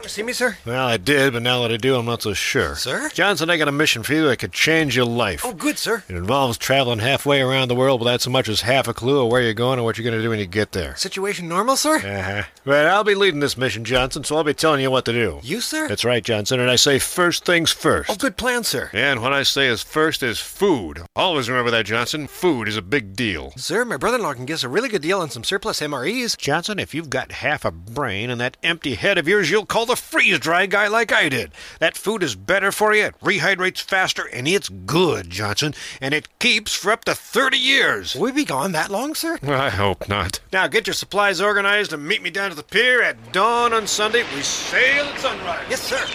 Did 0.05 0.19
you 0.19 0.23
want 0.23 0.35
to 0.35 0.37
see 0.37 0.47
me, 0.49 0.55
sir? 0.55 0.59
Well, 0.67 0.87
I 0.87 0.99
did, 0.99 1.33
but 1.33 1.43
now 1.43 1.63
that 1.63 1.73
I 1.73 1.79
do, 1.79 1.97
I'm 1.97 2.05
not 2.05 2.21
so 2.21 2.35
sure. 2.35 2.75
Sir? 2.75 3.09
Johnson, 3.15 3.49
I 3.49 3.57
got 3.57 3.69
a 3.69 3.73
mission 3.73 4.03
for 4.03 4.13
you 4.13 4.27
that 4.27 4.37
could 4.37 4.53
change 4.53 4.95
your 4.95 5.07
life. 5.07 5.41
Oh, 5.47 5.55
good, 5.55 5.79
sir. 5.79 6.05
It 6.11 6.15
involves 6.15 6.59
traveling 6.59 6.99
halfway 6.99 7.41
around 7.41 7.69
the 7.69 7.75
world 7.75 8.03
without 8.03 8.21
so 8.21 8.29
much 8.29 8.51
as 8.51 8.61
half 8.61 8.87
a 8.87 8.93
clue 8.93 9.25
of 9.25 9.33
where 9.33 9.41
you're 9.41 9.55
going 9.55 9.79
or 9.79 9.83
what 9.83 9.97
you're 9.97 10.05
going 10.05 10.15
to 10.15 10.23
do 10.23 10.29
when 10.29 10.39
you 10.39 10.45
get 10.45 10.73
there. 10.73 10.95
Situation 10.97 11.49
normal, 11.49 11.77
sir? 11.77 11.97
Uh-huh. 11.97 12.43
But 12.67 12.85
I'll 12.85 13.03
be 13.03 13.15
leading 13.15 13.41
this 13.41 13.57
mission, 13.57 13.83
Johnson, 13.83 14.25
so 14.25 14.37
I'll 14.37 14.45
be 14.45 14.53
telling 14.53 14.83
you 14.83 14.91
what 14.91 15.07
to 15.07 15.13
do. 15.15 15.41
You, 15.43 15.63
sir? 15.63 15.89
That's 15.89 16.05
right, 16.05 16.23
Johnson, 16.23 16.61
and 16.61 16.71
I 16.71 16.77
say 16.77 16.99
first 16.99 17.47
things 17.47 17.73
first. 17.73 18.11
Oh, 18.11 18.17
good 18.17 18.37
plan, 18.37 18.63
sir. 18.63 18.91
And 18.93 19.23
what 19.23 19.33
I 19.33 19.43
say 19.43 19.69
is 19.69 19.83
first 19.83 20.23
is 20.23 20.39
food. 20.39 21.01
Always 21.17 21.49
remember 21.49 21.71
that, 21.71 21.87
Johnson. 21.87 22.27
Food 22.27 22.69
is 22.69 22.77
a 22.77 22.83
big 22.83 23.17
deal. 23.17 23.55
Sir, 23.57 23.87
my 23.87 23.97
brother-in-law 23.97 24.35
can 24.35 24.45
get 24.45 24.55
us 24.55 24.65
a 24.65 24.69
really 24.69 24.91
good 24.91 25.01
deal 25.01 25.21
on 25.21 25.31
some 25.31 25.45
surplus 25.45 25.81
MREs. 25.81 26.37
Johnson, 26.37 26.79
if 26.79 26.95
you've 26.95 27.09
got 27.09 27.33
half 27.33 27.65
a 27.65 27.71
brain 27.71 28.29
and 28.29 28.39
that 28.39 28.59
empty 28.63 28.97
head 28.97 29.17
of 29.17 29.27
yours, 29.27 29.51
you'll 29.51 29.65
call 29.65 29.87
the 29.87 29.94
freeze 29.97 30.39
dry 30.39 30.67
guy 30.67 30.89
like 30.89 31.13
I 31.13 31.29
did. 31.29 31.53
That 31.79 31.97
food 31.97 32.23
is 32.23 32.35
better 32.35 32.73
for 32.73 32.95
you, 32.95 33.05
it 33.05 33.21
rehydrates 33.21 33.81
faster, 33.81 34.25
and 34.25 34.47
it's 34.47 34.69
good, 34.69 35.31
Johnson, 35.31 35.75
and 36.01 36.15
it 36.15 36.39
keeps 36.39 36.75
for 36.75 36.93
up 36.93 37.05
to 37.05 37.15
30 37.15 37.57
years. 37.57 38.15
Will 38.15 38.23
we 38.23 38.33
be 38.33 38.45
gone 38.45 38.73
that 38.73 38.91
long, 38.91 39.15
sir? 39.15 39.39
I 39.43 39.71
hope 39.71 40.09
not. 40.09 40.41
Now 40.53 40.67
get 40.67 40.87
your 40.87 40.95
supplies 40.95 41.41
organized 41.41 41.93
and 41.93 42.07
meet 42.07 42.23
me 42.23 42.31
down 42.31 42.51
to 42.51 42.57
the 42.57 42.63
pier 42.63 43.03
at 43.03 43.33
dawn 43.33 43.73
on 43.73 43.87
Sunday. 43.87 44.25
We 44.35 44.43
sail 44.43 45.05
at 45.05 45.21
sunrise. 45.21 45.67
Yes, 45.69 45.83
sir. 45.83 46.07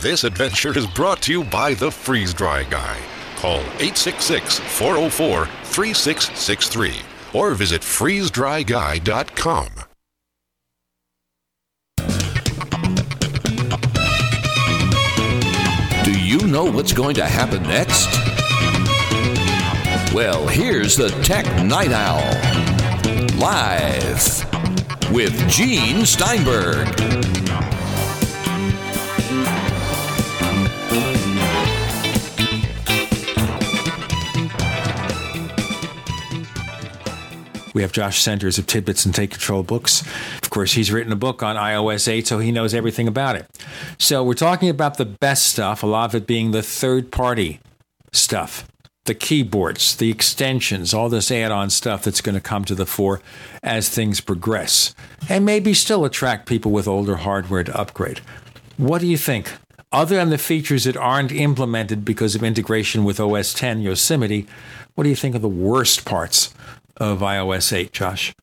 This 0.00 0.24
adventure 0.24 0.76
is 0.76 0.86
brought 0.86 1.22
to 1.22 1.32
you 1.32 1.44
by 1.44 1.74
the 1.74 1.90
Freeze 1.90 2.32
Dry 2.32 2.64
Guy. 2.64 2.98
Call 3.36 3.60
866 3.60 4.58
404 4.58 5.46
3663 5.46 6.94
or 7.32 7.54
visit 7.54 7.82
freezedryguy.com. 7.82 9.89
you 16.40 16.46
know 16.46 16.64
what's 16.64 16.92
going 16.92 17.14
to 17.14 17.24
happen 17.24 17.62
next? 17.64 18.08
Well, 20.14 20.46
here's 20.46 20.96
the 20.96 21.08
Tech 21.22 21.44
Night 21.64 21.92
Owl. 21.92 22.20
Live 23.38 25.12
with 25.12 25.48
Gene 25.48 26.06
Steinberg. 26.06 27.39
We 37.80 37.84
have 37.84 37.92
Josh 37.92 38.20
Centers 38.20 38.58
of 38.58 38.66
Tidbits 38.66 39.06
and 39.06 39.14
Take 39.14 39.30
Control 39.30 39.62
Books. 39.62 40.02
Of 40.42 40.50
course, 40.50 40.74
he's 40.74 40.92
written 40.92 41.14
a 41.14 41.16
book 41.16 41.42
on 41.42 41.56
iOS 41.56 42.08
8, 42.08 42.26
so 42.26 42.38
he 42.38 42.52
knows 42.52 42.74
everything 42.74 43.08
about 43.08 43.36
it. 43.36 43.46
So, 43.96 44.22
we're 44.22 44.34
talking 44.34 44.68
about 44.68 44.98
the 44.98 45.06
best 45.06 45.46
stuff, 45.46 45.82
a 45.82 45.86
lot 45.86 46.10
of 46.10 46.14
it 46.14 46.26
being 46.26 46.50
the 46.50 46.62
third 46.62 47.10
party 47.10 47.58
stuff 48.12 48.68
the 49.06 49.14
keyboards, 49.14 49.96
the 49.96 50.10
extensions, 50.10 50.92
all 50.92 51.08
this 51.08 51.30
add 51.30 51.50
on 51.50 51.70
stuff 51.70 52.02
that's 52.02 52.20
going 52.20 52.34
to 52.34 52.40
come 52.42 52.66
to 52.66 52.74
the 52.74 52.84
fore 52.84 53.22
as 53.62 53.88
things 53.88 54.20
progress, 54.20 54.94
and 55.26 55.46
maybe 55.46 55.72
still 55.72 56.04
attract 56.04 56.46
people 56.46 56.70
with 56.70 56.86
older 56.86 57.16
hardware 57.16 57.64
to 57.64 57.74
upgrade. 57.74 58.20
What 58.76 59.00
do 59.00 59.06
you 59.06 59.16
think? 59.16 59.54
Other 59.90 60.16
than 60.16 60.28
the 60.28 60.36
features 60.36 60.84
that 60.84 60.98
aren't 60.98 61.32
implemented 61.32 62.04
because 62.04 62.34
of 62.34 62.42
integration 62.42 63.04
with 63.04 63.18
OS 63.18 63.54
10 63.54 63.80
Yosemite, 63.80 64.46
what 64.94 65.04
do 65.04 65.10
you 65.10 65.16
think 65.16 65.34
of 65.34 65.40
the 65.40 65.48
worst 65.48 66.04
parts 66.04 66.52
of 67.00 67.20
iOS 67.20 67.72
8, 67.72 67.92
Josh? 67.92 68.34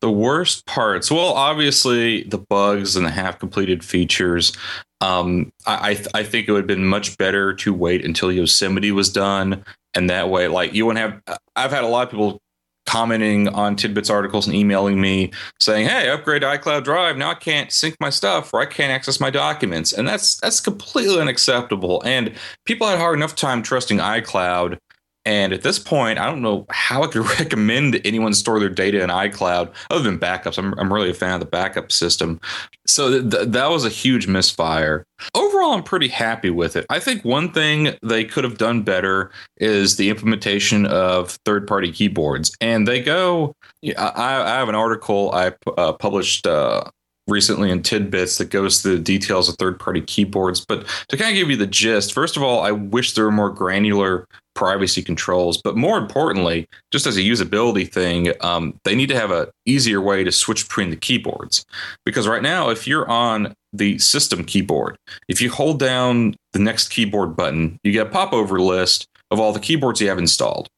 The 0.00 0.10
worst 0.10 0.66
parts, 0.66 1.10
well, 1.10 1.32
obviously 1.32 2.24
the 2.24 2.38
bugs 2.38 2.96
and 2.96 3.06
the 3.06 3.10
half 3.10 3.38
completed 3.38 3.84
features. 3.84 4.52
Um, 5.00 5.52
I, 5.66 5.90
I, 5.90 5.94
th- 5.94 6.08
I 6.14 6.22
think 6.22 6.48
it 6.48 6.52
would 6.52 6.60
have 6.60 6.66
been 6.66 6.86
much 6.86 7.16
better 7.18 7.54
to 7.54 7.72
wait 7.72 8.04
until 8.04 8.32
Yosemite 8.32 8.92
was 8.92 9.10
done. 9.10 9.64
And 9.94 10.10
that 10.10 10.28
way, 10.28 10.48
like 10.48 10.74
you 10.74 10.86
wouldn't 10.86 11.22
have, 11.26 11.38
I've 11.54 11.70
had 11.70 11.84
a 11.84 11.88
lot 11.88 12.04
of 12.04 12.10
people 12.10 12.40
commenting 12.86 13.48
on 13.48 13.76
tidbits 13.76 14.08
articles 14.08 14.46
and 14.46 14.54
emailing 14.54 15.00
me 15.00 15.32
saying 15.60 15.88
hey 15.88 16.08
upgrade 16.08 16.42
to 16.42 16.46
icloud 16.46 16.84
drive 16.84 17.16
now 17.16 17.30
i 17.30 17.34
can't 17.34 17.72
sync 17.72 17.96
my 18.00 18.08
stuff 18.08 18.54
or 18.54 18.60
i 18.60 18.66
can't 18.66 18.92
access 18.92 19.18
my 19.18 19.28
documents 19.28 19.92
and 19.92 20.06
that's 20.06 20.36
that's 20.36 20.60
completely 20.60 21.20
unacceptable 21.20 22.00
and 22.04 22.32
people 22.64 22.86
had 22.86 22.98
hard 22.98 23.18
enough 23.18 23.34
time 23.34 23.60
trusting 23.60 23.98
icloud 23.98 24.78
and 25.26 25.52
at 25.52 25.62
this 25.62 25.78
point, 25.80 26.20
I 26.20 26.26
don't 26.26 26.40
know 26.40 26.66
how 26.70 27.02
I 27.02 27.08
could 27.08 27.28
recommend 27.40 28.00
anyone 28.04 28.32
store 28.32 28.60
their 28.60 28.70
data 28.70 29.02
in 29.02 29.10
iCloud 29.10 29.74
other 29.90 30.04
than 30.04 30.18
backups. 30.18 30.56
I'm, 30.56 30.72
I'm 30.78 30.90
really 30.90 31.10
a 31.10 31.14
fan 31.14 31.34
of 31.34 31.40
the 31.40 31.46
backup 31.46 31.90
system. 31.90 32.40
So 32.86 33.20
th- 33.28 33.48
that 33.48 33.68
was 33.68 33.84
a 33.84 33.90
huge 33.90 34.28
misfire. 34.28 35.04
Overall, 35.34 35.72
I'm 35.72 35.82
pretty 35.82 36.08
happy 36.08 36.50
with 36.50 36.76
it. 36.76 36.86
I 36.88 37.00
think 37.00 37.24
one 37.24 37.50
thing 37.52 37.96
they 38.02 38.24
could 38.24 38.44
have 38.44 38.56
done 38.56 38.82
better 38.82 39.32
is 39.56 39.96
the 39.96 40.10
implementation 40.10 40.86
of 40.86 41.32
third 41.44 41.66
party 41.66 41.90
keyboards. 41.90 42.56
And 42.60 42.86
they 42.86 43.02
go, 43.02 43.56
I, 43.84 44.12
I 44.16 44.58
have 44.58 44.68
an 44.68 44.76
article 44.76 45.32
I 45.34 45.52
uh, 45.76 45.92
published. 45.92 46.46
Uh, 46.46 46.84
recently 47.28 47.72
in 47.72 47.82
tidbits 47.82 48.38
that 48.38 48.50
goes 48.50 48.80
through 48.80 48.96
the 48.96 49.02
details 49.02 49.48
of 49.48 49.56
third 49.56 49.80
party 49.80 50.00
keyboards. 50.00 50.64
But 50.64 50.86
to 51.08 51.16
kind 51.16 51.32
of 51.32 51.34
give 51.34 51.50
you 51.50 51.56
the 51.56 51.66
gist, 51.66 52.12
first 52.12 52.36
of 52.36 52.42
all, 52.44 52.60
I 52.60 52.70
wish 52.70 53.14
there 53.14 53.24
were 53.24 53.32
more 53.32 53.50
granular 53.50 54.28
privacy 54.56 55.02
controls. 55.02 55.60
But 55.62 55.76
more 55.76 55.98
importantly, 55.98 56.66
just 56.90 57.06
as 57.06 57.16
a 57.16 57.20
usability 57.20 57.88
thing, 57.88 58.32
um, 58.40 58.74
they 58.84 58.96
need 58.96 59.08
to 59.10 59.14
have 59.14 59.30
an 59.30 59.46
easier 59.66 60.00
way 60.00 60.24
to 60.24 60.32
switch 60.32 60.66
between 60.66 60.90
the 60.90 60.96
keyboards. 60.96 61.64
Because 62.04 62.26
right 62.26 62.42
now, 62.42 62.70
if 62.70 62.88
you're 62.88 63.08
on 63.08 63.54
the 63.72 63.98
system 63.98 64.44
keyboard, 64.44 64.96
if 65.28 65.40
you 65.40 65.50
hold 65.50 65.78
down 65.78 66.34
the 66.52 66.58
next 66.58 66.88
keyboard 66.88 67.36
button, 67.36 67.78
you 67.84 67.92
get 67.92 68.08
a 68.08 68.10
popover 68.10 68.60
list 68.60 69.06
of 69.30 69.38
all 69.38 69.52
the 69.52 69.60
keyboards 69.60 70.00
you 70.00 70.08
have 70.08 70.18
installed. 70.18 70.68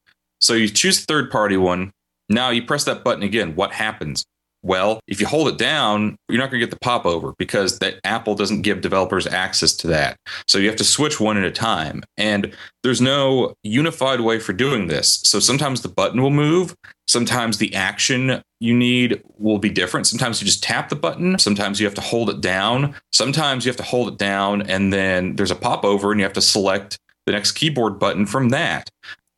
So 0.41 0.53
you 0.53 0.69
choose 0.69 1.03
third 1.03 1.31
party 1.31 1.57
one. 1.57 1.91
Now 2.29 2.49
you 2.51 2.63
press 2.63 2.83
that 2.83 3.03
button 3.03 3.23
again. 3.23 3.55
What 3.55 3.71
happens? 3.71 4.25
Well, 4.61 4.99
if 5.07 5.21
you 5.21 5.27
hold 5.27 5.47
it 5.47 5.57
down, 5.57 6.17
you're 6.27 6.37
not 6.37 6.51
going 6.51 6.59
to 6.59 6.65
get 6.65 6.71
the 6.71 6.83
popover 6.83 7.33
because 7.37 7.79
that 7.79 7.99
Apple 8.03 8.35
doesn't 8.35 8.61
give 8.61 8.81
developers 8.81 9.25
access 9.25 9.73
to 9.77 9.87
that. 9.87 10.17
So 10.47 10.57
you 10.57 10.67
have 10.67 10.75
to 10.77 10.83
switch 10.83 11.19
one 11.19 11.37
at 11.37 11.43
a 11.43 11.51
time. 11.51 12.03
And 12.17 12.53
there's 12.83 12.99
no 12.99 13.53
unified 13.63 14.21
way 14.21 14.39
for 14.39 14.51
doing 14.51 14.87
this. 14.87 15.21
So 15.23 15.39
sometimes 15.39 15.81
the 15.81 15.89
button 15.89 16.21
will 16.21 16.29
move, 16.29 16.75
sometimes 17.07 17.57
the 17.57 17.73
action 17.73 18.41
you 18.59 18.75
need 18.75 19.23
will 19.37 19.59
be 19.59 19.69
different. 19.69 20.07
Sometimes 20.07 20.41
you 20.41 20.45
just 20.45 20.63
tap 20.63 20.89
the 20.89 20.95
button, 20.95 21.39
sometimes 21.39 21.79
you 21.79 21.85
have 21.85 21.95
to 21.95 22.01
hold 22.01 22.29
it 22.29 22.41
down, 22.41 22.95
sometimes 23.13 23.65
you 23.65 23.69
have 23.69 23.77
to 23.77 23.83
hold 23.83 24.09
it 24.09 24.17
down 24.17 24.61
and 24.63 24.91
then 24.91 25.35
there's 25.37 25.51
a 25.51 25.55
popover 25.55 26.11
and 26.11 26.19
you 26.19 26.25
have 26.25 26.33
to 26.33 26.41
select 26.41 26.99
the 27.25 27.31
next 27.31 27.53
keyboard 27.53 27.99
button 27.99 28.25
from 28.25 28.49
that 28.49 28.89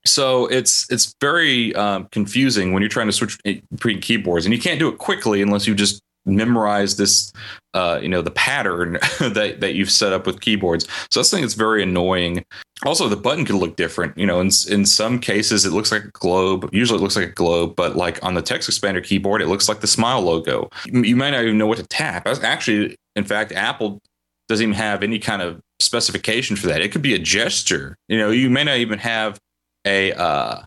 so 0.06 0.48
it's 0.48 0.90
it's 0.92 1.16
very 1.22 1.76
um, 1.76 2.08
confusing 2.12 2.74
when 2.74 2.82
you're 2.82 2.90
trying 2.90 3.08
to 3.08 3.14
switch 3.14 3.38
between 3.44 4.02
keyboards, 4.02 4.46
and 4.46 4.54
you 4.54 4.60
can't 4.60 4.80
do 4.80 4.90
it 4.90 4.98
quickly 4.98 5.42
unless 5.42 5.68
you 5.68 5.76
just 5.76 6.02
memorize 6.26 6.98
this, 6.98 7.34
uh, 7.74 8.00
you 8.02 8.08
know, 8.08 8.22
the 8.22 8.32
pattern 8.32 8.94
that 9.20 9.58
that 9.60 9.76
you've 9.76 9.92
set 9.92 10.14
up 10.14 10.26
with 10.26 10.42
keyboards. 10.42 10.88
So 11.10 11.20
that's 11.20 11.30
something 11.30 11.44
that's 11.44 11.54
very 11.54 11.84
annoying. 11.84 12.44
Also, 12.84 13.08
the 13.08 13.16
button 13.16 13.46
can 13.46 13.58
look 13.58 13.76
different. 13.76 14.18
You 14.18 14.26
know, 14.26 14.40
in 14.42 14.50
in 14.70 14.86
some 14.86 15.20
cases 15.20 15.66
it 15.66 15.72
looks 15.72 15.92
like 15.92 16.04
a 16.04 16.12
globe. 16.12 16.70
Usually, 16.72 16.98
it 16.98 17.02
looks 17.02 17.16
like 17.16 17.30
a 17.30 17.34
globe, 17.34 17.76
but 17.76 17.96
like 17.96 18.24
on 18.24 18.34
the 18.34 18.42
text 18.42 18.70
expander 18.70 19.04
keyboard, 19.04 19.42
it 19.42 19.48
looks 19.48 19.70
like 19.70 19.82
the 19.82 19.88
smile 19.88 20.22
logo. 20.22 20.70
You 20.86 21.16
might 21.16 21.32
not 21.32 21.44
even 21.44 21.58
know 21.58 21.68
what 21.68 21.78
to 21.78 21.86
tap. 21.88 22.28
Actually, 22.28 22.96
in 23.16 23.24
fact, 23.24 23.52
Apple 23.52 24.00
doesn't 24.50 24.64
even 24.64 24.76
have 24.76 25.04
any 25.04 25.20
kind 25.20 25.42
of 25.42 25.62
specification 25.80 26.56
for 26.56 26.68
that. 26.68 26.82
It 26.82 26.92
could 26.92 27.02
be 27.02 27.14
a 27.14 27.20
gesture. 27.20 27.96
You 28.08 28.18
know, 28.18 28.32
you 28.32 28.50
may 28.50 28.64
not 28.64 28.78
even 28.78 29.00
have 29.00 29.38
a 29.86 30.14
uh, 30.14 30.64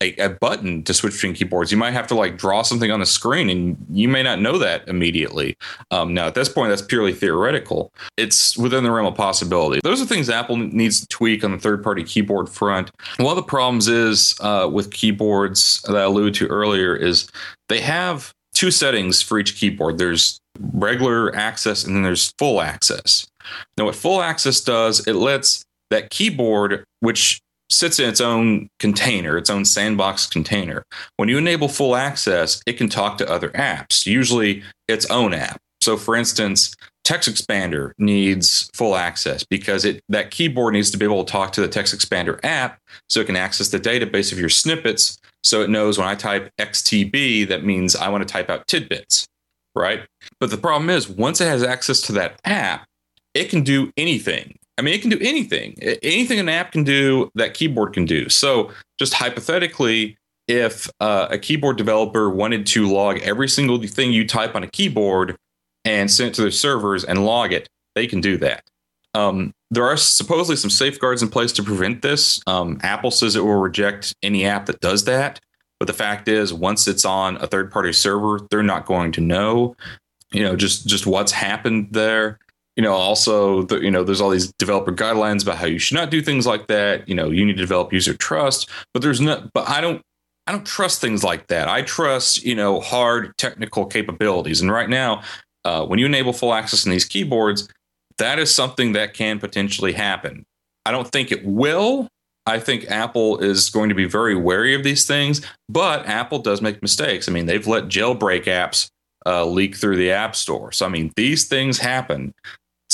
a, 0.00 0.14
a, 0.16 0.28
button 0.28 0.84
to 0.84 0.94
switch 0.94 1.14
between 1.14 1.34
keyboards. 1.34 1.72
You 1.72 1.76
might 1.76 1.92
have 1.92 2.06
to 2.08 2.14
like 2.14 2.38
draw 2.38 2.62
something 2.62 2.90
on 2.90 3.00
the 3.00 3.06
screen, 3.06 3.50
and 3.50 3.76
you 3.90 4.08
may 4.08 4.22
not 4.22 4.40
know 4.40 4.58
that 4.58 4.86
immediately. 4.86 5.56
Um, 5.90 6.14
now, 6.14 6.28
at 6.28 6.34
this 6.34 6.48
point, 6.48 6.70
that's 6.70 6.82
purely 6.82 7.12
theoretical. 7.12 7.92
It's 8.16 8.56
within 8.56 8.84
the 8.84 8.92
realm 8.92 9.06
of 9.06 9.16
possibility. 9.16 9.80
Those 9.82 10.00
are 10.00 10.06
things 10.06 10.30
Apple 10.30 10.56
needs 10.56 11.00
to 11.00 11.06
tweak 11.08 11.42
on 11.42 11.50
the 11.50 11.58
third-party 11.58 12.04
keyboard 12.04 12.48
front. 12.48 12.90
One 13.16 13.30
of 13.30 13.36
the 13.36 13.42
problems 13.42 13.88
is 13.88 14.36
uh, 14.40 14.68
with 14.72 14.92
keyboards 14.92 15.82
that 15.82 15.96
I 15.96 16.02
alluded 16.02 16.34
to 16.34 16.46
earlier 16.46 16.94
is 16.94 17.28
they 17.68 17.80
have 17.80 18.32
two 18.54 18.70
settings 18.70 19.20
for 19.20 19.38
each 19.38 19.56
keyboard. 19.56 19.98
There's 19.98 20.38
regular 20.72 21.34
access 21.34 21.84
and 21.84 21.94
then 21.94 22.02
there's 22.02 22.32
full 22.38 22.60
access. 22.60 23.26
Now, 23.76 23.86
what 23.86 23.96
full 23.96 24.20
access 24.20 24.60
does, 24.60 25.06
it 25.06 25.14
lets 25.14 25.64
that 25.90 26.10
keyboard, 26.10 26.84
which 27.00 27.40
sits 27.70 27.98
in 27.98 28.08
its 28.08 28.20
own 28.20 28.68
container, 28.78 29.36
its 29.36 29.50
own 29.50 29.64
sandbox 29.64 30.26
container. 30.26 30.84
When 31.16 31.28
you 31.28 31.38
enable 31.38 31.68
full 31.68 31.96
access, 31.96 32.62
it 32.66 32.74
can 32.74 32.88
talk 32.88 33.18
to 33.18 33.30
other 33.30 33.50
apps, 33.50 34.06
usually 34.06 34.62
its 34.88 35.08
own 35.10 35.34
app. 35.34 35.60
So, 35.80 35.96
for 35.96 36.16
instance, 36.16 36.74
Text 37.04 37.28
Expander 37.28 37.92
needs 37.96 38.68
full 38.74 38.94
access 38.94 39.42
because 39.42 39.86
it 39.86 40.02
that 40.10 40.30
keyboard 40.30 40.74
needs 40.74 40.90
to 40.90 40.98
be 40.98 41.06
able 41.06 41.24
to 41.24 41.32
talk 41.32 41.52
to 41.52 41.60
the 41.60 41.68
Text 41.68 41.96
Expander 41.96 42.38
app 42.42 42.78
so 43.08 43.20
it 43.20 43.26
can 43.26 43.36
access 43.36 43.68
the 43.68 43.80
database 43.80 44.30
of 44.30 44.38
your 44.38 44.50
snippets. 44.50 45.18
So 45.42 45.62
it 45.62 45.70
knows 45.70 45.96
when 45.96 46.06
I 46.06 46.14
type 46.14 46.50
XTB, 46.58 47.48
that 47.48 47.64
means 47.64 47.96
I 47.96 48.08
want 48.08 48.26
to 48.26 48.30
type 48.30 48.50
out 48.50 48.66
tidbits, 48.66 49.26
right? 49.74 50.02
But 50.40 50.50
the 50.50 50.58
problem 50.58 50.90
is, 50.90 51.08
once 51.08 51.40
it 51.40 51.46
has 51.46 51.62
access 51.62 52.02
to 52.02 52.12
that 52.12 52.38
app, 52.44 52.84
it 53.32 53.48
can 53.48 53.62
do 53.62 53.90
anything. 53.96 54.58
I 54.78 54.82
mean, 54.82 54.94
it 54.94 55.00
can 55.00 55.10
do 55.10 55.18
anything. 55.20 55.76
Anything 56.02 56.38
an 56.38 56.48
app 56.48 56.72
can 56.72 56.84
do, 56.84 57.30
that 57.34 57.54
keyboard 57.54 57.92
can 57.92 58.04
do. 58.04 58.28
So, 58.28 58.70
just 58.98 59.14
hypothetically, 59.14 60.16
if 60.46 60.88
uh, 61.00 61.26
a 61.30 61.38
keyboard 61.38 61.76
developer 61.76 62.30
wanted 62.30 62.66
to 62.68 62.88
log 62.88 63.18
every 63.18 63.48
single 63.48 63.80
thing 63.86 64.12
you 64.12 64.26
type 64.26 64.54
on 64.54 64.62
a 64.62 64.68
keyboard 64.68 65.36
and 65.84 66.10
send 66.10 66.30
it 66.30 66.34
to 66.34 66.42
their 66.42 66.50
servers 66.50 67.04
and 67.04 67.24
log 67.24 67.52
it, 67.52 67.68
they 67.94 68.06
can 68.06 68.20
do 68.20 68.36
that. 68.38 68.62
Um, 69.14 69.52
there 69.70 69.84
are 69.84 69.96
supposedly 69.96 70.56
some 70.56 70.70
safeguards 70.70 71.22
in 71.22 71.28
place 71.28 71.52
to 71.52 71.62
prevent 71.62 72.02
this. 72.02 72.40
Um, 72.46 72.78
Apple 72.82 73.10
says 73.10 73.36
it 73.36 73.44
will 73.44 73.56
reject 73.56 74.14
any 74.22 74.46
app 74.46 74.66
that 74.66 74.80
does 74.80 75.04
that. 75.04 75.40
But 75.78 75.86
the 75.86 75.92
fact 75.92 76.28
is, 76.28 76.52
once 76.52 76.88
it's 76.88 77.04
on 77.04 77.36
a 77.36 77.46
third 77.46 77.70
party 77.70 77.92
server, 77.92 78.40
they're 78.50 78.62
not 78.62 78.86
going 78.86 79.12
to 79.12 79.20
know, 79.20 79.76
you 80.32 80.42
know, 80.42 80.56
just 80.56 80.86
just 80.86 81.06
what's 81.06 81.32
happened 81.32 81.88
there 81.92 82.38
you 82.78 82.82
know, 82.82 82.92
also, 82.92 83.62
the, 83.64 83.80
you 83.80 83.90
know, 83.90 84.04
there's 84.04 84.20
all 84.20 84.30
these 84.30 84.52
developer 84.52 84.92
guidelines 84.92 85.42
about 85.42 85.58
how 85.58 85.66
you 85.66 85.80
should 85.80 85.96
not 85.96 86.12
do 86.12 86.22
things 86.22 86.46
like 86.46 86.68
that. 86.68 87.08
You 87.08 87.14
know, 87.16 87.28
you 87.28 87.44
need 87.44 87.56
to 87.56 87.62
develop 87.62 87.92
user 87.92 88.14
trust, 88.14 88.70
but 88.94 89.02
there's 89.02 89.20
no, 89.20 89.50
but 89.52 89.68
I 89.68 89.80
don't, 89.80 90.00
I 90.46 90.52
don't 90.52 90.64
trust 90.64 91.00
things 91.00 91.24
like 91.24 91.48
that. 91.48 91.66
I 91.68 91.82
trust, 91.82 92.44
you 92.44 92.54
know, 92.54 92.78
hard 92.78 93.36
technical 93.36 93.84
capabilities. 93.84 94.60
And 94.60 94.70
right 94.70 94.88
now, 94.88 95.24
uh, 95.64 95.86
when 95.86 95.98
you 95.98 96.06
enable 96.06 96.32
full 96.32 96.54
access 96.54 96.86
in 96.86 96.92
these 96.92 97.04
keyboards, 97.04 97.68
that 98.18 98.38
is 98.38 98.54
something 98.54 98.92
that 98.92 99.12
can 99.12 99.40
potentially 99.40 99.92
happen. 99.92 100.44
I 100.86 100.92
don't 100.92 101.10
think 101.10 101.32
it 101.32 101.44
will. 101.44 102.06
I 102.46 102.60
think 102.60 102.88
Apple 102.88 103.38
is 103.38 103.70
going 103.70 103.88
to 103.88 103.94
be 103.96 104.04
very 104.04 104.36
wary 104.36 104.76
of 104.76 104.84
these 104.84 105.04
things, 105.04 105.44
but 105.68 106.06
Apple 106.06 106.38
does 106.38 106.62
make 106.62 106.80
mistakes. 106.80 107.28
I 107.28 107.32
mean, 107.32 107.46
they've 107.46 107.66
let 107.66 107.86
jailbreak 107.88 108.44
apps 108.44 108.88
uh, 109.26 109.44
leak 109.44 109.74
through 109.74 109.96
the 109.96 110.12
App 110.12 110.36
Store. 110.36 110.70
So, 110.70 110.86
I 110.86 110.88
mean, 110.88 111.12
these 111.16 111.48
things 111.48 111.78
happen. 111.78 112.32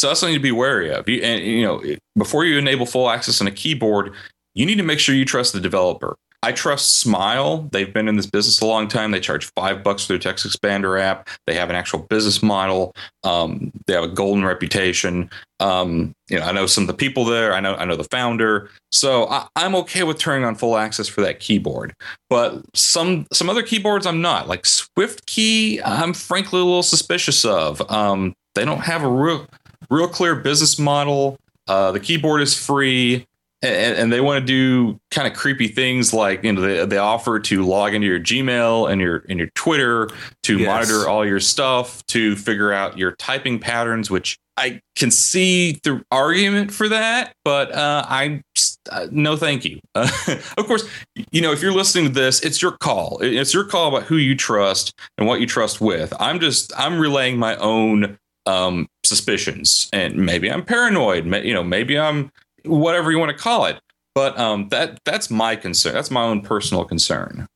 So 0.05 0.09
that's 0.09 0.21
something 0.21 0.35
to 0.35 0.39
be 0.39 0.53
wary 0.53 0.91
of. 0.91 1.09
You, 1.09 1.23
and 1.23 1.43
you 1.43 1.63
know, 1.63 1.83
before 2.15 2.45
you 2.45 2.59
enable 2.59 2.85
full 2.85 3.09
access 3.09 3.41
on 3.41 3.47
a 3.47 3.51
keyboard, 3.51 4.13
you 4.53 4.67
need 4.67 4.75
to 4.75 4.83
make 4.83 4.99
sure 4.99 5.15
you 5.15 5.25
trust 5.25 5.55
the 5.55 5.61
developer. 5.61 6.15
I 6.43 6.53
trust 6.53 7.01
Smile. 7.01 7.71
They've 7.73 7.91
been 7.91 8.07
in 8.07 8.17
this 8.17 8.27
business 8.27 8.61
a 8.61 8.67
long 8.67 8.87
time. 8.87 9.13
They 9.13 9.21
charge 9.21 9.51
five 9.57 9.83
bucks 9.83 10.05
for 10.05 10.13
their 10.13 10.19
text 10.19 10.47
expander 10.47 11.01
app. 11.01 11.31
They 11.47 11.55
have 11.55 11.71
an 11.71 11.77
actual 11.77 12.01
business 12.01 12.43
model. 12.43 12.95
Um, 13.23 13.73
they 13.87 13.95
have 13.95 14.05
a 14.05 14.09
golden 14.09 14.45
reputation. 14.45 15.31
Um, 15.59 16.13
you 16.29 16.39
know, 16.39 16.45
I 16.45 16.53
know 16.53 16.67
some 16.67 16.85
of 16.85 16.89
the 16.89 16.93
people 16.93 17.25
there. 17.25 17.55
I 17.55 17.61
know 17.61 17.75
I 17.75 17.87
know 17.87 17.97
the 17.97 18.05
founder. 18.05 18.69
So 18.93 19.27
I, 19.29 19.47
am 19.57 19.75
okay 19.77 20.03
with 20.03 20.19
turning 20.19 20.45
on 20.45 20.55
full 20.55 20.77
access 20.77 21.09
for 21.09 21.23
that 21.23 21.41
keyboard. 21.41 21.95
But 22.29 22.61
some 22.75 23.27
some 23.33 23.49
other 23.49 23.63
keyboards 23.63 24.05
I'm 24.05 24.21
not. 24.21 24.49
Like 24.49 24.65
SwiftKey, 24.65 25.81
I'm 25.83 26.13
frankly 26.13 26.61
a 26.61 26.65
little 26.65 26.83
suspicious 26.83 27.47
of. 27.47 27.81
Um, 27.91 28.35
they 28.55 28.67
don't 28.67 28.83
have 28.83 29.03
a 29.03 29.09
real 29.09 29.47
real 29.91 30.09
clear 30.09 30.35
business 30.35 30.79
model. 30.79 31.39
Uh, 31.67 31.93
the 31.93 32.01
keyboard 32.01 32.43
is 32.43 32.55
free, 32.55 33.27
and, 33.63 33.97
and 33.97 34.13
they 34.13 34.21
want 34.21 34.41
to 34.41 34.47
do 34.47 35.01
kind 35.11 35.27
of 35.27 35.35
creepy 35.35 35.69
things 35.69 36.13
like 36.13 36.45
you 36.45 36.53
know 36.53 36.61
they, 36.61 36.85
they 36.87 36.99
offer 36.99 37.41
to 37.41 37.65
log 37.65 37.95
into 37.95 38.07
your 38.07 38.21
Gmail 38.21 38.91
and 38.91 39.01
your 39.01 39.25
and 39.29 39.39
your 39.39 39.49
Twitter 39.55 40.11
to 40.43 40.59
yes. 40.59 40.67
monitor 40.67 41.09
all 41.09 41.27
your 41.27 41.41
stuff 41.41 42.05
to 42.07 42.37
figure 42.37 42.73
out 42.73 42.99
your 42.99 43.13
typing 43.13 43.59
patterns, 43.59 44.11
which 44.11 44.39
I 44.57 44.81
can 44.95 45.11
see 45.11 45.81
the 45.83 46.05
argument 46.13 46.73
for 46.73 46.89
that, 46.89 47.35
but 47.45 47.73
uh, 47.73 48.05
I 48.07 48.43
uh, 48.91 49.09
no, 49.11 49.37
thank 49.37 49.65
you. 49.65 49.81
Uh, 49.95 50.09
of 50.59 50.67
course, 50.67 50.85
you 51.33 51.41
know 51.41 51.53
if 51.53 51.61
you're 51.61 51.73
listening 51.73 52.05
to 52.07 52.11
this, 52.13 52.41
it's 52.43 52.63
your 52.63 52.73
call. 52.73 53.19
It's 53.21 53.53
your 53.53 53.65
call 53.65 53.89
about 53.89 54.05
who 54.05 54.17
you 54.17 54.37
trust 54.37 54.95
and 55.19 55.27
what 55.27 55.41
you 55.41 55.47
trust 55.47 55.81
with. 55.81 56.13
I'm 56.21 56.39
just 56.39 56.73
I'm 56.79 56.99
relaying 56.99 57.39
my 57.39 57.57
own 57.57 58.19
um, 58.47 58.89
suspicions, 59.05 59.89
and 59.93 60.17
maybe 60.17 60.51
I'm 60.51 60.65
paranoid. 60.65 61.27
You 61.45 61.55
know, 61.55 61.65
maybe 61.65 61.99
I'm 61.99 62.31
whatever 62.65 63.11
you 63.11 63.19
want 63.19 63.31
to 63.31 63.39
call 63.39 63.67
it. 63.67 63.79
But 64.15 64.39
um, 64.39 64.69
that 64.69 65.01
that's 65.05 65.31
my 65.31 65.57
concern. 65.57 65.95
That's 65.95 66.11
my 66.11 66.23
own 66.23 66.41
personal 66.41 66.85
concern. 66.85 67.47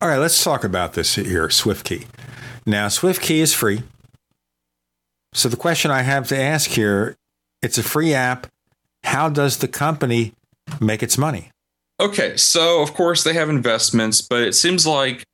All 0.00 0.08
right, 0.08 0.18
let's 0.18 0.44
talk 0.44 0.62
about 0.62 0.92
this 0.92 1.16
here, 1.16 1.48
SwiftKey. 1.48 2.06
Now, 2.64 2.86
SwiftKey 2.86 3.38
is 3.38 3.52
free. 3.52 3.82
So 5.34 5.48
the 5.48 5.56
question 5.56 5.90
I 5.90 6.02
have 6.02 6.28
to 6.28 6.38
ask 6.38 6.70
here, 6.70 7.16
it's 7.62 7.78
a 7.78 7.82
free 7.82 8.14
app. 8.14 8.46
How 9.02 9.28
does 9.28 9.58
the 9.58 9.68
company 9.68 10.32
make 10.80 11.02
its 11.02 11.18
money? 11.18 11.50
Okay, 12.00 12.36
so 12.36 12.80
of 12.80 12.94
course 12.94 13.24
they 13.24 13.32
have 13.32 13.48
investments, 13.48 14.20
but 14.20 14.42
it 14.42 14.54
seems 14.54 14.86
like 14.86 15.24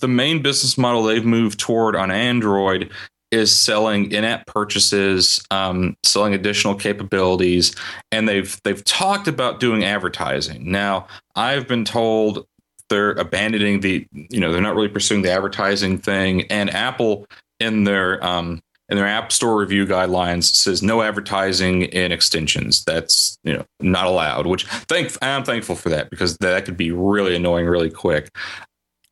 the 0.00 0.08
main 0.08 0.42
business 0.42 0.76
model 0.76 1.04
they've 1.04 1.24
moved 1.24 1.60
toward 1.60 1.94
on 1.94 2.10
Android 2.10 2.90
is 3.30 3.54
selling 3.54 4.10
in-app 4.10 4.46
purchases, 4.46 5.44
um, 5.50 5.96
selling 6.02 6.34
additional 6.34 6.74
capabilities, 6.74 7.74
and 8.10 8.28
they've 8.28 8.60
they've 8.64 8.84
talked 8.84 9.28
about 9.28 9.60
doing 9.60 9.84
advertising. 9.84 10.70
Now, 10.70 11.06
I've 11.34 11.68
been 11.68 11.84
told 11.84 12.46
they're 12.88 13.12
abandoning 13.12 13.80
the, 13.80 14.06
you 14.12 14.40
know, 14.40 14.50
they're 14.50 14.62
not 14.62 14.74
really 14.74 14.88
pursuing 14.88 15.22
the 15.22 15.30
advertising 15.30 15.98
thing, 15.98 16.42
and 16.50 16.70
Apple 16.70 17.26
in 17.60 17.84
their 17.84 18.24
um, 18.24 18.62
in 18.88 18.96
their 18.96 19.06
App 19.06 19.32
Store 19.32 19.58
review 19.58 19.86
guidelines 19.86 20.44
says 20.44 20.82
no 20.82 21.02
advertising 21.02 21.82
in 21.82 22.12
extensions. 22.12 22.84
That's 22.84 23.38
you 23.44 23.52
know 23.52 23.64
not 23.80 24.06
allowed. 24.06 24.46
Which 24.46 24.64
thank 24.64 25.16
I'm 25.22 25.44
thankful 25.44 25.76
for 25.76 25.90
that 25.90 26.10
because 26.10 26.38
that 26.38 26.64
could 26.64 26.76
be 26.76 26.90
really 26.90 27.36
annoying 27.36 27.66
really 27.66 27.90
quick. 27.90 28.34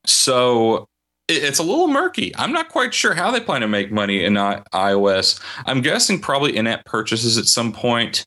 So 0.07 0.89
it's 1.29 1.59
a 1.59 1.63
little 1.63 1.89
murky. 1.89 2.35
I'm 2.37 2.53
not 2.53 2.69
quite 2.69 2.95
sure 2.95 3.15
how 3.15 3.31
they 3.31 3.41
plan 3.41 3.61
to 3.63 3.69
make 3.69 3.91
money 3.91 4.25
in 4.25 4.35
iOS. 4.35 5.41
I'm 5.67 5.81
guessing 5.81 6.21
probably 6.21 6.57
in-app 6.57 6.85
purchases 6.85 7.37
at 7.37 7.47
some 7.47 7.73
point. 7.73 8.27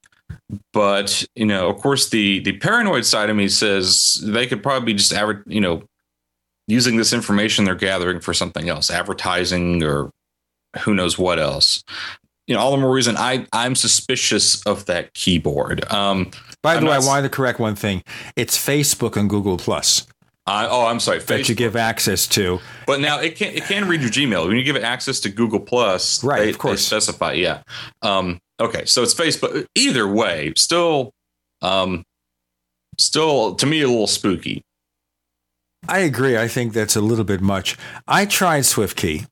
But 0.73 1.25
you 1.35 1.45
know, 1.45 1.69
of 1.69 1.77
course, 1.77 2.09
the 2.09 2.39
the 2.39 2.53
paranoid 2.57 3.05
side 3.05 3.29
of 3.29 3.35
me 3.35 3.47
says 3.47 4.21
they 4.23 4.47
could 4.47 4.63
probably 4.63 4.93
just 4.93 5.13
aver- 5.13 5.43
you 5.47 5.61
know 5.61 5.83
using 6.67 6.97
this 6.97 7.13
information 7.13 7.65
they're 7.65 7.75
gathering 7.75 8.19
for 8.19 8.33
something 8.33 8.69
else, 8.69 8.91
advertising 8.91 9.83
or 9.83 10.11
who 10.81 10.93
knows 10.93 11.17
what 11.17 11.39
else. 11.39 11.83
You 12.47 12.55
know, 12.55 12.61
all 12.61 12.71
the 12.71 12.77
more 12.77 12.91
reason 12.91 13.15
I 13.17 13.45
I'm 13.53 13.75
suspicious 13.75 14.63
of 14.65 14.85
that 14.85 15.13
keyboard. 15.13 15.91
Um, 15.91 16.31
By 16.63 16.75
the 16.75 16.81
I'm 16.81 16.87
way, 16.87 16.93
I 16.93 16.99
wanted 16.99 17.23
to 17.23 17.29
correct 17.29 17.59
one 17.59 17.75
thing. 17.75 18.03
It's 18.35 18.57
Facebook 18.57 19.17
and 19.17 19.29
Google 19.29 19.57
Plus. 19.57 20.07
Uh, 20.49 20.67
oh, 20.71 20.87
I'm 20.87 20.99
sorry. 20.99 21.19
That 21.19 21.47
you 21.47 21.53
give 21.53 21.75
access 21.75 22.25
to. 22.29 22.59
But 22.87 23.01
now 23.01 23.19
it 23.19 23.35
can 23.35 23.53
it 23.53 23.65
can 23.65 23.87
read 23.87 24.01
your 24.01 24.09
Gmail 24.09 24.47
when 24.47 24.57
you 24.57 24.63
give 24.63 24.75
it 24.75 24.81
access 24.81 25.19
to 25.19 25.29
Google 25.29 25.59
Plus. 25.59 26.23
Right, 26.23 26.39
they, 26.39 26.49
of 26.49 26.57
course. 26.57 26.79
They 26.79 26.97
specify, 26.97 27.33
yeah. 27.33 27.61
Um, 28.01 28.39
okay, 28.59 28.85
so 28.85 29.03
it's 29.03 29.13
Facebook. 29.13 29.67
Either 29.75 30.07
way, 30.07 30.53
still, 30.57 31.11
um, 31.61 32.03
still 32.97 33.53
to 33.55 33.67
me 33.67 33.81
a 33.81 33.87
little 33.87 34.07
spooky. 34.07 34.63
I 35.87 35.99
agree. 35.99 36.35
I 36.35 36.47
think 36.47 36.73
that's 36.73 36.95
a 36.95 37.01
little 37.01 37.25
bit 37.25 37.41
much. 37.41 37.77
I 38.07 38.25
tried 38.25 38.63
SwiftKey, 38.63 39.27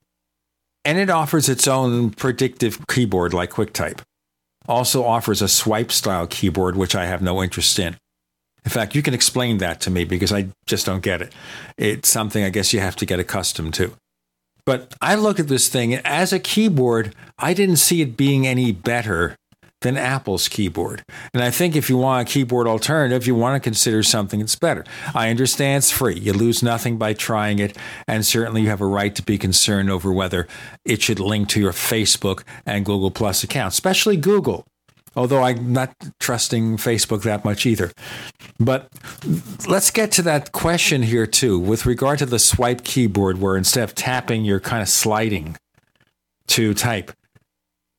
and 0.85 0.99
it 0.99 1.09
offers 1.09 1.49
its 1.49 1.67
own 1.67 2.11
predictive 2.11 2.85
keyboard 2.85 3.33
like 3.33 3.49
QuickType. 3.49 4.01
Also 4.67 5.03
offers 5.03 5.41
a 5.41 5.47
swipe 5.47 5.91
style 5.91 6.27
keyboard, 6.27 6.75
which 6.75 6.93
I 6.95 7.07
have 7.07 7.23
no 7.23 7.41
interest 7.41 7.79
in. 7.79 7.97
In 8.67 8.69
fact, 8.69 8.95
you 8.95 9.01
can 9.01 9.13
explain 9.13 9.59
that 9.59 9.79
to 9.79 9.89
me 9.89 10.03
because 10.03 10.33
I 10.33 10.49
just 10.65 10.85
don't 10.85 11.01
get 11.01 11.21
it. 11.21 11.33
It's 11.77 12.09
something 12.09 12.43
I 12.43 12.49
guess 12.49 12.73
you 12.73 12.81
have 12.81 12.97
to 12.97 13.05
get 13.05 13.17
accustomed 13.17 13.73
to. 13.75 13.93
But 14.65 14.93
I 15.01 15.15
look 15.15 15.39
at 15.39 15.47
this 15.47 15.69
thing 15.69 15.95
as 15.95 16.33
a 16.33 16.37
keyboard, 16.37 17.15
I 17.37 17.53
didn't 17.53 17.77
see 17.77 18.01
it 18.01 18.17
being 18.17 18.45
any 18.45 18.73
better 18.73 19.37
than 19.83 19.95
Apple's 19.95 20.49
keyboard. 20.49 21.01
And 21.33 21.41
I 21.41 21.49
think 21.49 21.77
if 21.77 21.89
you 21.89 21.95
want 21.95 22.27
a 22.27 22.29
keyboard 22.29 22.67
alternative, 22.67 23.25
you 23.25 23.35
want 23.35 23.55
to 23.55 23.65
consider 23.65 24.03
something 24.03 24.41
that's 24.41 24.57
better. 24.57 24.83
I 25.15 25.29
understand 25.29 25.77
it's 25.77 25.89
free. 25.89 26.19
You 26.19 26.33
lose 26.33 26.61
nothing 26.61 26.97
by 26.97 27.13
trying 27.13 27.59
it. 27.59 27.77
And 28.05 28.25
certainly 28.25 28.63
you 28.63 28.67
have 28.67 28.81
a 28.81 28.85
right 28.85 29.15
to 29.15 29.23
be 29.23 29.37
concerned 29.37 29.89
over 29.89 30.11
whether 30.11 30.45
it 30.83 31.01
should 31.01 31.21
link 31.21 31.47
to 31.49 31.61
your 31.61 31.71
Facebook 31.71 32.43
and 32.65 32.83
Google 32.83 33.11
Plus 33.11 33.45
accounts, 33.45 33.77
especially 33.77 34.17
Google 34.17 34.65
although 35.17 35.43
I'm 35.43 35.73
not 35.73 35.93
trusting 36.21 36.77
Facebook 36.77 37.23
that 37.23 37.43
much 37.43 37.65
either. 37.65 37.91
But 38.59 38.89
let's 39.67 39.91
get 39.91 40.13
to 40.13 40.21
that 40.21 40.53
question 40.53 41.03
here, 41.03 41.27
too, 41.27 41.59
with 41.59 41.85
regard 41.85 42.19
to 42.19 42.25
the 42.25 42.39
swipe 42.39 42.85
keyboard, 42.85 43.41
where 43.41 43.57
instead 43.57 43.83
of 43.83 43.95
tapping, 43.95 44.45
you're 44.45 44.61
kind 44.61 44.81
of 44.81 44.87
sliding. 44.87 45.57
to 46.47 46.73
type. 46.73 47.11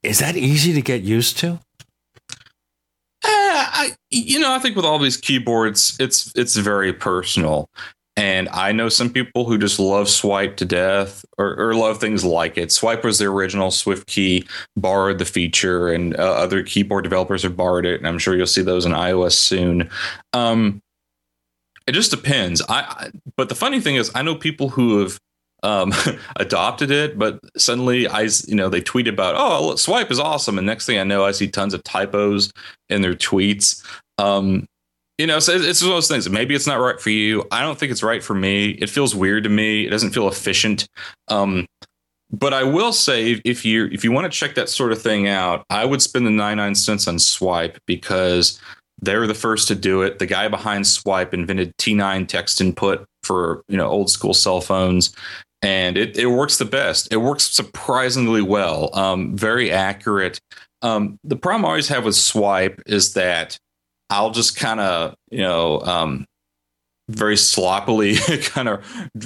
Is 0.02 0.20
that 0.20 0.36
easy 0.36 0.72
to 0.72 0.82
get 0.82 1.02
used 1.02 1.38
to? 1.38 1.60
Uh, 3.24 3.28
I, 3.30 3.90
you 4.10 4.38
know, 4.38 4.54
I 4.54 4.58
think 4.58 4.76
with 4.76 4.84
all 4.84 4.98
these 4.98 5.16
keyboards, 5.18 5.96
it's 6.00 6.32
it's 6.34 6.56
very 6.56 6.92
personal. 6.92 7.68
And 8.18 8.48
I 8.48 8.72
know 8.72 8.88
some 8.88 9.10
people 9.10 9.44
who 9.44 9.56
just 9.58 9.78
love 9.78 10.08
Swipe 10.08 10.56
to 10.56 10.64
death 10.64 11.24
or, 11.38 11.54
or 11.56 11.74
love 11.76 12.00
things 12.00 12.24
like 12.24 12.58
it. 12.58 12.72
Swipe 12.72 13.04
was 13.04 13.20
the 13.20 13.26
original 13.26 13.68
SwiftKey, 13.68 14.44
borrowed 14.76 15.18
the 15.18 15.24
feature, 15.24 15.88
and 15.88 16.18
uh, 16.18 16.32
other 16.32 16.64
keyboard 16.64 17.04
developers 17.04 17.44
have 17.44 17.56
borrowed 17.56 17.86
it. 17.86 18.00
And 18.00 18.08
I'm 18.08 18.18
sure 18.18 18.34
you'll 18.34 18.48
see 18.48 18.62
those 18.62 18.84
in 18.84 18.90
iOS 18.90 19.34
soon. 19.34 19.88
Um, 20.32 20.82
it 21.86 21.92
just 21.92 22.10
depends. 22.10 22.60
I, 22.62 22.80
I, 22.80 23.10
but 23.36 23.50
the 23.50 23.54
funny 23.54 23.80
thing 23.80 23.94
is, 23.94 24.10
I 24.16 24.22
know 24.22 24.34
people 24.34 24.70
who 24.70 24.98
have 24.98 25.20
um, 25.62 25.94
adopted 26.36 26.90
it, 26.90 27.20
but 27.20 27.38
suddenly 27.56 28.08
I, 28.08 28.22
you 28.48 28.56
know, 28.56 28.68
they 28.68 28.80
tweet 28.80 29.06
about, 29.06 29.36
oh, 29.38 29.76
Swipe 29.76 30.10
is 30.10 30.18
awesome, 30.18 30.58
and 30.58 30.66
next 30.66 30.86
thing 30.86 30.98
I 30.98 31.04
know, 31.04 31.24
I 31.24 31.30
see 31.30 31.46
tons 31.46 31.72
of 31.72 31.84
typos 31.84 32.52
in 32.88 33.02
their 33.02 33.14
tweets. 33.14 33.80
Um, 34.18 34.66
you 35.18 35.26
know, 35.26 35.40
so 35.40 35.52
it's 35.52 35.82
one 35.82 35.90
of 35.90 35.96
those 35.96 36.08
things. 36.08 36.30
Maybe 36.30 36.54
it's 36.54 36.66
not 36.66 36.80
right 36.80 37.00
for 37.00 37.10
you. 37.10 37.44
I 37.50 37.62
don't 37.62 37.76
think 37.76 37.90
it's 37.90 38.04
right 38.04 38.22
for 38.22 38.34
me. 38.34 38.70
It 38.70 38.88
feels 38.88 39.14
weird 39.14 39.42
to 39.44 39.50
me. 39.50 39.84
It 39.84 39.90
doesn't 39.90 40.12
feel 40.12 40.28
efficient. 40.28 40.88
Um, 41.26 41.66
but 42.30 42.54
I 42.54 42.62
will 42.62 42.92
say, 42.92 43.40
if 43.44 43.64
you 43.64 43.86
if 43.86 44.04
you 44.04 44.12
want 44.12 44.30
to 44.30 44.38
check 44.38 44.54
that 44.54 44.68
sort 44.68 44.92
of 44.92 45.02
thing 45.02 45.26
out, 45.26 45.64
I 45.70 45.84
would 45.84 46.02
spend 46.02 46.26
the 46.26 46.30
99 46.30 46.74
cents 46.74 47.08
on 47.08 47.18
Swipe 47.18 47.78
because 47.86 48.60
they 49.00 49.16
were 49.16 49.26
the 49.26 49.34
first 49.34 49.66
to 49.68 49.74
do 49.74 50.02
it. 50.02 50.18
The 50.18 50.26
guy 50.26 50.48
behind 50.48 50.86
Swipe 50.86 51.32
invented 51.32 51.76
T9 51.78 52.28
text 52.28 52.60
input 52.60 53.04
for 53.22 53.62
you 53.68 53.76
know 53.76 53.88
old 53.88 54.10
school 54.10 54.34
cell 54.34 54.60
phones, 54.60 55.14
and 55.62 55.96
it, 55.96 56.16
it 56.16 56.26
works 56.26 56.58
the 56.58 56.64
best. 56.64 57.12
It 57.12 57.16
works 57.16 57.44
surprisingly 57.44 58.42
well. 58.42 58.90
Um, 58.96 59.36
very 59.36 59.72
accurate. 59.72 60.38
Um, 60.82 61.18
the 61.24 61.36
problem 61.36 61.64
I 61.64 61.68
always 61.68 61.88
have 61.88 62.04
with 62.04 62.14
Swipe 62.14 62.80
is 62.86 63.14
that 63.14 63.58
I'll 64.10 64.30
just 64.30 64.56
kind 64.56 64.80
of, 64.80 65.14
you 65.30 65.40
know, 65.40 65.80
um, 65.82 66.26
very 67.08 67.36
sloppily 67.36 68.16
kind 68.42 68.68
of 68.68 68.84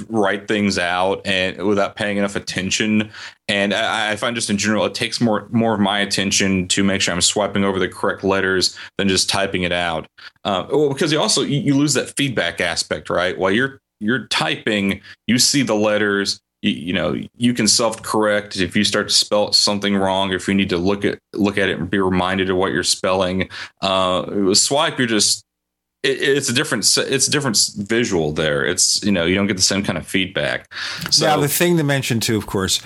write 0.09 0.47
things 0.47 0.77
out 0.77 1.21
and 1.25 1.61
without 1.65 1.95
paying 1.95 2.17
enough 2.17 2.35
attention. 2.35 3.11
And 3.47 3.73
I, 3.73 4.11
I, 4.11 4.15
find 4.15 4.35
just 4.35 4.49
in 4.49 4.57
general, 4.57 4.85
it 4.85 4.95
takes 4.95 5.19
more 5.19 5.47
more 5.51 5.73
of 5.73 5.79
my 5.81 5.99
attention 5.99 6.67
to 6.69 6.83
make 6.83 7.01
sure 7.01 7.13
I'm 7.13 7.21
swiping 7.21 7.65
over 7.65 7.79
the 7.79 7.89
correct 7.89 8.23
letters 8.23 8.77
than 8.97 9.09
just 9.09 9.29
typing 9.29 9.63
it 9.63 9.73
out. 9.73 10.07
Uh, 10.45 10.65
well, 10.71 10.89
because 10.89 11.11
you 11.11 11.19
also 11.19 11.41
you, 11.41 11.59
you 11.59 11.75
lose 11.75 11.93
that 11.95 12.15
feedback 12.15 12.61
aspect, 12.61 13.09
right? 13.09 13.37
While 13.37 13.51
you're 13.51 13.81
you're 13.99 14.27
typing, 14.27 15.01
you 15.27 15.37
see 15.37 15.61
the 15.61 15.75
letters, 15.75 16.39
you, 16.63 16.71
you 16.71 16.93
know 16.93 17.15
you 17.35 17.53
can 17.53 17.67
self 17.67 18.01
correct 18.01 18.57
if 18.57 18.75
you 18.75 18.83
start 18.83 19.09
to 19.09 19.13
spell 19.13 19.51
something 19.51 19.95
wrong 19.95 20.31
if 20.31 20.47
you 20.47 20.55
need 20.55 20.69
to 20.69 20.77
look 20.77 21.05
at 21.05 21.19
look 21.33 21.57
at 21.57 21.69
it 21.69 21.77
and 21.77 21.89
be 21.89 21.99
reminded 21.99 22.49
of 22.49 22.57
what 22.57 22.71
you're 22.71 22.83
spelling. 22.83 23.49
Uh 23.81 24.25
with 24.27 24.57
swipe 24.57 24.97
you're 24.97 25.07
just 25.07 25.45
it, 26.01 26.21
it's 26.21 26.49
a 26.49 26.53
different 26.53 26.85
it's 26.97 27.27
a 27.27 27.31
different 27.31 27.59
visual 27.77 28.31
there. 28.31 28.65
It's 28.65 29.03
you 29.03 29.11
know 29.11 29.25
you 29.25 29.35
don't 29.35 29.47
get 29.47 29.57
the 29.57 29.61
same 29.61 29.83
kind 29.83 29.97
of 29.97 30.07
feedback. 30.07 30.73
So 31.11 31.25
now 31.25 31.39
the 31.39 31.47
thing 31.47 31.77
to 31.77 31.83
mention 31.83 32.19
too 32.19 32.37
of 32.37 32.47
course 32.47 32.81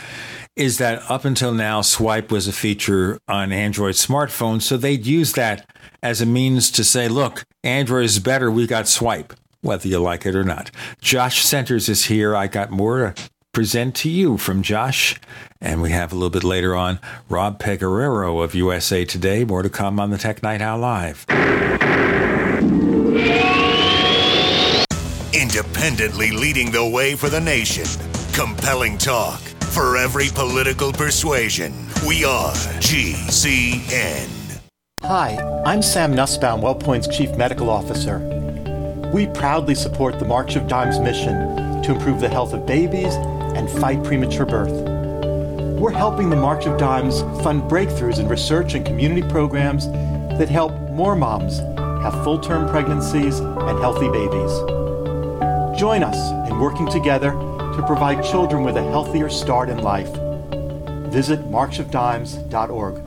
is 0.56 0.80
that 0.80 1.04
up 1.08 1.24
until 1.24 1.54
now 1.54 1.82
swipe 1.82 2.32
was 2.32 2.48
a 2.48 2.54
feature 2.54 3.20
on 3.28 3.52
android 3.52 3.94
smartphones. 3.94 4.64
So 4.64 4.76
they'd 4.76 5.06
use 5.06 5.34
that 5.34 5.70
as 6.02 6.20
a 6.20 6.26
means 6.26 6.72
to 6.72 6.84
say 6.84 7.08
look 7.08 7.44
android 7.64 8.06
is 8.06 8.18
better. 8.18 8.50
We 8.50 8.66
got 8.66 8.88
swipe 8.88 9.34
whether 9.62 9.88
you 9.88 10.00
like 10.00 10.26
it 10.26 10.36
or 10.36 10.44
not. 10.44 10.72
Josh 11.02 11.44
Centers 11.44 11.90
is 11.90 12.06
here. 12.06 12.36
I 12.36 12.48
got 12.48 12.72
more 12.72 13.14
present 13.58 13.96
to 13.96 14.08
you 14.08 14.38
from 14.38 14.62
Josh. 14.62 15.20
And 15.60 15.82
we 15.82 15.90
have 15.90 16.12
a 16.12 16.16
little 16.16 16.30
bit 16.30 16.44
later 16.44 16.76
on 16.76 17.00
Rob 17.28 17.60
Pegoraro 17.60 18.44
of 18.44 18.54
USA 18.54 19.04
Today. 19.04 19.44
More 19.44 19.64
to 19.64 19.70
come 19.70 20.00
on 20.00 20.12
the 20.12 20.18
Tech 20.20 20.44
Night 20.44 20.62
Owl 20.62 20.78
Live. 20.78 21.26
Independently 25.34 26.30
leading 26.30 26.70
the 26.70 26.88
way 26.88 27.16
for 27.16 27.30
the 27.30 27.42
nation. 27.42 27.88
Compelling 28.32 28.96
talk 28.96 29.40
for 29.74 29.98
every 29.98 30.28
political 30.36 30.94
persuasion. 30.94 31.74
We 32.06 32.24
are 32.26 32.54
GCN. 32.54 34.30
Hi, 35.02 35.36
I'm 35.66 35.82
Sam 35.82 36.14
Nussbaum, 36.14 36.62
WellPoint's 36.62 37.08
Chief 37.08 37.36
Medical 37.36 37.72
Officer. 37.72 38.20
We 39.12 39.26
proudly 39.26 39.74
support 39.74 40.20
the 40.20 40.26
March 40.26 40.56
of 40.56 40.68
Dimes 40.68 41.00
mission 41.00 41.82
to 41.82 41.96
improve 41.96 42.22
the 42.22 42.30
health 42.30 42.54
of 42.54 42.68
babies 42.68 43.16
and 43.58 43.70
fight 43.70 44.04
premature 44.04 44.46
birth. 44.46 44.72
We're 45.80 45.92
helping 45.92 46.30
the 46.30 46.36
March 46.36 46.66
of 46.66 46.78
Dimes 46.78 47.22
fund 47.44 47.64
breakthroughs 47.64 48.20
in 48.20 48.28
research 48.28 48.76
and 48.76 48.86
community 48.86 49.28
programs 49.28 49.88
that 50.38 50.48
help 50.50 50.72
more 50.92 51.16
moms 51.16 51.60
have 52.04 52.24
full 52.24 52.40
term 52.40 52.70
pregnancies 52.70 53.40
and 53.40 53.80
healthy 53.80 54.10
babies. 54.10 54.52
Join 55.80 56.04
us 56.04 56.50
in 56.50 56.60
working 56.60 56.90
together 56.90 57.32
to 57.32 57.84
provide 57.86 58.24
children 58.24 58.64
with 58.64 58.78
a 58.78 58.84
healthier 58.84 59.30
start 59.30 59.70
in 59.70 59.80
life. 59.80 60.12
Visit 61.12 61.40
marchofdimes.org. 61.52 63.07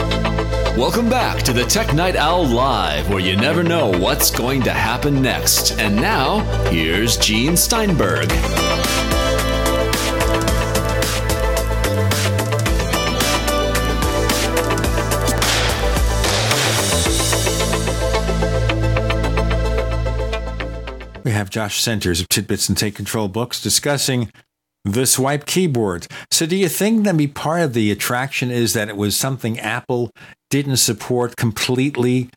Welcome 0.77 1.09
back 1.09 1.43
to 1.43 1.51
the 1.51 1.65
Tech 1.65 1.93
Night 1.93 2.15
Owl 2.15 2.47
Live, 2.47 3.09
where 3.09 3.19
you 3.19 3.35
never 3.35 3.61
know 3.61 3.89
what's 3.99 4.31
going 4.31 4.61
to 4.63 4.71
happen 4.71 5.21
next. 5.21 5.77
And 5.77 5.97
now, 5.97 6.39
here's 6.69 7.17
Gene 7.17 7.57
Steinberg. 7.57 8.31
We 21.25 21.31
have 21.31 21.49
Josh 21.49 21.81
Centers 21.81 22.21
of 22.21 22.29
Tidbits 22.29 22.69
and 22.69 22.77
Take 22.77 22.95
Control 22.95 23.27
Books 23.27 23.61
discussing 23.61 24.31
the 24.83 25.05
swipe 25.05 25.45
keyboard. 25.45 26.07
So, 26.31 26.45
do 26.45 26.55
you 26.55 26.69
think 26.69 27.03
that 27.03 27.17
be 27.17 27.27
part 27.27 27.61
of 27.61 27.73
the 27.73 27.91
attraction 27.91 28.51
is 28.51 28.73
that 28.73 28.89
it 28.89 28.97
was 28.97 29.15
something 29.15 29.59
Apple 29.59 30.11
didn't 30.49 30.77
support 30.77 31.35
completely 31.37 32.29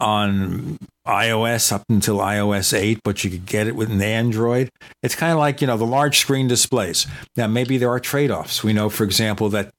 on 0.00 0.78
iOS 1.06 1.72
up 1.72 1.82
until 1.88 2.18
iOS 2.18 2.76
8, 2.76 3.00
but 3.02 3.24
you 3.24 3.30
could 3.30 3.46
get 3.46 3.66
it 3.66 3.74
with 3.74 3.90
an 3.90 4.02
Android. 4.02 4.68
It's 5.02 5.14
kind 5.14 5.32
of 5.32 5.38
like, 5.38 5.60
you 5.60 5.66
know, 5.66 5.76
the 5.76 5.86
large 5.86 6.18
screen 6.18 6.48
displays. 6.48 7.06
Now, 7.36 7.46
maybe 7.46 7.78
there 7.78 7.90
are 7.90 7.98
trade 7.98 8.30
offs. 8.30 8.62
We 8.62 8.72
know, 8.72 8.88
for 8.88 9.04
example, 9.04 9.48
that 9.50 9.70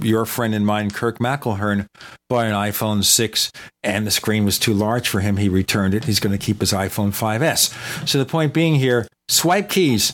your 0.00 0.24
friend 0.24 0.54
and 0.54 0.66
mine, 0.66 0.90
Kirk 0.90 1.18
McElhearn, 1.18 1.86
bought 2.28 2.46
an 2.46 2.52
iPhone 2.52 3.04
6 3.04 3.50
and 3.82 4.06
the 4.06 4.10
screen 4.10 4.44
was 4.44 4.58
too 4.58 4.72
large 4.72 5.08
for 5.08 5.20
him. 5.20 5.36
He 5.36 5.48
returned 5.48 5.94
it. 5.94 6.04
He's 6.04 6.20
going 6.20 6.36
to 6.36 6.44
keep 6.44 6.60
his 6.60 6.72
iPhone 6.72 7.10
5S. 7.10 8.08
So 8.08 8.18
the 8.18 8.26
point 8.26 8.54
being 8.54 8.76
here 8.76 9.08
swipe 9.28 9.68
keys, 9.68 10.12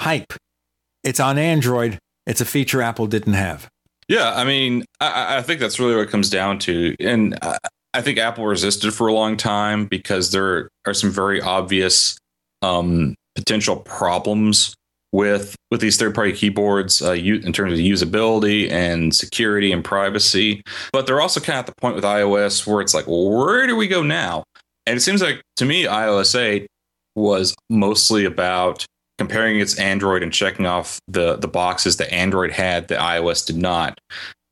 hype. 0.00 0.32
It's 1.06 1.20
on 1.20 1.38
Android. 1.38 1.98
It's 2.26 2.40
a 2.40 2.44
feature 2.44 2.82
Apple 2.82 3.06
didn't 3.06 3.34
have. 3.34 3.68
Yeah, 4.08 4.32
I 4.34 4.44
mean, 4.44 4.84
I, 5.00 5.38
I 5.38 5.42
think 5.42 5.60
that's 5.60 5.78
really 5.78 5.94
what 5.94 6.02
it 6.02 6.10
comes 6.10 6.28
down 6.28 6.58
to. 6.60 6.96
And 6.98 7.38
I, 7.42 7.58
I 7.94 8.02
think 8.02 8.18
Apple 8.18 8.44
resisted 8.44 8.92
for 8.92 9.06
a 9.06 9.12
long 9.12 9.36
time 9.36 9.86
because 9.86 10.32
there 10.32 10.68
are 10.84 10.94
some 10.94 11.12
very 11.12 11.40
obvious 11.40 12.18
um, 12.60 13.14
potential 13.36 13.76
problems 13.76 14.74
with 15.12 15.54
with 15.70 15.80
these 15.80 15.96
third 15.96 16.14
party 16.14 16.32
keyboards 16.32 17.00
uh, 17.00 17.12
in 17.12 17.52
terms 17.52 17.72
of 17.72 17.78
usability 17.78 18.70
and 18.70 19.14
security 19.14 19.70
and 19.70 19.84
privacy. 19.84 20.60
But 20.92 21.06
they're 21.06 21.20
also 21.20 21.38
kind 21.38 21.58
of 21.58 21.60
at 21.60 21.66
the 21.66 21.80
point 21.80 21.94
with 21.94 22.04
iOS 22.04 22.66
where 22.66 22.80
it's 22.80 22.94
like, 22.94 23.06
where 23.06 23.68
do 23.68 23.76
we 23.76 23.86
go 23.86 24.02
now? 24.02 24.42
And 24.86 24.96
it 24.96 25.00
seems 25.00 25.22
like 25.22 25.40
to 25.56 25.64
me, 25.64 25.84
iOS 25.84 26.38
8 26.38 26.66
was 27.14 27.54
mostly 27.70 28.24
about 28.24 28.84
comparing 29.18 29.60
its 29.60 29.78
Android 29.78 30.22
and 30.22 30.32
checking 30.32 30.66
off 30.66 31.00
the 31.08 31.36
the 31.36 31.48
boxes 31.48 31.96
that 31.96 32.12
Android 32.12 32.52
had 32.52 32.88
that 32.88 33.00
iOS 33.00 33.46
did 33.46 33.56
not. 33.56 33.98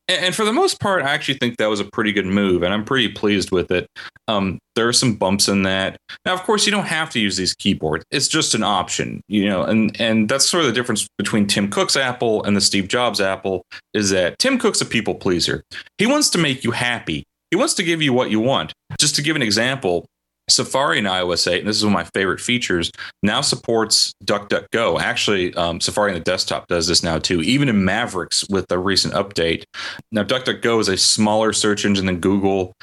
And, 0.07 0.35
for 0.35 0.45
the 0.45 0.53
most 0.53 0.79
part, 0.79 1.01
I 1.01 1.09
actually 1.09 1.39
think 1.39 1.57
that 1.57 1.65
was 1.65 1.79
a 1.79 1.85
pretty 1.85 2.11
good 2.11 2.27
move, 2.27 2.61
and 2.61 2.71
I'm 2.71 2.85
pretty 2.85 3.07
pleased 3.07 3.49
with 3.49 3.71
it. 3.71 3.87
Um, 4.27 4.59
there 4.75 4.87
are 4.87 4.93
some 4.93 5.15
bumps 5.15 5.47
in 5.47 5.63
that. 5.63 5.97
Now, 6.25 6.33
of 6.35 6.43
course, 6.43 6.67
you 6.67 6.71
don't 6.71 6.85
have 6.85 7.09
to 7.11 7.19
use 7.19 7.37
these 7.37 7.55
keyboards; 7.55 8.05
it's 8.11 8.27
just 8.27 8.53
an 8.53 8.61
option, 8.61 9.21
you 9.27 9.45
know. 9.49 9.63
And 9.63 9.99
and 9.99 10.29
that's 10.29 10.47
sort 10.47 10.61
of 10.61 10.67
the 10.67 10.75
difference 10.75 11.07
between 11.17 11.47
Tim 11.47 11.71
Cook's 11.71 11.95
Apple 11.95 12.43
and 12.43 12.55
the 12.55 12.61
Steve 12.61 12.87
Jobs 12.87 13.19
Apple 13.19 13.63
is 13.95 14.11
that 14.11 14.37
Tim 14.37 14.59
Cook's 14.59 14.81
a 14.81 14.85
people 14.85 15.15
pleaser. 15.15 15.63
He 15.97 16.05
wants 16.05 16.29
to 16.31 16.37
make 16.37 16.63
you 16.63 16.69
happy. 16.69 17.23
He 17.49 17.57
wants 17.57 17.73
to 17.75 17.83
give 17.83 18.01
you 18.01 18.13
what 18.13 18.29
you 18.29 18.39
want. 18.39 18.73
Just 18.99 19.15
to 19.15 19.23
give 19.23 19.35
an 19.35 19.41
example, 19.41 20.05
Safari 20.49 20.99
in 20.99 21.05
iOS 21.05 21.51
8, 21.51 21.59
and 21.59 21.67
this 21.67 21.77
is 21.77 21.83
one 21.83 21.93
of 21.93 21.97
my 21.97 22.09
favorite 22.13 22.39
features, 22.39 22.91
now 23.23 23.41
supports 23.41 24.13
DuckDuckGo. 24.23 24.99
Actually, 24.99 25.53
um, 25.55 25.81
Safari 25.81 26.11
on 26.11 26.15
the 26.15 26.23
desktop 26.23 26.67
does 26.67 26.87
this 26.87 27.03
now 27.03 27.17
too, 27.17 27.41
even 27.41 27.67
in 27.67 27.83
Mavericks 27.83 28.47
with 28.49 28.67
the 28.67 28.77
recent 28.77 29.13
update. 29.13 29.63
Now, 30.11 30.23
DuckDuckGo 30.23 30.79
is 30.79 30.87
a 30.87 30.97
smaller 30.97 31.51
search 31.51 31.85
engine 31.85 32.05
than 32.05 32.19
Google. 32.19 32.73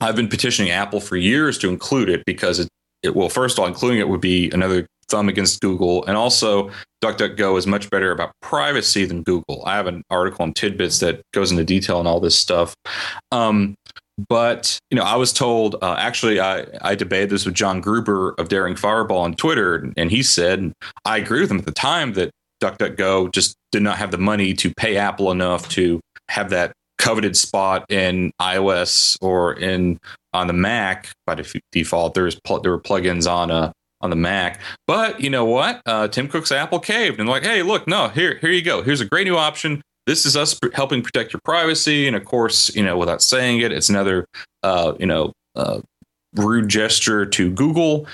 I've 0.00 0.16
been 0.16 0.28
petitioning 0.28 0.72
Apple 0.72 1.00
for 1.00 1.16
years 1.16 1.58
to 1.58 1.68
include 1.68 2.08
it 2.08 2.24
because 2.26 2.58
it, 2.58 2.68
it 3.02 3.14
well, 3.14 3.28
first 3.28 3.56
of 3.56 3.62
all, 3.62 3.68
including 3.68 4.00
it 4.00 4.08
would 4.08 4.20
be 4.20 4.50
another 4.50 4.86
thumb 5.08 5.28
against 5.28 5.60
Google. 5.60 6.04
And 6.06 6.16
also, 6.16 6.70
DuckDuckGo 7.02 7.58
is 7.58 7.66
much 7.66 7.90
better 7.90 8.10
about 8.10 8.32
privacy 8.40 9.04
than 9.04 9.22
Google. 9.22 9.62
I 9.66 9.76
have 9.76 9.86
an 9.86 10.02
article 10.10 10.42
on 10.42 10.52
Tidbits 10.54 11.00
that 11.00 11.20
goes 11.32 11.50
into 11.50 11.64
detail 11.64 11.98
on 11.98 12.06
all 12.06 12.18
this 12.18 12.38
stuff. 12.38 12.74
Um, 13.30 13.74
but 14.28 14.78
you 14.90 14.96
know, 14.96 15.04
I 15.04 15.16
was 15.16 15.32
told 15.32 15.76
uh, 15.82 15.96
actually 15.98 16.40
I, 16.40 16.66
I 16.80 16.94
debated 16.94 17.30
this 17.30 17.44
with 17.44 17.54
John 17.54 17.80
Gruber 17.80 18.34
of 18.38 18.48
Daring 18.48 18.76
Fireball 18.76 19.18
on 19.18 19.34
Twitter, 19.34 19.90
and 19.96 20.10
he 20.10 20.22
said, 20.22 20.72
I 21.04 21.18
agree 21.18 21.40
with 21.40 21.50
him 21.50 21.58
at 21.58 21.66
the 21.66 21.72
time 21.72 22.12
that 22.14 22.30
DuckDuckGo 22.62 23.32
just 23.32 23.56
did 23.72 23.82
not 23.82 23.98
have 23.98 24.10
the 24.10 24.18
money 24.18 24.54
to 24.54 24.72
pay 24.74 24.96
Apple 24.96 25.30
enough 25.30 25.68
to 25.70 26.00
have 26.28 26.50
that 26.50 26.72
coveted 26.98 27.36
spot 27.36 27.84
in 27.90 28.30
iOS 28.40 29.18
or 29.20 29.54
in 29.54 29.98
on 30.32 30.46
the 30.46 30.52
Mac 30.52 31.10
by 31.26 31.42
default. 31.72 32.14
There's 32.14 32.38
pl- 32.44 32.60
there 32.60 32.70
were 32.70 32.80
plugins 32.80 33.30
on 33.30 33.50
a 33.50 33.54
uh, 33.54 33.72
on 34.00 34.10
the 34.10 34.16
Mac. 34.16 34.60
But 34.88 35.20
you 35.20 35.30
know 35.30 35.44
what? 35.44 35.80
Uh, 35.86 36.08
Tim 36.08 36.26
Cook's 36.26 36.50
Apple 36.50 36.80
caved 36.80 37.20
and 37.20 37.28
like, 37.28 37.44
hey, 37.44 37.62
look, 37.62 37.86
no, 37.86 38.08
here 38.08 38.36
here 38.40 38.50
you 38.50 38.62
go. 38.62 38.82
Here's 38.82 39.00
a 39.00 39.04
great 39.04 39.26
new 39.26 39.36
option 39.36 39.80
this 40.06 40.26
is 40.26 40.36
us 40.36 40.58
helping 40.74 41.02
protect 41.02 41.32
your 41.32 41.40
privacy. 41.44 42.06
And 42.06 42.16
of 42.16 42.24
course, 42.24 42.74
you 42.74 42.82
know, 42.82 42.96
without 42.96 43.22
saying 43.22 43.60
it, 43.60 43.72
it's 43.72 43.88
another, 43.88 44.26
uh, 44.62 44.94
you 44.98 45.06
know, 45.06 45.32
uh, 45.54 45.80
rude 46.34 46.68
gesture 46.68 47.26
to 47.26 47.50
Google. 47.50 48.06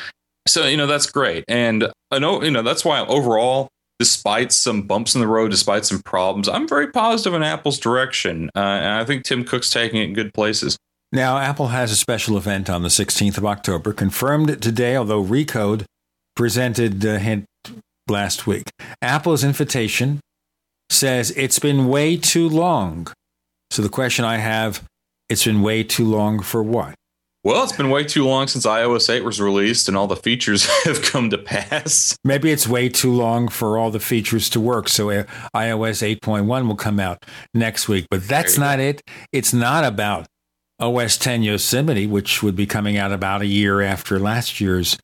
So, 0.47 0.67
you 0.67 0.77
know, 0.77 0.87
that's 0.87 1.07
great. 1.07 1.45
And 1.49 1.91
I 2.11 2.19
know, 2.19 2.43
you 2.43 2.51
know, 2.51 2.63
that's 2.63 2.85
why 2.85 3.01
overall, 3.07 3.69
despite 3.99 4.53
some 4.53 4.83
bumps 4.83 5.15
in 5.15 5.21
the 5.21 5.27
road, 5.27 5.51
despite 5.51 5.85
some 5.85 6.01
problems, 6.03 6.49
I'm 6.49 6.69
very 6.69 6.89
positive 6.89 7.35
in 7.35 7.43
Apple's 7.43 7.79
direction. 7.79 8.51
Uh, 8.55 8.61
and 8.61 8.95
I 8.95 9.05
think 9.05 9.25
Tim 9.25 9.45
Cook's 9.45 9.71
taking 9.71 10.01
it 10.01 10.05
in 10.05 10.15
good 10.15 10.33
places. 10.35 10.77
Now, 11.11 11.39
Apple 11.39 11.69
has 11.69 11.91
a 11.91 11.97
special 11.97 12.37
event 12.37 12.69
on 12.69 12.83
the 12.83 12.89
16th 12.89 13.39
of 13.39 13.47
October, 13.47 13.95
confirmed 13.95 14.61
today, 14.61 14.95
although 14.95 15.25
Recode 15.25 15.85
presented 16.37 17.03
a 17.05 17.19
hint 17.19 17.47
last 18.09 18.47
week. 18.47 18.71
Apple's 19.01 19.43
invitation 19.43 20.21
says 20.91 21.31
it's 21.33 21.59
been 21.59 21.89
way 21.89 22.17
too 22.17 22.49
long. 22.49 23.09
So 23.71 23.83
the 23.83 23.89
question 23.89 24.25
I 24.25 24.39
have, 24.39 24.83
it's 25.29 25.45
been 25.45 25.63
way 25.63 25.83
too 25.83 26.05
long 26.05 26.41
for 26.41 26.63
what? 26.63 26.95
Well, 27.45 27.63
it's 27.63 27.73
been 27.73 27.91
way 27.91 28.05
too 28.05 28.27
long 28.27 28.49
since 28.49 28.67
iOS 28.67 29.09
8 29.09 29.23
was 29.25 29.41
released 29.41 29.89
and 29.89 29.97
all 29.97 30.07
the 30.07 30.17
features 30.17 30.67
have 30.85 31.03
come 31.03 31.31
to 31.31 31.39
pass. 31.39 32.17
Maybe 32.25 32.51
it's 32.51 32.67
way 32.67 32.89
too 32.89 33.13
long 33.13 33.49
for 33.49 33.79
all 33.79 33.91
the 33.91 34.01
features 34.01 34.51
to 34.51 34.61
work. 34.61 34.89
So 34.89 35.11
uh, 35.11 35.25
iOS 35.55 36.19
8.1 36.21 36.67
will 36.67 36.77
come 36.77 36.99
out 36.99 37.25
next 37.55 37.89
week. 37.89 38.07
But 38.11 38.27
that's 38.27 38.59
not 38.59 38.79
go. 38.79 38.85
it. 38.85 39.03
It's 39.33 39.55
not 39.55 39.85
about 39.85 40.27
OS 40.81 41.17
10 41.17 41.43
Yosemite, 41.43 42.07
which 42.07 42.43
would 42.43 42.57
be 42.57 42.67
coming 42.67 42.97
out 42.97 43.13
about 43.13 43.43
a 43.43 43.47
year 43.47 43.81
after 43.83 44.19
last 44.19 44.61
year's 44.61 44.99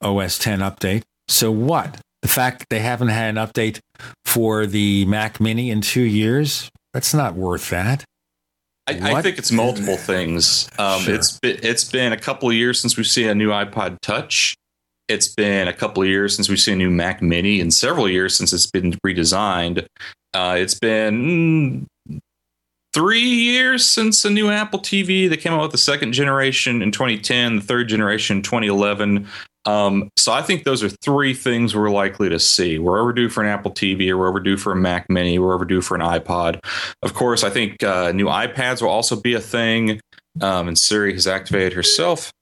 OS 0.00 0.38
10 0.38 0.60
update. 0.60 1.02
So 1.28 1.50
what? 1.50 2.00
The 2.22 2.28
fact 2.28 2.60
that 2.60 2.68
they 2.68 2.80
haven't 2.80 3.08
had 3.08 3.36
an 3.36 3.36
update 3.36 3.80
for 4.24 4.66
the 4.66 5.04
Mac 5.06 5.40
Mini 5.40 5.70
in 5.70 5.80
two 5.80 6.02
years, 6.02 6.70
that's 6.92 7.14
not 7.14 7.34
worth 7.34 7.70
that. 7.70 8.04
I, 8.86 9.14
I 9.14 9.22
think 9.22 9.38
it's 9.38 9.52
multiple 9.52 9.96
things. 9.98 10.68
Um, 10.78 11.00
sure. 11.00 11.14
It's 11.14 11.38
been, 11.38 11.58
it's 11.62 11.84
been 11.84 12.12
a 12.12 12.18
couple 12.18 12.48
of 12.48 12.54
years 12.54 12.80
since 12.80 12.96
we've 12.96 13.06
seen 13.06 13.28
a 13.28 13.34
new 13.34 13.50
iPod 13.50 14.00
Touch. 14.00 14.54
It's 15.08 15.28
been 15.28 15.66
a 15.66 15.72
couple 15.72 16.02
of 16.02 16.08
years 16.08 16.36
since 16.36 16.48
we've 16.48 16.60
seen 16.60 16.74
a 16.74 16.78
new 16.78 16.90
Mac 16.90 17.20
Mini, 17.20 17.60
and 17.60 17.72
several 17.74 18.08
years 18.08 18.36
since 18.36 18.52
it's 18.52 18.66
been 18.66 18.92
redesigned. 19.04 19.86
Uh, 20.32 20.56
it's 20.56 20.74
been 20.74 21.86
three 22.92 23.20
years 23.20 23.88
since 23.88 24.24
a 24.24 24.30
new 24.30 24.50
Apple 24.50 24.78
TV. 24.78 25.28
They 25.28 25.36
came 25.36 25.52
out 25.52 25.62
with 25.62 25.72
the 25.72 25.78
second 25.78 26.12
generation 26.12 26.82
in 26.82 26.92
2010, 26.92 27.56
the 27.56 27.62
third 27.62 27.88
generation 27.88 28.38
in 28.38 28.42
2011. 28.42 29.26
Um, 29.66 30.10
so 30.16 30.32
I 30.32 30.42
think 30.42 30.64
those 30.64 30.82
are 30.82 30.88
three 30.88 31.34
things 31.34 31.74
we're 31.74 31.90
likely 31.90 32.28
to 32.28 32.38
see. 32.38 32.78
We're 32.78 32.98
overdue 32.98 33.28
for 33.28 33.42
an 33.42 33.48
Apple 33.48 33.70
TV, 33.70 34.08
or 34.08 34.18
we're 34.18 34.28
overdue 34.28 34.56
for 34.56 34.72
a 34.72 34.76
Mac 34.76 35.10
Mini, 35.10 35.38
we're 35.38 35.54
overdue 35.54 35.80
for 35.80 35.94
an 35.94 36.00
iPod. 36.00 36.60
Of 37.02 37.14
course, 37.14 37.44
I 37.44 37.50
think 37.50 37.82
uh, 37.82 38.12
new 38.12 38.26
iPads 38.26 38.80
will 38.80 38.88
also 38.88 39.16
be 39.16 39.34
a 39.34 39.40
thing. 39.40 40.00
Um, 40.40 40.68
and 40.68 40.78
Siri 40.78 41.12
has 41.12 41.26
activated 41.26 41.72
herself. 41.72 42.32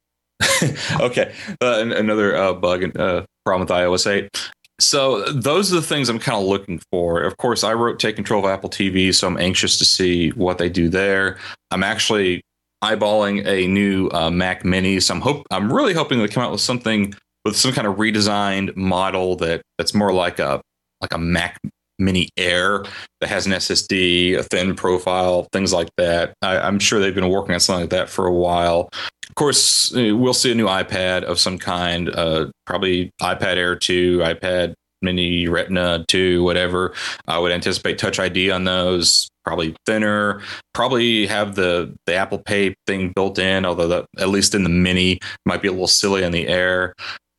okay, 1.00 1.34
uh, 1.60 1.84
another 1.84 2.36
uh, 2.36 2.52
bug 2.52 2.82
and 2.82 2.96
uh, 2.96 3.24
problem 3.44 3.66
with 3.66 3.76
iOS 3.76 4.06
8. 4.06 4.50
So 4.80 5.24
those 5.32 5.72
are 5.72 5.76
the 5.76 5.82
things 5.82 6.08
I'm 6.08 6.20
kind 6.20 6.40
of 6.40 6.46
looking 6.46 6.80
for. 6.92 7.22
Of 7.22 7.36
course, 7.38 7.64
I 7.64 7.72
wrote 7.72 7.98
Take 7.98 8.14
Control 8.14 8.44
of 8.44 8.50
Apple 8.50 8.70
TV, 8.70 9.12
so 9.12 9.26
I'm 9.26 9.38
anxious 9.38 9.76
to 9.78 9.84
see 9.84 10.30
what 10.30 10.58
they 10.58 10.68
do 10.68 10.88
there. 10.88 11.38
I'm 11.72 11.82
actually 11.82 12.42
eyeballing 12.82 13.46
a 13.46 13.66
new 13.66 14.08
uh, 14.10 14.30
Mac 14.30 14.64
Mini. 14.64 15.00
So 15.00 15.14
I'm 15.14 15.20
hope 15.20 15.46
I'm 15.50 15.72
really 15.72 15.94
hoping 15.94 16.18
they 16.18 16.28
come 16.28 16.42
out 16.42 16.52
with 16.52 16.60
something 16.60 17.14
with 17.44 17.56
some 17.56 17.72
kind 17.72 17.86
of 17.86 17.96
redesigned 17.96 18.76
model 18.76 19.36
that 19.36 19.62
that's 19.76 19.94
more 19.94 20.12
like 20.12 20.38
a 20.38 20.60
like 21.00 21.12
a 21.12 21.18
Mac 21.18 21.58
Mini 21.98 22.28
Air 22.36 22.84
that 23.20 23.28
has 23.28 23.46
an 23.46 23.52
SSD, 23.52 24.36
a 24.36 24.42
thin 24.42 24.74
profile, 24.74 25.48
things 25.52 25.72
like 25.72 25.88
that. 25.96 26.34
I, 26.42 26.66
am 26.66 26.78
sure 26.78 27.00
they've 27.00 27.14
been 27.14 27.28
working 27.28 27.54
on 27.54 27.60
something 27.60 27.82
like 27.82 27.90
that 27.90 28.08
for 28.08 28.26
a 28.26 28.32
while. 28.32 28.88
Of 29.28 29.34
course, 29.34 29.94
uh, 29.94 30.16
we'll 30.16 30.34
see 30.34 30.52
a 30.52 30.54
new 30.54 30.66
iPad 30.66 31.24
of 31.24 31.38
some 31.38 31.58
kind, 31.58 32.08
uh, 32.10 32.46
probably 32.66 33.10
iPad 33.20 33.56
Air 33.56 33.76
2, 33.76 34.18
iPad 34.18 34.74
Mini 35.02 35.48
Retina 35.48 36.04
2, 36.08 36.42
whatever. 36.42 36.94
I 37.26 37.38
would 37.38 37.52
anticipate 37.52 37.98
Touch 37.98 38.18
ID 38.18 38.50
on 38.50 38.64
those 38.64 39.28
probably 39.44 39.74
thinner, 39.86 40.42
probably 40.74 41.26
have 41.26 41.54
the 41.54 41.94
the 42.06 42.14
Apple 42.14 42.38
Pay 42.38 42.74
thing 42.86 43.12
built 43.14 43.38
in, 43.38 43.64
although 43.64 43.88
that 43.88 44.06
at 44.18 44.28
least 44.28 44.54
in 44.54 44.62
the 44.62 44.68
Mini 44.68 45.18
might 45.46 45.62
be 45.62 45.68
a 45.68 45.72
little 45.72 45.86
silly 45.86 46.22
in 46.22 46.32
the 46.32 46.46
Air. 46.46 46.94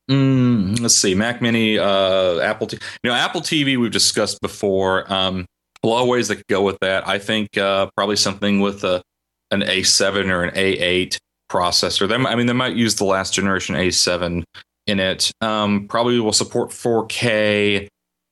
Mm, 0.09 0.79
let's 0.79 0.95
see, 0.95 1.13
Mac 1.13 1.39
Mini, 1.39 1.77
uh, 1.77 2.39
Apple, 2.39 2.65
T- 2.65 2.79
you 3.03 3.11
know, 3.11 3.15
Apple 3.15 3.41
TV 3.41 3.77
we've 3.77 3.91
discussed 3.91 4.41
before. 4.41 5.11
Um, 5.13 5.45
a 5.83 5.87
lot 5.87 6.01
of 6.01 6.07
ways 6.07 6.27
that 6.27 6.37
could 6.37 6.47
go 6.47 6.63
with 6.63 6.79
that. 6.81 7.07
I 7.07 7.19
think 7.19 7.57
uh, 7.57 7.89
probably 7.95 8.15
something 8.15 8.59
with 8.59 8.83
a 8.83 9.03
an 9.51 9.61
A7 9.61 10.29
or 10.29 10.43
an 10.43 10.55
A8 10.55 11.17
processor. 11.51 12.07
Them, 12.07 12.25
I 12.25 12.35
mean, 12.35 12.47
they 12.47 12.53
might 12.53 12.75
use 12.75 12.95
the 12.95 13.05
last 13.05 13.33
generation 13.33 13.75
A7 13.75 14.43
in 14.89 14.99
it. 14.99 15.31
Um, 15.41 15.87
probably 15.87 16.19
will 16.19 16.33
support 16.33 16.69
4K. 16.69 17.87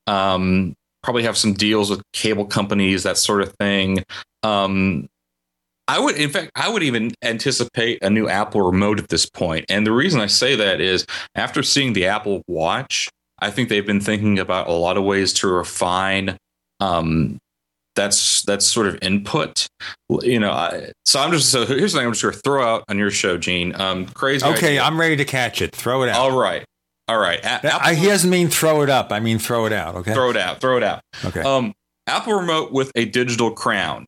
Um, 0.07 0.73
probably 1.03 1.23
have 1.23 1.37
some 1.37 1.53
deals 1.53 1.89
with 1.89 2.01
cable 2.13 2.45
companies, 2.45 3.03
that 3.03 3.17
sort 3.17 3.41
of 3.41 3.53
thing. 3.59 4.03
Um, 4.43 5.07
I 5.87 5.99
would, 5.99 6.17
in 6.17 6.29
fact, 6.29 6.51
I 6.55 6.69
would 6.69 6.83
even 6.83 7.13
anticipate 7.23 8.03
a 8.03 8.09
new 8.09 8.27
Apple 8.27 8.61
remote 8.61 8.99
at 8.99 9.07
this 9.07 9.25
point. 9.25 9.65
And 9.69 9.87
the 9.87 9.93
reason 9.93 10.19
I 10.19 10.27
say 10.27 10.55
that 10.55 10.81
is 10.81 11.05
after 11.35 11.63
seeing 11.63 11.93
the 11.93 12.07
Apple 12.07 12.41
Watch, 12.47 13.09
I 13.39 13.51
think 13.51 13.69
they've 13.69 13.85
been 13.85 14.01
thinking 14.01 14.37
about 14.37 14.67
a 14.67 14.73
lot 14.73 14.97
of 14.97 15.05
ways 15.05 15.31
to 15.33 15.47
refine 15.47 16.37
um, 16.79 17.37
that's 17.97 18.43
that's 18.43 18.65
sort 18.65 18.87
of 18.87 18.97
input. 19.01 19.67
You 20.21 20.39
know, 20.39 20.51
I, 20.51 20.93
so 21.05 21.19
I'm 21.19 21.31
just 21.33 21.51
so 21.51 21.65
here's 21.65 21.91
the 21.91 21.99
thing 21.99 22.07
I'm 22.07 22.13
just 22.13 22.21
going 22.21 22.33
to 22.33 22.39
throw 22.39 22.63
out 22.63 22.85
on 22.87 22.97
your 22.97 23.11
show, 23.11 23.37
Gene. 23.37 23.75
Um, 23.75 24.05
crazy. 24.05 24.45
Okay, 24.45 24.67
idea. 24.67 24.83
I'm 24.83 24.97
ready 24.97 25.17
to 25.17 25.25
catch 25.25 25.61
it. 25.61 25.75
Throw 25.75 26.03
it 26.03 26.09
out. 26.09 26.15
All 26.17 26.39
right, 26.39 26.63
all 27.09 27.17
right. 27.17 27.43
A- 27.43 27.83
I, 27.83 27.95
he 27.95 28.05
doesn't 28.05 28.29
mean 28.29 28.47
throw 28.47 28.83
it 28.83 28.89
up. 28.89 29.11
I 29.11 29.19
mean 29.19 29.39
throw 29.39 29.65
it 29.65 29.73
out. 29.73 29.95
Okay. 29.95 30.13
Throw 30.13 30.29
it 30.29 30.37
out. 30.37 30.61
Throw 30.61 30.77
it 30.77 30.83
out. 30.83 31.01
Okay. 31.25 31.41
Um, 31.41 31.73
Apple 32.07 32.35
Remote 32.35 32.71
with 32.71 32.91
a 32.95 33.03
digital 33.03 33.51
crown, 33.51 34.05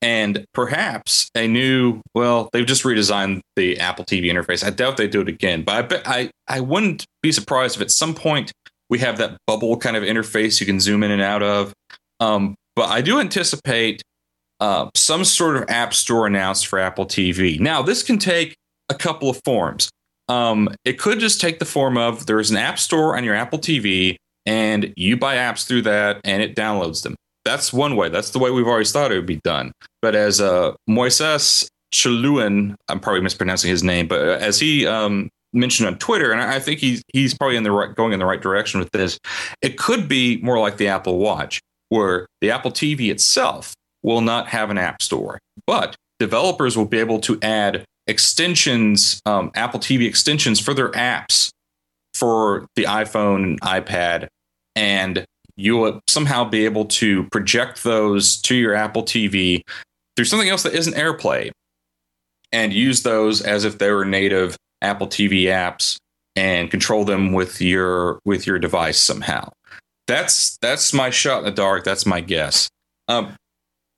and 0.00 0.46
perhaps 0.54 1.28
a 1.34 1.46
new. 1.46 2.00
Well, 2.14 2.48
they've 2.52 2.66
just 2.66 2.84
redesigned 2.84 3.40
the 3.56 3.78
Apple 3.80 4.06
TV 4.06 4.26
interface. 4.26 4.64
I 4.64 4.70
doubt 4.70 4.96
they 4.96 5.08
do 5.08 5.20
it 5.20 5.28
again, 5.28 5.62
but 5.62 5.74
I 5.74 5.82
bet 5.82 6.02
I 6.06 6.30
I 6.48 6.60
wouldn't 6.60 7.04
be 7.22 7.32
surprised 7.32 7.76
if 7.76 7.82
at 7.82 7.90
some 7.90 8.14
point 8.14 8.52
we 8.88 9.00
have 9.00 9.18
that 9.18 9.36
bubble 9.46 9.76
kind 9.76 9.96
of 9.96 10.04
interface 10.04 10.60
you 10.60 10.66
can 10.66 10.80
zoom 10.80 11.02
in 11.02 11.10
and 11.10 11.20
out 11.20 11.42
of. 11.42 11.72
Um, 12.20 12.54
but 12.76 12.88
I 12.90 13.00
do 13.00 13.18
anticipate 13.18 14.02
uh, 14.60 14.88
some 14.94 15.24
sort 15.24 15.56
of 15.56 15.64
app 15.68 15.92
store 15.92 16.26
announced 16.26 16.66
for 16.66 16.78
Apple 16.78 17.06
TV. 17.06 17.58
Now, 17.58 17.82
this 17.82 18.02
can 18.02 18.18
take 18.18 18.54
a 18.88 18.94
couple 18.94 19.28
of 19.28 19.40
forms. 19.44 19.90
Um, 20.28 20.68
it 20.84 20.98
could 20.98 21.18
just 21.18 21.40
take 21.40 21.58
the 21.58 21.64
form 21.64 21.96
of 21.96 22.26
there's 22.26 22.50
an 22.50 22.56
app 22.56 22.78
store 22.78 23.16
on 23.16 23.24
your 23.24 23.34
Apple 23.34 23.58
TV, 23.58 24.16
and 24.44 24.92
you 24.96 25.16
buy 25.16 25.36
apps 25.36 25.66
through 25.66 25.82
that, 25.82 26.20
and 26.24 26.42
it 26.42 26.54
downloads 26.54 27.02
them. 27.02 27.16
That's 27.44 27.72
one 27.72 27.96
way. 27.96 28.08
That's 28.08 28.30
the 28.30 28.38
way 28.38 28.50
we've 28.50 28.66
always 28.66 28.92
thought 28.92 29.12
it 29.12 29.16
would 29.16 29.26
be 29.26 29.40
done. 29.44 29.72
But 30.02 30.14
as 30.14 30.40
uh, 30.40 30.74
Moises 30.88 31.68
Chiullan, 31.94 32.74
I'm 32.88 32.98
probably 32.98 33.20
mispronouncing 33.20 33.70
his 33.70 33.84
name, 33.84 34.08
but 34.08 34.20
as 34.20 34.58
he 34.58 34.86
um, 34.86 35.28
mentioned 35.52 35.86
on 35.88 35.98
Twitter, 35.98 36.32
and 36.32 36.40
I 36.40 36.58
think 36.58 36.80
he's 36.80 37.02
he's 37.12 37.34
probably 37.34 37.56
in 37.56 37.62
the 37.62 37.70
right, 37.70 37.94
going 37.94 38.12
in 38.12 38.18
the 38.18 38.26
right 38.26 38.40
direction 38.40 38.80
with 38.80 38.90
this. 38.90 39.18
It 39.62 39.78
could 39.78 40.08
be 40.08 40.38
more 40.38 40.58
like 40.58 40.76
the 40.76 40.88
Apple 40.88 41.18
Watch, 41.18 41.60
where 41.88 42.26
the 42.40 42.50
Apple 42.50 42.70
TV 42.70 43.10
itself 43.10 43.74
will 44.02 44.20
not 44.20 44.48
have 44.48 44.70
an 44.70 44.78
app 44.78 45.02
store, 45.02 45.38
but 45.66 45.96
developers 46.18 46.76
will 46.76 46.86
be 46.86 46.98
able 46.98 47.20
to 47.20 47.38
add 47.42 47.84
extensions, 48.06 49.20
um, 49.26 49.50
Apple 49.54 49.80
TV 49.80 50.06
extensions 50.06 50.60
for 50.60 50.74
their 50.74 50.90
apps 50.92 51.50
for 52.14 52.66
the 52.76 52.84
iPhone 52.84 53.42
and 53.44 53.60
iPad, 53.60 54.28
and 54.74 55.24
you 55.56 55.76
will 55.76 56.00
somehow 56.08 56.44
be 56.44 56.64
able 56.64 56.84
to 56.84 57.24
project 57.24 57.82
those 57.82 58.40
to 58.42 58.54
your 58.54 58.74
Apple 58.74 59.02
TV 59.02 59.62
through 60.14 60.24
something 60.24 60.48
else 60.48 60.62
that 60.62 60.74
isn't 60.74 60.94
AirPlay, 60.94 61.50
and 62.52 62.72
use 62.72 63.02
those 63.02 63.42
as 63.42 63.64
if 63.64 63.78
they 63.78 63.90
were 63.90 64.04
native 64.04 64.56
Apple 64.82 65.08
TV 65.08 65.44
apps 65.44 65.96
and 66.36 66.70
control 66.70 67.04
them 67.04 67.32
with 67.32 67.60
your 67.60 68.20
with 68.24 68.46
your 68.46 68.58
device 68.58 68.98
somehow. 68.98 69.50
That's 70.06 70.56
that's 70.58 70.92
my 70.92 71.10
shot 71.10 71.40
in 71.40 71.44
the 71.44 71.50
dark. 71.50 71.84
That's 71.84 72.06
my 72.06 72.20
guess. 72.20 72.68
Um, 73.08 73.34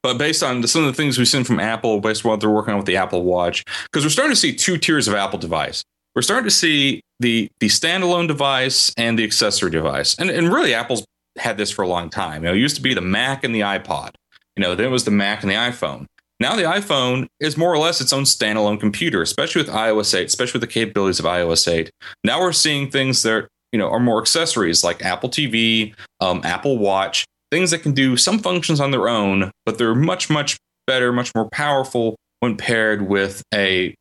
but 0.03 0.17
based 0.17 0.43
on 0.43 0.67
some 0.67 0.85
of 0.85 0.87
the 0.87 0.95
things 0.95 1.19
we've 1.19 1.29
seen 1.29 1.45
from 1.45 1.61
Apple, 1.61 2.01
based 2.01 2.25
on 2.25 2.31
what 2.31 2.41
they're 2.41 2.51
working 2.51 2.73
on 2.73 2.79
with 2.79 2.87
the 2.87 2.97
Apple 2.97 3.25
Watch, 3.25 3.65
because 3.85 4.05
we're 4.05 4.11
starting 4.11 4.33
to 4.33 4.41
see 4.41 4.55
two 4.55 4.79
tiers 4.79 5.09
of 5.09 5.15
Apple 5.15 5.39
device. 5.39 5.83
We're 6.15 6.23
starting 6.23 6.45
to 6.45 6.55
see 6.55 7.01
the 7.21 7.51
the 7.61 7.69
standalone 7.69 8.29
device 8.29 8.93
and 8.97 9.19
the 9.19 9.25
accessory 9.25 9.71
device, 9.71 10.15
and 10.19 10.31
and 10.31 10.53
really 10.53 10.75
Apple's 10.75 11.05
had 11.37 11.57
this 11.57 11.71
for 11.71 11.83
a 11.83 11.89
long 11.89 12.11
time. 12.11 12.43
You 12.43 12.49
know, 12.49 12.55
it 12.55 12.59
used 12.59 12.77
to 12.77 12.83
be 12.83 12.95
the 12.95 13.01
Mac 13.01 13.45
and 13.45 13.55
the 13.55 13.61
iPod. 13.61 14.11
You 14.57 14.63
know, 14.63 14.75
then 14.75 14.87
it 14.87 14.91
was 14.91 15.05
the 15.05 15.11
Mac 15.11 15.43
and 15.43 15.51
the 15.51 15.57
iPhone. 15.57 16.07
Now 16.41 16.55
the 16.55 16.63
iPhone 16.63 17.27
is 17.41 17.57
more 17.57 17.73
or 17.73 17.79
less 17.79 18.01
its 18.01 18.13
own 18.13 18.23
standalone 18.23 18.79
computer, 18.79 19.23
especially 19.23 19.63
with 19.63 19.71
iOS 19.71 20.17
8, 20.17 20.27
especially 20.27 20.61
with 20.61 20.69
the 20.69 20.73
capabilities 20.73 21.19
of 21.19 21.27
iOS 21.27 21.71
8. 21.71 21.91
Now 22.23 22.41
we're 22.41 22.53
seeing 22.53 22.91
things 22.91 23.23
that 23.23 23.49
you 23.73 23.79
know 23.79 23.89
are 23.89 24.01
more 24.01 24.21
accessories 24.21 24.85
like 24.85 25.05
Apple 25.05 25.29
TV, 25.29 25.95
um, 26.21 26.41
Apple 26.45 26.79
Watch, 26.79 27.25
things 27.51 27.71
that 27.71 27.83
can 27.83 27.93
do 27.93 28.17
some 28.17 28.39
functions 28.39 28.81
on 28.81 28.91
their 28.91 29.09
own, 29.09 29.51
but 29.67 29.79
they're 29.79 29.95
much 29.95 30.31
much 30.31 30.57
better, 30.87 31.13
much 31.13 31.35
more 31.35 31.49
powerful 31.51 32.17
when 32.41 32.57
paired 32.57 33.03
with 33.09 33.43
a 33.55 33.95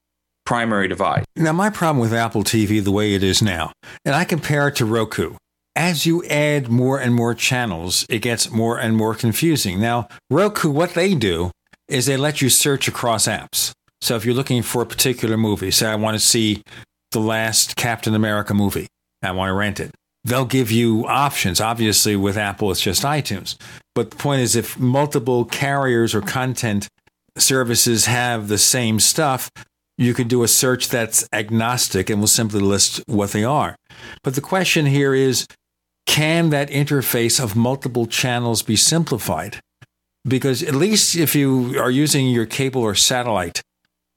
primary 0.46 0.88
device. 0.88 1.26
Now 1.36 1.54
my 1.54 1.70
problem 1.70 2.00
with 2.00 2.14
Apple 2.14 2.44
TV 2.44 2.84
the 2.84 2.92
way 2.92 3.14
it 3.14 3.24
is 3.24 3.42
now, 3.42 3.72
and 4.06 4.16
I 4.16 4.24
compare 4.24 4.68
it 4.70 4.76
to 4.78 4.86
Roku. 4.86 5.36
As 5.76 6.08
you 6.08 6.26
add 6.26 6.70
more 6.70 7.00
and 7.00 7.14
more 7.14 7.36
channels, 7.36 8.04
it 8.10 8.20
gets 8.20 8.50
more 8.50 8.80
and 8.80 8.98
more 8.98 9.14
confusing. 9.14 9.80
Now, 9.80 10.08
Roku, 10.32 10.72
what 10.72 10.96
they 10.96 11.14
do 11.14 11.52
is 11.88 12.08
they 12.08 12.18
let 12.18 12.42
you 12.42 12.50
search 12.50 12.88
across 12.88 13.28
apps. 13.28 13.74
So 14.02 14.16
if 14.16 14.26
you're 14.26 14.34
looking 14.34 14.64
for 14.64 14.82
a 14.82 14.86
particular 14.86 15.38
movie, 15.38 15.72
say 15.72 15.88
I 15.88 15.96
want 15.96 16.16
to 16.16 16.26
see 16.26 16.64
the 17.12 17.20
last 17.20 17.76
Captain 17.76 18.14
America 18.14 18.54
movie, 18.54 18.88
I 19.22 19.32
want 19.32 19.50
to 19.50 19.54
rent 19.54 19.80
it. 19.80 19.92
They'll 20.24 20.46
give 20.46 20.72
you 20.72 21.06
options. 21.08 21.62
Obviously, 21.62 22.16
with 22.16 22.38
Apple, 22.38 22.72
it's 22.72 22.82
just 22.82 23.04
iTunes. 23.04 23.56
But 23.96 24.12
the 24.12 24.18
point 24.18 24.42
is, 24.42 24.56
if 24.56 24.78
multiple 24.80 25.46
carriers 25.46 26.14
or 26.14 26.22
content 26.22 26.88
services 27.38 28.06
have 28.06 28.48
the 28.48 28.58
same 28.58 29.00
stuff, 29.00 29.50
you 29.98 30.14
can 30.14 30.28
do 30.28 30.44
a 30.44 30.48
search 30.48 30.90
that's 30.90 31.28
agnostic 31.32 32.10
and 32.10 32.20
will 32.20 32.28
simply 32.28 32.60
list 32.60 33.02
what 33.08 33.32
they 33.32 33.44
are. 33.44 33.76
But 34.24 34.36
the 34.36 34.42
question 34.42 34.86
here 34.86 35.14
is 35.14 35.48
can 36.06 36.50
that 36.50 36.70
interface 36.70 37.42
of 37.42 37.56
multiple 37.56 38.06
channels 38.06 38.62
be 38.62 38.76
simplified? 38.76 39.60
because 40.28 40.62
at 40.62 40.76
least 40.76 41.16
if 41.16 41.36
you 41.36 41.80
are 41.80 41.92
using 41.92 42.28
your 42.28 42.46
cable 42.46 42.82
or 42.82 42.96
satellite 42.96 43.62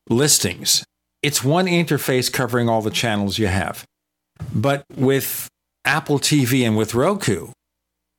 listings, 0.09 0.85
it's 1.23 1.45
one 1.45 1.67
interface 1.67 2.33
covering 2.33 2.69
all 2.69 2.83
the 2.83 2.91
channels 2.91 3.39
you 3.39 3.47
have. 3.47 3.85
But 4.55 4.85
with 4.97 5.49
Apple 5.85 6.19
TV 6.19 6.67
and 6.67 6.77
with 6.77 6.95
Roku, 6.95 7.49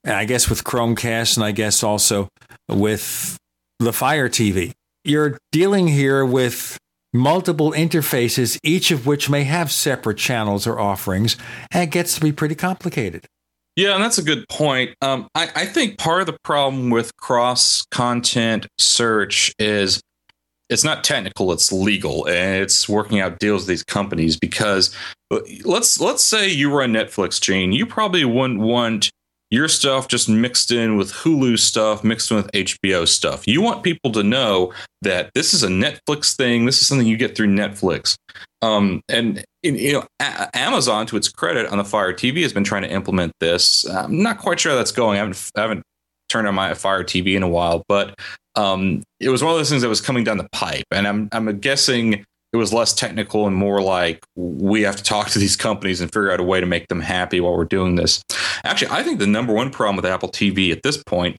and 0.04 0.16
I 0.16 0.26
guess 0.26 0.50
with 0.50 0.64
Chromecast, 0.64 1.38
and 1.38 1.46
I 1.46 1.52
guess 1.52 1.84
also 1.84 2.28
with 2.68 3.38
the 3.80 3.94
Fire 3.94 4.30
TV, 4.30 4.72
you're 5.04 5.38
dealing 5.52 5.88
here 5.88 6.26
with 6.26 6.78
multiple 7.14 7.72
interfaces, 7.72 8.58
each 8.64 8.92
of 8.92 9.06
which 9.06 9.30
may 9.30 9.44
have 9.44 9.72
separate 9.72 10.18
channels 10.18 10.66
or 10.66 10.80
offerings, 10.80 11.38
and 11.72 11.84
it 11.84 11.92
gets 11.92 12.16
to 12.16 12.22
be 12.22 12.32
pretty 12.32 12.56
complicated. 12.56 13.26
Yeah, 13.76 13.96
and 13.96 14.04
that's 14.04 14.18
a 14.18 14.24
good 14.24 14.48
point. 14.50 14.96
Um, 15.02 15.28
I, 15.34 15.50
I 15.56 15.66
think 15.66 15.98
part 15.98 16.22
of 16.22 16.28
the 16.28 16.38
problem 16.44 16.90
with 16.90 17.16
cross 17.18 17.86
content 17.90 18.68
search 18.78 19.54
is 19.58 20.02
it's 20.72 20.84
not 20.84 21.04
technical; 21.04 21.52
it's 21.52 21.72
legal, 21.72 22.28
and 22.28 22.64
it's 22.64 22.90
working 22.90 23.20
out 23.20 23.38
deals 23.40 23.64
with 23.64 23.68
these 23.68 23.84
companies. 23.84 24.38
Because 24.38 24.96
let's 25.64 26.00
let's 26.00 26.24
say 26.24 26.50
you 26.50 26.72
a 26.80 26.86
Netflix, 26.86 27.40
Gene, 27.40 27.72
you 27.74 27.86
probably 27.86 28.26
wouldn't 28.26 28.62
want 28.62 29.12
your 29.52 29.68
stuff 29.68 30.08
just 30.08 30.30
mixed 30.30 30.72
in 30.72 30.96
with 30.96 31.12
Hulu 31.12 31.60
stuff, 31.60 32.06
mixed 32.06 32.32
in 32.32 32.38
with 32.38 32.52
HBO 32.54 33.06
stuff. 33.06 33.46
You 33.46 33.62
want 33.62 33.84
people 33.84 34.12
to 34.14 34.24
know 34.24 34.74
that 35.02 35.30
this 35.36 35.54
is 35.54 35.62
a 35.62 35.68
Netflix 35.68 36.36
thing. 36.36 36.66
This 36.66 36.82
is 36.82 36.88
something 36.88 37.06
you 37.06 37.18
get 37.18 37.36
through 37.36 37.48
Netflix. 37.48 38.16
Um, 38.62 39.02
and 39.10 39.44
you 39.62 39.92
know, 39.92 40.06
a- 40.22 40.58
Amazon, 40.58 41.06
to 41.08 41.18
its 41.18 41.28
credit, 41.28 41.68
on 41.68 41.78
the 41.78 41.84
Fire 41.84 42.14
TV 42.14 42.42
has 42.44 42.54
been 42.54 42.64
trying 42.64 42.84
to 42.84 42.90
implement 42.92 43.34
this. 43.42 43.88
I'm 43.90 44.24
not 44.24 44.38
quite 44.38 44.60
sure 44.60 44.72
how 44.72 44.78
that's 44.78 44.92
going. 44.92 45.18
I 45.18 45.20
haven't, 45.20 45.52
I 45.56 45.62
haven't 45.62 45.84
turned 46.32 46.48
on 46.48 46.56
my 46.56 46.74
Fire 46.74 47.04
TV 47.04 47.36
in 47.36 47.44
a 47.44 47.48
while, 47.48 47.84
but 47.88 48.18
um, 48.56 49.04
it 49.20 49.30
was 49.30 49.44
one 49.44 49.52
of 49.52 49.58
those 49.58 49.70
things 49.70 49.82
that 49.82 49.90
was 49.90 50.02
coming 50.02 50.24
down 50.24 50.38
the 50.38 50.50
pipe, 50.52 50.86
and 50.92 51.08
I'm 51.08 51.30
I'm 51.32 51.60
guessing 51.60 52.26
it 52.54 52.58
was 52.58 52.74
less 52.74 52.94
technical 52.94 53.48
and 53.48 53.56
more 53.56 53.82
like 53.82 54.24
we 54.36 54.82
have 54.82 54.98
to 54.98 55.04
talk 55.04 55.30
to 55.30 55.40
these 55.40 55.56
companies 55.56 56.02
and 56.02 56.12
figure 56.12 56.32
out 56.32 56.40
a 56.40 56.44
way 56.44 56.60
to 56.60 56.66
make 56.66 56.88
them 56.90 57.00
happy 57.00 57.40
while 57.40 57.56
we're 57.56 57.64
doing 57.64 57.96
this. 57.96 58.22
Actually, 58.64 58.92
I 58.92 59.04
think 59.04 59.20
the 59.20 59.28
number 59.28 59.54
one 59.54 59.72
problem 59.72 59.96
with 59.96 60.06
Apple 60.06 60.30
TV 60.30 60.72
at 60.72 60.84
this 60.84 61.02
point, 61.04 61.38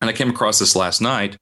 and 0.00 0.08
I 0.08 0.12
came 0.12 0.30
across 0.30 0.58
this 0.58 0.76
last 0.76 1.00
night, 1.00 1.36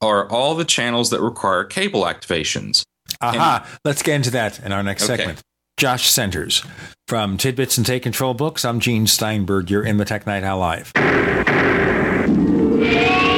are 0.00 0.28
all 0.28 0.54
the 0.54 0.64
channels 0.64 1.10
that 1.10 1.20
require 1.20 1.64
cable 1.64 2.02
activations. 2.02 2.82
Aha, 3.20 3.64
and, 3.64 3.80
let's 3.84 4.02
get 4.02 4.14
into 4.14 4.30
that 4.32 4.58
in 4.60 4.72
our 4.72 4.82
next 4.82 5.04
okay. 5.04 5.16
segment. 5.16 5.42
Josh 5.76 6.10
Centers 6.10 6.64
from 7.06 7.36
Tidbits 7.36 7.78
and 7.78 7.86
Take 7.86 8.02
Control 8.02 8.34
Books. 8.34 8.64
I'm 8.64 8.80
Gene 8.80 9.06
Steinberg. 9.06 9.70
You're 9.70 9.84
in 9.84 9.98
the 9.98 10.04
Tech 10.04 10.26
Night 10.26 10.42
Owl 10.42 10.58
Live. 10.58 10.92
Yeah. 12.98 13.37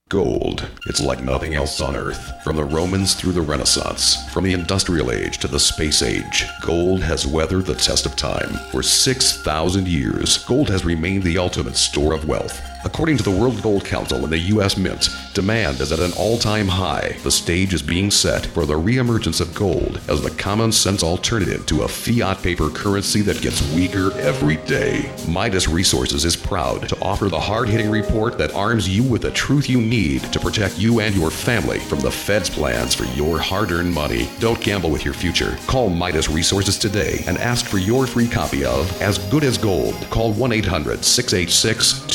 Gold. 0.11 0.67
It's 0.87 0.99
like 0.99 1.23
nothing 1.23 1.53
else 1.53 1.79
on 1.79 1.95
Earth. 1.95 2.43
From 2.43 2.57
the 2.57 2.65
Romans 2.65 3.13
through 3.13 3.31
the 3.31 3.41
Renaissance, 3.41 4.29
from 4.31 4.43
the 4.43 4.51
Industrial 4.51 5.09
Age 5.09 5.37
to 5.37 5.47
the 5.47 5.57
Space 5.57 6.01
Age, 6.01 6.43
gold 6.61 7.01
has 7.01 7.25
weathered 7.25 7.65
the 7.65 7.75
test 7.75 8.05
of 8.05 8.17
time. 8.17 8.49
For 8.71 8.83
6,000 8.83 9.87
years, 9.87 10.43
gold 10.43 10.69
has 10.69 10.83
remained 10.83 11.23
the 11.23 11.37
ultimate 11.37 11.77
store 11.77 12.11
of 12.11 12.27
wealth. 12.27 12.61
According 12.83 13.17
to 13.17 13.23
the 13.23 13.31
World 13.31 13.61
Gold 13.61 13.85
Council 13.85 14.23
and 14.23 14.33
the 14.33 14.39
U.S. 14.39 14.75
Mint, 14.75 15.09
demand 15.35 15.79
is 15.81 15.91
at 15.91 15.99
an 15.99 16.13
all 16.17 16.39
time 16.39 16.67
high. 16.67 17.15
The 17.23 17.29
stage 17.29 17.75
is 17.75 17.81
being 17.81 18.09
set 18.09 18.47
for 18.47 18.65
the 18.65 18.73
reemergence 18.73 19.39
of 19.39 19.53
gold 19.53 19.99
as 20.07 20.21
the 20.21 20.31
common 20.31 20.71
sense 20.71 21.03
alternative 21.03 21.65
to 21.67 21.83
a 21.83 21.87
fiat 21.87 22.41
paper 22.41 22.69
currency 22.69 23.21
that 23.21 23.41
gets 23.41 23.61
weaker 23.73 24.11
every 24.19 24.57
day. 24.57 25.13
Midas 25.27 25.67
Resources 25.67 26.25
is 26.25 26.35
proud 26.35 26.89
to 26.89 26.99
offer 27.01 27.29
the 27.29 27.39
hard 27.39 27.69
hitting 27.69 27.91
report 27.91 28.39
that 28.39 28.55
arms 28.55 28.89
you 28.89 29.03
with 29.03 29.21
the 29.21 29.31
truth 29.31 29.69
you 29.69 29.79
need 29.79 30.23
to 30.33 30.39
protect 30.39 30.79
you 30.79 31.01
and 31.01 31.15
your 31.15 31.29
family 31.29 31.79
from 31.81 31.99
the 31.99 32.11
Fed's 32.11 32.49
plans 32.49 32.95
for 32.95 33.05
your 33.15 33.37
hard 33.37 33.71
earned 33.71 33.93
money. 33.93 34.27
Don't 34.39 34.59
gamble 34.59 34.89
with 34.89 35.05
your 35.05 35.13
future. 35.13 35.55
Call 35.67 35.89
Midas 35.89 36.29
Resources 36.29 36.79
today 36.79 37.23
and 37.27 37.37
ask 37.37 37.67
for 37.67 37.77
your 37.77 38.07
free 38.07 38.27
copy 38.27 38.65
of 38.65 39.01
As 39.01 39.19
Good 39.29 39.43
as 39.43 39.59
Gold. 39.59 39.93
Call 40.09 40.33
1 40.33 40.51
800 40.51 41.05
686 41.05 42.07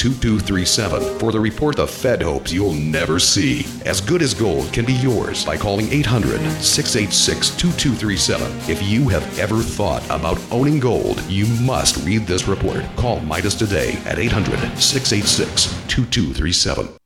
2237 0.65 1.19
for 1.19 1.33
the 1.33 1.41
report 1.41 1.77
the 1.77 1.87
Fed 1.87 2.23
hopes 2.23 2.53
you'll 2.53 2.73
never 2.73 3.19
see. 3.19 3.67
As 3.85 4.01
Good 4.01 4.23
as 4.23 4.33
Gold 4.33 4.73
can 4.73 4.85
be 4.85 4.95
yours 4.95 5.45
by 5.45 5.57
calling 5.57 5.93
800 5.93 6.41
686 6.63 7.57
2237. 7.57 8.71
If 8.71 8.83
you 8.83 9.09
have 9.09 9.39
ever 9.39 9.61
thought 9.61 10.05
about 10.07 10.41
owning 10.51 10.81
gold, 10.81 11.21
you 11.25 11.47
must 11.63 12.05
read 12.07 12.27
this 12.27 12.49
report. 12.49 12.85
Call 12.97 13.21
Midas 13.21 13.55
today 13.55 13.99
at 14.07 14.19
800 14.19 14.59
686 14.79 15.67
2237. 15.89 17.06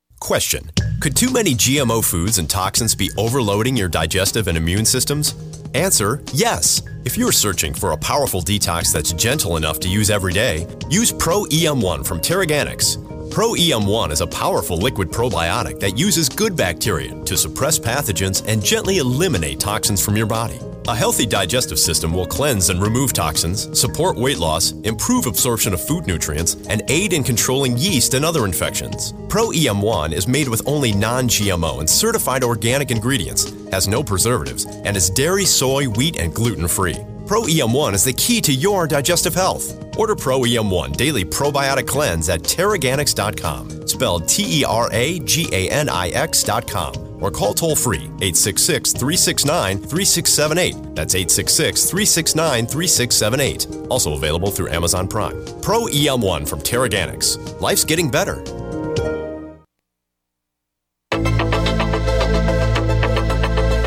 Question 0.21 0.69
Could 1.01 1.17
too 1.17 1.31
many 1.31 1.55
GMO 1.55 2.05
foods 2.05 2.37
and 2.37 2.49
toxins 2.49 2.95
be 2.95 3.11
overloading 3.17 3.75
your 3.75 3.89
digestive 3.89 4.47
and 4.47 4.57
immune 4.57 4.85
systems? 4.85 5.35
Answer 5.73 6.21
Yes. 6.33 6.83
If 7.03 7.17
you're 7.17 7.31
searching 7.31 7.73
for 7.73 7.91
a 7.91 7.97
powerful 7.97 8.41
detox 8.41 8.93
that's 8.93 9.11
gentle 9.13 9.57
enough 9.57 9.79
to 9.81 9.89
use 9.89 10.11
every 10.11 10.31
day, 10.31 10.67
use 10.89 11.11
Pro 11.11 11.45
EM1 11.45 12.05
from 12.05 12.19
Teraganix. 12.19 12.95
Pro 13.31 13.53
EM1 13.53 14.11
is 14.11 14.21
a 14.21 14.27
powerful 14.27 14.77
liquid 14.77 15.09
probiotic 15.09 15.79
that 15.79 15.97
uses 15.97 16.29
good 16.29 16.55
bacteria 16.55 17.15
to 17.23 17.35
suppress 17.35 17.79
pathogens 17.79 18.47
and 18.47 18.63
gently 18.63 18.99
eliminate 18.99 19.59
toxins 19.59 20.05
from 20.05 20.15
your 20.15 20.27
body. 20.27 20.59
A 20.87 20.95
healthy 20.95 21.27
digestive 21.27 21.77
system 21.77 22.11
will 22.11 22.25
cleanse 22.25 22.71
and 22.71 22.81
remove 22.81 23.13
toxins, 23.13 23.79
support 23.79 24.17
weight 24.17 24.39
loss, 24.39 24.71
improve 24.81 25.27
absorption 25.27 25.73
of 25.73 25.85
food 25.85 26.07
nutrients, 26.07 26.55
and 26.69 26.81
aid 26.87 27.13
in 27.13 27.23
controlling 27.23 27.77
yeast 27.77 28.15
and 28.15 28.25
other 28.25 28.45
infections. 28.45 29.13
Pro 29.29 29.49
EM1 29.49 30.11
is 30.11 30.27
made 30.27 30.47
with 30.47 30.67
only 30.67 30.91
non 30.91 31.27
GMO 31.27 31.81
and 31.81 31.89
certified 31.89 32.43
organic 32.43 32.89
ingredients, 32.89 33.53
has 33.71 33.87
no 33.87 34.01
preservatives, 34.03 34.65
and 34.65 34.97
is 34.97 35.11
dairy, 35.11 35.45
soy, 35.45 35.85
wheat, 35.85 36.17
and 36.17 36.33
gluten 36.33 36.67
free. 36.67 36.97
Pro 37.27 37.43
EM1 37.43 37.93
is 37.93 38.03
the 38.03 38.13
key 38.13 38.41
to 38.41 38.51
your 38.51 38.87
digestive 38.87 39.35
health. 39.35 39.77
Order 39.99 40.15
Pro 40.15 40.39
EM1 40.39 40.97
Daily 40.97 41.23
Probiotic 41.23 41.85
Cleanse 41.85 42.27
at 42.27 42.41
Teraganix.com, 42.41 43.87
spelled 43.87 44.27
T 44.27 44.61
E 44.61 44.65
R 44.65 44.89
A 44.91 45.19
G 45.19 45.47
A 45.51 45.69
N 45.69 45.89
I 45.89 46.09
X.com 46.09 47.10
or 47.21 47.31
call 47.31 47.53
toll 47.53 47.75
free 47.75 48.05
866 48.21 48.93
369 48.93 49.77
3678. 49.77 50.95
That's 50.95 51.15
866 51.15 51.89
369 51.89 52.67
3678. 52.67 53.87
Also 53.89 54.13
available 54.13 54.51
through 54.51 54.69
Amazon 54.69 55.07
Prime. 55.07 55.43
Pro 55.61 55.85
EM1 55.85 56.47
from 56.47 56.59
Teraganix. 56.59 57.37
Life's 57.61 57.85
getting 57.85 58.09
better. 58.09 58.43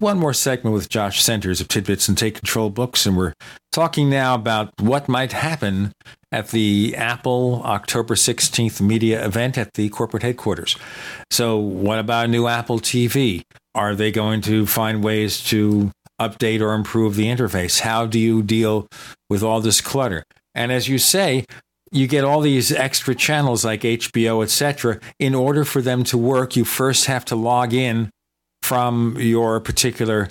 One 0.00 0.20
more 0.20 0.32
segment 0.32 0.74
with 0.74 0.88
Josh 0.88 1.20
Centers 1.20 1.60
of 1.60 1.66
Tidbits 1.66 2.06
and 2.06 2.16
Take 2.16 2.36
Control 2.36 2.70
Books, 2.70 3.04
and 3.04 3.16
we're 3.16 3.34
talking 3.72 4.08
now 4.08 4.36
about 4.36 4.72
what 4.78 5.08
might 5.08 5.32
happen 5.32 5.90
at 6.30 6.50
the 6.50 6.94
Apple 6.96 7.62
October 7.64 8.14
16th 8.14 8.80
media 8.80 9.24
event 9.26 9.58
at 9.58 9.74
the 9.74 9.88
corporate 9.88 10.22
headquarters. 10.22 10.76
So, 11.32 11.56
what 11.56 11.98
about 11.98 12.26
a 12.26 12.28
new 12.28 12.46
Apple 12.46 12.78
TV? 12.78 13.42
Are 13.74 13.96
they 13.96 14.12
going 14.12 14.40
to 14.42 14.66
find 14.66 15.02
ways 15.02 15.42
to 15.46 15.90
update 16.20 16.60
or 16.60 16.74
improve 16.74 17.16
the 17.16 17.26
interface? 17.26 17.80
How 17.80 18.06
do 18.06 18.20
you 18.20 18.40
deal 18.40 18.86
with 19.28 19.42
all 19.42 19.60
this 19.60 19.80
clutter? 19.80 20.22
And 20.54 20.70
as 20.70 20.86
you 20.86 20.98
say, 20.98 21.44
you 21.90 22.06
get 22.06 22.22
all 22.22 22.40
these 22.40 22.70
extra 22.70 23.16
channels 23.16 23.64
like 23.64 23.80
HBO, 23.80 24.44
etc. 24.44 25.00
In 25.18 25.34
order 25.34 25.64
for 25.64 25.82
them 25.82 26.04
to 26.04 26.16
work, 26.16 26.54
you 26.54 26.64
first 26.64 27.06
have 27.06 27.24
to 27.24 27.34
log 27.34 27.72
in 27.72 28.10
from 28.68 29.16
your 29.18 29.60
particular 29.60 30.28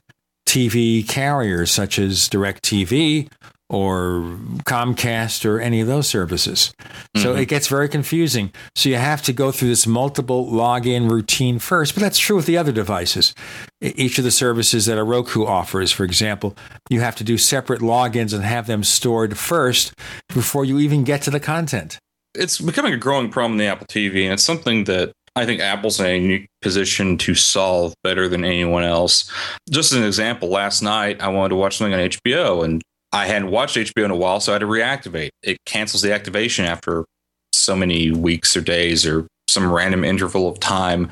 TV 0.47 1.07
carriers, 1.07 1.71
such 1.71 1.97
as 1.97 2.29
DirecTV 2.29 3.29
or 3.69 4.37
Comcast 4.65 5.43
or 5.43 5.59
any 5.59 5.81
of 5.81 5.87
those 5.87 6.07
services. 6.07 6.71
So 7.17 7.31
Mm-hmm. 7.33 7.39
it 7.41 7.47
gets 7.49 7.67
very 7.67 7.89
confusing. 7.89 8.53
So 8.75 8.89
you 8.89 8.95
have 8.95 9.21
to 9.23 9.33
go 9.33 9.51
through 9.51 9.69
this 9.69 9.87
multiple 9.87 10.45
login 10.49 11.09
routine 11.09 11.57
first. 11.59 11.95
But 11.95 12.01
that's 12.01 12.19
true 12.19 12.35
with 12.37 12.45
the 12.45 12.57
other 12.57 12.71
devices. 12.71 13.33
Each 13.81 14.17
of 14.19 14.23
the 14.23 14.31
services 14.31 14.85
that 14.85 14.97
a 14.99 15.03
Roku 15.03 15.43
offers, 15.45 15.91
for 15.91 16.03
example, 16.05 16.55
you 16.89 17.01
have 17.01 17.15
to 17.17 17.23
do 17.25 17.37
separate 17.37 17.81
logins 17.81 18.33
and 18.33 18.43
have 18.43 18.67
them 18.67 18.83
stored 18.83 19.35
first 19.37 19.93
before 20.33 20.63
you 20.63 20.79
even 20.79 21.03
get 21.03 21.23
to 21.23 21.31
the 21.31 21.39
content. 21.39 21.97
it's 22.35 22.59
becoming 22.61 22.93
a 22.93 22.97
growing 22.97 23.31
problem 23.31 23.53
in 23.53 23.57
the 23.57 23.65
Apple 23.65 23.87
TV, 23.87 24.23
and 24.25 24.33
it's 24.33 24.43
something 24.45 24.83
that 24.85 25.11
I 25.37 25.45
think 25.45 25.61
Apple's 25.61 25.99
in 25.99 26.05
a 26.07 26.17
unique 26.17 26.49
position 26.63 27.15
to 27.19 27.35
solve 27.35 27.93
better 28.03 28.27
than 28.27 28.43
anyone 28.43 28.83
else. 28.83 29.31
Just 29.69 29.91
as 29.91 29.99
an 29.99 30.03
example, 30.03 30.49
last 30.49 30.81
night 30.81 31.21
I 31.21 31.27
wanted 31.27 31.49
to 31.49 31.55
watch 31.55 31.77
something 31.77 31.93
on 31.93 32.09
HBO 32.09 32.65
and 32.65 32.81
I 33.11 33.27
hadn't 33.27 33.51
watched 33.51 33.77
HBO 33.77 34.05
in 34.05 34.09
a 34.11 34.15
while, 34.15 34.39
so 34.39 34.51
I 34.51 34.55
had 34.55 34.59
to 34.61 34.65
reactivate. 34.65 35.29
It 35.43 35.57
cancels 35.65 36.01
the 36.01 36.11
activation 36.11 36.65
after 36.65 37.05
so 37.53 37.75
many 37.75 38.11
weeks 38.11 38.57
or 38.57 38.61
days 38.61 39.05
or 39.05 39.27
some 39.47 39.71
random 39.71 40.03
interval 40.03 40.49
of 40.49 40.59
time. 40.59 41.11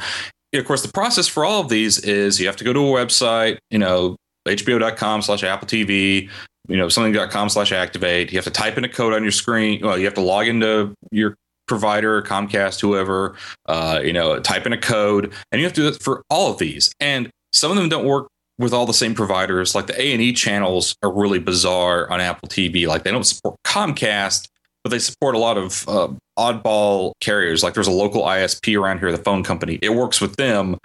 Of 0.56 0.65
course, 0.65 0.81
the 0.81 0.91
process 0.91 1.27
for 1.27 1.45
all 1.45 1.61
of 1.61 1.69
these 1.69 1.99
is 1.99 2.39
you 2.39 2.47
have 2.47 2.56
to 2.57 2.64
go 2.64 2.73
to 2.73 2.80
a 2.80 3.06
website, 3.06 3.60
you 3.69 3.77
know, 3.77 4.15
hbo.com 4.47 5.22
slash 5.22 5.43
Apple 5.43 5.68
TV, 5.68 6.30
you 6.68 6.77
know, 6.77 6.89
something.com 6.89 7.49
slash 7.49 7.72
activate. 7.72 8.31
You 8.31 8.38
have 8.39 8.45
to 8.45 8.52
type 8.52 8.76
in 8.77 8.84
a 8.84 8.89
code 8.89 9.14
on 9.14 9.22
your 9.22 9.31
screen. 9.31 9.81
Well, 9.84 9.99
you 9.99 10.06
have 10.06 10.15
to 10.15 10.22
log 10.22 10.47
into 10.47 10.95
your 11.11 11.35
provider, 11.67 12.21
Comcast, 12.21 12.81
whoever, 12.81 13.35
uh, 13.67 14.01
you 14.03 14.13
know, 14.13 14.39
type 14.39 14.65
in 14.65 14.73
a 14.73 14.77
code, 14.77 15.33
and 15.51 15.59
you 15.59 15.65
have 15.65 15.73
to 15.73 15.81
do 15.81 15.87
it 15.87 16.01
for 16.01 16.23
all 16.29 16.51
of 16.51 16.57
these. 16.57 16.91
And 16.99 17.29
some 17.53 17.71
of 17.71 17.77
them 17.77 17.89
don't 17.89 18.05
work 18.05 18.27
with 18.57 18.73
all 18.73 18.85
the 18.85 18.93
same 18.93 19.13
providers. 19.13 19.75
Like 19.75 19.87
the 19.87 20.01
A 20.01 20.13
and 20.13 20.21
E 20.21 20.33
channels 20.33 20.95
are 21.03 21.11
really 21.11 21.39
bizarre 21.39 22.09
on 22.09 22.21
Apple 22.21 22.47
TV. 22.47 22.87
Like 22.87 23.03
they 23.03 23.11
don't 23.11 23.23
support 23.23 23.57
Comcast, 23.65 24.47
but 24.83 24.91
they 24.91 24.99
support 24.99 25.35
a 25.35 25.39
lot 25.39 25.57
of 25.57 25.87
uh, 25.87 26.09
oddball 26.37 27.13
carriers. 27.21 27.63
Like 27.63 27.73
there's 27.73 27.87
a 27.87 27.91
local 27.91 28.23
ISP 28.23 28.79
around 28.79 28.99
here, 28.99 29.11
the 29.11 29.17
phone 29.17 29.43
company. 29.43 29.79
It 29.81 29.89
works 29.95 30.21
with 30.21 30.35
them. 30.35 30.77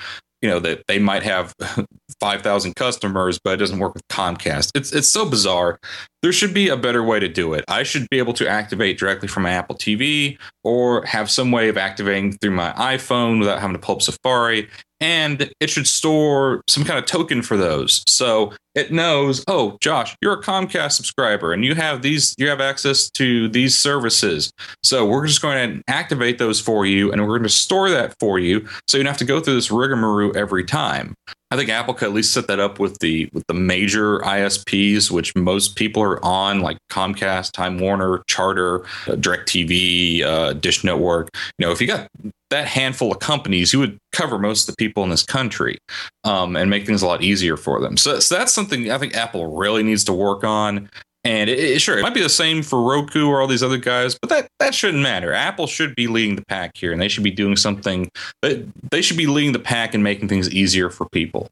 You 0.43 0.49
know 0.49 0.59
that 0.61 0.85
they 0.89 0.99
might 0.99 1.23
have 1.23 1.55
five 2.21 2.43
thousand 2.43 2.77
customers, 2.77 3.39
but 3.43 3.55
it 3.55 3.57
doesn't 3.59 3.79
work 3.79 3.95
with 3.95 4.07
Comcast. 4.09 4.71
It's 4.75 4.93
it's 4.93 5.09
so 5.09 5.29
bizarre. 5.29 5.79
There 6.23 6.33
should 6.33 6.53
be 6.53 6.69
a 6.69 6.77
better 6.77 7.03
way 7.03 7.19
to 7.21 7.29
do 7.29 7.55
it. 7.55 7.65
I 7.69 7.83
should 7.83 8.09
be 8.11 8.19
able 8.19 8.35
to 8.35 8.49
activate 8.49 8.99
directly 8.99 9.29
from 9.29 9.45
my 9.45 9.51
Apple 9.53 9.77
TV, 9.77 10.39
or 10.65 11.05
have 11.07 11.31
some 11.31 11.51
way 11.51 11.69
of 11.69 11.77
activating 11.79 12.33
through 12.33 12.53
my 12.53 12.73
iPhone 12.73 13.39
without 13.39 13.61
having 13.61 13.75
to 13.75 13.81
pull 13.81 13.97
up 13.97 14.03
Safari 14.03 14.69
and 15.01 15.51
it 15.61 15.71
should 15.71 15.87
store 15.87 16.63
some 16.69 16.85
kind 16.85 16.99
of 16.99 17.07
token 17.07 17.43
for 17.43 17.57
those. 17.57 18.03
So 18.07 18.53
it 18.75 18.93
knows, 18.93 19.43
oh, 19.49 19.79
Josh, 19.81 20.15
you're 20.21 20.35
a 20.35 20.43
Comcast 20.43 20.93
subscriber 20.93 21.53
and 21.53 21.65
you 21.65 21.75
have 21.75 22.03
these, 22.03 22.35
you 22.39 22.49
have 22.49 22.61
access 22.61 23.11
to 23.13 23.49
these 23.49 23.77
services. 23.77 24.53
So 24.83 25.07
we're 25.07 25.27
just 25.27 25.41
going 25.41 25.79
to 25.79 25.83
activate 25.89 26.39
those 26.39 26.61
for 26.61 26.85
you 26.85 27.11
and 27.11 27.23
we're 27.23 27.39
going 27.39 27.43
to 27.45 27.49
store 27.49 27.91
that 27.91 28.15
for 28.21 28.39
you. 28.39 28.69
So 28.87 28.99
you 28.99 29.05
don't 29.05 29.11
have 29.11 29.19
to 29.19 29.25
go 29.25 29.41
through 29.41 29.55
this 29.55 29.71
rigmarole 29.71 30.37
every 30.37 30.65
time. 30.65 31.15
I 31.53 31.57
think 31.57 31.69
Apple 31.69 31.95
could 31.95 32.09
at 32.09 32.15
least 32.15 32.33
set 32.33 32.47
that 32.47 32.61
up 32.61 32.79
with 32.79 32.99
the 33.01 33.29
with 33.33 33.45
the 33.49 33.55
major 33.55 34.21
ISPs, 34.21 35.11
which 35.11 35.35
most 35.35 35.75
people 35.75 36.03
are 36.03 36.25
on, 36.25 36.61
like 36.61 36.79
Comcast, 36.91 37.53
Time 37.53 37.79
Warner, 37.79 38.23
Charter, 38.29 38.85
uh, 39.07 39.17
DirecTV, 39.17 40.23
uh, 40.23 40.53
Dish 40.53 40.85
Network. 40.85 41.29
You 41.59 41.67
know, 41.67 41.73
if 41.73 41.81
you 41.81 41.89
got 41.89 42.09
that 42.51 42.67
handful 42.67 43.13
of 43.13 43.19
companies, 43.19 43.73
you 43.73 43.81
would 43.81 43.99
cover 44.13 44.39
most 44.39 44.69
of 44.69 44.75
the 44.75 44.85
people 44.85 45.03
in 45.03 45.11
this 45.11 45.25
country 45.25 45.79
um, 46.25 46.55
and 46.57 46.71
make 46.71 46.87
things 46.87 47.03
a 47.03 47.07
lot 47.07 47.23
easier 47.23 47.57
for 47.57 47.81
them. 47.81 47.97
So, 47.97 48.21
so 48.21 48.37
that's 48.37 48.53
something 48.53 48.91
I 48.91 48.99
think 48.99 49.17
Apple 49.17 49.57
really 49.57 49.83
needs 49.83 50.05
to 50.05 50.13
work 50.13 50.45
on. 50.45 50.91
And 51.23 51.51
it, 51.51 51.59
it, 51.59 51.81
sure, 51.81 51.99
it 51.99 52.03
might 52.03 52.15
be 52.15 52.23
the 52.23 52.29
same 52.31 52.63
for 52.63 52.83
Roku 52.83 53.27
or 53.27 53.41
all 53.41 53.47
these 53.47 53.63
other 53.63 53.77
guys, 53.77 54.19
but 54.19 54.31
that, 54.31 54.49
that 54.59 54.75
shouldn't 54.75 55.03
matter. 55.03 55.35
Apple 55.35 55.67
should 55.67 55.95
be 55.95 56.07
leading 56.07 56.37
the 56.37 56.45
pack 56.47 56.77
here, 56.77 56.93
and 56.93 57.01
they 57.01 57.09
should 57.09 57.25
be 57.25 57.31
doing 57.31 57.57
something. 57.57 58.11
They, 58.41 58.67
they 58.91 59.03
should 59.03 59.19
be 59.19 59.27
leading 59.27 59.53
the 59.53 59.59
pack 59.59 59.93
and 59.93 60.03
making 60.03 60.29
things 60.29 60.49
easier 60.51 60.89
for 60.89 61.07
people. 61.11 61.49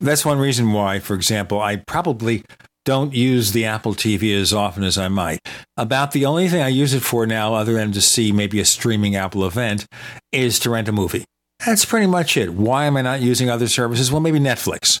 That's 0.00 0.24
one 0.24 0.38
reason 0.38 0.72
why, 0.72 0.98
for 0.98 1.14
example, 1.14 1.60
I 1.60 1.76
probably 1.76 2.44
don't 2.84 3.14
use 3.14 3.52
the 3.52 3.64
Apple 3.64 3.94
TV 3.94 4.36
as 4.38 4.52
often 4.52 4.82
as 4.82 4.98
I 4.98 5.06
might. 5.06 5.38
About 5.76 6.10
the 6.10 6.26
only 6.26 6.48
thing 6.48 6.60
I 6.60 6.68
use 6.68 6.92
it 6.92 7.02
for 7.02 7.24
now, 7.24 7.54
other 7.54 7.74
than 7.74 7.92
to 7.92 8.00
see 8.00 8.32
maybe 8.32 8.58
a 8.58 8.64
streaming 8.64 9.14
Apple 9.14 9.46
event, 9.46 9.86
is 10.32 10.58
to 10.60 10.70
rent 10.70 10.88
a 10.88 10.92
movie. 10.92 11.24
That's 11.64 11.84
pretty 11.84 12.08
much 12.08 12.36
it. 12.36 12.54
Why 12.54 12.86
am 12.86 12.96
I 12.96 13.02
not 13.02 13.20
using 13.20 13.48
other 13.48 13.68
services? 13.68 14.10
Well, 14.10 14.20
maybe 14.20 14.40
Netflix. 14.40 14.98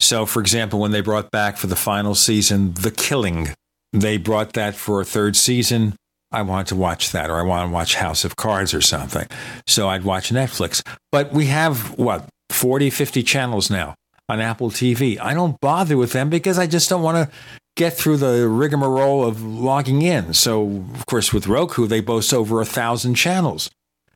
So, 0.00 0.26
for 0.26 0.40
example, 0.40 0.78
when 0.78 0.92
they 0.92 1.00
brought 1.00 1.30
back 1.30 1.56
for 1.56 1.66
the 1.66 1.76
final 1.76 2.14
season 2.14 2.74
The 2.74 2.90
Killing, 2.90 3.48
they 3.92 4.16
brought 4.16 4.52
that 4.52 4.74
for 4.74 5.00
a 5.00 5.04
third 5.04 5.36
season. 5.36 5.96
I 6.30 6.42
want 6.42 6.68
to 6.68 6.76
watch 6.76 7.10
that, 7.12 7.30
or 7.30 7.36
I 7.38 7.42
want 7.42 7.68
to 7.68 7.72
watch 7.72 7.94
House 7.94 8.24
of 8.24 8.36
Cards 8.36 8.74
or 8.74 8.82
something. 8.82 9.26
So 9.66 9.88
I'd 9.88 10.04
watch 10.04 10.30
Netflix. 10.30 10.86
But 11.10 11.32
we 11.32 11.46
have, 11.46 11.98
what, 11.98 12.26
40, 12.50 12.90
50 12.90 13.22
channels 13.22 13.70
now 13.70 13.94
on 14.28 14.40
Apple 14.40 14.70
TV. 14.70 15.18
I 15.20 15.32
don't 15.34 15.58
bother 15.60 15.96
with 15.96 16.12
them 16.12 16.28
because 16.28 16.58
I 16.58 16.66
just 16.66 16.90
don't 16.90 17.02
want 17.02 17.16
to 17.16 17.36
get 17.76 17.94
through 17.94 18.18
the 18.18 18.46
rigmarole 18.48 19.24
of 19.24 19.42
logging 19.42 20.02
in. 20.02 20.34
So, 20.34 20.84
of 20.94 21.06
course, 21.06 21.32
with 21.32 21.46
Roku, 21.46 21.86
they 21.86 22.00
boast 22.00 22.34
over 22.34 22.60
a 22.60 22.66
thousand 22.66 23.14
channels. 23.14 23.70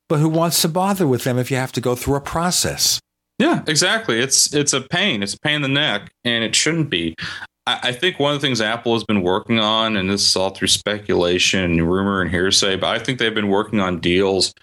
But 0.08 0.18
who 0.18 0.28
wants 0.28 0.60
to 0.62 0.68
bother 0.68 1.06
with 1.06 1.24
them 1.24 1.38
if 1.38 1.50
you 1.50 1.56
have 1.56 1.72
to 1.72 1.80
go 1.80 1.94
through 1.94 2.16
a 2.16 2.20
process? 2.20 3.00
Yeah, 3.42 3.64
exactly. 3.66 4.20
It's 4.20 4.54
it's 4.54 4.72
a 4.72 4.80
pain. 4.80 5.20
It's 5.20 5.34
a 5.34 5.40
pain 5.40 5.56
in 5.56 5.62
the 5.62 5.68
neck, 5.68 6.12
and 6.24 6.44
it 6.44 6.54
shouldn't 6.54 6.90
be. 6.90 7.16
I, 7.66 7.80
I 7.82 7.92
think 7.92 8.20
one 8.20 8.32
of 8.32 8.40
the 8.40 8.46
things 8.46 8.60
Apple 8.60 8.92
has 8.94 9.02
been 9.02 9.22
working 9.22 9.58
on, 9.58 9.96
and 9.96 10.08
this 10.08 10.24
is 10.24 10.36
all 10.36 10.50
through 10.50 10.68
speculation 10.68 11.84
rumor 11.84 12.22
and 12.22 12.30
hearsay, 12.30 12.76
but 12.76 12.90
I 12.94 13.00
think 13.00 13.18
they've 13.18 13.34
been 13.34 13.48
working 13.48 13.80
on 13.80 13.98
deals 13.98 14.54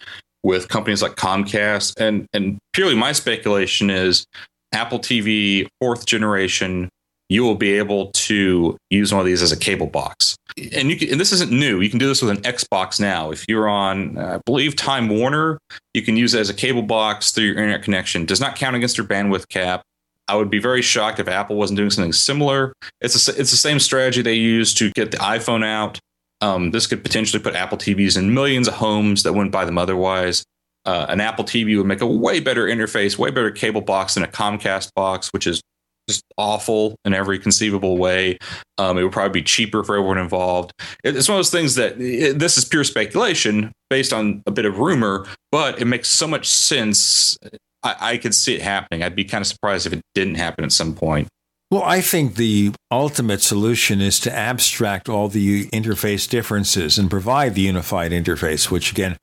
with 0.43 0.69
companies 0.69 1.01
like 1.01 1.18
Comcast, 1.18 1.99
and 1.99 2.26
and 2.31 2.57
purely 2.72 2.95
my 2.95 3.11
speculation 3.11 3.89
is 3.89 4.26
Apple 4.72 4.99
TV 4.99 5.68
fourth 5.81 6.06
generation, 6.06 6.88
you 7.27 7.43
will 7.43 7.56
be 7.56 7.73
able 7.73 8.11
to 8.14 8.77
use 8.89 9.11
one 9.11 9.19
of 9.19 9.26
these 9.26 9.41
as 9.41 9.51
a 9.51 9.57
cable 9.57 9.88
box. 9.88 10.38
And 10.73 10.90
you 10.90 10.98
can, 10.98 11.11
and 11.11 11.19
this 11.19 11.31
isn't 11.31 11.52
new. 11.52 11.81
You 11.81 11.90
can 11.90 11.99
do 11.99 12.07
this 12.07 12.22
with 12.22 12.31
an 12.31 12.44
Xbox 12.44 12.99
now. 12.99 13.31
If 13.31 13.45
you're 13.48 13.68
on, 13.68 14.18
uh, 14.18 14.36
I 14.36 14.41
believe 14.45 14.76
Time 14.76 15.10
Warner, 15.10 15.60
you 15.94 16.02
can 16.02 16.18
use 16.18 16.34
it 16.34 16.40
as 16.40 16.49
a 16.49 16.53
cable 16.53 16.81
box 16.81 17.31
through 17.31 17.45
your 17.45 17.56
internet 17.56 17.84
connection. 17.84 18.26
Does 18.26 18.40
not 18.40 18.56
count 18.56 18.76
against 18.76 18.98
your 18.98 19.07
bandwidth 19.07 19.48
cap. 19.49 19.81
I 20.27 20.36
would 20.36 20.49
be 20.49 20.60
very 20.60 20.81
shocked 20.81 21.19
if 21.19 21.27
Apple 21.27 21.56
wasn't 21.56 21.77
doing 21.77 21.90
something 21.90 22.14
similar. 22.14 22.73
It's 23.02 23.27
a, 23.27 23.31
it's 23.31 23.52
the 23.52 23.57
same 23.57 23.80
strategy 23.80 24.22
they 24.22 24.36
use 24.36 24.73
to 24.76 24.91
get 24.91 25.11
the 25.11 25.18
iPhone 25.18 25.65
out. 25.65 25.99
Um, 26.41 26.72
this 26.72 26.88
could 26.88 27.03
potentially 27.03 27.41
put 27.41 27.56
Apple 27.56 27.77
TVs 27.77 28.18
in 28.18 28.34
millions 28.34 28.68
of 28.68 28.76
homes 28.76 29.23
that 29.23 29.34
wouldn't 29.34 29.52
buy 29.52 29.65
them 29.65 29.77
otherwise 29.77 30.45
uh, 30.86 31.06
an 31.10 31.22
Apple 31.22 31.45
TV 31.45 31.77
would 31.77 31.86
make 31.86 32.02
a 32.02 32.07
way 32.07 32.40
better 32.40 32.65
interface, 32.65 33.18
way 33.18 33.30
better 33.30 33.52
cable 33.52 33.81
box 33.81 34.15
than 34.15 34.23
a 34.23 34.27
Comcast 34.27 34.94
box, 34.95 35.30
which 35.34 35.45
is 35.45 35.61
just 36.10 36.23
awful 36.38 36.95
in 37.06 37.14
every 37.14 37.40
conceivable 37.40 37.98
way. 37.98 38.38
Um, 38.77 38.98
it 38.98 39.03
would 39.03 39.11
probably 39.11 39.41
be 39.41 39.44
cheaper 39.44 39.84
for 39.84 39.95
everyone 39.95 40.18
involved. 40.18 40.72
It's 41.03 41.30
one 41.30 41.36
of 41.36 41.40
those 41.40 41.52
things 41.52 41.76
that 41.76 41.99
it, 42.02 42.40
this 42.40 42.57
is 42.57 42.65
pure 42.65 42.84
speculation 42.84 43.72
based 43.90 44.11
on 44.14 44.41
a 44.45 44.52
bit 44.52 44.65
of 44.65 44.80
rumor, 44.80 45.26
but 45.52 45.81
it 45.81 45.86
makes 45.86 46.10
so 46.10 46.27
much 46.27 46.48
sense. 46.48 47.38
I, 47.84 47.95
I 47.99 48.18
could 48.18 48.36
see 48.36 48.56
it 48.56 48.61
happening. 48.61 49.03
I'd 49.03 49.15
be 49.15 49.26
kind 49.26 49.41
of 49.41 49.48
surprised 49.48 49.86
if 49.88 49.94
it 49.94 50.02
didn't 50.14 50.36
happen 50.36 50.65
at 50.65 50.72
some 50.72 50.94
point. 50.94 51.27
Well, 51.71 51.83
I 51.83 52.01
think 52.01 52.33
the 52.33 52.71
ultimate 52.89 53.43
solution 53.43 54.01
is 54.01 54.19
to 54.21 54.35
abstract 54.35 55.07
all 55.07 55.27
the 55.27 55.67
interface 55.69 56.27
differences 56.27 56.97
and 56.97 57.11
provide 57.11 57.53
the 57.53 57.61
unified 57.61 58.11
interface, 58.11 58.71
which 58.71 58.91
again 58.91 59.17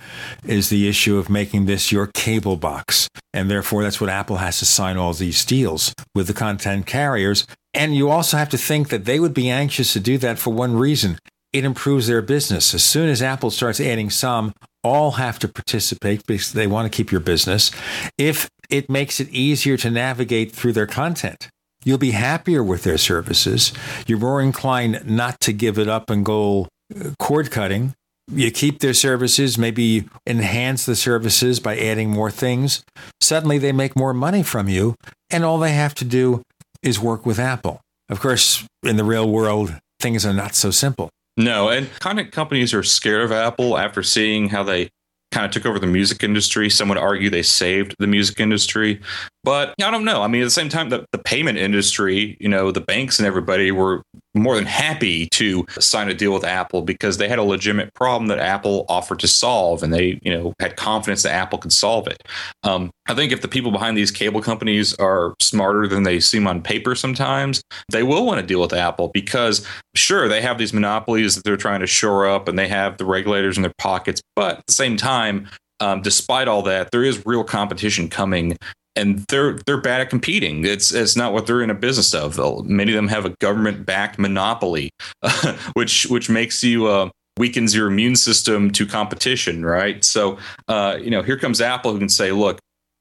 is 0.45 0.69
the 0.69 0.89
issue 0.89 1.19
of 1.19 1.29
making 1.29 1.67
this 1.67 1.91
your 1.91 2.07
cable 2.07 2.57
box. 2.57 3.09
And 3.33 3.51
therefore, 3.51 3.83
that's 3.83 4.01
what 4.01 4.11
Apple 4.11 4.37
has 4.37 4.61
to 4.61 4.65
sign 4.65 4.97
all 4.97 5.13
these 5.13 5.45
deals 5.45 5.93
with 6.15 6.29
the 6.29 6.35
content 6.35 6.87
carriers. 6.87 7.49
And 7.75 7.97
you 7.97 8.11
also 8.11 8.37
have 8.37 8.51
to 8.51 8.59
think 8.59 8.91
that 8.91 9.07
they 9.07 9.19
would 9.19 9.35
be 9.35 9.51
anxious 9.51 9.93
to 9.95 10.01
do 10.01 10.17
that 10.19 10.39
for 10.39 10.53
one 10.53 10.77
reason 10.77 11.19
it 11.53 11.65
improves 11.65 12.07
their 12.07 12.23
business. 12.23 12.75
As 12.75 12.85
soon 12.85 13.09
as 13.09 13.23
Apple 13.23 13.51
starts 13.51 13.81
adding 13.81 14.11
some, 14.11 14.53
all 14.85 15.13
have 15.13 15.39
to 15.41 15.49
participate 15.49 16.27
because 16.27 16.53
they 16.53 16.67
want 16.67 16.91
to 16.91 16.95
keep 16.95 17.11
your 17.11 17.21
business. 17.21 17.71
If 18.19 18.51
it 18.69 18.91
makes 18.91 19.21
it 19.21 19.31
easier 19.31 19.77
to 19.79 19.91
navigate 19.91 20.53
through 20.53 20.75
their 20.75 20.87
content, 20.87 21.49
You'll 21.87 21.99
be 21.99 22.11
happier 22.11 22.65
with 22.65 22.83
their 22.83 22.99
services. 22.99 23.73
You're 24.09 24.19
more 24.19 24.43
inclined 24.43 25.07
not 25.07 25.41
to 25.43 25.53
give 25.53 25.79
it 25.79 25.89
up 25.89 26.11
and 26.11 26.25
go 26.25 26.67
uh, 26.95 27.11
cord 27.21 27.53
cutting. 27.53 27.95
You 28.29 28.51
keep 28.51 28.81
their 28.81 28.93
services, 28.93 29.57
maybe 29.57 30.09
enhance 30.27 30.85
the 30.85 30.97
services 30.97 31.61
by 31.61 31.79
adding 31.79 32.11
more 32.11 32.33
things. 32.33 32.83
Suddenly 33.21 33.59
they 33.59 33.71
make 33.71 33.95
more 33.95 34.13
money 34.13 34.43
from 34.43 34.69
you, 34.69 34.97
and 35.31 35.45
all 35.45 35.61
they 35.61 35.75
have 35.75 35.95
to 35.95 36.05
do 36.05 36.43
is 36.83 36.99
work 36.99 37.25
with 37.25 37.39
Apple. 37.39 37.81
Of 38.09 38.19
course, 38.19 38.67
in 38.83 38.97
the 38.97 39.05
real 39.05 39.31
world, 39.31 39.77
things 40.01 40.27
are 40.27 40.35
not 40.35 40.57
so 40.57 40.73
simple. 40.73 41.09
No, 41.37 41.69
and 41.69 41.89
content 42.01 42.33
companies 42.33 42.75
are 42.75 42.83
scared 42.83 43.23
of 43.23 43.31
Apple 43.31 43.79
after 43.79 44.03
seeing 44.03 44.49
how 44.49 44.65
they 44.65 44.89
kind 45.31 45.45
of 45.45 45.53
took 45.53 45.67
over 45.67 45.79
the 45.79 45.87
music 45.87 46.25
industry. 46.25 46.71
Some 46.71 46.89
would 46.89 46.99
argue 46.99 47.31
they 47.31 47.43
saved 47.43 47.95
the 47.99 48.07
music 48.07 48.41
industry. 48.41 49.01
But 49.47 49.75
I 49.81 49.93
don't 49.93 50.05
know. 50.05 50.23
I 50.23 50.27
mean, 50.27 50.43
at 50.43 50.47
the 50.47 50.51
same 50.51 50.69
time, 50.69 50.89
the, 50.89 51.07
the 51.13 51.19
payment 51.19 51.57
industry, 51.57 52.37
you 52.41 52.49
know, 52.49 52.73
the 52.73 52.81
banks 52.81 53.21
and 53.21 53.29
everybody 53.29 53.71
were 53.71 54.03
more 54.35 54.57
than 54.57 54.67
happy 54.67 55.29
to 55.29 55.65
sign 55.79 56.09
a 56.09 56.15
deal 56.15 56.33
with 56.33 56.43
Apple 56.43 56.83
because 56.83 57.19
they 57.19 57.29
had 57.29 57.39
a 57.39 57.45
legitimate 57.45 57.95
problem 57.95 58.27
that 58.27 58.41
Apple 58.41 58.85
offered 58.89 59.21
to 59.21 59.29
solve, 59.29 59.85
and 59.85 59.95
they, 59.95 60.19
you 60.23 60.37
know, 60.37 60.53
had 60.59 60.77
confidence 60.77 61.23
that 61.23 61.33
Apple 61.33 61.61
could 61.61 61.73
solve 61.73 62.09
it. 62.09 62.25
Um, 62.65 62.91
I 63.07 63.15
think 63.15 63.31
if 63.31 63.41
the 63.41 63.47
people 63.47 63.71
behind 63.71 63.97
these 63.97 64.11
cable 64.11 64.43
companies 64.43 64.97
are 64.97 65.33
smarter 65.41 65.87
than 65.87 66.03
they 66.03 66.19
seem 66.19 66.49
on 66.49 66.61
paper, 66.61 66.97
sometimes 66.97 67.63
they 67.93 68.03
will 68.03 68.27
want 68.27 68.41
to 68.41 68.47
deal 68.47 68.61
with 68.61 68.73
Apple 68.73 69.13
because, 69.15 69.65
sure, 69.95 70.29
they 70.29 70.43
have 70.43 70.59
these 70.59 70.73
monopolies 70.73 71.37
that 71.37 71.45
they're 71.45 71.57
trying 71.57 71.81
to 71.81 71.87
shore 71.87 72.27
up, 72.27 72.49
and 72.49 72.59
they 72.59 72.67
have 72.67 72.99
the 72.99 73.05
regulators 73.05 73.57
in 73.57 73.63
their 73.63 73.73
pockets, 73.79 74.21
but 74.35 74.59
at 74.59 74.67
the 74.67 74.73
same 74.73 74.97
time, 74.97 75.49
um, 75.79 76.03
despite 76.03 76.49
all 76.49 76.63
that, 76.63 76.91
there 76.91 77.05
is 77.05 77.25
real 77.25 77.45
competition 77.45 78.09
coming. 78.09 78.57
And 78.97 79.21
they're 79.29 79.59
they're 79.67 79.81
bad 79.81 80.01
at 80.01 80.11
competing. 80.11 80.65
It's 80.65 80.93
it's 80.93 81.17
not 81.17 81.33
what 81.33 81.47
they're 81.47 81.63
in 81.63 81.71
a 81.71 81.75
business 81.75 82.15
of. 82.15 82.39
Many 82.67 82.93
of 82.93 82.97
them 82.97 83.09
have 83.09 83.27
a 83.27 83.31
government 83.41 83.85
backed 83.85 84.19
monopoly, 84.19 84.91
which 85.75 86.07
which 86.07 86.31
makes 86.31 86.65
you 86.65 86.87
uh, 86.87 87.11
weakens 87.39 87.75
your 87.75 87.89
immune 87.89 88.17
system 88.17 88.71
to 88.73 88.87
competition, 88.87 89.65
right? 89.65 90.05
So, 90.05 90.39
uh, 90.69 90.99
you 91.01 91.11
know, 91.11 91.23
here 91.23 91.37
comes 91.37 91.61
Apple 91.61 91.93
who 91.93 91.99
can 91.99 92.09
say, 92.09 92.33
look, 92.33 92.59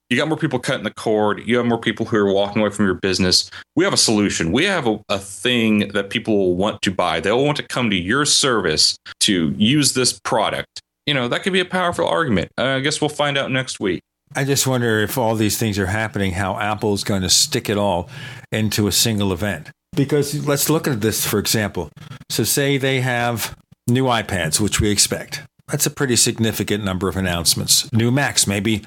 you 0.10 0.18
got 0.18 0.28
more 0.28 0.38
people 0.38 0.60
cutting 0.60 0.84
the 0.84 0.94
cord. 0.94 1.42
You 1.46 1.58
have 1.58 1.66
more 1.66 1.80
people 1.80 2.06
who 2.06 2.18
are 2.18 2.32
walking 2.32 2.62
away 2.62 2.70
from 2.70 2.86
your 2.86 2.96
business. 2.96 3.50
We 3.76 3.84
have 3.86 3.94
a 3.94 3.98
solution. 3.98 4.52
We 4.52 4.66
have 4.66 4.86
a, 4.86 5.00
a 5.10 5.18
thing 5.18 5.88
that 5.90 6.10
people 6.10 6.38
will 6.38 6.56
want 6.56 6.82
to 6.84 6.92
buy. 6.92 7.20
They'll 7.20 7.44
want 7.44 7.58
to 7.58 7.64
come 7.64 7.90
to 7.90 7.96
your 7.96 8.26
service 8.26 8.98
to 9.22 9.54
use 9.58 9.94
this 9.94 10.20
product. 10.20 10.80
You 11.08 11.14
know, 11.14 11.28
that 11.28 11.44
could 11.44 11.54
be 11.54 11.60
a 11.60 11.66
powerful 11.66 12.08
argument. 12.08 12.52
Uh, 12.58 12.66
I 12.66 12.80
guess 12.82 13.02
we'll 13.02 13.10
find 13.10 13.38
out 13.38 13.52
next 13.52 13.80
week. 13.80 14.02
I 14.36 14.44
just 14.44 14.68
wonder 14.68 15.00
if 15.00 15.18
all 15.18 15.36
these 15.36 15.58
things 15.58 15.80
are 15.80 15.86
happening, 15.86 16.34
how 16.34 16.60
Apple's 16.60 17.04
going 17.04 17.22
to 17.22 17.30
stick 17.30 17.70
it 17.70 17.78
all 17.78 18.10
into 18.52 18.88
a 18.88 18.92
single 18.92 19.32
event. 19.32 19.72
Because 19.96 20.46
let's 20.46 20.70
look 20.70 20.88
at 20.88 21.02
this, 21.02 21.26
for 21.26 21.40
example. 21.40 21.90
So, 22.30 22.44
say 22.44 22.78
they 22.78 23.00
have 23.00 23.56
new 23.88 24.06
iPads, 24.06 24.60
which 24.60 24.82
we 24.82 24.90
expect. 24.90 25.44
That's 25.68 25.86
a 25.86 25.92
pretty 25.92 26.16
significant 26.18 26.84
number 26.84 27.08
of 27.08 27.16
announcements. 27.16 27.92
New 27.94 28.12
Macs, 28.12 28.46
maybe 28.46 28.84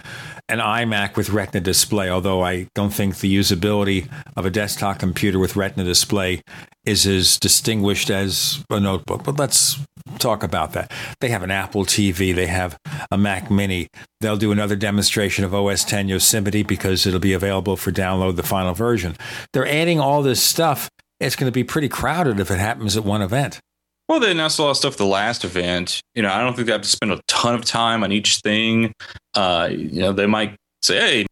an 0.49 0.59
iMac 0.59 1.16
with 1.16 1.31
Retina 1.31 1.61
display, 1.61 2.09
although 2.09 2.43
I 2.43 2.69
don't 2.75 2.93
think 2.93 3.19
the 3.19 3.35
usability 3.35 4.09
of 4.37 4.47
a 4.47 4.51
desktop 4.51 4.99
computer 4.99 5.39
with 5.39 5.57
Retina 5.57 5.85
display 5.85 6.43
is 6.85 7.07
as 7.07 7.39
distinguished 7.39 8.11
as 8.11 8.65
a 8.70 8.81
notebook. 8.81 9.25
But 9.25 9.39
let's 9.39 9.79
talk 10.19 10.43
about 10.43 10.73
that. 10.73 10.91
They 11.20 11.29
have 11.29 11.43
an 11.43 11.51
Apple 11.51 11.85
TV, 11.85 12.35
they 12.35 12.47
have 12.47 12.79
a 13.11 13.19
Mac 13.19 13.51
Mini. 13.51 13.89
They'll 14.20 14.39
do 14.39 14.53
another 14.53 14.77
demonstration 14.77 15.45
of 15.45 15.55
OS 15.55 15.85
10 15.85 16.09
Yosemite 16.09 16.62
because 16.62 17.07
it'll 17.07 17.20
be 17.20 17.35
available 17.35 17.77
for 17.77 17.93
download 17.93 18.37
the 18.37 18.43
final 18.43 18.73
version. 18.73 19.16
They're 19.53 19.69
adding 19.69 20.01
all 20.01 20.23
this 20.23 20.43
stuff. 20.43 20.89
It's 21.20 21.37
going 21.37 21.51
to 21.51 21.55
be 21.55 21.65
pretty 21.65 21.89
crowded 21.89 22.41
if 22.41 22.51
it 22.51 22.59
happens 22.59 22.97
at 22.97 23.05
one 23.05 23.23
event. 23.23 23.61
Well, 24.09 24.20
they 24.20 24.30
announced 24.30 24.59
a 24.59 24.62
lot 24.62 24.70
of 24.70 24.76
stuff 24.78 24.94
at 24.94 24.98
the 24.98 25.05
last 25.05 25.44
event. 25.44 26.01
You 26.14 26.22
know, 26.22 26.32
I 26.32 26.40
don't 26.40 26.55
think 26.55 26.66
they 26.66 26.72
have 26.72 26.82
to 26.82 26.89
spend 26.89 27.12
a 27.12 27.20
ton 27.28 27.55
of 27.55 27.64
time 27.64 28.02
on 28.02 28.10
each 28.10 28.39
thing. 28.39 28.93
Uh, 29.35 29.68
you 29.70 30.01
know, 30.01 30.12
they 30.12 30.26
might 30.26 30.56
say, 30.82 30.98
hey, 30.98 31.26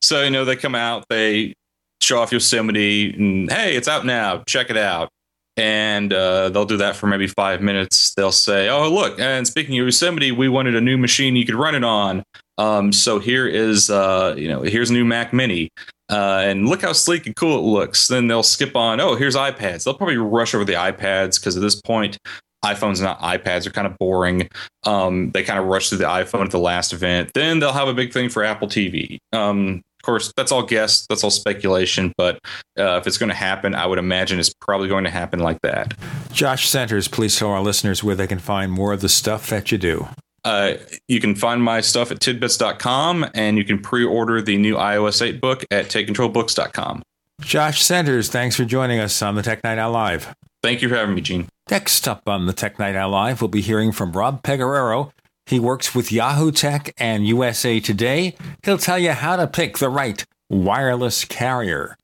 so, 0.00 0.22
you 0.22 0.30
know, 0.30 0.44
they 0.44 0.56
come 0.56 0.74
out, 0.74 1.04
they 1.10 1.52
show 2.00 2.20
off 2.20 2.32
Yosemite, 2.32 3.14
and 3.14 3.50
hey, 3.50 3.76
it's 3.76 3.88
out 3.88 4.06
now, 4.06 4.42
check 4.46 4.70
it 4.70 4.76
out. 4.76 5.10
And 5.56 6.12
uh, 6.12 6.50
they'll 6.50 6.64
do 6.64 6.76
that 6.76 6.94
for 6.96 7.08
maybe 7.08 7.26
five 7.26 7.60
minutes. 7.60 8.14
They'll 8.14 8.32
say, 8.32 8.68
oh, 8.68 8.88
look, 8.88 9.18
and 9.18 9.46
speaking 9.46 9.76
of 9.78 9.86
Yosemite, 9.86 10.30
we 10.30 10.48
wanted 10.48 10.76
a 10.76 10.80
new 10.80 10.96
machine 10.96 11.34
you 11.36 11.44
could 11.44 11.56
run 11.56 11.74
it 11.74 11.84
on. 11.84 12.22
Um, 12.58 12.92
so 12.92 13.18
here 13.18 13.46
is, 13.46 13.90
uh, 13.90 14.34
you 14.38 14.48
know, 14.48 14.62
here's 14.62 14.90
a 14.90 14.92
new 14.92 15.04
Mac 15.04 15.32
Mini. 15.32 15.68
Uh, 16.10 16.40
and 16.44 16.68
look 16.68 16.82
how 16.82 16.92
sleek 16.92 17.26
and 17.26 17.36
cool 17.36 17.58
it 17.58 17.62
looks. 17.62 18.08
Then 18.08 18.28
they'll 18.28 18.42
skip 18.42 18.74
on, 18.76 19.00
oh, 19.00 19.14
here's 19.14 19.36
iPads. 19.36 19.84
They'll 19.84 19.94
probably 19.94 20.16
rush 20.16 20.54
over 20.54 20.64
the 20.64 20.74
iPads 20.74 21.38
because 21.38 21.56
at 21.56 21.62
this 21.62 21.80
point, 21.80 22.18
iPhones 22.64 23.00
and 23.00 23.18
iPads 23.18 23.66
are 23.66 23.70
kind 23.70 23.86
of 23.86 23.96
boring. 23.98 24.48
Um, 24.84 25.30
they 25.30 25.44
kind 25.44 25.58
of 25.58 25.66
rush 25.66 25.88
through 25.88 25.98
the 25.98 26.04
iPhone 26.04 26.44
at 26.44 26.50
the 26.50 26.58
last 26.58 26.92
event. 26.92 27.30
Then 27.34 27.58
they'll 27.58 27.72
have 27.72 27.88
a 27.88 27.94
big 27.94 28.12
thing 28.12 28.28
for 28.28 28.42
Apple 28.42 28.68
TV. 28.68 29.18
Um, 29.32 29.82
of 30.00 30.02
course, 30.02 30.32
that's 30.36 30.52
all 30.52 30.62
guess, 30.62 31.06
that's 31.06 31.24
all 31.24 31.30
speculation. 31.30 32.12
But 32.16 32.36
uh, 32.78 32.96
if 32.96 33.06
it's 33.06 33.18
going 33.18 33.30
to 33.30 33.36
happen, 33.36 33.74
I 33.74 33.86
would 33.86 33.98
imagine 33.98 34.38
it's 34.38 34.54
probably 34.60 34.88
going 34.88 35.04
to 35.04 35.10
happen 35.10 35.40
like 35.40 35.60
that. 35.62 35.94
Josh 36.32 36.68
Centers, 36.68 37.08
please 37.08 37.36
tell 37.36 37.50
our 37.50 37.62
listeners 37.62 38.02
where 38.02 38.14
they 38.14 38.26
can 38.26 38.38
find 38.38 38.72
more 38.72 38.92
of 38.92 39.00
the 39.00 39.08
stuff 39.08 39.48
that 39.50 39.70
you 39.70 39.78
do. 39.78 40.08
Uh, 40.44 40.74
you 41.08 41.20
can 41.20 41.34
find 41.34 41.62
my 41.62 41.80
stuff 41.80 42.10
at 42.10 42.20
tidbits.com 42.20 43.26
and 43.34 43.58
you 43.58 43.64
can 43.64 43.78
pre 43.78 44.04
order 44.04 44.40
the 44.40 44.56
new 44.56 44.76
iOS 44.76 45.20
8 45.20 45.40
book 45.40 45.64
at 45.70 45.86
takecontrolbooks.com. 45.86 47.02
Josh 47.40 47.82
Centers, 47.82 48.28
thanks 48.28 48.56
for 48.56 48.64
joining 48.64 48.98
us 48.98 49.22
on 49.22 49.34
the 49.34 49.42
Tech 49.42 49.62
Night 49.62 49.78
Owl 49.78 49.92
Live. 49.92 50.34
Thank 50.62 50.82
you 50.82 50.88
for 50.88 50.96
having 50.96 51.14
me, 51.14 51.20
Gene. 51.20 51.48
Next 51.70 52.08
up 52.08 52.28
on 52.28 52.46
the 52.46 52.52
Tech 52.52 52.78
Night 52.78 52.96
Owl 52.96 53.10
Live, 53.10 53.40
we'll 53.40 53.48
be 53.48 53.60
hearing 53.60 53.92
from 53.92 54.12
Rob 54.12 54.42
Pegoraro. 54.42 55.12
He 55.46 55.60
works 55.60 55.94
with 55.94 56.12
Yahoo 56.12 56.50
Tech 56.52 56.92
and 56.98 57.26
USA 57.26 57.80
Today. 57.80 58.36
He'll 58.64 58.76
tell 58.76 58.98
you 58.98 59.12
how 59.12 59.36
to 59.36 59.46
pick 59.46 59.78
the 59.78 59.88
right 59.88 60.24
wireless 60.50 61.24
carrier. 61.24 61.96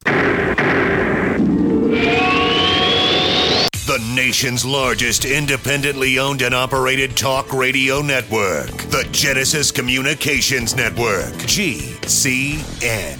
The 3.87 3.99
nation's 4.15 4.65
largest 4.65 5.27
independently 5.27 6.19
owned 6.19 6.41
and 6.41 6.55
operated 6.55 7.19
talk 7.19 7.53
radio 7.53 8.01
network, 8.01 8.71
the 8.85 9.07
Genesis 9.13 9.71
Communications 9.71 10.75
Network, 10.75 11.35
GCN. 11.45 13.19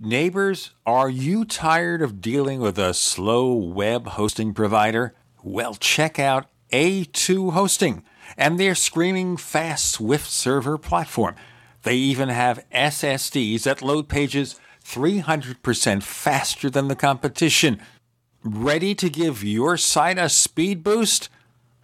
Neighbors, 0.00 0.72
are 0.84 1.08
you 1.08 1.44
tired 1.44 2.02
of 2.02 2.20
dealing 2.20 2.58
with 2.58 2.80
a 2.80 2.94
slow 2.94 3.54
web 3.54 4.08
hosting 4.08 4.54
provider? 4.54 5.14
Well, 5.44 5.74
check 5.74 6.18
out 6.18 6.46
A2 6.72 7.52
Hosting 7.52 8.02
and 8.36 8.58
their 8.58 8.74
screaming 8.74 9.36
fast 9.36 9.92
Swift 9.92 10.28
server 10.28 10.78
platform. 10.78 11.36
They 11.84 11.94
even 11.94 12.28
have 12.28 12.64
SSDs 12.74 13.62
that 13.62 13.82
load 13.82 14.08
pages 14.08 14.58
300% 14.84 16.02
faster 16.02 16.70
than 16.70 16.88
the 16.88 16.96
competition. 16.96 17.80
Ready 18.42 18.94
to 18.94 19.10
give 19.10 19.42
your 19.42 19.76
site 19.76 20.18
a 20.18 20.28
speed 20.28 20.82
boost? 20.82 21.28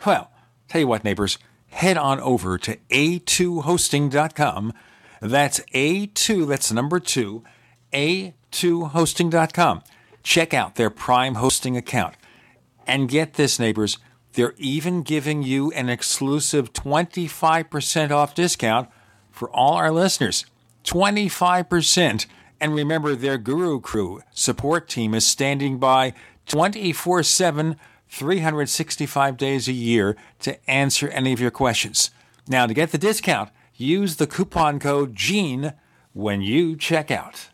Well, 0.06 0.30
tell 0.68 0.80
you 0.80 0.86
what, 0.86 1.04
neighbors, 1.04 1.38
head 1.68 1.96
on 1.96 2.20
over 2.20 2.58
to 2.58 2.76
a2hosting.com. 2.90 4.72
That's 5.20 5.60
A2, 5.74 6.48
that's 6.48 6.72
number 6.72 6.98
two, 6.98 7.44
a2hosting.com. 7.92 9.82
Check 10.22 10.54
out 10.54 10.74
their 10.74 10.90
Prime 10.90 11.36
hosting 11.36 11.76
account. 11.76 12.14
And 12.86 13.08
get 13.08 13.34
this, 13.34 13.58
neighbors, 13.58 13.98
they're 14.32 14.54
even 14.56 15.02
giving 15.02 15.42
you 15.42 15.70
an 15.72 15.88
exclusive 15.88 16.72
25% 16.72 18.10
off 18.10 18.34
discount 18.34 18.88
for 19.30 19.50
all 19.50 19.74
our 19.74 19.90
listeners. 19.90 20.46
25%. 20.84 22.26
And 22.60 22.74
remember, 22.74 23.14
their 23.14 23.38
Guru 23.38 23.80
Crew 23.80 24.22
support 24.32 24.88
team 24.88 25.14
is 25.14 25.26
standing 25.26 25.78
by 25.78 26.14
24 26.47 27.23
7, 27.23 27.77
365 28.09 29.36
days 29.36 29.69
a 29.69 29.73
year 29.73 30.16
to 30.40 30.70
answer 30.70 31.09
any 31.09 31.32
of 31.32 31.40
your 31.40 31.51
questions. 31.51 32.10
Now, 32.48 32.66
to 32.66 32.74
get 32.74 32.93
the 32.93 32.98
discount, 32.98 33.51
use 33.74 34.16
the 34.16 34.27
coupon 34.27 34.78
code 34.78 35.14
GENE 35.14 35.73
when 36.12 36.43
you 36.43 36.77
check 36.77 37.10
out. 37.10 37.48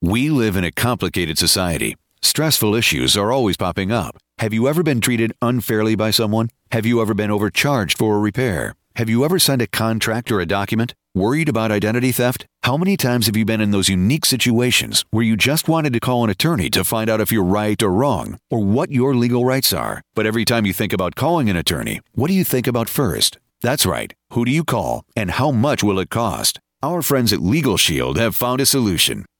We 0.00 0.30
live 0.30 0.56
in 0.56 0.64
a 0.64 0.70
complicated 0.70 1.38
society. 1.38 1.96
Stressful 2.22 2.74
issues 2.74 3.16
are 3.16 3.32
always 3.32 3.56
popping 3.56 3.90
up. 3.90 4.16
Have 4.38 4.52
you 4.52 4.68
ever 4.68 4.82
been 4.82 5.00
treated 5.00 5.32
unfairly 5.42 5.96
by 5.96 6.12
someone? 6.12 6.50
Have 6.70 6.86
you 6.86 7.02
ever 7.02 7.14
been 7.14 7.30
overcharged 7.30 7.98
for 7.98 8.16
a 8.16 8.20
repair? 8.20 8.74
Have 8.96 9.08
you 9.08 9.24
ever 9.24 9.38
signed 9.38 9.62
a 9.62 9.66
contract 9.66 10.30
or 10.30 10.40
a 10.40 10.46
document? 10.46 10.94
Worried 11.18 11.48
about 11.48 11.72
identity 11.72 12.12
theft? 12.12 12.46
How 12.62 12.76
many 12.76 12.96
times 12.96 13.26
have 13.26 13.36
you 13.36 13.44
been 13.44 13.60
in 13.60 13.72
those 13.72 13.88
unique 13.88 14.24
situations 14.24 15.04
where 15.10 15.24
you 15.24 15.36
just 15.36 15.66
wanted 15.66 15.92
to 15.94 15.98
call 15.98 16.22
an 16.22 16.30
attorney 16.30 16.70
to 16.70 16.84
find 16.84 17.10
out 17.10 17.20
if 17.20 17.32
you're 17.32 17.42
right 17.42 17.82
or 17.82 17.90
wrong 17.90 18.38
or 18.50 18.60
what 18.60 18.92
your 18.92 19.16
legal 19.16 19.44
rights 19.44 19.72
are? 19.72 20.00
But 20.14 20.26
every 20.26 20.44
time 20.44 20.64
you 20.64 20.72
think 20.72 20.92
about 20.92 21.16
calling 21.16 21.50
an 21.50 21.56
attorney, 21.56 22.00
what 22.14 22.28
do 22.28 22.34
you 22.34 22.44
think 22.44 22.68
about 22.68 22.88
first? 22.88 23.36
That's 23.62 23.84
right. 23.84 24.14
Who 24.34 24.44
do 24.44 24.52
you 24.52 24.62
call 24.62 25.02
and 25.16 25.32
how 25.32 25.50
much 25.50 25.82
will 25.82 25.98
it 25.98 26.08
cost? 26.08 26.60
Our 26.84 27.02
friends 27.02 27.32
at 27.32 27.42
Legal 27.42 27.76
Shield 27.76 28.16
have 28.16 28.36
found 28.36 28.60
a 28.60 28.64
solution. 28.64 29.24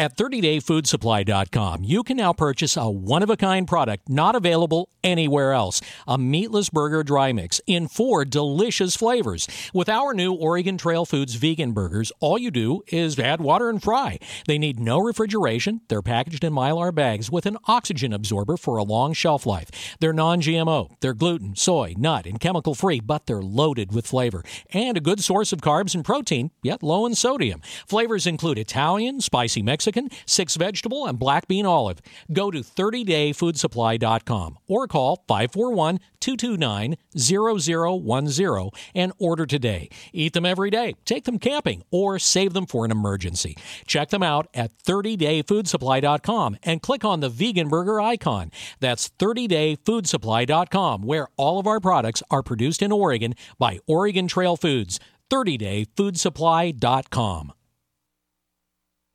At 0.00 0.16
30dayfoodsupply.com, 0.16 1.84
you 1.84 2.02
can 2.02 2.16
now 2.16 2.32
purchase 2.32 2.74
a 2.78 2.88
one 2.88 3.22
of 3.22 3.28
a 3.28 3.36
kind 3.36 3.68
product 3.68 4.08
not 4.08 4.34
available 4.34 4.88
anywhere 5.04 5.52
else 5.52 5.82
a 6.06 6.16
meatless 6.16 6.70
burger 6.70 7.02
dry 7.02 7.32
mix 7.32 7.60
in 7.66 7.86
four 7.86 8.24
delicious 8.24 8.96
flavors. 8.96 9.46
With 9.74 9.90
our 9.90 10.14
new 10.14 10.32
Oregon 10.32 10.78
Trail 10.78 11.04
Foods 11.04 11.34
vegan 11.34 11.72
burgers, 11.72 12.12
all 12.20 12.38
you 12.38 12.50
do 12.50 12.82
is 12.88 13.18
add 13.18 13.42
water 13.42 13.68
and 13.68 13.82
fry. 13.82 14.18
They 14.46 14.56
need 14.56 14.80
no 14.80 14.98
refrigeration. 14.98 15.82
They're 15.88 16.00
packaged 16.00 16.44
in 16.44 16.54
mylar 16.54 16.94
bags 16.94 17.30
with 17.30 17.44
an 17.44 17.58
oxygen 17.66 18.14
absorber 18.14 18.56
for 18.56 18.78
a 18.78 18.82
long 18.82 19.12
shelf 19.12 19.44
life. 19.44 19.68
They're 20.00 20.14
non 20.14 20.40
GMO. 20.40 20.90
They're 21.00 21.12
gluten, 21.12 21.56
soy, 21.56 21.94
nut, 21.98 22.24
and 22.24 22.40
chemical 22.40 22.74
free, 22.74 23.00
but 23.00 23.26
they're 23.26 23.42
loaded 23.42 23.94
with 23.94 24.06
flavor 24.06 24.42
and 24.72 24.96
a 24.96 25.02
good 25.02 25.22
source 25.22 25.52
of 25.52 25.60
carbs 25.60 25.94
and 25.94 26.06
protein, 26.06 26.52
yet 26.62 26.82
low 26.82 27.04
in 27.04 27.14
sodium. 27.14 27.60
Flavors 27.86 28.26
include 28.26 28.58
Italian, 28.58 29.20
spicy 29.20 29.60
Mexican, 29.62 29.89
six 30.26 30.56
vegetable, 30.56 31.06
and 31.06 31.18
black 31.18 31.48
bean 31.48 31.66
olive. 31.66 32.00
Go 32.32 32.50
to 32.50 32.60
30dayfoodsupply.com 32.60 34.58
or 34.66 34.86
call 34.86 35.24
541 35.28 36.00
229 36.20 36.96
0010 37.16 38.70
and 38.94 39.12
order 39.18 39.46
today. 39.46 39.88
Eat 40.12 40.32
them 40.32 40.46
every 40.46 40.70
day, 40.70 40.94
take 41.04 41.24
them 41.24 41.38
camping, 41.38 41.82
or 41.90 42.18
save 42.18 42.52
them 42.52 42.66
for 42.66 42.84
an 42.84 42.90
emergency. 42.90 43.56
Check 43.86 44.10
them 44.10 44.22
out 44.22 44.48
at 44.54 44.76
30dayfoodsupply.com 44.78 46.56
and 46.62 46.82
click 46.82 47.04
on 47.04 47.20
the 47.20 47.28
vegan 47.28 47.68
burger 47.68 48.00
icon. 48.00 48.50
That's 48.80 49.10
30dayfoodsupply.com, 49.18 51.02
where 51.02 51.28
all 51.36 51.58
of 51.58 51.66
our 51.66 51.80
products 51.80 52.22
are 52.30 52.42
produced 52.42 52.82
in 52.82 52.92
Oregon 52.92 53.34
by 53.58 53.78
Oregon 53.86 54.28
Trail 54.28 54.56
Foods. 54.56 55.00
30dayfoodsupply.com. 55.30 57.52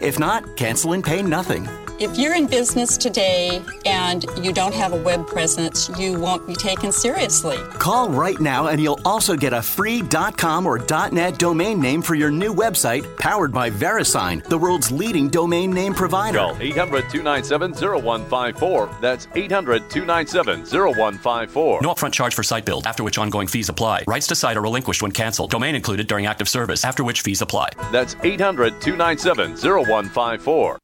If 0.00 0.18
not, 0.18 0.56
cancel 0.56 0.94
and 0.94 1.04
pay 1.04 1.22
nothing. 1.22 1.68
If 2.00 2.18
you're 2.18 2.34
in 2.34 2.46
business 2.46 2.96
today 2.96 3.62
and 3.84 4.24
you 4.40 4.54
don't 4.54 4.72
have 4.72 4.94
a 4.94 5.02
web 5.02 5.26
presence, 5.26 5.90
you 5.98 6.18
won't 6.18 6.46
be 6.46 6.54
taken 6.54 6.92
seriously. 6.92 7.58
Call 7.74 8.08
right 8.08 8.40
now 8.40 8.68
and 8.68 8.80
you'll 8.80 9.00
also 9.04 9.36
get 9.36 9.52
a 9.52 9.60
free 9.60 10.00
.com 10.38 10.64
or 10.64 10.80
.net 11.12 11.38
domain 11.38 11.78
name 11.78 12.00
for 12.00 12.14
your 12.14 12.30
new 12.30 12.54
website 12.54 13.04
powered 13.18 13.52
by 13.52 13.68
VeriSign, 13.68 14.42
the 14.44 14.56
world's 14.56 14.90
leading 14.90 15.28
domain 15.28 15.72
name 15.72 15.92
provider. 15.92 16.38
Call 16.38 16.54
800-297-0154. 16.54 19.00
That's 19.02 19.26
800-297-0154. 19.26 21.82
No 21.82 21.92
upfront 21.92 22.14
charge 22.14 22.34
for 22.34 22.42
site 22.42 22.64
build, 22.64 22.86
after 22.86 23.04
which 23.04 23.18
ongoing 23.18 23.46
fees 23.46 23.68
apply. 23.68 24.04
Rights 24.08 24.26
to 24.28 24.34
site 24.34 24.56
are 24.56 24.62
relinquished 24.62 25.02
when 25.02 25.12
canceled. 25.12 25.50
Domain 25.50 25.74
included 25.74 26.06
during 26.06 26.24
active 26.24 26.48
service, 26.48 26.82
after 26.82 27.04
which 27.04 27.20
fees 27.20 27.42
apply. 27.42 27.68
That's 27.92 28.14
800-297-0154. 28.14 30.78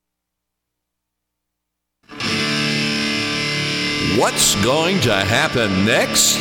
What's 4.18 4.54
going 4.64 5.00
to 5.02 5.14
happen 5.14 5.84
next? 5.84 6.38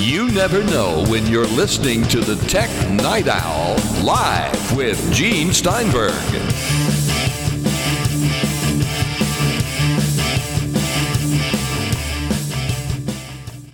You 0.00 0.30
never 0.30 0.62
know 0.64 1.04
when 1.08 1.26
you're 1.26 1.46
listening 1.46 2.02
to 2.04 2.20
the 2.20 2.36
Tech 2.46 2.70
Night 2.90 3.28
Owl 3.28 3.76
live 4.04 4.76
with 4.76 5.12
Gene 5.12 5.52
Steinberg. 5.52 6.12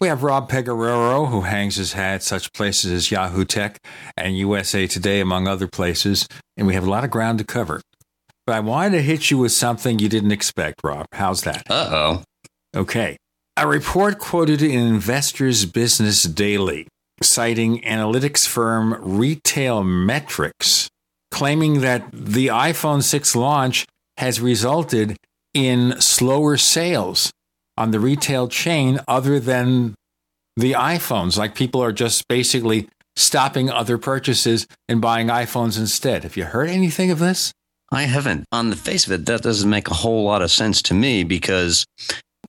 We 0.01 0.09
have 0.09 0.23
Rob 0.23 0.51
Pegoraro, 0.51 1.29
who 1.29 1.43
hangs 1.43 1.77
his 1.77 1.93
hat 1.93 2.15
at 2.15 2.23
such 2.23 2.53
places 2.53 2.91
as 2.91 3.11
Yahoo 3.11 3.45
Tech 3.45 3.79
and 4.17 4.37
USA 4.39 4.87
Today, 4.87 5.21
among 5.21 5.47
other 5.47 5.67
places, 5.67 6.27
and 6.57 6.67
we 6.67 6.75
have 6.75 6.87
a 6.87 6.91
lot 6.91 7.05
of 7.05 7.11
ground 7.11 7.39
to 7.39 7.45
cover. 7.45 7.83
But 8.47 8.55
I 8.55 8.61
wanted 8.61 8.93
to 8.93 9.03
hit 9.03 9.31
you 9.31 9.39
with 9.39 9.53
something 9.53 9.99
you 9.99 10.09
didn't 10.09 10.33
expect, 10.33 10.81
Rob. 10.83 11.07
How's 11.13 11.43
that? 11.43 11.71
Uh 11.71 11.89
oh. 11.93 12.23
Okay. 12.75 13.17
A 13.57 13.67
report 13.67 14.19
quoted 14.19 14.63
in 14.63 14.87
Investors 14.87 15.67
Business 15.67 16.23
Daily, 16.23 16.87
citing 17.23 17.83
analytics 17.83 18.47
firm 18.47 18.97
Retail 19.01 19.83
Metrics, 19.83 20.89
claiming 21.31 21.81
that 21.81 22.09
the 22.13 22.47
iPhone 22.47 23.03
6 23.03 23.37
launch 23.37 23.87
has 24.19 24.41
resulted 24.41 25.17
in 25.53 26.01
slower 26.01 26.57
sales 26.57 27.33
on 27.77 27.91
the 27.91 28.01
retail 28.01 28.47
chain 28.47 29.01
other 29.09 29.41
than 29.41 29.95
the 30.57 30.73
iPhones. 30.73 31.37
Like 31.37 31.55
people 31.55 31.83
are 31.83 31.93
just 31.93 32.29
basically 32.29 32.89
stopping 33.17 33.69
other 33.69 33.99
purchases 33.99 34.67
and 34.89 35.01
buying 35.01 35.29
iPhones 35.29 35.79
instead. 35.79 36.23
Have 36.23 36.37
you 36.37 36.45
heard 36.45 36.69
anything 36.69 37.11
of 37.11 37.19
this? 37.19 37.53
I 37.93 38.03
haven't. 38.03 38.45
On 38.53 38.71
the 38.71 38.77
face 38.77 39.07
of 39.07 39.13
it, 39.13 39.27
that 39.27 39.43
doesn't 39.43 39.69
make 39.69 39.89
a 39.89 39.95
whole 39.95 40.25
lot 40.25 40.43
of 40.43 40.51
sense 40.51 40.81
to 40.83 40.95
me 40.95 41.25
because 41.25 41.85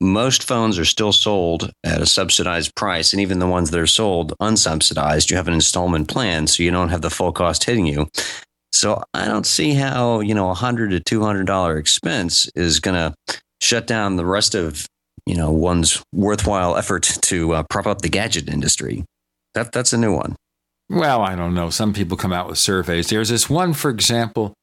most 0.02 0.44
phones 0.44 0.80
are 0.80 0.86
still 0.86 1.14
sold 1.14 1.72
at 1.84 2.02
a 2.02 2.08
subsidized 2.08 2.76
price. 2.76 3.14
And 3.14 3.22
even 3.22 3.40
the 3.40 3.48
ones 3.48 3.70
that 3.70 3.80
are 3.80 3.88
sold 3.88 4.34
unsubsidized, 4.42 5.30
you 5.30 5.38
have 5.38 5.48
an 5.48 5.54
installment 5.54 6.08
plan, 6.08 6.48
so 6.48 6.64
you 6.64 6.72
don't 6.72 6.90
have 6.90 7.04
the 7.04 7.12
full 7.12 7.32
cost 7.32 7.64
hitting 7.64 7.86
you. 7.86 8.08
So 8.74 9.04
I 9.14 9.26
don't 9.26 9.46
see 9.46 9.74
how, 9.74 10.22
you 10.22 10.34
know, 10.34 10.50
a 10.50 10.56
hundred 10.56 10.90
to 10.90 11.00
two 11.00 11.22
hundred 11.22 11.46
dollar 11.46 11.78
expense 11.78 12.50
is 12.56 12.80
gonna 12.80 13.14
shut 13.62 13.86
down 13.86 14.16
the 14.16 14.26
rest 14.26 14.56
of, 14.56 14.88
you 15.28 15.36
know, 15.36 15.52
one's 15.52 16.02
worthwhile 16.12 16.76
effort 16.76 17.04
to 17.22 17.54
uh, 17.54 17.64
prop 17.70 17.86
up 17.86 18.02
the 18.02 18.10
gadget 18.10 18.50
industry. 18.50 19.06
That 19.54 19.72
that's 19.72 19.94
a 19.94 19.98
new 19.98 20.16
one. 20.16 20.36
Well, 20.90 21.22
I 21.22 21.36
don't 21.36 21.54
know. 21.54 21.70
Some 21.70 21.94
people 21.94 22.18
come 22.18 22.34
out 22.34 22.48
with 22.48 22.58
surveys. 22.58 23.10
There's 23.10 23.30
this 23.30 23.50
one, 23.50 23.74
for 23.74 23.92
example, 23.92 24.54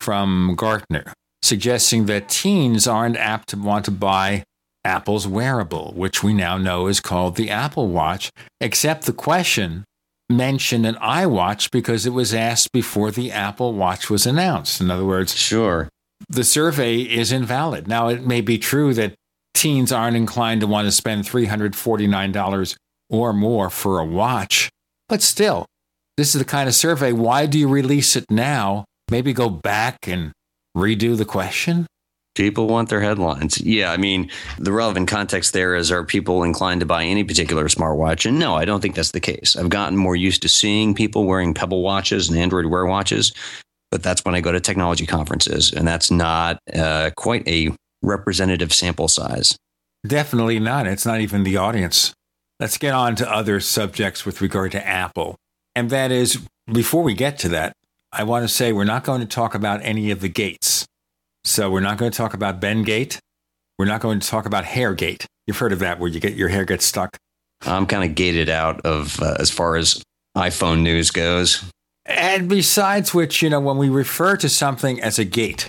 from 0.00 0.54
Gartner, 0.56 1.12
suggesting 1.42 2.06
that 2.06 2.28
teens 2.28 2.88
aren't 2.88 3.16
apt 3.16 3.50
to 3.50 3.56
want 3.56 3.84
to 3.84 3.90
buy 3.90 4.44
Apple's 4.84 5.26
wearable, 5.26 5.92
which 5.96 6.22
we 6.22 6.32
now 6.32 6.56
know 6.56 6.86
is 6.86 7.00
called 7.00 7.36
the 7.36 7.50
Apple 7.50 7.88
Watch, 7.88 8.30
except 8.60 9.06
the 9.06 9.12
question 9.12 9.84
mentioned 10.30 10.86
an 10.86 10.94
iWatch 10.96 11.70
because 11.70 12.06
it 12.06 12.12
was 12.12 12.34
asked 12.34 12.72
before 12.72 13.10
the 13.10 13.32
Apple 13.32 13.74
Watch 13.74 14.10
was 14.10 14.26
announced. 14.26 14.80
In 14.80 14.90
other 14.90 15.04
words, 15.04 15.34
sure, 15.34 15.88
the 16.28 16.44
survey 16.44 16.98
is 17.00 17.32
invalid. 17.32 17.88
Now, 17.88 18.08
it 18.08 18.26
may 18.26 18.40
be 18.40 18.58
true 18.58 18.94
that 18.94 19.14
teens 19.54 19.90
aren't 19.90 20.16
inclined 20.16 20.60
to 20.60 20.66
want 20.66 20.86
to 20.86 20.92
spend 20.92 21.24
$349 21.24 22.76
or 23.10 23.32
more 23.32 23.70
for 23.70 23.98
a 23.98 24.04
watch, 24.04 24.70
but 25.08 25.22
still, 25.22 25.66
this 26.16 26.34
is 26.34 26.40
the 26.40 26.44
kind 26.44 26.68
of 26.68 26.74
survey. 26.74 27.12
Why 27.12 27.46
do 27.46 27.58
you 27.58 27.68
release 27.68 28.16
it 28.16 28.26
now? 28.30 28.84
Maybe 29.10 29.32
go 29.32 29.48
back 29.48 30.06
and 30.06 30.32
redo 30.76 31.16
the 31.16 31.24
question? 31.24 31.86
People 32.38 32.68
want 32.68 32.88
their 32.88 33.00
headlines. 33.00 33.60
Yeah, 33.60 33.90
I 33.90 33.96
mean, 33.96 34.30
the 34.60 34.70
relevant 34.70 35.08
context 35.08 35.54
there 35.54 35.74
is 35.74 35.90
are 35.90 36.04
people 36.04 36.44
inclined 36.44 36.78
to 36.78 36.86
buy 36.86 37.02
any 37.02 37.24
particular 37.24 37.64
smartwatch? 37.64 38.26
And 38.26 38.38
no, 38.38 38.54
I 38.54 38.64
don't 38.64 38.80
think 38.80 38.94
that's 38.94 39.10
the 39.10 39.18
case. 39.18 39.56
I've 39.56 39.70
gotten 39.70 39.96
more 39.96 40.14
used 40.14 40.42
to 40.42 40.48
seeing 40.48 40.94
people 40.94 41.24
wearing 41.24 41.52
Pebble 41.52 41.82
watches 41.82 42.28
and 42.28 42.38
Android 42.38 42.66
Wear 42.66 42.86
watches, 42.86 43.32
but 43.90 44.04
that's 44.04 44.24
when 44.24 44.36
I 44.36 44.40
go 44.40 44.52
to 44.52 44.60
technology 44.60 45.04
conferences, 45.04 45.72
and 45.72 45.86
that's 45.86 46.12
not 46.12 46.60
uh, 46.72 47.10
quite 47.16 47.46
a 47.48 47.70
representative 48.02 48.72
sample 48.72 49.08
size. 49.08 49.56
Definitely 50.06 50.60
not. 50.60 50.86
It's 50.86 51.04
not 51.04 51.20
even 51.20 51.42
the 51.42 51.56
audience. 51.56 52.14
Let's 52.60 52.78
get 52.78 52.94
on 52.94 53.16
to 53.16 53.28
other 53.28 53.58
subjects 53.58 54.24
with 54.24 54.40
regard 54.40 54.70
to 54.72 54.86
Apple. 54.86 55.34
And 55.74 55.90
that 55.90 56.12
is, 56.12 56.46
before 56.72 57.02
we 57.02 57.14
get 57.14 57.36
to 57.40 57.48
that, 57.48 57.72
I 58.12 58.22
want 58.22 58.44
to 58.44 58.48
say 58.48 58.72
we're 58.72 58.84
not 58.84 59.02
going 59.02 59.22
to 59.22 59.26
talk 59.26 59.56
about 59.56 59.80
any 59.82 60.12
of 60.12 60.20
the 60.20 60.28
gates. 60.28 60.77
So 61.48 61.70
we're 61.70 61.80
not 61.80 61.96
going 61.96 62.12
to 62.12 62.16
talk 62.16 62.34
about 62.34 62.60
Bendgate. 62.60 63.18
We're 63.78 63.86
not 63.86 64.02
going 64.02 64.20
to 64.20 64.28
talk 64.28 64.44
about 64.44 64.64
Hairgate. 64.64 65.24
You've 65.46 65.56
heard 65.56 65.72
of 65.72 65.78
that, 65.78 65.98
where 65.98 66.10
you 66.10 66.20
get 66.20 66.34
your 66.34 66.48
hair 66.48 66.66
gets 66.66 66.84
stuck. 66.84 67.16
I'm 67.62 67.86
kind 67.86 68.04
of 68.04 68.14
gated 68.14 68.50
out 68.50 68.82
of 68.82 69.20
uh, 69.22 69.36
as 69.40 69.50
far 69.50 69.76
as 69.76 70.02
iPhone 70.36 70.82
news 70.82 71.10
goes. 71.10 71.64
And 72.04 72.50
besides 72.50 73.14
which, 73.14 73.40
you 73.40 73.48
know, 73.48 73.60
when 73.60 73.78
we 73.78 73.88
refer 73.88 74.36
to 74.36 74.48
something 74.48 75.00
as 75.00 75.18
a 75.18 75.24
gate, 75.24 75.68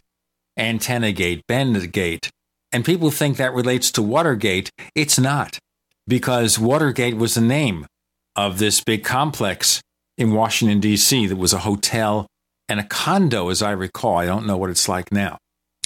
antenna 0.57 1.13
gate, 1.13 1.43
bend 1.47 1.93
gate, 1.93 2.29
and 2.73 2.83
people 2.83 3.09
think 3.09 3.37
that 3.37 3.53
relates 3.53 3.89
to 3.91 4.01
Watergate, 4.01 4.69
it's 4.95 5.17
not, 5.17 5.59
because 6.07 6.59
Watergate 6.59 7.15
was 7.15 7.35
the 7.35 7.41
name 7.41 7.87
of 8.35 8.59
this 8.59 8.81
big 8.81 9.05
complex 9.05 9.81
in 10.17 10.33
Washington, 10.33 10.81
D.C., 10.81 11.27
that 11.27 11.37
was 11.37 11.53
a 11.53 11.59
hotel 11.59 12.27
and 12.67 12.81
a 12.81 12.85
condo, 12.85 13.47
as 13.47 13.61
I 13.61 13.71
recall. 13.71 14.17
I 14.17 14.25
don't 14.25 14.45
know 14.45 14.57
what 14.57 14.69
it's 14.69 14.89
like 14.89 15.09
now. 15.13 15.37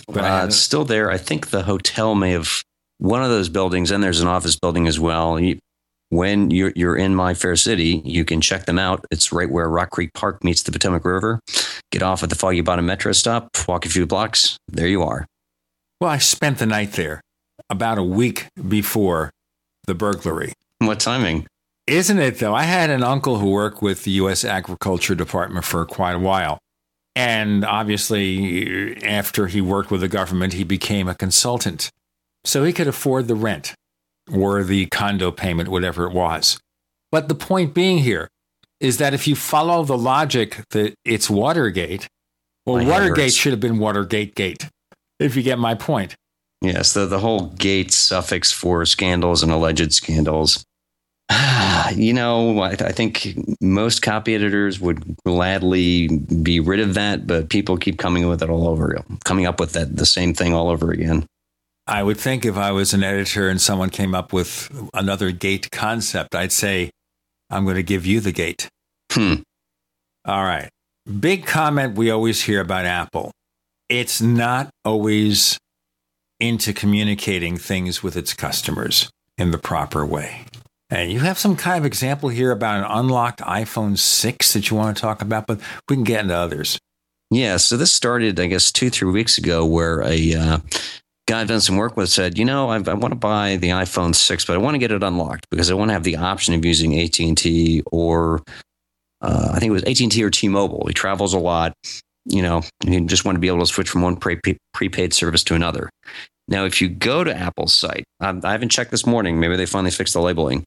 But 0.08 0.24
uh, 0.24 0.46
it's 0.48 0.56
still 0.56 0.86
there. 0.86 1.10
I 1.10 1.18
think 1.18 1.50
the 1.50 1.64
hotel 1.64 2.16
may 2.16 2.32
have 2.32 2.62
one 2.98 3.24
of 3.24 3.30
those 3.30 3.50
buildings, 3.50 3.92
and 3.92 4.04
there's 4.04 4.22
an 4.22 4.28
office 4.28 4.58
building 4.58 4.88
as 4.88 5.00
well. 5.00 5.40
You, 5.40 5.60
when 6.10 6.52
you're 6.52 6.74
you're 6.76 6.96
in 6.96 7.16
my 7.16 7.34
fair 7.34 7.56
city, 7.56 8.02
you 8.06 8.26
can 8.26 8.42
check 8.42 8.66
them 8.66 8.80
out. 8.80 9.06
It's 9.12 9.32
right 9.32 9.50
where 9.50 9.68
Rock 9.68 9.92
Creek 9.92 10.14
Park 10.14 10.44
meets 10.44 10.64
the 10.64 10.72
Potomac 10.72 11.06
River. 11.06 11.40
Get 11.92 12.04
off 12.04 12.24
at 12.24 12.30
the 12.30 12.36
Foggy 12.36 12.62
Bottom 12.62 12.86
Metro 12.86 13.12
stop, 13.12 13.50
walk 13.68 13.86
a 13.86 13.90
few 13.90 14.06
blocks. 14.06 14.58
There 14.68 14.88
you 14.88 15.04
are. 15.04 15.26
Well, 16.00 16.10
I 16.12 16.18
spent 16.18 16.58
the 16.58 16.66
night 16.66 16.94
there 16.94 17.22
about 17.70 17.98
a 17.98 18.04
week 18.04 18.48
before 18.68 19.32
the 19.86 19.96
burglary. 19.96 20.54
What 20.80 21.00
timing? 21.00 21.48
Isn't 21.88 22.20
it 22.20 22.40
though? 22.40 22.56
I 22.56 22.64
had 22.64 22.90
an 22.90 23.04
uncle 23.04 23.40
who 23.40 23.50
worked 23.50 23.82
with 23.82 24.04
the 24.04 24.12
U.S. 24.12 24.46
Agriculture 24.46 25.16
Department 25.16 25.66
for 25.66 25.86
quite 25.86 26.14
a 26.16 26.20
while. 26.20 26.60
And 27.16 27.64
obviously, 27.64 29.04
after 29.04 29.48
he 29.48 29.62
worked 29.62 29.92
with 29.92 30.02
the 30.02 30.08
government, 30.08 30.54
he 30.54 30.64
became 30.64 31.08
a 31.08 31.16
consultant. 31.16 31.90
So 32.44 32.64
he 32.64 32.74
could 32.74 32.88
afford 32.88 33.28
the 33.28 33.36
rent 33.36 33.74
or 34.32 34.64
the 34.64 34.88
condo 34.88 35.32
payment, 35.32 35.70
whatever 35.70 36.06
it 36.06 36.14
was. 36.14 36.60
But 37.12 37.28
the 37.28 37.36
point 37.36 37.74
being 37.74 38.00
here 38.00 38.30
is 38.80 38.98
that 38.98 39.14
if 39.14 39.28
you 39.28 39.36
follow 39.36 39.84
the 39.84 39.98
logic 39.98 40.62
that 40.72 40.96
it's 41.06 41.30
Watergate, 41.30 42.08
well, 42.66 42.84
Watergate 42.86 43.34
should 43.34 43.52
have 43.52 43.60
been 43.60 43.78
Watergate 43.78 44.36
Gate, 44.36 44.68
if 45.20 45.36
you 45.36 45.44
get 45.44 45.60
my 45.60 45.76
point. 45.76 46.16
Yes, 46.62 46.94
the 46.94 47.06
the 47.06 47.20
whole 47.20 47.48
gate 47.48 47.92
suffix 47.92 48.52
for 48.52 48.86
scandals 48.86 49.44
and 49.44 49.52
alleged 49.52 49.94
scandals. 49.94 50.64
You 51.96 52.14
know, 52.14 52.60
I, 52.60 52.72
I 52.72 52.92
think 52.92 53.38
most 53.62 54.02
copy 54.02 54.36
editors 54.36 54.80
would 54.80 55.18
gladly 55.26 56.08
be 56.08 56.60
rid 56.60 56.80
of 56.80 56.94
that, 56.94 57.28
but 57.28 57.50
people 57.50 57.78
keep 57.78 57.98
coming 57.98 58.28
with 58.28 58.42
it 58.42 58.50
all 58.50 58.68
over, 58.68 59.04
coming 59.26 59.46
up 59.46 59.60
with 59.60 59.74
that 59.74 59.96
the 59.96 60.06
same 60.06 60.34
thing 60.34 60.54
all 60.54 60.70
over 60.70 60.92
again. 60.92 61.26
I 61.86 62.02
would 62.02 62.18
think 62.18 62.46
if 62.46 62.56
I 62.56 62.72
was 62.72 62.94
an 62.94 63.04
editor 63.04 63.50
and 63.50 63.60
someone 63.60 63.90
came 63.90 64.16
up 64.16 64.32
with 64.32 64.72
another 64.94 65.32
gate 65.32 65.70
concept, 65.72 66.34
I'd 66.34 66.54
say, 66.54 66.92
I'm 67.50 67.66
going 67.66 67.76
to 67.76 67.84
give 67.84 68.06
you 68.06 68.20
the 68.20 68.32
gate. 68.32 68.70
Hmm. 69.12 69.36
All 70.26 70.44
right. 70.44 70.70
Big 71.20 71.46
comment 71.46 71.98
we 71.98 72.10
always 72.10 72.44
hear 72.44 72.62
about 72.62 72.86
Apple. 72.86 73.32
It's 73.90 74.22
not 74.22 74.70
always 74.86 75.58
into 76.40 76.74
communicating 76.74 77.58
things 77.58 78.02
with 78.02 78.16
its 78.16 78.34
customers 78.34 79.10
in 79.38 79.52
the 79.52 79.58
proper 79.58 80.06
way. 80.06 80.46
And 80.94 81.12
you 81.12 81.22
have 81.22 81.40
some 81.40 81.56
kind 81.56 81.80
of 81.80 81.86
example 81.86 82.30
here 82.30 82.52
about 82.52 82.78
an 82.78 82.86
unlocked 82.88 83.40
iPhone 83.40 83.98
6 83.98 84.54
that 84.54 84.70
you 84.70 84.78
want 84.78 84.96
to 84.96 85.02
talk 85.02 85.24
about, 85.24 85.48
but 85.48 85.60
we 85.90 85.96
can 85.96 86.04
get 86.04 86.22
into 86.22 86.36
others. 86.36 86.78
Yeah, 87.32 87.58
so 87.58 87.78
this 87.78 87.92
started, 87.92 88.40
I 88.40 88.46
guess, 88.46 88.72
two, 88.72 88.92
three 88.92 89.12
weeks 89.12 89.40
ago, 89.40 89.66
where 89.66 90.04
a 90.04 90.36
uh, 90.36 90.60
guy 91.28 91.42
I've 91.42 91.48
done 91.48 91.62
some 91.62 91.78
work 91.78 91.98
with 91.98 92.10
said, 92.10 92.38
you 92.38 92.46
know, 92.46 92.70
I, 92.70 92.76
I 92.76 92.94
want 92.94 93.12
to 93.12 93.16
buy 93.16 93.56
the 93.56 93.70
iPhone 93.70 94.14
6, 94.14 94.46
but 94.46 94.54
I 94.54 94.58
want 94.58 94.76
to 94.76 94.78
get 94.78 94.92
it 94.92 95.02
unlocked 95.02 95.50
because 95.50 95.72
I 95.72 95.74
want 95.74 95.90
to 95.90 95.94
have 95.94 96.04
the 96.04 96.18
option 96.18 96.54
of 96.54 96.64
using 96.64 97.00
AT&T 97.00 97.82
or 97.92 98.44
uh, 99.22 99.52
I 99.52 99.60
think 99.60 99.72
it 99.72 99.74
was 99.74 99.84
AT&T 99.86 100.24
or 100.24 100.30
T-Mobile. 100.30 100.86
He 100.86 100.94
travels 100.94 101.34
a 101.34 101.40
lot, 101.40 101.74
you 102.26 102.44
know, 102.44 102.62
and 102.86 102.94
he 102.94 103.00
just 103.02 103.26
want 103.26 103.36
to 103.36 103.40
be 103.40 103.48
able 103.48 103.62
to 103.62 103.66
switch 103.66 103.90
from 103.90 104.04
one 104.04 104.16
pre- 104.16 104.40
prepaid 104.76 105.12
service 105.12 105.44
to 105.46 105.56
another. 105.56 105.90
Now, 106.48 106.66
if 106.66 106.82
you 106.82 106.90
go 106.90 107.24
to 107.24 107.36
Apple's 107.36 107.74
site, 107.74 108.04
I, 108.20 108.38
I 108.44 108.52
haven't 108.52 108.70
checked 108.70 108.92
this 108.92 109.06
morning. 109.06 109.40
Maybe 109.40 109.56
they 109.56 109.66
finally 109.66 109.92
fixed 109.92 110.14
the 110.14 110.22
labeling. 110.22 110.66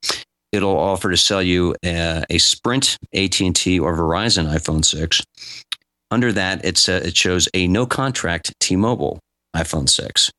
It'll 0.53 0.79
offer 0.79 1.11
to 1.11 1.17
sell 1.17 1.43
you 1.43 1.75
a, 1.85 2.25
a 2.31 2.39
Sprint, 2.39 2.97
AT&T, 3.15 3.79
or 3.79 3.97
Verizon 3.97 4.47
iPhone 4.53 4.85
6. 4.85 5.23
Under 6.11 6.33
that, 6.33 6.65
it's 6.65 6.89
a, 6.89 7.07
it 7.07 7.17
shows 7.17 7.49
a 7.53 7.67
no 7.67 7.85
contract 7.85 8.53
T-Mobile 8.61 9.19
iPhone 9.55 9.89
6. 9.89 10.31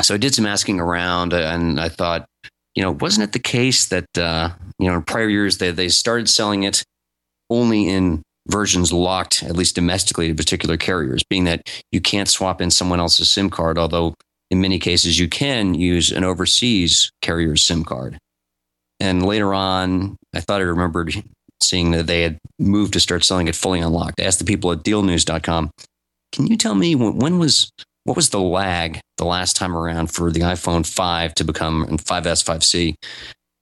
So 0.00 0.14
I 0.14 0.18
did 0.18 0.34
some 0.34 0.46
asking 0.46 0.80
around, 0.80 1.34
uh, 1.34 1.38
and 1.38 1.78
I 1.80 1.88
thought, 1.88 2.26
you 2.74 2.82
know, 2.82 2.92
wasn't 2.92 3.24
it 3.24 3.32
the 3.32 3.38
case 3.38 3.86
that 3.86 4.06
uh, 4.16 4.50
you 4.78 4.88
know 4.88 4.94
in 4.94 5.02
prior 5.02 5.28
years 5.28 5.58
they 5.58 5.72
they 5.72 5.88
started 5.88 6.28
selling 6.28 6.62
it 6.62 6.84
only 7.50 7.88
in 7.88 8.22
versions 8.46 8.92
locked, 8.92 9.42
at 9.42 9.56
least 9.56 9.74
domestically, 9.74 10.28
to 10.28 10.34
particular 10.34 10.76
carriers, 10.76 11.22
being 11.28 11.44
that 11.44 11.68
you 11.90 12.00
can't 12.00 12.28
swap 12.28 12.60
in 12.60 12.70
someone 12.70 13.00
else's 13.00 13.30
SIM 13.30 13.50
card, 13.50 13.78
although 13.78 14.14
in 14.50 14.60
many 14.60 14.78
cases 14.78 15.18
you 15.18 15.28
can 15.28 15.74
use 15.74 16.10
an 16.10 16.24
overseas 16.24 17.10
carrier's 17.22 17.62
SIM 17.62 17.84
card. 17.84 18.18
And 19.00 19.24
later 19.24 19.54
on, 19.54 20.16
I 20.34 20.40
thought 20.40 20.60
I 20.60 20.64
remembered 20.64 21.22
seeing 21.62 21.90
that 21.92 22.06
they 22.06 22.22
had 22.22 22.38
moved 22.58 22.92
to 22.94 23.00
start 23.00 23.24
selling 23.24 23.48
it 23.48 23.54
fully 23.54 23.80
unlocked. 23.80 24.20
I 24.20 24.24
asked 24.24 24.38
the 24.38 24.44
people 24.44 24.72
at 24.72 24.82
dealnews.com, 24.82 25.70
can 26.32 26.46
you 26.46 26.56
tell 26.56 26.74
me 26.74 26.94
when, 26.94 27.16
when 27.16 27.38
was 27.38 27.70
what 28.04 28.16
was 28.16 28.30
the 28.30 28.40
lag 28.40 29.00
the 29.18 29.24
last 29.24 29.54
time 29.54 29.76
around 29.76 30.06
for 30.06 30.30
the 30.30 30.40
iPhone 30.40 30.86
5 30.86 31.34
to 31.34 31.44
become 31.44 31.82
and 31.84 32.02
5S, 32.02 32.42
5C 32.42 32.94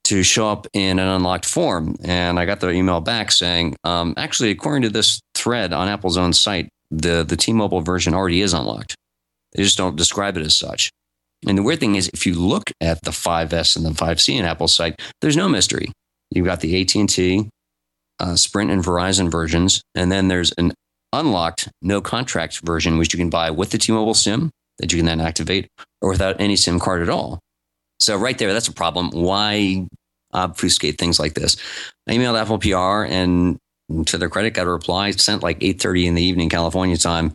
to 0.04 0.22
show 0.22 0.48
up 0.48 0.68
in 0.72 0.98
an 0.98 1.08
unlocked 1.08 1.46
form? 1.46 1.96
And 2.04 2.38
I 2.38 2.44
got 2.44 2.60
the 2.60 2.70
email 2.70 3.00
back 3.00 3.32
saying, 3.32 3.74
um, 3.82 4.14
actually, 4.16 4.50
according 4.50 4.82
to 4.82 4.90
this 4.90 5.20
thread 5.34 5.72
on 5.72 5.88
Apple's 5.88 6.16
own 6.16 6.32
site, 6.32 6.68
the, 6.90 7.24
the 7.24 7.36
T 7.36 7.52
Mobile 7.52 7.80
version 7.80 8.14
already 8.14 8.40
is 8.40 8.54
unlocked. 8.54 8.94
They 9.52 9.62
just 9.62 9.78
don't 9.78 9.96
describe 9.96 10.36
it 10.36 10.46
as 10.46 10.54
such. 10.54 10.90
And 11.46 11.56
the 11.56 11.62
weird 11.62 11.80
thing 11.80 11.94
is, 11.94 12.08
if 12.08 12.26
you 12.26 12.34
look 12.34 12.70
at 12.80 13.02
the 13.02 13.10
5S 13.10 13.76
and 13.76 13.84
the 13.84 13.90
5C 13.90 14.38
in 14.38 14.44
Apple's 14.44 14.74
site, 14.74 15.00
there's 15.20 15.36
no 15.36 15.48
mystery. 15.48 15.92
You've 16.30 16.46
got 16.46 16.60
the 16.60 16.80
AT&T, 16.80 17.48
uh, 18.18 18.36
Sprint, 18.36 18.70
and 18.70 18.82
Verizon 18.82 19.30
versions, 19.30 19.82
and 19.94 20.10
then 20.10 20.28
there's 20.28 20.52
an 20.52 20.72
unlocked 21.12 21.68
no 21.82 22.00
contract 22.00 22.60
version, 22.60 22.98
which 22.98 23.12
you 23.12 23.18
can 23.18 23.30
buy 23.30 23.50
with 23.50 23.70
the 23.70 23.78
T-Mobile 23.78 24.14
SIM 24.14 24.50
that 24.78 24.92
you 24.92 24.98
can 24.98 25.06
then 25.06 25.20
activate, 25.20 25.68
or 26.02 26.10
without 26.10 26.40
any 26.40 26.56
SIM 26.56 26.78
card 26.78 27.02
at 27.02 27.08
all. 27.08 27.38
So 28.00 28.16
right 28.16 28.36
there, 28.36 28.52
that's 28.52 28.68
a 28.68 28.72
problem. 28.72 29.10
Why 29.10 29.86
obfuscate 30.32 30.98
things 30.98 31.18
like 31.18 31.34
this? 31.34 31.56
I 32.08 32.12
emailed 32.12 32.40
Apple 32.40 32.58
PR, 32.58 33.10
and 33.10 33.58
to 34.06 34.18
their 34.18 34.28
credit, 34.28 34.54
got 34.54 34.66
a 34.66 34.70
reply 34.70 35.12
sent 35.12 35.42
like 35.42 35.58
8:30 35.60 36.06
in 36.06 36.14
the 36.14 36.22
evening 36.22 36.48
California 36.48 36.96
time. 36.96 37.32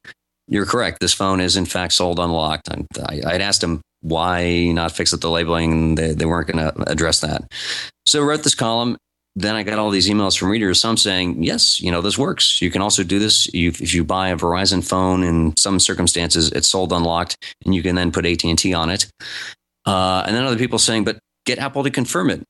You're 0.52 0.66
correct. 0.66 1.00
This 1.00 1.14
phone 1.14 1.40
is 1.40 1.56
in 1.56 1.66
fact 1.66 1.94
sold 1.94 2.20
unlocked. 2.20 2.70
I, 2.70 3.22
I'd 3.26 3.42
asked 3.42 3.62
them 3.62 3.82
why 4.02 4.70
not 4.74 4.92
fix 4.92 5.14
up 5.14 5.22
the 5.22 5.30
labeling, 5.30 5.96
they, 5.96 6.12
they 6.12 6.26
weren't 6.26 6.52
going 6.52 6.58
to 6.58 6.92
address 6.92 7.22
that. 7.22 7.44
So 8.06 8.22
I 8.22 8.26
wrote 8.26 8.44
this 8.44 8.54
column. 8.54 8.98
Then 9.38 9.56
I 9.56 9.64
got 9.64 9.80
all 9.80 9.92
these 9.92 10.10
emails 10.10 10.38
from 10.38 10.50
readers, 10.50 10.82
some 10.82 10.98
saying, 10.98 11.42
yes, 11.42 11.80
you 11.80 11.90
know, 11.90 12.02
this 12.02 12.18
works. 12.18 12.62
You 12.62 12.70
can 12.70 12.82
also 12.82 13.02
do 13.02 13.18
this. 13.18 13.48
You, 13.54 13.70
if 13.70 13.94
you 13.94 14.04
buy 14.04 14.28
a 14.28 14.36
Verizon 14.36 14.86
phone 14.86 15.24
in 15.24 15.56
some 15.56 15.80
circumstances, 15.80 16.52
it's 16.52 16.68
sold 16.68 16.92
unlocked 16.92 17.38
and 17.64 17.74
you 17.74 17.82
can 17.82 17.96
then 17.96 18.12
put 18.12 18.26
AT&T 18.26 18.74
on 18.74 18.90
it. 18.90 19.08
Uh, 19.86 20.24
and 20.28 20.36
then 20.36 20.44
other 20.44 20.58
people 20.58 20.80
saying, 20.80 21.06
but 21.06 21.18
get 21.46 21.60
Apple 21.60 21.84
to 21.84 21.90
confirm 21.90 22.30
it. 22.30 22.44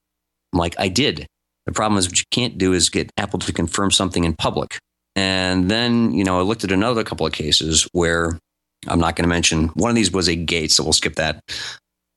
I'm 0.53 0.59
like, 0.59 0.73
I 0.79 0.87
did. 0.87 1.27
The 1.67 1.71
problem 1.71 1.99
is 1.99 2.07
what 2.07 2.17
you 2.17 2.25
can't 2.31 2.57
do 2.57 2.73
is 2.73 2.89
get 2.89 3.11
Apple 3.15 3.37
to 3.37 3.53
confirm 3.53 3.91
something 3.91 4.23
in 4.23 4.33
public. 4.33 4.79
And 5.15 5.69
then, 5.69 6.13
you 6.13 6.23
know, 6.23 6.39
I 6.39 6.43
looked 6.43 6.63
at 6.63 6.71
another 6.71 7.03
couple 7.03 7.25
of 7.25 7.33
cases 7.33 7.87
where 7.91 8.39
I'm 8.87 8.99
not 8.99 9.15
going 9.15 9.23
to 9.23 9.29
mention. 9.29 9.67
One 9.69 9.89
of 9.89 9.95
these 9.95 10.11
was 10.11 10.27
a 10.27 10.35
gate, 10.35 10.71
so 10.71 10.83
we'll 10.83 10.93
skip 10.93 11.15
that. 11.15 11.41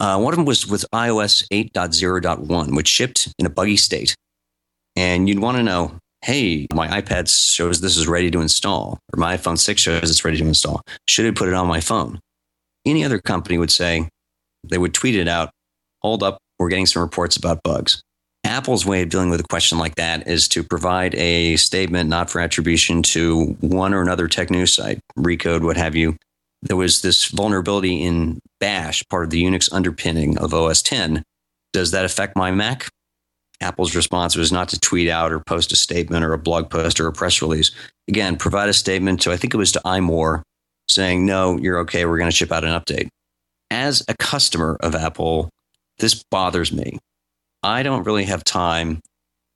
Uh, 0.01 0.19
one 0.19 0.33
of 0.33 0.37
them 0.37 0.47
was 0.47 0.67
with 0.67 0.85
iOS 0.93 1.47
8.0.1, 1.51 2.77
which 2.77 2.89
shipped 2.89 3.33
in 3.39 3.47
a 3.47 3.51
buggy 3.51 3.77
state. 3.77 4.15
And 4.97 5.29
you'd 5.29 5.41
want 5.41 5.57
to 5.57 5.63
know, 5.63 5.99
hey, 6.23 6.67
my 6.73 6.89
iPad 7.01 7.29
shows 7.29 7.81
this 7.81 7.97
is 7.97 8.07
ready 8.07 8.31
to 8.31 8.41
install, 8.41 8.99
or 9.13 9.19
my 9.19 9.37
iPhone 9.37 9.59
6 9.59 9.81
shows 9.81 10.11
it's 10.11 10.25
ready 10.25 10.39
to 10.39 10.47
install. 10.47 10.83
Should 11.09 11.27
I 11.27 11.31
put 11.33 11.49
it 11.49 11.55
on 11.55 11.67
my 11.67 11.81
phone? 11.81 12.21
Any 12.87 13.05
other 13.05 13.19
company 13.19 13.59
would 13.59 13.71
say, 13.71 14.09
they 14.63 14.79
would 14.79 14.95
tweet 14.95 15.17
it 15.17 15.29
out, 15.29 15.51
hold 16.03 16.23
up, 16.23 16.39
we're 16.59 16.69
getting 16.69 16.87
some 16.87 17.03
reports 17.03 17.37
about 17.37 17.63
bugs. 17.63 18.03
Apple's 18.45 18.85
way 18.85 19.03
of 19.03 19.09
dealing 19.09 19.31
with 19.31 19.41
a 19.41 19.49
question 19.49 19.79
like 19.79 19.95
that 19.95 20.29
is 20.29 20.47
to 20.49 20.63
provide 20.63 21.15
a 21.15 21.57
statement 21.57 22.11
not 22.11 22.31
for 22.31 22.41
attribution 22.41 23.03
to 23.03 23.57
one 23.61 23.95
or 23.95 24.03
another 24.03 24.29
tech 24.29 24.51
news 24.51 24.75
site, 24.75 25.01
Recode, 25.19 25.63
what 25.63 25.79
have 25.79 25.97
you. 25.97 26.17
There 26.63 26.77
was 26.77 27.03
this 27.03 27.27
vulnerability 27.27 28.03
in 28.03 28.39
Bash, 28.61 29.03
part 29.09 29.25
of 29.25 29.31
the 29.31 29.43
Unix 29.43 29.73
underpinning 29.73 30.39
of 30.39 30.55
OS 30.55 30.83
10. 30.83 31.23
Does 31.73 31.91
that 31.91 32.05
affect 32.05 32.37
my 32.37 32.51
Mac? 32.51 32.89
Apple's 33.61 33.95
response 33.97 34.37
was 34.37 34.53
not 34.53 34.69
to 34.71 34.81
tweet 34.81 35.09
out 35.09 35.33
or 35.33 35.41
post 35.41 35.73
a 35.73 35.77
statement 35.77 36.25
or 36.25 36.33
a 36.33 36.39
blog 36.39 36.71
post 36.71 37.01
or 37.01 37.07
a 37.07 37.13
press 37.13 37.41
release. 37.41 37.71
Again, 38.09 38.37
provide 38.37 38.69
a 38.69 38.75
statement 38.75 39.23
to, 39.23 39.33
I 39.33 39.37
think 39.37 39.55
it 39.55 39.59
was 39.59 39.73
to 39.73 39.81
iMore, 39.85 40.43
saying, 40.89 41.25
no, 41.25 41.57
you're 41.59 41.79
okay, 41.81 42.05
we're 42.05 42.19
going 42.19 42.31
to 42.31 42.37
ship 42.37 42.53
out 42.53 42.65
an 42.65 42.79
update. 42.79 43.09
As 43.71 44.05
a 44.09 44.15
customer 44.15 44.77
of 44.81 44.95
Apple, 44.95 45.49
this 45.99 46.23
bothers 46.31 46.73
me. 46.73 46.99
I 47.65 47.83
don't 47.83 48.05
really 48.05 48.25
have 48.25 48.45
time 48.45 49.01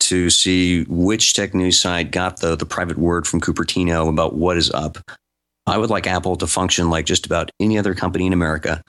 to 0.00 0.30
see 0.30 0.84
which 0.84 1.34
tech 1.34 1.52
news 1.52 1.78
site 1.78 2.10
got 2.10 2.40
the, 2.40 2.56
the 2.56 2.64
private 2.64 2.96
word 2.96 3.26
from 3.26 3.40
Cupertino 3.40 4.08
about 4.08 4.34
what 4.34 4.56
is 4.56 4.70
up. 4.70 4.96
I 5.66 5.76
would 5.76 5.90
like 5.90 6.06
Apple 6.06 6.36
to 6.36 6.46
function 6.46 6.88
like 6.88 7.04
just 7.04 7.26
about 7.26 7.50
any 7.60 7.76
other 7.78 7.94
company 7.94 8.26
in 8.26 8.32
America 8.32 8.82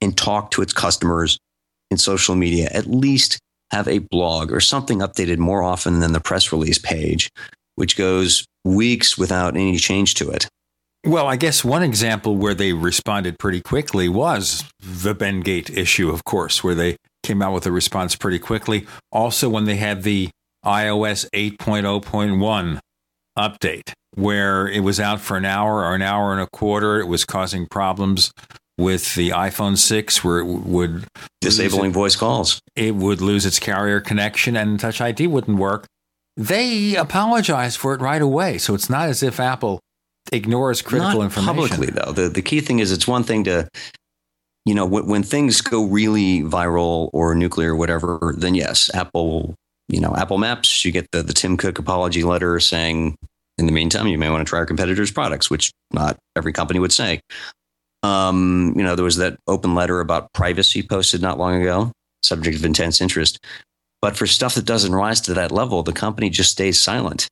and 0.00 0.16
talk 0.16 0.50
to 0.52 0.62
its 0.62 0.72
customers 0.72 1.38
in 1.90 1.98
social 1.98 2.34
media, 2.34 2.70
at 2.72 2.86
least 2.86 3.38
have 3.70 3.86
a 3.88 3.98
blog 3.98 4.50
or 4.50 4.60
something 4.60 5.00
updated 5.00 5.36
more 5.36 5.62
often 5.62 6.00
than 6.00 6.12
the 6.12 6.20
press 6.20 6.50
release 6.50 6.78
page, 6.78 7.28
which 7.74 7.96
goes 7.98 8.46
weeks 8.64 9.18
without 9.18 9.54
any 9.54 9.76
change 9.76 10.14
to 10.14 10.30
it. 10.30 10.48
Well, 11.04 11.26
I 11.26 11.36
guess 11.36 11.62
one 11.62 11.82
example 11.82 12.36
where 12.36 12.54
they 12.54 12.72
responded 12.72 13.38
pretty 13.38 13.60
quickly 13.60 14.08
was 14.08 14.64
the 14.80 15.14
Bendgate 15.14 15.76
issue, 15.76 16.10
of 16.10 16.24
course, 16.24 16.64
where 16.64 16.74
they 16.74 16.96
came 17.26 17.42
out 17.42 17.52
with 17.52 17.66
a 17.66 17.72
response 17.72 18.16
pretty 18.16 18.38
quickly. 18.38 18.86
Also, 19.10 19.48
when 19.48 19.64
they 19.64 19.76
had 19.76 20.02
the 20.02 20.30
iOS 20.64 21.28
8.0.1 21.30 22.80
update, 23.36 23.92
where 24.14 24.66
it 24.68 24.80
was 24.80 24.98
out 24.98 25.20
for 25.20 25.36
an 25.36 25.44
hour 25.44 25.84
or 25.84 25.94
an 25.94 26.02
hour 26.02 26.32
and 26.32 26.40
a 26.40 26.46
quarter, 26.46 26.98
it 27.00 27.06
was 27.06 27.24
causing 27.24 27.66
problems 27.66 28.32
with 28.78 29.14
the 29.14 29.30
iPhone 29.30 29.76
6 29.76 30.22
where 30.22 30.38
it 30.38 30.44
would 30.44 31.06
disabling 31.40 31.92
voice 31.92 32.16
calls. 32.16 32.60
It 32.74 32.94
would 32.94 33.20
lose 33.20 33.46
its 33.46 33.58
carrier 33.58 34.00
connection 34.00 34.56
and 34.56 34.78
Touch 34.78 35.00
ID 35.00 35.26
wouldn't 35.26 35.58
work. 35.58 35.86
They 36.36 36.96
apologized 36.96 37.78
for 37.78 37.94
it 37.94 38.00
right 38.00 38.20
away. 38.20 38.58
So 38.58 38.74
it's 38.74 38.90
not 38.90 39.08
as 39.08 39.22
if 39.22 39.40
Apple 39.40 39.80
ignores 40.32 40.82
critical 40.82 41.20
Not 41.20 41.24
information. 41.24 41.54
Publicly, 41.54 41.86
though, 41.88 42.12
the 42.12 42.28
the 42.28 42.42
key 42.42 42.60
thing 42.60 42.78
is 42.80 42.92
it's 42.92 43.08
one 43.08 43.24
thing 43.24 43.44
to, 43.44 43.68
you 44.66 44.74
know, 44.74 44.84
when, 44.84 45.06
when 45.06 45.22
things 45.22 45.60
go 45.60 45.84
really 45.84 46.42
viral 46.42 47.08
or 47.12 47.34
nuclear 47.34 47.72
or 47.72 47.76
whatever, 47.76 48.34
then 48.36 48.54
yes, 48.54 48.92
Apple, 48.94 49.54
you 49.88 50.00
know, 50.00 50.14
Apple 50.16 50.38
Maps, 50.38 50.84
you 50.84 50.90
get 50.90 51.06
the 51.12 51.22
the 51.22 51.32
Tim 51.32 51.56
Cook 51.56 51.78
apology 51.78 52.24
letter 52.24 52.58
saying, 52.58 53.16
in 53.58 53.66
the 53.66 53.72
meantime, 53.72 54.08
you 54.08 54.18
may 54.18 54.28
want 54.28 54.44
to 54.44 54.48
try 54.48 54.58
our 54.58 54.66
competitors' 54.66 55.12
products, 55.12 55.48
which 55.48 55.70
not 55.92 56.16
every 56.34 56.52
company 56.52 56.80
would 56.80 56.92
say. 56.92 57.20
Um, 58.02 58.74
you 58.76 58.82
know, 58.82 58.96
there 58.96 59.04
was 59.04 59.16
that 59.16 59.38
open 59.46 59.74
letter 59.74 60.00
about 60.00 60.32
privacy 60.32 60.82
posted 60.82 61.22
not 61.22 61.38
long 61.38 61.62
ago, 61.62 61.92
subject 62.22 62.56
of 62.56 62.64
intense 62.64 63.00
interest. 63.00 63.38
But 64.02 64.16
for 64.16 64.26
stuff 64.26 64.56
that 64.56 64.66
doesn't 64.66 64.94
rise 64.94 65.20
to 65.22 65.34
that 65.34 65.52
level, 65.52 65.82
the 65.82 65.92
company 65.92 66.28
just 66.28 66.50
stays 66.50 66.78
silent. 66.78 67.28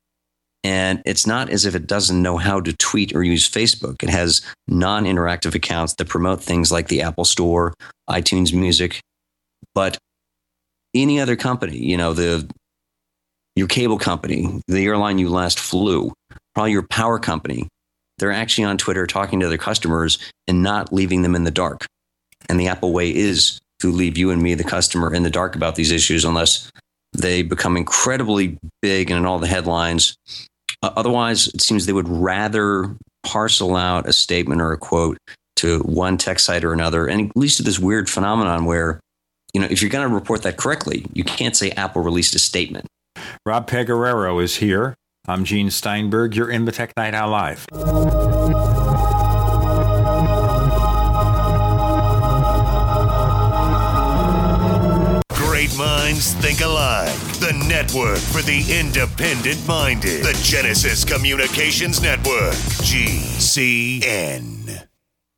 And 0.64 1.02
it's 1.04 1.26
not 1.26 1.50
as 1.50 1.66
if 1.66 1.74
it 1.74 1.86
doesn't 1.86 2.22
know 2.22 2.38
how 2.38 2.58
to 2.60 2.72
tweet 2.72 3.14
or 3.14 3.22
use 3.22 3.48
Facebook. 3.48 4.02
It 4.02 4.08
has 4.08 4.40
non 4.66 5.04
interactive 5.04 5.54
accounts 5.54 5.94
that 5.94 6.08
promote 6.08 6.42
things 6.42 6.72
like 6.72 6.88
the 6.88 7.02
Apple 7.02 7.26
Store, 7.26 7.74
iTunes 8.08 8.54
Music. 8.54 9.00
But 9.74 9.98
any 10.94 11.20
other 11.20 11.36
company, 11.36 11.76
you 11.76 11.98
know, 11.98 12.14
the 12.14 12.48
your 13.56 13.68
cable 13.68 13.98
company, 13.98 14.60
the 14.66 14.84
airline 14.84 15.18
you 15.18 15.28
last 15.28 15.60
flew, 15.60 16.12
probably 16.54 16.72
your 16.72 16.86
power 16.88 17.18
company, 17.18 17.68
they're 18.18 18.32
actually 18.32 18.64
on 18.64 18.78
Twitter 18.78 19.06
talking 19.06 19.40
to 19.40 19.48
their 19.48 19.58
customers 19.58 20.18
and 20.48 20.62
not 20.62 20.92
leaving 20.92 21.22
them 21.22 21.34
in 21.34 21.44
the 21.44 21.50
dark. 21.50 21.86
And 22.48 22.58
the 22.58 22.68
Apple 22.68 22.92
way 22.92 23.14
is 23.14 23.60
to 23.80 23.92
leave 23.92 24.16
you 24.16 24.30
and 24.30 24.42
me, 24.42 24.54
the 24.54 24.64
customer, 24.64 25.12
in 25.12 25.22
the 25.24 25.30
dark 25.30 25.56
about 25.56 25.74
these 25.76 25.92
issues 25.92 26.24
unless 26.24 26.70
they 27.12 27.42
become 27.42 27.76
incredibly 27.76 28.58
big 28.82 29.10
and 29.10 29.18
in 29.18 29.26
all 29.26 29.38
the 29.38 29.46
headlines. 29.46 30.16
Uh, 30.84 30.92
otherwise, 30.98 31.46
it 31.48 31.62
seems 31.62 31.86
they 31.86 31.94
would 31.94 32.10
rather 32.10 32.94
parcel 33.22 33.74
out 33.74 34.06
a 34.06 34.12
statement 34.12 34.60
or 34.60 34.70
a 34.72 34.76
quote 34.76 35.16
to 35.56 35.78
one 35.78 36.18
tech 36.18 36.38
site 36.38 36.62
or 36.62 36.74
another, 36.74 37.06
and 37.06 37.30
at 37.30 37.36
least 37.38 37.56
to 37.56 37.62
this 37.62 37.78
weird 37.78 38.10
phenomenon 38.10 38.66
where, 38.66 39.00
you 39.54 39.62
know, 39.62 39.66
if 39.70 39.80
you're 39.80 39.90
going 39.90 40.06
to 40.06 40.14
report 40.14 40.42
that 40.42 40.58
correctly, 40.58 41.06
you 41.14 41.24
can't 41.24 41.56
say 41.56 41.70
Apple 41.70 42.02
released 42.02 42.34
a 42.34 42.38
statement. 42.38 42.84
Rob 43.46 43.66
Pegoraro 43.66 44.42
is 44.42 44.56
here. 44.56 44.94
I'm 45.26 45.46
Gene 45.46 45.70
Steinberg. 45.70 46.36
You're 46.36 46.50
in 46.50 46.66
the 46.66 46.72
Tech 46.72 46.92
Night 46.98 47.14
Owl 47.14 47.30
Live. 47.30 47.66
Minds 55.84 56.32
think 56.34 56.60
alike. 56.62 57.12
The 57.40 57.52
network 57.68 58.18
for 58.18 58.42
the 58.42 58.64
independent 58.80 59.66
minded. 59.66 60.24
The 60.24 60.38
Genesis 60.42 61.04
Communications 61.04 62.00
Network. 62.00 62.54
GCN. 62.88 64.54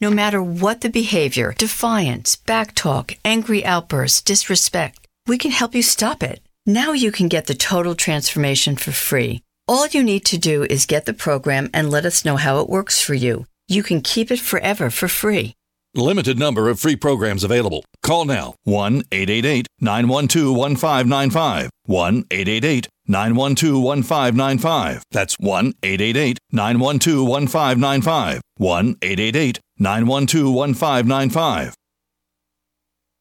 No 0.00 0.10
matter 0.10 0.42
what 0.42 0.82
the 0.82 0.90
behavior 0.90 1.54
defiance, 1.56 2.36
backtalk, 2.36 3.16
angry 3.24 3.64
outbursts, 3.64 4.22
disrespect 4.22 5.06
we 5.26 5.38
can 5.38 5.50
help 5.50 5.74
you 5.74 5.82
stop 5.82 6.22
it. 6.22 6.40
Now 6.64 6.92
you 6.92 7.12
can 7.12 7.28
get 7.28 7.46
the 7.46 7.54
Total 7.54 7.94
Transformation 7.94 8.76
for 8.76 8.92
free. 8.92 9.42
All 9.68 9.86
you 9.88 10.02
need 10.02 10.24
to 10.26 10.38
do 10.38 10.62
is 10.64 10.86
get 10.86 11.04
the 11.04 11.12
program 11.12 11.68
and 11.74 11.90
let 11.90 12.06
us 12.06 12.24
know 12.24 12.36
how 12.36 12.60
it 12.60 12.68
works 12.68 13.00
for 13.00 13.14
you. 13.14 13.46
You 13.66 13.82
can 13.82 14.00
keep 14.00 14.30
it 14.30 14.38
forever 14.38 14.90
for 14.90 15.08
free. 15.08 15.54
Limited 15.94 16.38
number 16.38 16.68
of 16.68 16.78
free 16.78 16.94
programs 16.94 17.42
available. 17.42 17.84
Call 18.02 18.24
now 18.24 18.54
1 18.64 19.02
888 19.10 19.66
912 19.80 20.56
1595. 20.56 21.70
1 21.86 22.24
888 22.30 22.88
912 23.08 23.82
1595. 23.82 25.02
That's 25.10 25.34
1 25.38 25.72
888 25.82 26.38
912 26.52 27.28
1595. 27.28 28.40
1 28.58 28.96
888 29.02 29.60
912 29.78 30.54
1595. 30.54 31.74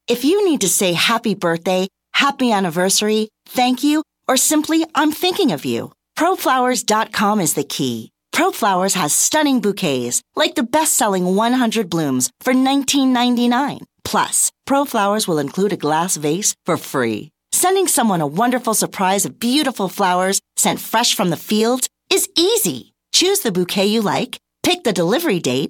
If 0.07 0.23
you 0.23 0.47
need 0.47 0.61
to 0.61 0.69
say 0.69 0.93
happy 0.93 1.35
birthday, 1.35 1.87
happy 2.13 2.51
anniversary, 2.51 3.29
thank 3.47 3.83
you, 3.83 4.03
or 4.27 4.37
simply 4.37 4.85
I'm 4.93 5.11
thinking 5.11 5.51
of 5.51 5.65
you, 5.65 5.91
proflowers.com 6.17 7.39
is 7.39 7.53
the 7.53 7.63
key. 7.63 8.11
ProFlowers 8.35 8.95
has 8.95 9.13
stunning 9.13 9.61
bouquets, 9.61 10.21
like 10.35 10.55
the 10.55 10.69
best-selling 10.77 11.37
100 11.37 11.89
blooms 11.89 12.29
for 12.41 12.51
$19.99. 12.53 13.79
Plus, 14.03 14.51
ProFlowers 14.67 15.25
will 15.25 15.39
include 15.39 15.71
a 15.71 15.77
glass 15.77 16.17
vase 16.17 16.53
for 16.65 16.75
free. 16.75 17.31
Sending 17.53 17.87
someone 17.87 18.19
a 18.19 18.27
wonderful 18.27 18.73
surprise 18.73 19.25
of 19.25 19.39
beautiful 19.39 19.87
flowers 19.87 20.41
sent 20.57 20.81
fresh 20.81 21.15
from 21.15 21.29
the 21.29 21.37
field 21.37 21.87
is 22.11 22.27
easy. 22.35 22.93
Choose 23.13 23.39
the 23.39 23.53
bouquet 23.53 23.85
you 23.85 24.01
like, 24.01 24.37
pick 24.63 24.83
the 24.83 24.91
delivery 24.91 25.39
date, 25.39 25.69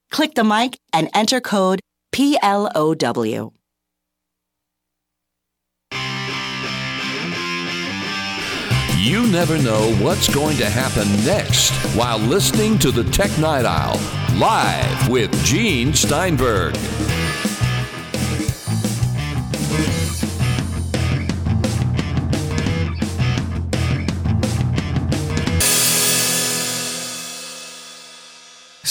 Click 0.11 0.35
the 0.35 0.43
mic 0.43 0.77
and 0.91 1.09
enter 1.13 1.39
code 1.39 1.79
PLOW. 2.11 3.53
You 8.97 9.25
never 9.27 9.57
know 9.57 9.93
what's 9.95 10.33
going 10.33 10.57
to 10.57 10.69
happen 10.69 11.07
next 11.25 11.71
while 11.95 12.19
listening 12.19 12.77
to 12.79 12.91
the 12.91 13.03
Tech 13.05 13.35
Night 13.39 13.65
Owl 13.65 13.99
live 14.37 15.09
with 15.09 15.31
Gene 15.43 15.93
Steinberg. 15.93 16.75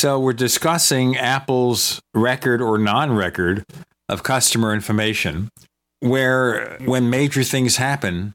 So 0.00 0.18
we're 0.18 0.32
discussing 0.32 1.18
Apple's 1.18 2.00
record 2.14 2.62
or 2.62 2.78
non-record 2.78 3.64
of 4.08 4.22
customer 4.22 4.72
information, 4.72 5.50
where 5.98 6.78
when 6.86 7.10
major 7.10 7.44
things 7.44 7.76
happen, 7.76 8.32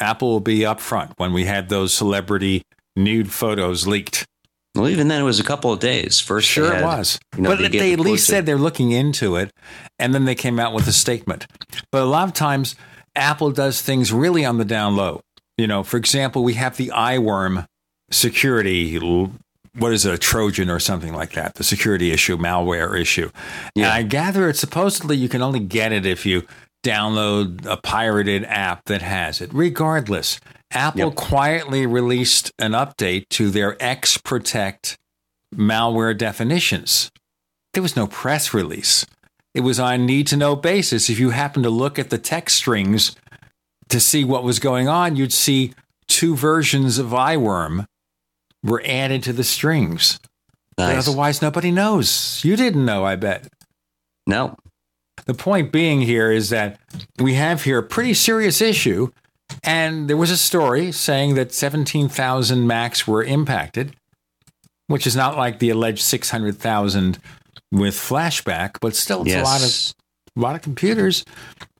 Apple 0.00 0.30
will 0.30 0.40
be 0.40 0.60
upfront. 0.60 1.12
When 1.18 1.34
we 1.34 1.44
had 1.44 1.68
those 1.68 1.92
celebrity 1.92 2.62
nude 2.96 3.30
photos 3.30 3.86
leaked, 3.86 4.24
Well, 4.74 4.88
even 4.88 5.08
then, 5.08 5.20
it 5.20 5.24
was 5.24 5.38
a 5.38 5.44
couple 5.44 5.70
of 5.70 5.80
days. 5.80 6.18
First, 6.18 6.48
Sure, 6.48 6.72
had, 6.72 6.80
it 6.80 6.84
was. 6.86 7.18
you 7.36 7.42
know, 7.42 7.50
but 7.50 7.58
they 7.58 7.68
they, 7.68 7.92
at 7.92 7.96
the 7.98 8.02
least 8.04 8.26
said 8.26 8.46
they're 8.46 8.56
looking 8.56 8.92
into 8.92 9.36
it, 9.36 9.50
and 9.98 10.14
then 10.14 10.24
they 10.24 10.34
came 10.34 10.58
out 10.58 10.72
with 10.72 10.88
a 10.88 10.92
statement. 10.92 11.46
But 11.90 12.04
a 12.04 12.06
lot 12.06 12.26
of 12.26 12.32
times, 12.32 12.74
Apple 13.14 13.50
does 13.50 13.82
things 13.82 14.14
really 14.14 14.46
on 14.46 14.56
the 14.56 14.64
down 14.64 14.96
low. 14.96 15.20
You 15.58 15.66
know, 15.66 15.82
for 15.82 15.98
example, 15.98 16.42
we 16.42 16.54
have 16.54 16.78
the 16.78 16.88
iWorm 16.88 17.66
security. 18.10 18.98
What 19.74 19.92
is 19.92 20.04
it, 20.04 20.12
a 20.12 20.18
Trojan 20.18 20.68
or 20.68 20.78
something 20.78 21.14
like 21.14 21.32
that? 21.32 21.54
The 21.54 21.64
security 21.64 22.10
issue, 22.10 22.36
malware 22.36 22.98
issue. 22.98 23.30
And 23.74 23.86
I 23.86 24.02
gather 24.02 24.48
it's 24.48 24.60
supposedly 24.60 25.16
you 25.16 25.28
can 25.28 25.40
only 25.40 25.60
get 25.60 25.92
it 25.92 26.04
if 26.04 26.26
you 26.26 26.46
download 26.84 27.64
a 27.64 27.76
pirated 27.78 28.44
app 28.44 28.84
that 28.86 29.02
has 29.02 29.40
it. 29.40 29.50
Regardless, 29.54 30.40
Apple 30.72 31.12
quietly 31.12 31.86
released 31.86 32.52
an 32.58 32.72
update 32.72 33.28
to 33.30 33.50
their 33.50 33.82
X 33.82 34.18
Protect 34.18 34.98
malware 35.54 36.16
definitions. 36.16 37.10
There 37.72 37.82
was 37.82 37.96
no 37.96 38.06
press 38.06 38.52
release. 38.52 39.06
It 39.54 39.60
was 39.60 39.78
on 39.78 39.94
a 39.94 39.98
need 39.98 40.26
to 40.28 40.36
know 40.36 40.56
basis. 40.56 41.08
If 41.08 41.18
you 41.18 41.30
happen 41.30 41.62
to 41.62 41.70
look 41.70 41.98
at 41.98 42.10
the 42.10 42.18
text 42.18 42.56
strings 42.56 43.14
to 43.88 44.00
see 44.00 44.24
what 44.24 44.44
was 44.44 44.58
going 44.58 44.88
on, 44.88 45.16
you'd 45.16 45.32
see 45.32 45.74
two 46.08 46.36
versions 46.36 46.98
of 46.98 47.08
iWorm 47.08 47.86
were 48.62 48.82
added 48.84 49.22
to 49.24 49.32
the 49.32 49.44
strings. 49.44 50.18
Nice. 50.78 51.06
otherwise, 51.06 51.42
nobody 51.42 51.70
knows. 51.70 52.40
You 52.44 52.56
didn't 52.56 52.84
know, 52.84 53.04
I 53.04 53.16
bet. 53.16 53.48
No. 54.26 54.56
The 55.26 55.34
point 55.34 55.70
being 55.70 56.00
here 56.00 56.32
is 56.32 56.50
that 56.50 56.80
we 57.18 57.34
have 57.34 57.64
here 57.64 57.78
a 57.78 57.82
pretty 57.82 58.14
serious 58.14 58.60
issue. 58.60 59.10
And 59.62 60.08
there 60.08 60.16
was 60.16 60.30
a 60.30 60.36
story 60.36 60.92
saying 60.92 61.34
that 61.34 61.52
17,000 61.52 62.66
Macs 62.66 63.06
were 63.06 63.22
impacted, 63.22 63.94
which 64.86 65.06
is 65.06 65.14
not 65.14 65.36
like 65.36 65.58
the 65.58 65.68
alleged 65.68 66.02
600,000 66.02 67.18
with 67.70 67.94
flashback, 67.94 68.78
but 68.80 68.96
still, 68.96 69.22
it's 69.22 69.34
a 69.34 69.42
lot 69.42 69.62
of 69.62 69.94
a 70.36 70.40
lot 70.40 70.56
of 70.56 70.62
computers. 70.62 71.24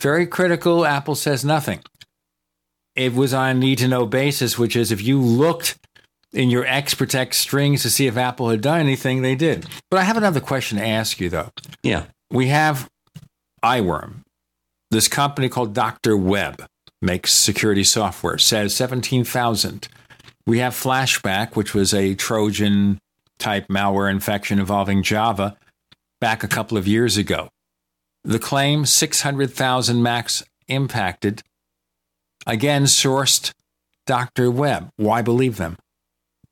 Very 0.00 0.26
critical. 0.26 0.84
Apple 0.84 1.14
says 1.14 1.44
nothing. 1.44 1.80
It 2.94 3.14
was 3.14 3.32
on 3.32 3.58
need 3.58 3.78
to 3.78 3.88
know 3.88 4.04
basis, 4.04 4.58
which 4.58 4.76
is 4.76 4.92
if 4.92 5.02
you 5.02 5.18
looked 5.18 5.78
in 6.32 6.50
your 6.50 6.64
X 6.66 6.94
Protect 6.94 7.34
strings 7.34 7.82
to 7.82 7.90
see 7.90 8.06
if 8.06 8.16
Apple 8.16 8.50
had 8.50 8.60
done 8.60 8.80
anything, 8.80 9.22
they 9.22 9.34
did. 9.34 9.66
But 9.90 9.98
I 9.98 10.04
have 10.04 10.16
another 10.16 10.40
question 10.40 10.78
to 10.78 10.86
ask 10.86 11.20
you, 11.20 11.28
though. 11.28 11.50
Yeah. 11.82 12.06
We 12.30 12.48
have 12.48 12.88
iWorm. 13.62 14.22
This 14.90 15.08
company 15.08 15.48
called 15.48 15.74
Dr. 15.74 16.16
Web 16.16 16.66
makes 17.00 17.32
security 17.32 17.84
software, 17.84 18.38
says 18.38 18.74
17,000. 18.74 19.88
We 20.46 20.58
have 20.58 20.74
Flashback, 20.74 21.56
which 21.56 21.74
was 21.74 21.94
a 21.94 22.14
Trojan 22.14 22.98
type 23.38 23.68
malware 23.68 24.10
infection 24.10 24.58
involving 24.58 25.02
Java 25.02 25.56
back 26.20 26.42
a 26.44 26.48
couple 26.48 26.78
of 26.78 26.86
years 26.86 27.16
ago. 27.16 27.48
The 28.24 28.38
claim 28.38 28.86
600,000 28.86 30.02
Macs 30.02 30.44
impacted. 30.68 31.42
Again, 32.46 32.84
sourced 32.84 33.52
Dr. 34.06 34.50
Web. 34.50 34.90
Why 34.96 35.22
believe 35.22 35.56
them? 35.56 35.76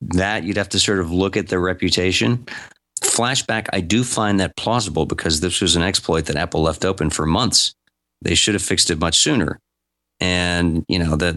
That 0.00 0.44
you'd 0.44 0.56
have 0.56 0.68
to 0.70 0.80
sort 0.80 1.00
of 1.00 1.10
look 1.10 1.36
at 1.36 1.48
their 1.48 1.60
reputation. 1.60 2.46
Flashback, 3.02 3.68
I 3.72 3.80
do 3.80 4.04
find 4.04 4.40
that 4.40 4.56
plausible 4.56 5.06
because 5.06 5.40
this 5.40 5.60
was 5.60 5.76
an 5.76 5.82
exploit 5.82 6.26
that 6.26 6.36
Apple 6.36 6.62
left 6.62 6.84
open 6.84 7.10
for 7.10 7.26
months. 7.26 7.74
They 8.22 8.34
should 8.34 8.54
have 8.54 8.62
fixed 8.62 8.90
it 8.90 8.98
much 8.98 9.18
sooner. 9.18 9.58
And, 10.20 10.84
you 10.88 10.98
know, 10.98 11.16
that 11.16 11.36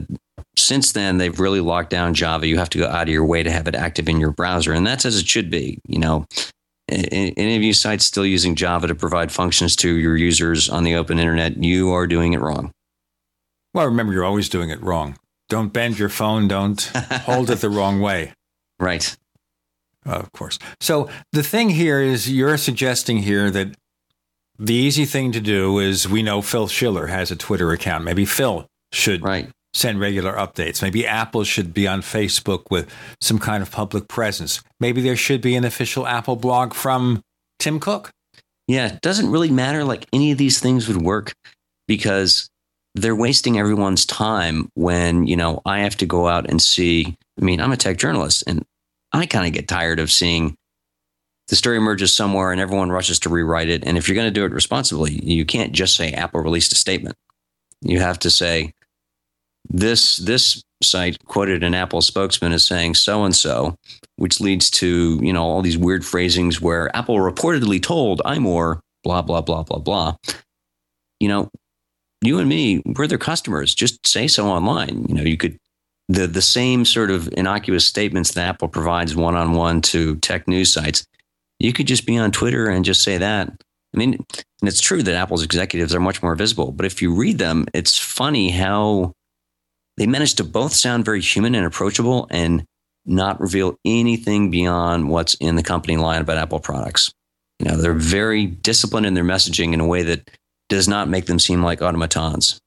since 0.58 0.92
then 0.92 1.18
they've 1.18 1.40
really 1.40 1.62
locked 1.62 1.90
down 1.90 2.14
Java. 2.14 2.48
You 2.48 2.58
have 2.58 2.70
to 2.70 2.78
go 2.78 2.88
out 2.88 3.08
of 3.08 3.14
your 3.14 3.26
way 3.26 3.44
to 3.44 3.52
have 3.52 3.68
it 3.68 3.76
active 3.76 4.10
in 4.10 4.20
your 4.20 4.32
browser. 4.32 4.74
And 4.74 4.86
that's 4.86 5.06
as 5.06 5.18
it 5.18 5.28
should 5.28 5.50
be. 5.50 5.80
You 5.88 6.00
know, 6.00 6.26
any 6.90 7.56
of 7.56 7.64
you 7.64 7.74
sites 7.74 8.06
still 8.06 8.26
using 8.26 8.56
Java 8.56 8.88
to 8.88 8.96
provide 8.96 9.32
functions 9.32 9.76
to 9.78 9.96
your 9.96 10.18
users 10.18 10.70
on 10.70 10.84
the 10.84 10.96
open 10.96 11.18
internet, 11.18 11.64
you 11.64 11.92
are 11.92 12.08
doing 12.08 12.34
it 12.34 12.42
wrong. 12.42 12.72
Well, 13.74 13.86
remember, 13.86 14.14
you're 14.14 14.26
always 14.26 14.50
doing 14.50 14.70
it 14.70 14.82
wrong. 14.82 15.18
Don't 15.50 15.74
bend 15.74 15.98
your 15.98 16.10
phone, 16.10 16.48
don't 16.48 16.82
hold 17.26 17.50
it 17.50 17.60
the 17.60 17.70
wrong 17.70 18.00
way. 18.00 18.34
Right. 18.84 19.16
Of 20.06 20.32
course. 20.34 20.60
So 20.82 21.10
the 21.32 21.44
thing 21.44 21.70
here 21.70 22.02
is 22.02 22.30
you're 22.30 22.58
suggesting 22.58 23.20
here 23.20 23.50
that 23.52 23.76
the 24.60 24.74
easy 24.74 25.06
thing 25.06 25.32
to 25.32 25.40
do 25.40 25.80
is 25.80 26.08
we 26.08 26.22
know 26.22 26.42
Phil 26.42 26.68
Schiller 26.68 27.08
has 27.08 27.32
a 27.32 27.36
Twitter 27.36 27.72
account. 27.72 28.04
Maybe 28.04 28.26
Phil 28.26 28.68
should 28.92 29.24
send 29.74 30.00
regular 30.00 30.34
updates. 30.34 30.82
Maybe 30.82 31.08
Apple 31.08 31.44
should 31.44 31.74
be 31.74 31.88
on 31.88 32.02
Facebook 32.02 32.70
with 32.70 32.90
some 33.22 33.40
kind 33.40 33.64
of 33.64 33.72
public 33.72 34.08
presence. 34.08 34.62
Maybe 34.80 35.02
there 35.02 35.16
should 35.16 35.42
be 35.42 35.56
an 35.56 35.64
official 35.64 36.06
Apple 36.06 36.36
blog 36.36 36.74
from 36.74 37.22
Tim 37.60 37.80
Cook. 37.80 38.12
Yeah, 38.68 38.88
it 38.88 39.02
doesn't 39.02 39.32
really 39.32 39.52
matter. 39.52 39.84
Like 39.84 40.06
any 40.14 40.32
of 40.32 40.38
these 40.38 40.60
things 40.60 40.88
would 40.88 41.02
work 41.02 41.34
because 41.88 42.50
they're 42.96 43.16
wasting 43.16 43.58
everyone's 43.58 44.06
time 44.06 44.70
when, 44.76 45.26
you 45.26 45.36
know, 45.36 45.62
I 45.66 45.80
have 45.80 45.98
to 45.98 46.06
go 46.06 46.28
out 46.28 46.50
and 46.50 46.62
see. 46.62 47.16
I 47.40 47.44
mean, 47.44 47.60
I'm 47.60 47.72
a 47.72 47.78
tech 47.78 47.98
journalist 47.98 48.44
and 48.46 48.64
I 49.14 49.26
kind 49.28 49.48
of 49.48 49.54
get 49.54 49.68
tired 49.68 50.00
of 50.00 50.12
seeing 50.12 50.56
the 51.48 51.56
story 51.56 51.78
emerges 51.78 52.16
somewhere 52.16 52.52
and 52.52 52.60
everyone 52.60 52.92
rushes 52.92 53.20
to 53.20 53.30
rewrite 53.30 53.70
it. 53.70 53.86
And 53.86 53.98
if 53.98 54.08
you're 54.08 54.16
going 54.16 54.28
to 54.28 54.32
do 54.32 54.46
it 54.46 54.52
responsibly, 54.52 55.14
you 55.24 55.46
can't 55.46 55.72
just 55.72 55.96
say 55.96 56.12
Apple 56.12 56.42
released 56.42 56.74
a 56.74 56.76
statement. 56.76 57.16
You 57.82 58.00
have 58.00 58.18
to 58.20 58.30
say 58.30 58.74
this 59.70 60.18
this 60.18 60.64
site 60.82 61.18
quoted 61.26 61.64
an 61.64 61.74
Apple 61.74 62.02
spokesman 62.02 62.52
as 62.52 62.66
saying 62.66 62.96
so 62.96 63.24
and 63.24 63.36
so, 63.36 63.76
which 64.16 64.42
leads 64.42 64.70
to 64.72 65.20
you 65.22 65.34
know 65.34 65.44
all 65.44 65.62
these 65.62 65.78
weird 65.78 66.06
phrasings 66.06 66.62
where 66.62 66.96
Apple 66.96 67.18
reportedly 67.18 67.82
told 67.82 68.22
iMore 68.26 68.80
blah 69.04 69.22
blah 69.22 69.42
blah 69.42 69.64
blah 69.64 69.80
blah. 69.80 70.16
You 71.20 71.28
know, 71.28 71.52
you 72.22 72.40
and 72.40 72.50
me, 72.50 72.82
we're 72.86 73.08
their 73.08 73.18
customers. 73.18 73.76
Just 73.76 74.06
say 74.08 74.28
so 74.28 74.48
online. 74.48 75.06
You 75.08 75.16
know, 75.16 75.24
you 75.24 75.38
could 75.38 75.58
the 76.10 76.28
the 76.28 76.42
same 76.42 76.86
sort 76.86 77.12
of 77.12 77.30
innocuous 77.36 77.86
statements 77.86 78.32
that 78.34 78.48
Apple 78.48 78.68
provides 78.68 79.16
one 79.16 79.36
on 79.36 79.54
one 79.54 79.82
to 79.82 80.18
tech 80.18 80.48
news 80.48 80.72
sites. 80.72 81.06
You 81.60 81.74
could 81.74 81.88
just 81.88 82.06
be 82.06 82.18
on 82.18 82.32
Twitter 82.32 82.70
and 82.70 82.84
just 82.84 83.04
say 83.04 83.18
that. 83.18 83.50
I 83.50 83.98
mean, 83.98 84.14
and 84.14 84.70
it's 84.70 84.82
true 84.82 85.04
that 85.04 85.16
Apple's 85.16 85.44
executives 85.44 85.94
are 85.94 86.00
much 86.00 86.24
more 86.24 86.36
visible, 86.36 86.72
but 86.72 86.86
if 86.86 87.02
you 87.02 87.14
read 87.14 87.38
them, 87.38 87.66
it's 87.74 87.98
funny 87.98 88.50
how 88.50 89.14
they 89.98 90.08
manage 90.08 90.36
to 90.36 90.44
both 90.44 90.74
sound 90.74 91.06
very 91.06 91.22
human 91.22 91.54
and 91.54 91.66
approachable 91.66 92.28
and 92.32 92.66
not 93.06 93.40
reveal 93.40 93.76
anything 93.86 94.50
beyond 94.50 95.10
what's 95.10 95.36
in 95.36 95.56
the 95.56 95.64
company 95.64 95.98
line 95.98 96.22
about 96.22 96.38
Apple 96.38 96.60
products. 96.60 97.12
You 97.60 97.68
know, 97.68 97.78
they're 97.78 97.94
very 97.94 98.46
disciplined 98.46 99.06
in 99.06 99.14
their 99.14 99.24
messaging 99.24 99.74
in 99.74 99.80
a 99.80 99.88
way 99.88 100.04
that 100.04 100.32
does 100.70 100.88
not 100.88 101.08
make 101.08 101.28
them 101.28 101.40
seem 101.40 101.62
like 101.62 101.82
automatons. 101.82 102.60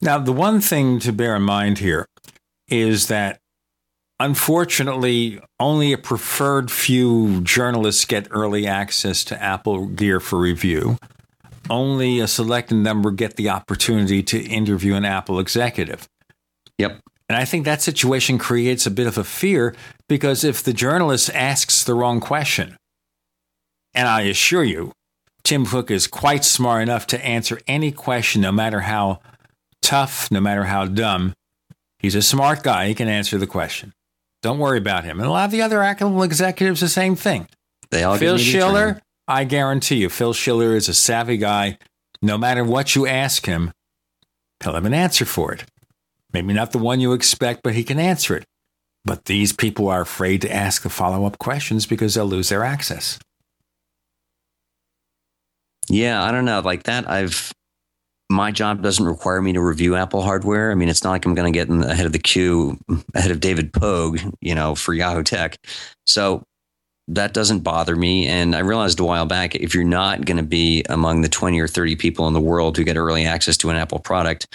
Now, 0.00 0.18
the 0.18 0.32
one 0.32 0.60
thing 0.60 0.98
to 1.00 1.12
bear 1.12 1.36
in 1.36 1.42
mind 1.42 1.78
here 1.78 2.06
is 2.72 3.08
that 3.08 3.38
unfortunately, 4.18 5.40
only 5.60 5.92
a 5.92 5.98
preferred 5.98 6.70
few 6.70 7.40
journalists 7.42 8.04
get 8.04 8.28
early 8.30 8.66
access 8.66 9.24
to 9.24 9.42
Apple 9.42 9.86
gear 9.86 10.20
for 10.20 10.38
review. 10.38 10.96
Only 11.68 12.20
a 12.20 12.26
selected 12.26 12.76
number 12.76 13.10
get 13.10 13.36
the 13.36 13.50
opportunity 13.50 14.22
to 14.24 14.42
interview 14.42 14.94
an 14.94 15.04
Apple 15.04 15.38
executive. 15.38 16.08
Yep. 16.78 17.00
And 17.28 17.36
I 17.36 17.44
think 17.44 17.64
that 17.64 17.82
situation 17.82 18.38
creates 18.38 18.86
a 18.86 18.90
bit 18.90 19.06
of 19.06 19.16
a 19.16 19.24
fear 19.24 19.74
because 20.08 20.44
if 20.44 20.62
the 20.62 20.72
journalist 20.72 21.30
asks 21.34 21.84
the 21.84 21.94
wrong 21.94 22.20
question, 22.20 22.76
and 23.94 24.08
I 24.08 24.22
assure 24.22 24.64
you, 24.64 24.92
Tim 25.44 25.66
Cook 25.66 25.90
is 25.90 26.06
quite 26.06 26.44
smart 26.44 26.82
enough 26.82 27.06
to 27.08 27.24
answer 27.24 27.60
any 27.66 27.90
question, 27.92 28.42
no 28.42 28.52
matter 28.52 28.80
how 28.80 29.20
tough, 29.82 30.30
no 30.30 30.40
matter 30.40 30.64
how 30.64 30.86
dumb. 30.86 31.34
He's 32.02 32.16
a 32.16 32.22
smart 32.22 32.62
guy. 32.62 32.88
He 32.88 32.94
can 32.94 33.08
answer 33.08 33.38
the 33.38 33.46
question. 33.46 33.94
Don't 34.42 34.58
worry 34.58 34.78
about 34.78 35.04
him. 35.04 35.20
And 35.20 35.28
a 35.28 35.30
lot 35.30 35.44
of 35.44 35.50
the 35.52 35.62
other 35.62 35.82
Apple 35.82 36.22
executives, 36.24 36.80
the 36.80 36.88
same 36.88 37.14
thing. 37.14 37.46
They 37.90 38.02
all 38.02 38.18
Phil 38.18 38.38
Schiller, 38.38 39.00
I 39.28 39.44
guarantee 39.44 39.96
you, 39.96 40.08
Phil 40.08 40.32
Schiller 40.32 40.74
is 40.74 40.88
a 40.88 40.94
savvy 40.94 41.36
guy. 41.36 41.78
No 42.20 42.36
matter 42.36 42.64
what 42.64 42.96
you 42.96 43.06
ask 43.06 43.46
him, 43.46 43.70
he'll 44.62 44.74
have 44.74 44.84
an 44.84 44.94
answer 44.94 45.24
for 45.24 45.52
it. 45.52 45.64
Maybe 46.32 46.52
not 46.52 46.72
the 46.72 46.78
one 46.78 47.00
you 47.00 47.12
expect, 47.12 47.62
but 47.62 47.74
he 47.74 47.84
can 47.84 47.98
answer 47.98 48.36
it. 48.36 48.44
But 49.04 49.26
these 49.26 49.52
people 49.52 49.88
are 49.88 50.00
afraid 50.00 50.40
to 50.42 50.52
ask 50.52 50.82
the 50.82 50.88
follow 50.88 51.24
up 51.24 51.38
questions 51.38 51.86
because 51.86 52.14
they'll 52.14 52.26
lose 52.26 52.48
their 52.48 52.64
access. 52.64 53.18
Yeah, 55.88 56.22
I 56.22 56.32
don't 56.32 56.44
know. 56.44 56.60
Like 56.60 56.84
that, 56.84 57.08
I've 57.08 57.52
my 58.32 58.50
job 58.50 58.82
doesn't 58.82 59.04
require 59.04 59.40
me 59.42 59.52
to 59.52 59.60
review 59.60 59.94
Apple 59.94 60.22
hardware. 60.22 60.72
I 60.72 60.74
mean, 60.74 60.88
it's 60.88 61.04
not 61.04 61.10
like 61.10 61.24
I'm 61.24 61.34
going 61.34 61.52
to 61.52 61.56
get 61.56 61.68
in 61.68 61.82
ahead 61.82 62.06
of 62.06 62.12
the 62.12 62.18
queue, 62.18 62.78
ahead 63.14 63.30
of 63.30 63.40
David 63.40 63.72
Pogue, 63.72 64.20
you 64.40 64.54
know, 64.54 64.74
for 64.74 64.94
Yahoo 64.94 65.22
Tech. 65.22 65.56
So 66.06 66.42
that 67.08 67.34
doesn't 67.34 67.60
bother 67.60 67.94
me. 67.94 68.26
And 68.26 68.56
I 68.56 68.60
realized 68.60 68.98
a 69.00 69.04
while 69.04 69.26
back, 69.26 69.54
if 69.54 69.74
you're 69.74 69.84
not 69.84 70.24
going 70.24 70.38
to 70.38 70.42
be 70.42 70.82
among 70.88 71.20
the 71.20 71.28
20 71.28 71.60
or 71.60 71.68
30 71.68 71.96
people 71.96 72.26
in 72.26 72.32
the 72.32 72.40
world 72.40 72.76
who 72.76 72.84
get 72.84 72.96
early 72.96 73.24
access 73.24 73.56
to 73.58 73.70
an 73.70 73.76
Apple 73.76 73.98
product, 73.98 74.46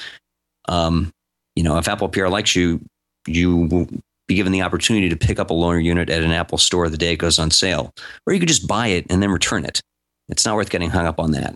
um, 0.68 1.12
you 1.56 1.64
know, 1.64 1.78
if 1.78 1.88
Apple 1.88 2.10
PR 2.10 2.28
likes 2.28 2.56
you, 2.56 2.82
you 3.28 3.56
will 3.56 3.88
be 4.28 4.36
given 4.36 4.52
the 4.52 4.62
opportunity 4.62 5.10
to 5.10 5.16
pick 5.16 5.40
up 5.40 5.52
a 5.52 5.54
loaner 5.54 5.84
unit 5.84 6.10
at 6.10 6.24
an 6.24 6.32
Apple 6.32 6.58
store 6.58 6.90
the 6.90 6.98
day 6.98 7.14
it 7.14 7.18
goes 7.18 7.40
on 7.40 7.52
sale, 7.52 7.94
or 8.26 8.34
you 8.34 8.40
could 8.40 8.49
just 8.49 8.68
buy 8.68 8.88
it 8.88 9.06
and 9.10 9.22
then 9.22 9.32
return 9.32 9.66
it. 9.66 9.82
It's 10.30 10.45
not 10.45 10.56
worth 10.56 10.70
getting 10.70 10.90
hung 10.90 11.06
up 11.06 11.20
on 11.20 11.32
that. 11.32 11.56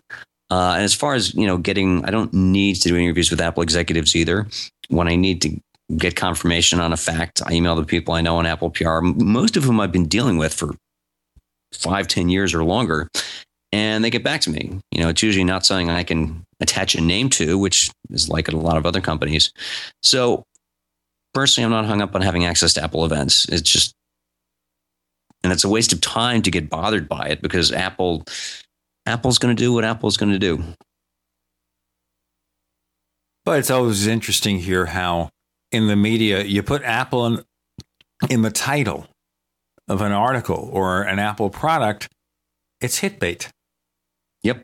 Uh, 0.52 0.74
and 0.76 0.84
as 0.84 0.94
far 0.94 1.14
as 1.14 1.34
you 1.34 1.48
know, 1.48 1.58
getting 1.58 2.04
I 2.06 2.12
don't 2.12 2.32
need 2.34 2.76
to 2.76 2.90
do 2.90 2.98
interviews 2.98 3.32
with 3.32 3.40
Apple 3.40 3.64
executives 3.64 4.16
either. 4.16 4.48
When 4.90 5.08
I 5.08 5.16
need 5.16 5.42
to 5.44 5.58
get 5.98 6.18
confirmation 6.18 6.82
on 6.82 6.92
a 6.92 6.98
fact, 6.98 7.42
I 7.46 7.54
email 7.54 7.76
the 7.76 7.86
people 7.86 8.14
I 8.14 8.22
know 8.22 8.36
on 8.36 8.46
Apple 8.46 8.70
PR, 8.70 9.00
most 9.00 9.56
of 9.56 9.64
whom 9.64 9.80
I've 9.80 9.94
been 9.94 10.08
dealing 10.08 10.38
with 10.38 10.54
for 10.54 10.76
five, 11.74 12.10
ten 12.10 12.28
years 12.28 12.54
or 12.54 12.66
longer, 12.66 13.08
and 13.72 14.04
they 14.04 14.10
get 14.10 14.26
back 14.26 14.42
to 14.42 14.50
me. 14.50 14.78
You 14.92 15.02
know, 15.02 15.08
it's 15.08 15.24
usually 15.24 15.46
not 15.46 15.66
something 15.66 15.90
I 15.90 16.04
can 16.04 16.44
attach 16.60 16.96
a 16.96 17.02
name 17.02 17.30
to, 17.30 17.58
which 17.58 17.90
is 18.10 18.28
like 18.28 18.50
at 18.50 18.54
a 18.54 18.58
lot 18.58 18.76
of 18.76 18.86
other 18.86 19.02
companies. 19.02 19.54
So 20.04 20.44
personally, 21.34 21.66
I'm 21.66 21.72
not 21.72 21.86
hung 21.86 22.02
up 22.02 22.14
on 22.14 22.22
having 22.22 22.46
access 22.46 22.74
to 22.74 22.84
Apple 22.84 23.06
events. 23.06 23.48
It's 23.48 23.62
just, 23.62 23.94
and 25.44 25.54
it's 25.54 25.64
a 25.64 25.70
waste 25.70 25.94
of 25.94 26.02
time 26.02 26.42
to 26.42 26.52
get 26.52 26.70
bothered 26.70 27.08
by 27.08 27.28
it 27.28 27.42
because 27.42 27.72
Apple 27.72 28.26
Apple's 29.06 29.38
going 29.38 29.56
to 29.56 29.62
do 29.62 29.74
what 29.74 29.84
Apple's 29.84 30.18
going 30.18 30.32
to 30.32 30.40
do. 30.40 30.64
But 33.44 33.60
it's 33.60 33.72
always 33.72 34.06
interesting 34.08 34.60
here 34.60 34.88
how 34.88 35.30
in 35.72 35.88
the 35.88 35.96
media 35.96 36.44
you 36.44 36.62
put 36.62 36.84
Apple 36.84 37.26
in, 37.26 37.44
in 38.30 38.42
the 38.44 38.52
title 38.52 39.08
of 39.88 40.02
an 40.02 40.12
article 40.12 40.70
or 40.72 41.02
an 41.02 41.18
Apple 41.18 41.50
product, 41.50 42.08
it's 42.80 43.00
hit 43.00 43.20
bait. 43.20 43.50
Yep. 44.44 44.62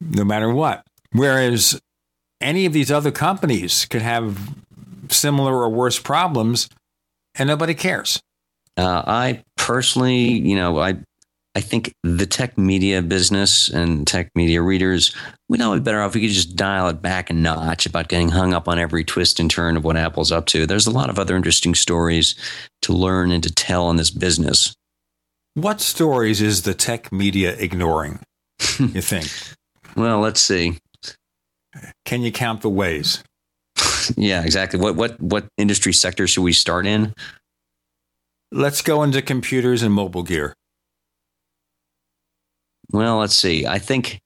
No 0.00 0.24
matter 0.24 0.52
what. 0.52 0.84
Whereas 1.12 1.80
any 2.40 2.66
of 2.66 2.72
these 2.72 2.90
other 2.90 3.10
companies 3.10 3.86
could 3.86 4.02
have 4.02 4.54
similar 5.08 5.54
or 5.54 5.70
worse 5.70 5.98
problems 5.98 6.68
and 7.34 7.48
nobody 7.48 7.74
cares. 7.74 8.20
Uh, 8.76 9.02
I 9.06 9.42
personally, 9.56 10.16
you 10.16 10.56
know, 10.56 10.78
I 10.78 10.98
I 11.56 11.60
think 11.60 11.94
the 12.02 12.26
tech 12.26 12.58
media 12.58 13.00
business 13.00 13.70
and 13.70 14.06
tech 14.06 14.30
media 14.34 14.60
readers, 14.60 15.16
we'd 15.48 15.62
all 15.62 15.72
be 15.72 15.80
better 15.80 16.02
off 16.02 16.10
if 16.10 16.16
we 16.16 16.20
could 16.20 16.34
just 16.34 16.54
dial 16.54 16.86
it 16.88 17.00
back 17.00 17.30
a 17.30 17.32
notch 17.32 17.86
about 17.86 18.08
getting 18.08 18.28
hung 18.28 18.52
up 18.52 18.68
on 18.68 18.78
every 18.78 19.04
twist 19.04 19.40
and 19.40 19.50
turn 19.50 19.74
of 19.78 19.82
what 19.82 19.96
Apple's 19.96 20.30
up 20.30 20.44
to. 20.48 20.66
There's 20.66 20.86
a 20.86 20.90
lot 20.90 21.08
of 21.08 21.18
other 21.18 21.34
interesting 21.34 21.74
stories 21.74 22.34
to 22.82 22.92
learn 22.92 23.30
and 23.30 23.42
to 23.42 23.50
tell 23.50 23.88
in 23.88 23.96
this 23.96 24.10
business. 24.10 24.76
What 25.54 25.80
stories 25.80 26.42
is 26.42 26.60
the 26.60 26.74
tech 26.74 27.10
media 27.10 27.56
ignoring, 27.58 28.20
you 28.78 29.00
think? 29.00 29.26
well, 29.96 30.20
let's 30.20 30.42
see. 30.42 30.76
Can 32.04 32.20
you 32.20 32.32
count 32.32 32.60
the 32.60 32.68
ways? 32.68 33.24
yeah, 34.14 34.42
exactly. 34.44 34.78
What 34.78 34.94
what 34.96 35.18
what 35.22 35.46
industry 35.56 35.94
sector 35.94 36.26
should 36.26 36.42
we 36.42 36.52
start 36.52 36.86
in? 36.86 37.14
Let's 38.52 38.82
go 38.82 39.02
into 39.02 39.22
computers 39.22 39.82
and 39.82 39.94
mobile 39.94 40.22
gear. 40.22 40.54
Well, 42.92 43.18
let's 43.18 43.36
see. 43.36 43.66
I 43.66 43.78
think 43.78 44.20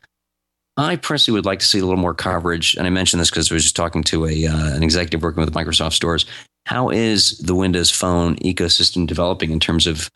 I 0.77 0.97
personally 0.97 1.39
would 1.39 1.47
like 1.47 1.59
to 1.61 1.66
see 1.66 1.78
a 1.78 1.85
little 1.85 2.01
more 2.01 2.15
coverage, 2.15 2.74
and 2.74 2.87
I 2.87 2.91
mentioned 2.91 3.20
this 3.20 3.31
because 3.31 3.51
I 3.51 3.55
was 3.55 3.65
just 3.65 3.77
talking 3.77 4.03
to 4.05 4.27
a 4.27 4.47
uh, 4.47 4.74
an 4.74 4.82
executive 4.82 5.23
working 5.23 5.45
with 5.45 5.55
Microsoft 5.55 5.93
stores. 5.93 6.27
How 6.66 6.91
is 6.91 7.39
the 7.39 7.55
Windows 7.55 7.91
Phone 7.91 8.37
ecosystem 8.37 9.07
developing 9.07 9.51
in 9.51 9.61
terms 9.61 9.87
of 9.87 10.11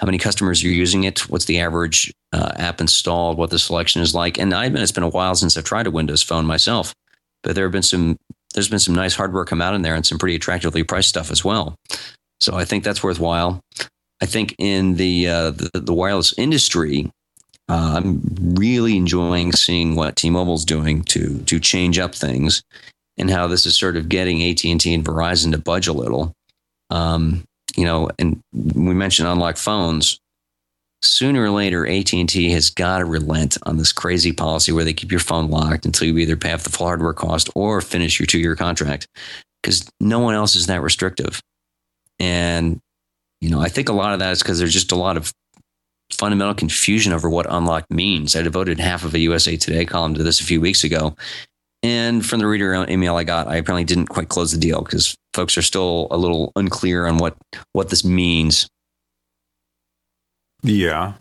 how 0.00 0.06
many 0.06 0.18
customers 0.18 0.62
are 0.64 0.68
using 0.68 1.04
it? 1.04 1.28
What's 1.28 1.46
the 1.46 1.58
average 1.58 2.12
uh, 2.32 2.52
app 2.56 2.80
installed? 2.80 3.36
What 3.36 3.50
the 3.50 3.58
selection 3.58 4.00
is 4.00 4.14
like? 4.14 4.38
And 4.38 4.54
I 4.54 4.66
admit 4.66 4.82
it's 4.82 4.92
been 4.92 5.02
a 5.02 5.08
while 5.08 5.34
since 5.34 5.56
I've 5.56 5.64
tried 5.64 5.86
a 5.86 5.90
Windows 5.90 6.22
Phone 6.22 6.46
myself, 6.46 6.94
but 7.42 7.54
there 7.54 7.64
have 7.64 7.72
been 7.72 7.82
some 7.82 8.16
there's 8.54 8.68
been 8.68 8.78
some 8.78 8.94
nice 8.94 9.14
hardware 9.14 9.44
come 9.44 9.60
out 9.60 9.74
in 9.74 9.82
there 9.82 9.94
and 9.94 10.06
some 10.06 10.18
pretty 10.18 10.36
attractively 10.36 10.82
priced 10.82 11.08
stuff 11.08 11.30
as 11.30 11.44
well. 11.44 11.74
So 12.40 12.54
I 12.54 12.64
think 12.64 12.84
that's 12.84 13.02
worthwhile. 13.02 13.60
I 14.20 14.26
think 14.26 14.54
in 14.58 14.94
the 14.94 15.28
uh, 15.28 15.50
the, 15.50 15.70
the 15.74 15.94
wireless 15.94 16.34
industry, 16.38 17.10
uh, 17.68 17.94
I'm 17.96 18.22
really 18.54 18.96
enjoying 18.96 19.52
seeing 19.52 19.94
what 19.94 20.16
T-Mobile's 20.16 20.64
doing 20.64 21.02
to 21.04 21.38
to 21.44 21.60
change 21.60 21.98
up 21.98 22.14
things, 22.14 22.62
and 23.18 23.30
how 23.30 23.46
this 23.46 23.66
is 23.66 23.78
sort 23.78 23.96
of 23.96 24.08
getting 24.08 24.42
AT 24.42 24.64
and 24.64 24.80
Verizon 25.04 25.52
to 25.52 25.58
budge 25.58 25.88
a 25.88 25.92
little. 25.92 26.32
Um, 26.90 27.44
you 27.76 27.84
know, 27.84 28.10
and 28.18 28.40
we 28.52 28.94
mentioned 28.94 29.28
unlock 29.28 29.56
phones. 29.56 30.18
Sooner 31.00 31.44
or 31.44 31.50
later, 31.50 31.86
AT 31.86 32.12
and 32.12 32.28
T 32.28 32.50
has 32.50 32.70
got 32.70 32.98
to 32.98 33.04
relent 33.04 33.56
on 33.62 33.76
this 33.76 33.92
crazy 33.92 34.32
policy 34.32 34.72
where 34.72 34.82
they 34.82 34.92
keep 34.92 35.12
your 35.12 35.20
phone 35.20 35.48
locked 35.48 35.86
until 35.86 36.08
you 36.08 36.18
either 36.18 36.36
pay 36.36 36.52
off 36.52 36.64
the 36.64 36.70
full 36.70 36.88
hardware 36.88 37.12
cost 37.12 37.50
or 37.54 37.80
finish 37.80 38.18
your 38.18 38.26
two-year 38.26 38.56
contract, 38.56 39.06
because 39.62 39.88
no 40.00 40.18
one 40.18 40.34
else 40.34 40.56
is 40.56 40.66
that 40.66 40.82
restrictive. 40.82 41.40
And 42.18 42.80
you 43.40 43.50
know, 43.50 43.60
I 43.60 43.68
think 43.68 43.88
a 43.88 43.92
lot 43.92 44.12
of 44.12 44.18
that 44.18 44.32
is 44.32 44.42
because 44.42 44.58
there's 44.58 44.72
just 44.72 44.90
a 44.90 44.96
lot 44.96 45.16
of 45.16 45.32
fundamental 46.18 46.54
confusion 46.54 47.12
over 47.12 47.30
what 47.30 47.46
unlock 47.48 47.88
means. 47.90 48.34
I 48.34 48.42
devoted 48.42 48.80
half 48.80 49.04
of 49.04 49.14
a 49.14 49.18
USA 49.20 49.56
Today 49.56 49.84
column 49.84 50.14
to 50.14 50.22
this 50.22 50.40
a 50.40 50.44
few 50.44 50.60
weeks 50.60 50.84
ago. 50.84 51.16
And 51.82 52.26
from 52.26 52.40
the 52.40 52.46
reader 52.46 52.74
email 52.88 53.16
I 53.16 53.24
got, 53.24 53.46
I 53.46 53.56
apparently 53.56 53.84
didn't 53.84 54.08
quite 54.08 54.28
close 54.28 54.50
the 54.50 54.58
deal 54.58 54.82
because 54.82 55.16
folks 55.32 55.56
are 55.56 55.62
still 55.62 56.08
a 56.10 56.16
little 56.16 56.50
unclear 56.56 57.06
on 57.06 57.18
what, 57.18 57.36
what 57.72 57.90
this 57.90 58.04
means. 58.04 58.68
Yeah, 60.62 61.14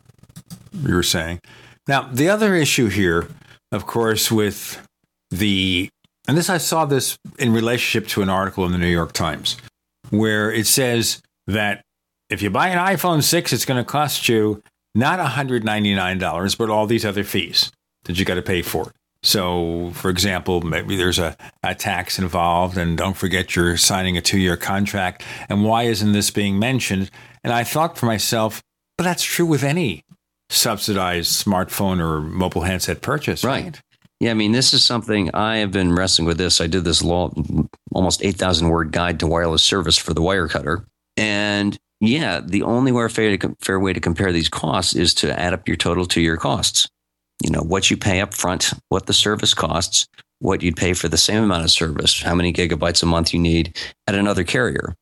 you 0.73 0.95
were 0.95 1.03
saying. 1.03 1.41
Now, 1.87 2.09
the 2.11 2.29
other 2.29 2.55
issue 2.55 2.87
here, 2.87 3.27
of 3.71 3.85
course, 3.85 4.31
with 4.31 4.81
the, 5.29 5.89
and 6.27 6.35
this 6.35 6.49
I 6.49 6.57
saw 6.57 6.85
this 6.85 7.17
in 7.37 7.53
relationship 7.53 8.09
to 8.09 8.23
an 8.23 8.29
article 8.29 8.65
in 8.65 8.71
the 8.71 8.79
New 8.79 8.87
York 8.87 9.13
Times, 9.13 9.57
where 10.09 10.51
it 10.51 10.65
says 10.65 11.21
that 11.45 11.81
if 12.31 12.41
you 12.41 12.49
buy 12.49 12.69
an 12.69 12.79
iPhone 12.79 13.21
6, 13.21 13.53
it's 13.53 13.63
going 13.63 13.81
to 13.81 13.89
cost 13.89 14.27
you 14.27 14.63
not 14.97 15.19
$199, 15.19 16.57
but 16.57 16.69
all 16.69 16.87
these 16.87 17.05
other 17.05 17.23
fees 17.23 17.71
that 18.05 18.17
you 18.17 18.25
got 18.25 18.35
to 18.35 18.41
pay 18.41 18.61
for 18.61 18.89
it. 18.89 18.95
So, 19.23 19.91
for 19.93 20.09
example, 20.09 20.61
maybe 20.61 20.95
there's 20.95 21.19
a, 21.19 21.35
a 21.63 21.75
tax 21.75 22.17
involved, 22.19 22.77
and 22.77 22.97
don't 22.97 23.15
forget 23.15 23.55
you're 23.55 23.77
signing 23.77 24.17
a 24.17 24.21
two 24.21 24.39
year 24.39 24.57
contract. 24.57 25.23
And 25.49 25.63
why 25.63 25.83
isn't 25.83 26.13
this 26.13 26.31
being 26.31 26.59
mentioned? 26.59 27.11
And 27.43 27.53
I 27.53 27.63
thought 27.63 27.97
for 27.97 28.05
myself, 28.05 28.61
but 28.97 29.03
that's 29.03 29.23
true 29.23 29.45
with 29.45 29.63
any 29.63 30.03
subsidized 30.49 31.45
smartphone 31.45 31.99
or 31.99 32.21
mobile 32.21 32.61
handset 32.61 33.01
purchase, 33.01 33.43
right? 33.43 33.63
right? 33.63 33.81
Yeah, 34.19 34.31
I 34.31 34.33
mean, 34.33 34.51
this 34.51 34.73
is 34.73 34.83
something 34.83 35.29
I 35.33 35.57
have 35.57 35.71
been 35.71 35.93
wrestling 35.93 36.27
with. 36.27 36.37
This 36.37 36.59
I 36.59 36.67
did 36.67 36.83
this 36.83 37.03
law, 37.03 37.31
almost 37.91 38.23
eight 38.23 38.37
thousand 38.37 38.69
word 38.69 38.91
guide 38.91 39.19
to 39.19 39.27
wireless 39.27 39.63
service 39.63 39.97
for 39.97 40.13
the 40.13 40.21
Wirecutter, 40.21 40.85
and 41.17 41.77
yeah, 41.99 42.41
the 42.43 42.63
only 42.63 42.91
way 42.91 43.07
fair, 43.07 43.37
to, 43.37 43.55
fair 43.59 43.79
way 43.79 43.93
to 43.93 43.99
compare 43.99 44.31
these 44.31 44.49
costs 44.49 44.95
is 44.95 45.13
to 45.15 45.39
add 45.39 45.53
up 45.53 45.67
your 45.67 45.77
total 45.77 46.05
to 46.07 46.21
your 46.21 46.37
costs. 46.37 46.87
You 47.43 47.51
know 47.51 47.61
what 47.61 47.89
you 47.91 47.97
pay 47.97 48.21
up 48.21 48.33
front, 48.33 48.73
what 48.89 49.05
the 49.05 49.13
service 49.13 49.53
costs, 49.53 50.07
what 50.39 50.61
you'd 50.61 50.75
pay 50.75 50.93
for 50.93 51.07
the 51.07 51.17
same 51.17 51.43
amount 51.43 51.63
of 51.63 51.71
service, 51.71 52.21
how 52.21 52.35
many 52.35 52.53
gigabytes 52.53 53.03
a 53.03 53.05
month 53.05 53.33
you 53.33 53.39
need 53.39 53.77
at 54.07 54.15
another 54.15 54.43
carrier. 54.43 54.95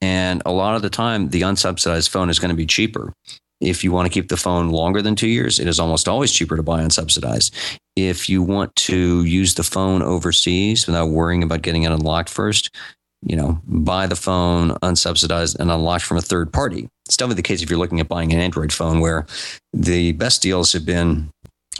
And 0.00 0.42
a 0.44 0.52
lot 0.52 0.74
of 0.74 0.82
the 0.82 0.90
time, 0.90 1.28
the 1.28 1.42
unsubsidized 1.42 2.08
phone 2.08 2.28
is 2.28 2.38
going 2.38 2.50
to 2.50 2.56
be 2.56 2.66
cheaper. 2.66 3.12
If 3.60 3.84
you 3.84 3.92
want 3.92 4.06
to 4.06 4.12
keep 4.12 4.28
the 4.28 4.36
phone 4.36 4.70
longer 4.70 5.00
than 5.00 5.14
two 5.14 5.28
years, 5.28 5.60
it 5.60 5.68
is 5.68 5.78
almost 5.78 6.08
always 6.08 6.32
cheaper 6.32 6.56
to 6.56 6.62
buy 6.64 6.82
unsubsidized. 6.82 7.52
If 7.94 8.28
you 8.28 8.42
want 8.42 8.74
to 8.76 9.22
use 9.24 9.54
the 9.54 9.62
phone 9.62 10.02
overseas 10.02 10.86
without 10.86 11.10
worrying 11.10 11.44
about 11.44 11.62
getting 11.62 11.84
it 11.84 11.92
unlocked 11.92 12.28
first, 12.28 12.74
you 13.22 13.36
know, 13.36 13.60
buy 13.64 14.06
the 14.06 14.16
phone 14.16 14.70
unsubsidized 14.82 15.58
and 15.58 15.70
unlocked 15.70 16.04
from 16.04 16.16
a 16.16 16.22
third 16.22 16.52
party. 16.52 16.88
It's 17.06 17.16
definitely 17.16 17.36
the 17.36 17.42
case 17.42 17.62
if 17.62 17.70
you're 17.70 17.78
looking 17.78 18.00
at 18.00 18.08
buying 18.08 18.32
an 18.32 18.40
Android 18.40 18.72
phone, 18.72 19.00
where 19.00 19.26
the 19.72 20.12
best 20.12 20.42
deals 20.42 20.72
have 20.72 20.84
been 20.84 21.30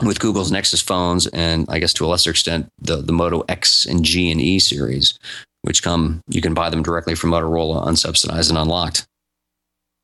with 0.01 0.19
Google's 0.19 0.51
Nexus 0.51 0.81
phones 0.81 1.27
and 1.27 1.65
I 1.69 1.79
guess 1.79 1.93
to 1.93 2.05
a 2.05 2.07
lesser 2.07 2.31
extent 2.31 2.69
the 2.79 2.97
the 2.97 3.13
Moto 3.13 3.43
X 3.47 3.85
and 3.85 4.03
G 4.03 4.31
and 4.31 4.41
E 4.41 4.59
series, 4.59 5.17
which 5.61 5.83
come 5.83 6.21
you 6.27 6.41
can 6.41 6.53
buy 6.53 6.69
them 6.69 6.83
directly 6.83 7.15
from 7.15 7.31
Motorola 7.31 7.85
unsubsidized 7.85 8.49
and 8.49 8.57
unlocked. 8.57 9.05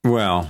Well, 0.03 0.49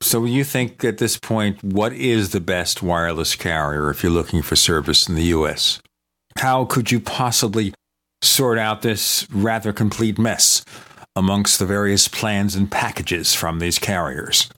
so 0.00 0.24
you 0.24 0.44
think 0.44 0.84
at 0.84 0.98
this 0.98 1.16
point, 1.16 1.62
what 1.62 1.92
is 1.92 2.30
the 2.30 2.40
best 2.40 2.82
wireless 2.82 3.34
carrier 3.34 3.90
if 3.90 4.02
you're 4.02 4.12
looking 4.12 4.42
for 4.42 4.56
service 4.56 5.08
in 5.08 5.14
the 5.14 5.24
US? 5.24 5.80
How 6.38 6.64
could 6.64 6.92
you 6.92 7.00
possibly 7.00 7.74
sort 8.22 8.58
out 8.58 8.82
this 8.82 9.26
rather 9.30 9.72
complete 9.72 10.18
mess 10.18 10.64
amongst 11.14 11.58
the 11.58 11.66
various 11.66 12.08
plans 12.08 12.54
and 12.54 12.70
packages 12.70 13.34
from 13.34 13.58
these 13.58 13.78
carriers? 13.78 14.48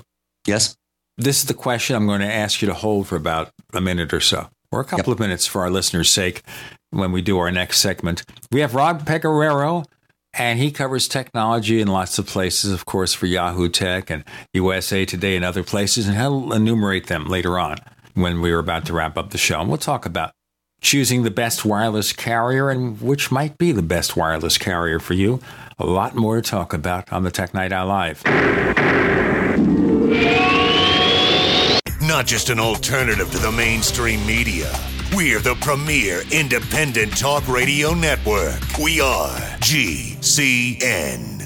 Yes. 0.47 0.77
This 1.17 1.41
is 1.41 1.47
the 1.47 1.55
question 1.55 1.97
I'm 1.97 2.07
going 2.07 2.21
to 2.21 2.33
ask 2.33 2.63
you 2.63 2.69
to 2.69 2.75
hold 2.75 3.09
for 3.09 3.17
about 3.17 3.51
a 3.75 3.81
minute 3.81 4.13
or 4.15 4.21
so, 4.21 4.49
or 4.73 4.81
a 4.81 4.85
couple 4.85 5.11
yep. 5.11 5.17
of 5.17 5.21
minutes 5.21 5.47
for 5.47 5.61
our 5.63 5.71
listeners' 5.71 6.09
sake 6.09 6.43
when 6.91 7.13
we 7.13 7.21
do 7.21 7.39
our 7.39 7.51
next 7.51 7.79
segment. 7.79 8.25
We 8.51 8.61
have 8.61 8.75
Rob 8.75 9.05
Pegoraro 9.05 9.85
and 10.33 10.59
he 10.59 10.71
covers 10.71 11.09
technology 11.09 11.81
in 11.81 11.89
lots 11.89 12.19
of 12.19 12.27
places, 12.27 12.73
of 12.73 12.87
course, 12.87 13.13
for 13.13 13.27
Yahoo 13.27 13.69
Tech 13.69 14.11
and 14.11 14.25
USA 14.55 15.05
Today 15.05 15.37
and 15.37 15.45
other 15.45 15.65
places. 15.65 16.07
And 16.07 16.17
he'll 16.17 16.53
enumerate 16.53 17.09
them 17.09 17.27
later 17.27 17.59
on 17.59 17.79
when 18.15 18.41
we 18.41 18.53
are 18.53 18.59
about 18.59 18.87
to 18.87 18.93
wrap 18.93 19.19
up 19.19 19.31
the 19.31 19.39
show. 19.39 19.61
And 19.61 19.69
we'll 19.69 19.79
talk 19.79 20.07
about 20.07 20.33
choosing 20.81 21.23
the 21.23 21.31
best 21.31 21.65
wireless 21.65 22.13
carrier 22.13 22.71
and 22.71 23.01
which 23.01 23.31
might 23.31 23.57
be 23.59 23.73
the 23.73 23.83
best 23.83 24.17
wireless 24.17 24.59
carrier 24.59 24.99
for 24.99 25.15
you. 25.15 25.41
A 25.79 25.87
lot 25.87 26.15
more 26.15 26.37
to 26.37 26.43
talk 26.43 26.73
about 26.73 27.13
on 27.13 27.23
the 27.23 27.31
Tech 27.31 27.55
Night 27.55 27.73
Owl 27.73 27.87
Live. 27.87 28.25
Not 32.03 32.27
just 32.27 32.51
an 32.51 32.59
alternative 32.59 33.31
to 33.31 33.39
the 33.39 33.53
mainstream 33.53 34.27
media. 34.27 34.71
We're 35.15 35.41
the 35.41 35.55
premier 35.57 36.23
independent 36.31 37.17
talk 37.17 37.47
radio 37.49 37.95
network. 37.95 38.61
We 38.79 39.01
are 39.01 39.39
GCN. 39.61 41.40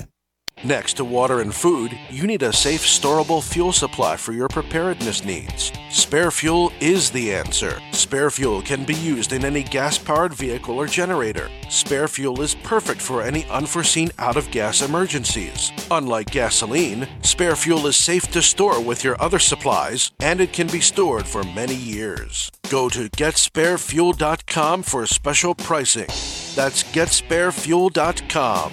Next 0.64 0.94
to 0.94 1.04
water 1.04 1.40
and 1.40 1.54
food, 1.54 1.98
you 2.08 2.26
need 2.26 2.42
a 2.42 2.50
safe, 2.50 2.80
storable 2.80 3.42
fuel 3.42 3.70
supply 3.70 4.16
for 4.16 4.32
your 4.32 4.48
preparedness 4.48 5.22
needs. 5.22 5.70
Spare 5.90 6.30
fuel 6.30 6.72
is 6.80 7.10
the 7.10 7.34
answer. 7.34 7.82
Spare 7.92 8.30
fuel 8.30 8.62
can 8.62 8.82
be 8.82 8.94
used 8.94 9.34
in 9.34 9.44
any 9.44 9.62
gas 9.62 9.98
powered 9.98 10.32
vehicle 10.32 10.76
or 10.80 10.86
generator. 10.86 11.50
Spare 11.68 12.08
fuel 12.08 12.40
is 12.40 12.54
perfect 12.54 13.02
for 13.02 13.20
any 13.20 13.44
unforeseen 13.50 14.10
out 14.18 14.38
of 14.38 14.50
gas 14.50 14.80
emergencies. 14.80 15.70
Unlike 15.90 16.30
gasoline, 16.30 17.08
spare 17.20 17.56
fuel 17.56 17.86
is 17.86 17.96
safe 17.96 18.30
to 18.30 18.40
store 18.40 18.80
with 18.80 19.04
your 19.04 19.20
other 19.20 19.38
supplies 19.38 20.12
and 20.20 20.40
it 20.40 20.54
can 20.54 20.68
be 20.68 20.80
stored 20.80 21.26
for 21.26 21.44
many 21.44 21.74
years. 21.74 22.50
Go 22.70 22.88
to 22.88 23.10
getsparefuel.com 23.10 24.82
for 24.82 25.06
special 25.06 25.54
pricing. 25.54 26.08
That's 26.56 26.82
getsparefuel.com. 26.84 28.72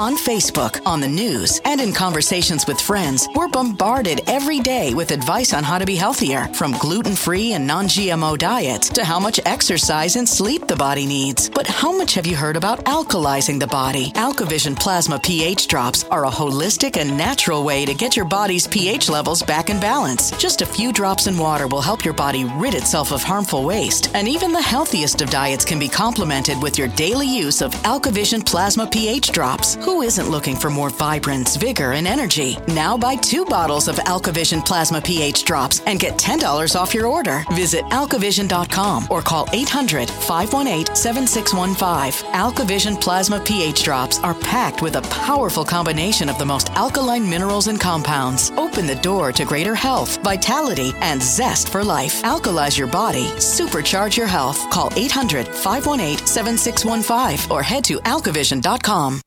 On 0.00 0.16
Facebook, 0.16 0.80
on 0.86 1.02
the 1.02 1.08
news, 1.08 1.60
and 1.66 1.78
in 1.78 1.92
conversations 1.92 2.66
with 2.66 2.80
friends, 2.80 3.28
we're 3.34 3.48
bombarded 3.48 4.22
every 4.28 4.58
day 4.58 4.94
with 4.94 5.10
advice 5.10 5.52
on 5.52 5.62
how 5.62 5.78
to 5.78 5.84
be 5.84 5.94
healthier, 5.94 6.46
from 6.54 6.72
gluten 6.78 7.14
free 7.14 7.52
and 7.52 7.66
non 7.66 7.84
GMO 7.84 8.38
diets 8.38 8.88
to 8.88 9.04
how 9.04 9.20
much 9.20 9.40
exercise 9.44 10.16
and 10.16 10.26
sleep 10.26 10.66
the 10.66 10.74
body 10.74 11.04
needs. 11.04 11.50
But 11.50 11.66
how 11.66 11.92
much 11.92 12.14
have 12.14 12.26
you 12.26 12.34
heard 12.34 12.56
about 12.56 12.82
alkalizing 12.86 13.60
the 13.60 13.66
body? 13.66 14.10
AlkaVision 14.12 14.80
Plasma 14.80 15.18
pH 15.18 15.68
drops 15.68 16.04
are 16.04 16.24
a 16.24 16.30
holistic 16.30 16.96
and 16.96 17.18
natural 17.18 17.62
way 17.62 17.84
to 17.84 17.92
get 17.92 18.16
your 18.16 18.24
body's 18.24 18.66
pH 18.66 19.10
levels 19.10 19.42
back 19.42 19.68
in 19.68 19.78
balance. 19.80 20.30
Just 20.38 20.62
a 20.62 20.66
few 20.66 20.94
drops 20.94 21.26
in 21.26 21.36
water 21.36 21.66
will 21.66 21.82
help 21.82 22.06
your 22.06 22.14
body 22.14 22.46
rid 22.56 22.72
itself 22.72 23.12
of 23.12 23.22
harmful 23.22 23.64
waste, 23.64 24.10
and 24.14 24.26
even 24.26 24.50
the 24.50 24.62
healthiest 24.62 25.20
of 25.20 25.28
diets 25.28 25.66
can 25.66 25.78
be 25.78 25.88
complemented 25.88 26.56
with 26.62 26.78
your 26.78 26.88
daily 26.88 27.26
use 27.28 27.60
of 27.60 27.72
AlkaVision 27.82 28.46
Plasma 28.46 28.86
pH 28.86 29.32
drops. 29.32 29.76
Who 29.90 30.02
isn't 30.02 30.30
looking 30.30 30.54
for 30.54 30.70
more 30.70 30.88
vibrance, 30.88 31.56
vigor, 31.56 31.92
and 31.94 32.06
energy? 32.06 32.56
Now 32.68 32.96
buy 32.96 33.16
two 33.16 33.44
bottles 33.44 33.88
of 33.88 33.96
AlkaVision 33.96 34.64
Plasma 34.64 35.00
pH 35.00 35.44
drops 35.44 35.80
and 35.80 35.98
get 35.98 36.16
$10 36.16 36.76
off 36.76 36.94
your 36.94 37.08
order. 37.08 37.44
Visit 37.50 37.84
alkavision.com 37.86 39.08
or 39.10 39.20
call 39.20 39.48
800 39.52 40.08
518 40.08 40.94
7615. 40.94 42.30
AlkaVision 42.32 43.00
Plasma 43.00 43.40
pH 43.40 43.82
drops 43.82 44.20
are 44.20 44.34
packed 44.34 44.80
with 44.80 44.94
a 44.94 45.02
powerful 45.02 45.64
combination 45.64 46.28
of 46.28 46.38
the 46.38 46.46
most 46.46 46.70
alkaline 46.70 47.28
minerals 47.28 47.66
and 47.66 47.80
compounds. 47.80 48.52
Open 48.52 48.86
the 48.86 49.02
door 49.02 49.32
to 49.32 49.44
greater 49.44 49.74
health, 49.74 50.22
vitality, 50.22 50.92
and 51.00 51.20
zest 51.20 51.68
for 51.68 51.82
life. 51.82 52.22
Alkalize 52.22 52.78
your 52.78 52.86
body, 52.86 53.26
supercharge 53.38 54.16
your 54.16 54.28
health. 54.28 54.70
Call 54.70 54.92
800 54.94 55.48
518 55.48 56.24
7615 56.24 57.50
or 57.50 57.64
head 57.64 57.82
to 57.84 57.98
alkavision.com. 57.98 59.20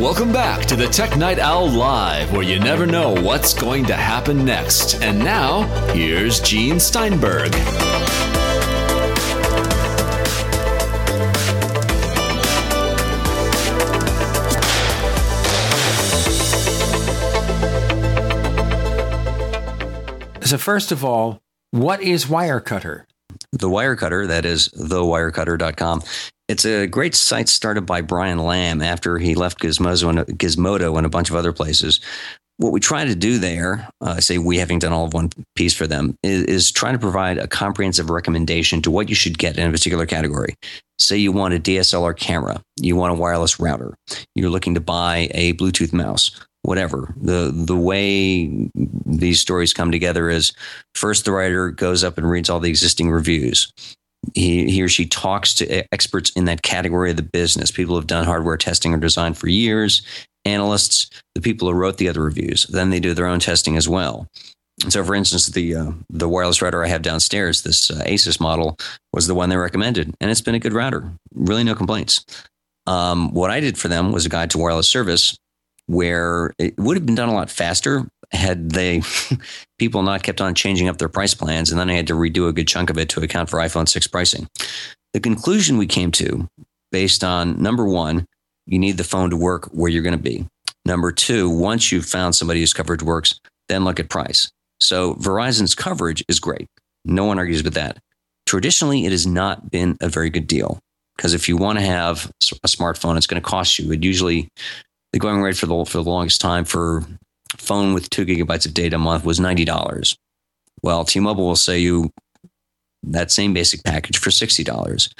Welcome 0.00 0.32
back 0.32 0.64
to 0.66 0.76
the 0.76 0.86
Tech 0.86 1.16
Night 1.16 1.40
Owl 1.40 1.68
Live, 1.70 2.30
where 2.30 2.44
you 2.44 2.60
never 2.60 2.86
know 2.86 3.12
what's 3.20 3.52
going 3.52 3.84
to 3.86 3.94
happen 3.94 4.44
next. 4.44 5.02
And 5.02 5.18
now, 5.18 5.62
here's 5.92 6.38
Gene 6.38 6.78
Steinberg. 6.78 7.52
So, 20.44 20.58
first 20.58 20.92
of 20.92 21.04
all, 21.04 21.42
what 21.72 22.00
is 22.00 22.26
Wirecutter? 22.26 23.06
The 23.50 23.68
Wirecutter, 23.68 24.28
that 24.28 24.44
is 24.44 24.68
thewirecutter.com, 24.68 26.02
it's 26.48 26.64
a 26.64 26.86
great 26.86 27.14
site 27.14 27.48
started 27.48 27.82
by 27.82 28.00
Brian 28.00 28.38
Lam 28.38 28.80
after 28.80 29.18
he 29.18 29.34
left 29.34 29.60
Gizmodo 29.60 30.08
and, 30.08 30.38
Gizmodo 30.38 30.96
and 30.96 31.06
a 31.06 31.10
bunch 31.10 31.28
of 31.30 31.36
other 31.36 31.52
places. 31.52 32.00
What 32.56 32.72
we 32.72 32.80
try 32.80 33.04
to 33.04 33.14
do 33.14 33.38
there, 33.38 33.88
uh, 34.00 34.18
say 34.18 34.38
we 34.38 34.58
having 34.58 34.80
done 34.80 34.92
all 34.92 35.04
of 35.04 35.14
one 35.14 35.30
piece 35.54 35.74
for 35.74 35.86
them, 35.86 36.16
is, 36.24 36.42
is 36.44 36.72
trying 36.72 36.94
to 36.94 36.98
provide 36.98 37.38
a 37.38 37.46
comprehensive 37.46 38.10
recommendation 38.10 38.82
to 38.82 38.90
what 38.90 39.08
you 39.08 39.14
should 39.14 39.38
get 39.38 39.58
in 39.58 39.68
a 39.68 39.70
particular 39.72 40.06
category. 40.06 40.54
Say 40.98 41.18
you 41.18 41.30
want 41.30 41.54
a 41.54 41.60
DSLR 41.60 42.16
camera, 42.18 42.60
you 42.80 42.96
want 42.96 43.12
a 43.12 43.14
wireless 43.14 43.60
router, 43.60 43.94
you're 44.34 44.50
looking 44.50 44.74
to 44.74 44.80
buy 44.80 45.28
a 45.32 45.52
Bluetooth 45.52 45.92
mouse. 45.92 46.30
whatever. 46.62 47.14
The 47.16 47.52
the 47.54 47.76
way 47.76 48.68
these 49.06 49.40
stories 49.40 49.72
come 49.72 49.92
together 49.92 50.28
is 50.28 50.52
first 50.96 51.24
the 51.24 51.32
writer 51.32 51.70
goes 51.70 52.02
up 52.02 52.18
and 52.18 52.28
reads 52.28 52.50
all 52.50 52.58
the 52.58 52.68
existing 52.68 53.10
reviews. 53.10 53.72
He, 54.34 54.70
he 54.70 54.82
or 54.82 54.88
she 54.88 55.06
talks 55.06 55.54
to 55.54 55.84
experts 55.92 56.30
in 56.30 56.44
that 56.46 56.62
category 56.62 57.10
of 57.10 57.16
the 57.16 57.22
business, 57.22 57.70
people 57.70 57.94
who 57.94 58.00
have 58.00 58.06
done 58.06 58.24
hardware 58.24 58.56
testing 58.56 58.92
or 58.92 58.98
design 58.98 59.34
for 59.34 59.48
years, 59.48 60.02
analysts, 60.44 61.08
the 61.34 61.40
people 61.40 61.68
who 61.68 61.74
wrote 61.74 61.98
the 61.98 62.08
other 62.08 62.22
reviews. 62.22 62.64
Then 62.66 62.90
they 62.90 63.00
do 63.00 63.14
their 63.14 63.26
own 63.26 63.40
testing 63.40 63.76
as 63.76 63.88
well. 63.88 64.28
And 64.82 64.92
so, 64.92 65.04
for 65.04 65.14
instance, 65.14 65.46
the 65.46 65.74
uh, 65.74 65.90
the 66.08 66.28
wireless 66.28 66.62
router 66.62 66.84
I 66.84 66.88
have 66.88 67.02
downstairs, 67.02 67.62
this 67.62 67.90
uh, 67.90 68.02
Asus 68.06 68.40
model, 68.40 68.76
was 69.12 69.26
the 69.26 69.34
one 69.34 69.48
they 69.48 69.56
recommended, 69.56 70.14
and 70.20 70.30
it's 70.30 70.40
been 70.40 70.54
a 70.54 70.60
good 70.60 70.72
router. 70.72 71.10
Really, 71.34 71.64
no 71.64 71.74
complaints. 71.74 72.24
Um, 72.86 73.32
what 73.34 73.50
I 73.50 73.60
did 73.60 73.76
for 73.76 73.88
them 73.88 74.12
was 74.12 74.24
a 74.24 74.28
guide 74.28 74.50
to 74.50 74.58
wireless 74.58 74.88
service, 74.88 75.36
where 75.86 76.54
it 76.58 76.78
would 76.78 76.96
have 76.96 77.06
been 77.06 77.16
done 77.16 77.28
a 77.28 77.34
lot 77.34 77.50
faster 77.50 78.06
had 78.30 78.70
they 78.70 79.02
people 79.78 80.02
not 80.02 80.22
kept 80.22 80.40
on 80.40 80.54
changing 80.54 80.88
up 80.88 80.98
their 80.98 81.08
price 81.08 81.34
plans, 81.34 81.70
and 81.70 81.80
then 81.80 81.90
I 81.90 81.94
had 81.94 82.06
to 82.08 82.14
redo 82.14 82.48
a 82.48 82.52
good 82.52 82.68
chunk 82.68 82.90
of 82.90 82.98
it 82.98 83.08
to 83.10 83.20
account 83.20 83.50
for 83.50 83.58
iPhone 83.58 83.88
six 83.88 84.06
pricing. 84.06 84.48
The 85.12 85.20
conclusion 85.20 85.78
we 85.78 85.86
came 85.86 86.10
to, 86.12 86.48
based 86.92 87.24
on 87.24 87.62
number 87.62 87.86
one, 87.86 88.26
you 88.66 88.78
need 88.78 88.96
the 88.98 89.04
phone 89.04 89.30
to 89.30 89.36
work 89.36 89.66
where 89.66 89.90
you're 89.90 90.02
going 90.02 90.16
to 90.16 90.22
be. 90.22 90.46
Number 90.84 91.12
two, 91.12 91.48
once 91.48 91.90
you've 91.90 92.06
found 92.06 92.34
somebody 92.34 92.60
whose 92.60 92.72
coverage 92.72 93.02
works, 93.02 93.40
then 93.68 93.84
look 93.84 94.00
at 94.00 94.08
price. 94.08 94.50
So 94.80 95.14
Verizon's 95.14 95.74
coverage 95.74 96.24
is 96.28 96.40
great. 96.40 96.66
No 97.04 97.24
one 97.24 97.38
argues 97.38 97.62
with 97.62 97.74
that. 97.74 97.98
Traditionally, 98.46 99.04
it 99.04 99.12
has 99.12 99.26
not 99.26 99.70
been 99.70 99.96
a 100.00 100.08
very 100.08 100.30
good 100.30 100.46
deal 100.46 100.78
because 101.16 101.34
if 101.34 101.48
you 101.48 101.56
want 101.56 101.78
to 101.78 101.84
have 101.84 102.30
a 102.64 102.68
smartphone, 102.68 103.16
it's 103.16 103.26
going 103.26 103.42
to 103.42 103.46
cost 103.46 103.78
you. 103.78 103.92
It 103.92 104.04
usually 104.04 104.48
the 105.12 105.18
going 105.18 105.42
rate 105.42 105.56
for 105.56 105.66
the 105.66 105.84
for 105.84 105.98
the 105.98 106.08
longest 106.08 106.40
time 106.40 106.64
for 106.64 107.04
phone 107.56 107.94
with 107.94 108.10
two 108.10 108.26
gigabytes 108.26 108.66
of 108.66 108.74
data 108.74 108.96
a 108.96 108.98
month 108.98 109.24
was 109.24 109.40
ninety 109.40 109.64
dollars. 109.64 110.16
Well, 110.82 111.04
T-Mobile 111.04 111.46
will 111.46 111.56
say 111.56 111.78
you 111.78 112.10
that 113.02 113.30
same 113.30 113.54
basic 113.54 113.82
package 113.84 114.18
for 114.18 114.30
sixty 114.30 114.64
dollars. 114.64 115.10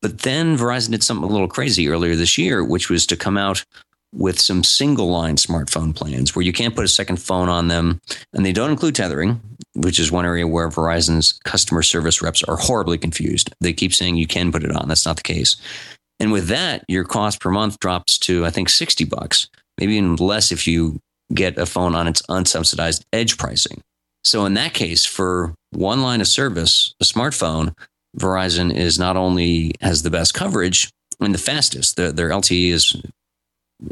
But 0.00 0.20
then 0.20 0.58
Verizon 0.58 0.90
did 0.90 1.04
something 1.04 1.28
a 1.28 1.32
little 1.32 1.48
crazy 1.48 1.88
earlier 1.88 2.16
this 2.16 2.36
year, 2.36 2.64
which 2.64 2.90
was 2.90 3.06
to 3.06 3.16
come 3.16 3.38
out 3.38 3.64
with 4.12 4.38
some 4.38 4.62
single 4.62 5.08
line 5.08 5.36
smartphone 5.36 5.94
plans 5.94 6.34
where 6.34 6.44
you 6.44 6.52
can't 6.52 6.74
put 6.74 6.84
a 6.84 6.88
second 6.88 7.16
phone 7.16 7.48
on 7.48 7.68
them 7.68 8.00
and 8.34 8.44
they 8.44 8.52
don't 8.52 8.70
include 8.70 8.94
tethering, 8.94 9.40
which 9.74 9.98
is 9.98 10.12
one 10.12 10.26
area 10.26 10.46
where 10.46 10.68
Verizon's 10.68 11.40
customer 11.44 11.82
service 11.82 12.20
reps 12.20 12.42
are 12.42 12.56
horribly 12.56 12.98
confused. 12.98 13.54
They 13.60 13.72
keep 13.72 13.94
saying 13.94 14.16
you 14.16 14.26
can 14.26 14.52
put 14.52 14.64
it 14.64 14.72
on. 14.72 14.88
That's 14.88 15.06
not 15.06 15.16
the 15.16 15.22
case. 15.22 15.56
And 16.20 16.30
with 16.30 16.48
that, 16.48 16.84
your 16.88 17.04
cost 17.04 17.40
per 17.40 17.50
month 17.50 17.80
drops 17.80 18.18
to, 18.20 18.44
I 18.44 18.50
think, 18.50 18.68
60 18.68 19.04
bucks, 19.04 19.48
maybe 19.78 19.94
even 19.94 20.16
less 20.16 20.52
if 20.52 20.66
you 20.66 21.00
get 21.34 21.58
a 21.58 21.66
phone 21.66 21.94
on 21.94 22.06
its 22.06 22.22
unsubsidized 22.22 23.04
edge 23.12 23.38
pricing. 23.38 23.80
So 24.24 24.44
in 24.44 24.54
that 24.54 24.74
case, 24.74 25.04
for 25.04 25.54
one 25.70 26.02
line 26.02 26.20
of 26.20 26.28
service, 26.28 26.94
a 27.00 27.04
smartphone, 27.04 27.74
Verizon 28.18 28.74
is 28.74 28.98
not 28.98 29.16
only 29.16 29.72
has 29.80 30.02
the 30.02 30.10
best 30.10 30.34
coverage 30.34 30.90
and 31.20 31.34
the 31.34 31.38
fastest. 31.38 31.96
The, 31.96 32.12
their 32.12 32.30
LTE 32.30 32.70
is 32.70 32.96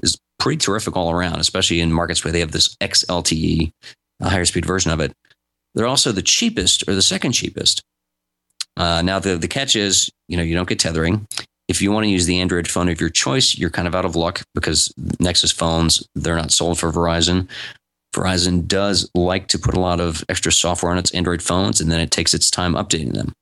is 0.03 0.19
pretty 0.39 0.59
terrific 0.59 0.97
all 0.97 1.11
around, 1.11 1.41
especially 1.41 1.81
in 1.81 1.93
markets 1.93 2.25
where 2.25 2.33
they 2.33 2.41
have 2.41 2.53
this 2.53 2.77
XLTE, 2.77 3.73
a 4.21 4.29
higher 4.29 4.45
speed 4.45 4.65
version 4.65 4.93
of 4.93 5.01
it. 5.01 5.13
They're 5.75 5.87
also 5.87 6.13
the 6.13 6.23
cheapest 6.23 6.85
or 6.89 6.95
the 6.95 7.03
second 7.03 7.33
cheapest. 7.33 7.83
Uh, 8.77 9.03
now 9.03 9.19
the 9.19 9.37
the 9.37 9.49
catch 9.49 9.75
is, 9.75 10.11
you 10.29 10.37
know, 10.37 10.43
you 10.43 10.55
don't 10.55 10.69
get 10.69 10.79
tethering. 10.79 11.27
If 11.71 11.81
you 11.81 11.93
want 11.93 12.03
to 12.03 12.11
use 12.11 12.27
the 12.27 12.41
Android 12.41 12.67
phone 12.67 12.89
of 12.89 13.01
your 13.01 13.11
choice, 13.11 13.57
you're 13.57 13.71
kind 13.71 13.87
of 13.87 13.95
out 13.95 14.05
of 14.05 14.17
luck 14.17 14.43
because 14.57 14.93
Nexus 15.21 15.53
phones 15.53 16.03
they're 16.17 16.35
not 16.35 16.51
sold 16.51 16.81
for 16.81 16.91
Verizon. 16.91 17.49
Verizon 18.13 18.67
does 18.67 19.09
like 19.15 19.47
to 19.47 19.59
put 19.59 19.77
a 19.77 19.81
lot 19.81 20.01
of 20.01 20.25
extra 20.29 20.51
software 20.51 20.91
on 20.91 20.99
its 20.99 21.13
Android 21.13 21.41
phones, 21.41 21.81
and 21.81 21.89
then 21.89 22.01
it 22.01 22.11
takes 22.11 22.35
its 22.35 22.51
time 22.51 22.75
updating 22.75 23.13
them. 23.13 23.33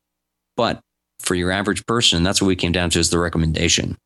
But 0.59 0.81
for 1.21 1.35
your 1.37 1.51
average 1.51 1.87
person, 1.87 2.23
that's 2.23 2.43
what 2.43 2.49
we 2.49 2.55
came 2.55 2.71
down 2.71 2.91
to 2.91 2.99
as 2.99 3.09
the 3.09 3.19
recommendation. 3.19 3.97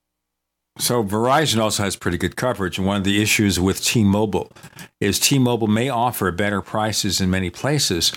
So 0.78 1.02
Verizon 1.02 1.58
also 1.58 1.82
has 1.82 1.96
pretty 1.96 2.16
good 2.16 2.36
coverage, 2.36 2.78
and 2.78 2.86
one 2.86 2.98
of 2.98 3.04
the 3.04 3.20
issues 3.20 3.58
with 3.58 3.84
T-Mobile 3.84 4.52
is 5.00 5.18
T-Mobile 5.18 5.66
may 5.66 5.88
offer 5.88 6.30
better 6.30 6.62
prices 6.62 7.20
in 7.20 7.28
many 7.28 7.50
places, 7.50 8.12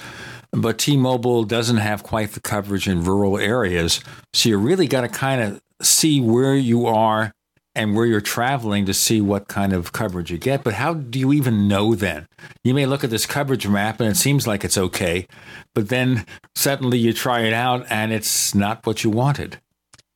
but 0.52 0.77
T-Mobile 0.77 1.45
doesn't 1.45 1.77
have 1.77 2.03
quite 2.03 2.34
the 2.34 2.41
coverage 2.41 2.88
in 2.88 3.03
rural 3.03 3.40
areas. 3.40 4.02
So 4.36 4.49
you 4.49 4.60
really 4.60 4.88
got 4.88 5.02
to 5.02 5.10
kind 5.10 5.41
of 5.41 5.61
see 5.81 6.22
where 6.22 6.56
you 6.56 6.85
are 6.85 7.31
and 7.76 7.95
where 7.95 8.06
you're 8.06 8.22
traveling 8.22 8.85
to 8.85 8.93
see 8.93 9.19
what 9.19 9.47
kind 9.47 9.73
of 9.73 9.91
coverage 9.91 10.31
you 10.31 10.38
get. 10.38 10.64
But 10.64 10.76
how 10.76 10.93
do 10.93 11.19
you 11.19 11.34
even 11.34 11.68
know 11.68 11.93
then? 11.93 12.27
You 12.64 12.73
may 12.73 12.85
look 12.85 13.03
at 13.03 13.10
this 13.10 13.26
coverage 13.26 13.68
map 13.68 13.99
and 13.99 14.10
it 14.10 14.15
seems 14.15 14.47
like 14.47 14.64
it's 14.64 14.77
okay, 14.77 15.27
but 15.73 15.89
then 15.89 16.26
suddenly 16.56 16.97
you 16.97 17.11
try 17.11 17.41
it 17.41 17.53
out 17.53 17.85
and 17.89 18.14
it's 18.14 18.56
not 18.56 18.85
what 18.85 19.03
you 19.03 19.10
wanted. 19.10 19.60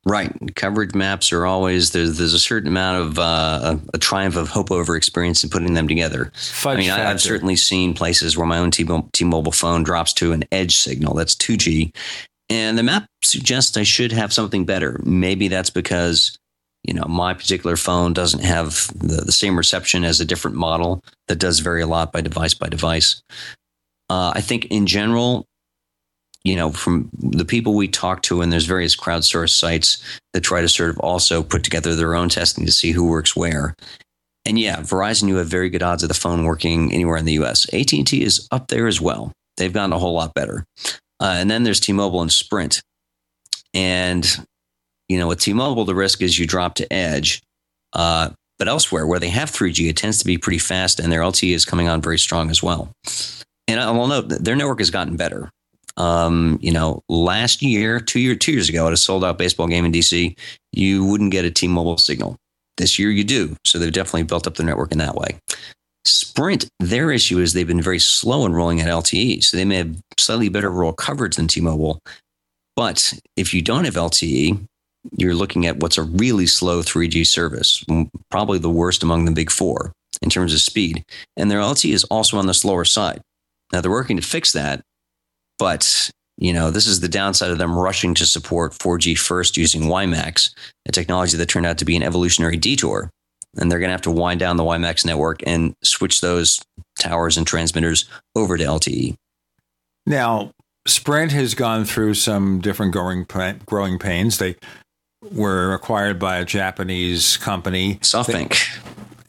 Right. 0.06 0.32
Coverage 0.56 0.94
maps 0.94 1.30
are 1.30 1.44
always 1.44 1.90
there's 1.90 2.16
there's 2.16 2.32
a 2.32 2.38
certain 2.38 2.68
amount 2.68 3.02
of 3.02 3.18
uh, 3.18 3.76
a, 3.76 3.96
a, 3.96 3.98
triumph 3.98 4.34
of 4.34 4.48
hope 4.48 4.70
over 4.70 4.96
experience 4.96 5.44
in 5.44 5.50
putting 5.50 5.74
them 5.74 5.86
together. 5.86 6.32
Fudge 6.34 6.78
I 6.78 6.80
mean, 6.80 6.90
I, 6.90 7.00
have 7.00 7.20
certainly 7.20 7.54
seen 7.54 7.92
places 7.92 8.34
where 8.34 8.46
my 8.46 8.56
own 8.56 8.70
T-Mobile 8.70 9.52
phone 9.52 9.82
drops 9.82 10.14
to 10.14 10.32
an 10.32 10.44
edge 10.52 10.78
signal 10.78 11.12
that's 11.12 11.34
2G, 11.34 11.94
and 12.50 12.76
the 12.76 12.82
map 12.82 13.06
suggests 13.22 13.76
I 13.76 13.84
should 13.84 14.12
have 14.12 14.32
something 14.32 14.64
better. 14.64 15.00
Maybe 15.04 15.48
that's 15.48 15.70
because 15.70 16.36
you 16.84 16.92
know 16.92 17.04
my 17.04 17.32
particular 17.32 17.76
phone 17.76 18.12
doesn't 18.12 18.42
have 18.42 18.88
the, 18.98 19.22
the 19.24 19.32
same 19.32 19.56
reception 19.56 20.04
as 20.04 20.20
a 20.20 20.24
different 20.24 20.56
model 20.56 21.02
that 21.28 21.38
does 21.38 21.60
vary 21.60 21.80
a 21.80 21.86
lot 21.86 22.12
by 22.12 22.20
device 22.20 22.54
by 22.54 22.68
device. 22.68 23.22
Uh, 24.10 24.32
I 24.34 24.40
think 24.40 24.66
in 24.66 24.86
general, 24.86 25.46
you 26.42 26.56
know, 26.56 26.72
from 26.72 27.10
the 27.12 27.44
people 27.44 27.74
we 27.74 27.86
talk 27.86 28.22
to, 28.22 28.42
and 28.42 28.52
there's 28.52 28.66
various 28.66 28.96
crowdsourced 28.96 29.56
sites 29.56 30.02
that 30.32 30.40
try 30.40 30.60
to 30.60 30.68
sort 30.68 30.90
of 30.90 30.98
also 30.98 31.42
put 31.42 31.62
together 31.62 31.94
their 31.94 32.16
own 32.16 32.28
testing 32.28 32.66
to 32.66 32.72
see 32.72 32.90
who 32.90 33.08
works 33.08 33.36
where. 33.36 33.74
And 34.46 34.58
yeah, 34.58 34.78
Verizon, 34.78 35.28
you 35.28 35.36
have 35.36 35.48
very 35.48 35.68
good 35.68 35.82
odds 35.82 36.02
of 36.02 36.08
the 36.08 36.14
phone 36.14 36.44
working 36.44 36.92
anywhere 36.92 37.18
in 37.18 37.26
the 37.26 37.34
U.S. 37.34 37.72
AT&T 37.74 38.22
is 38.22 38.48
up 38.50 38.68
there 38.68 38.86
as 38.86 39.00
well. 39.00 39.32
They've 39.58 39.72
gotten 39.72 39.92
a 39.92 39.98
whole 39.98 40.14
lot 40.14 40.32
better. 40.34 40.64
Uh, 41.20 41.36
and 41.36 41.50
then 41.50 41.62
there's 41.62 41.80
T-Mobile 41.80 42.22
and 42.22 42.32
Sprint. 42.32 42.82
And 43.74 44.26
you 45.08 45.18
know, 45.18 45.26
with 45.26 45.40
T-Mobile, 45.40 45.84
the 45.84 45.94
risk 45.94 46.22
is 46.22 46.38
you 46.38 46.46
drop 46.46 46.76
to 46.76 46.90
edge. 46.92 47.42
Uh, 47.92 48.30
but 48.60 48.68
elsewhere, 48.68 49.06
where 49.06 49.18
they 49.18 49.28
have 49.30 49.50
3G, 49.50 49.88
it 49.88 49.96
tends 49.96 50.18
to 50.18 50.24
be 50.24 50.38
pretty 50.38 50.58
fast, 50.58 51.00
and 51.00 51.10
their 51.10 51.22
LTE 51.22 51.54
is 51.54 51.64
coming 51.64 51.88
on 51.88 52.00
very 52.00 52.18
strong 52.18 52.50
as 52.50 52.62
well. 52.62 52.92
And 53.66 53.80
I 53.80 53.90
will 53.90 54.06
note 54.06 54.28
that 54.28 54.44
their 54.44 54.54
network 54.54 54.78
has 54.78 54.90
gotten 54.90 55.16
better. 55.16 55.50
Um, 55.96 56.58
you 56.62 56.70
know, 56.70 57.02
last 57.08 57.62
year, 57.62 57.98
two 57.98 58.20
year, 58.20 58.36
two 58.36 58.52
years 58.52 58.68
ago, 58.68 58.86
at 58.86 58.92
a 58.92 58.96
sold 58.96 59.24
out 59.24 59.38
baseball 59.38 59.66
game 59.66 59.84
in 59.84 59.92
DC, 59.92 60.36
you 60.72 61.04
wouldn't 61.04 61.32
get 61.32 61.44
a 61.44 61.50
T-Mobile 61.50 61.96
signal. 61.96 62.36
This 62.76 62.98
year, 62.98 63.10
you 63.10 63.24
do. 63.24 63.56
So 63.64 63.78
they've 63.78 63.92
definitely 63.92 64.24
built 64.24 64.46
up 64.46 64.54
the 64.54 64.62
network 64.62 64.92
in 64.92 64.98
that 64.98 65.16
way. 65.16 65.38
Sprint, 66.10 66.68
their 66.80 67.10
issue 67.10 67.38
is 67.38 67.52
they've 67.52 67.66
been 67.66 67.82
very 67.82 67.98
slow 67.98 68.44
in 68.44 68.52
rolling 68.52 68.80
out 68.80 69.04
LTE, 69.04 69.44
so 69.44 69.56
they 69.56 69.64
may 69.64 69.76
have 69.76 69.96
slightly 70.18 70.48
better 70.48 70.70
rural 70.70 70.92
coverage 70.92 71.36
than 71.36 71.46
T-Mobile. 71.48 72.00
But 72.76 73.14
if 73.36 73.54
you 73.54 73.62
don't 73.62 73.84
have 73.84 73.94
LTE, 73.94 74.66
you're 75.16 75.34
looking 75.34 75.66
at 75.66 75.78
what's 75.78 75.98
a 75.98 76.02
really 76.02 76.46
slow 76.46 76.82
3G 76.82 77.26
service, 77.26 77.84
probably 78.30 78.58
the 78.58 78.70
worst 78.70 79.02
among 79.02 79.24
the 79.24 79.32
big 79.32 79.50
four 79.50 79.92
in 80.20 80.30
terms 80.30 80.52
of 80.52 80.60
speed. 80.60 81.04
And 81.36 81.50
their 81.50 81.60
LTE 81.60 81.92
is 81.92 82.04
also 82.04 82.36
on 82.36 82.46
the 82.46 82.54
slower 82.54 82.84
side. 82.84 83.20
Now 83.72 83.80
they're 83.80 83.90
working 83.90 84.16
to 84.16 84.22
fix 84.22 84.52
that, 84.52 84.82
but 85.58 86.10
you 86.36 86.52
know, 86.54 86.70
this 86.70 86.86
is 86.86 87.00
the 87.00 87.08
downside 87.08 87.50
of 87.50 87.58
them 87.58 87.78
rushing 87.78 88.14
to 88.14 88.26
support 88.26 88.72
4G 88.72 89.16
first 89.16 89.56
using 89.58 89.82
WiMAX, 89.82 90.50
a 90.88 90.92
technology 90.92 91.36
that 91.36 91.46
turned 91.50 91.66
out 91.66 91.76
to 91.78 91.84
be 91.84 91.96
an 91.96 92.02
evolutionary 92.02 92.56
detour. 92.56 93.10
And 93.56 93.70
they're 93.70 93.78
going 93.78 93.88
to 93.88 93.92
have 93.92 94.02
to 94.02 94.10
wind 94.10 94.40
down 94.40 94.56
the 94.56 94.62
WiMAX 94.62 95.04
network 95.04 95.40
and 95.46 95.74
switch 95.82 96.20
those 96.20 96.62
towers 96.98 97.36
and 97.36 97.46
transmitters 97.46 98.08
over 98.36 98.56
to 98.56 98.64
LTE. 98.64 99.16
Now, 100.06 100.52
Sprint 100.86 101.32
has 101.32 101.54
gone 101.54 101.84
through 101.84 102.14
some 102.14 102.60
different 102.60 102.92
growing 102.92 103.26
growing 103.66 103.98
pains. 103.98 104.38
They 104.38 104.56
were 105.32 105.74
acquired 105.74 106.18
by 106.18 106.38
a 106.38 106.44
Japanese 106.44 107.36
company, 107.36 107.96
SoftBank. 107.96 108.78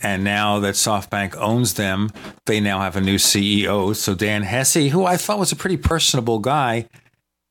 and 0.01 0.23
now 0.23 0.59
that 0.59 0.75
SoftBank 0.75 1.35
owns 1.35 1.73
them, 1.73 2.09
they 2.45 2.59
now 2.59 2.79
have 2.79 2.95
a 2.95 3.01
new 3.01 3.17
CEO. 3.17 3.95
So 3.95 4.15
Dan 4.15 4.43
Hesse, 4.43 4.91
who 4.91 5.05
I 5.05 5.17
thought 5.17 5.39
was 5.39 5.51
a 5.51 5.57
pretty 5.57 5.77
personable 5.77 6.39
guy, 6.39 6.87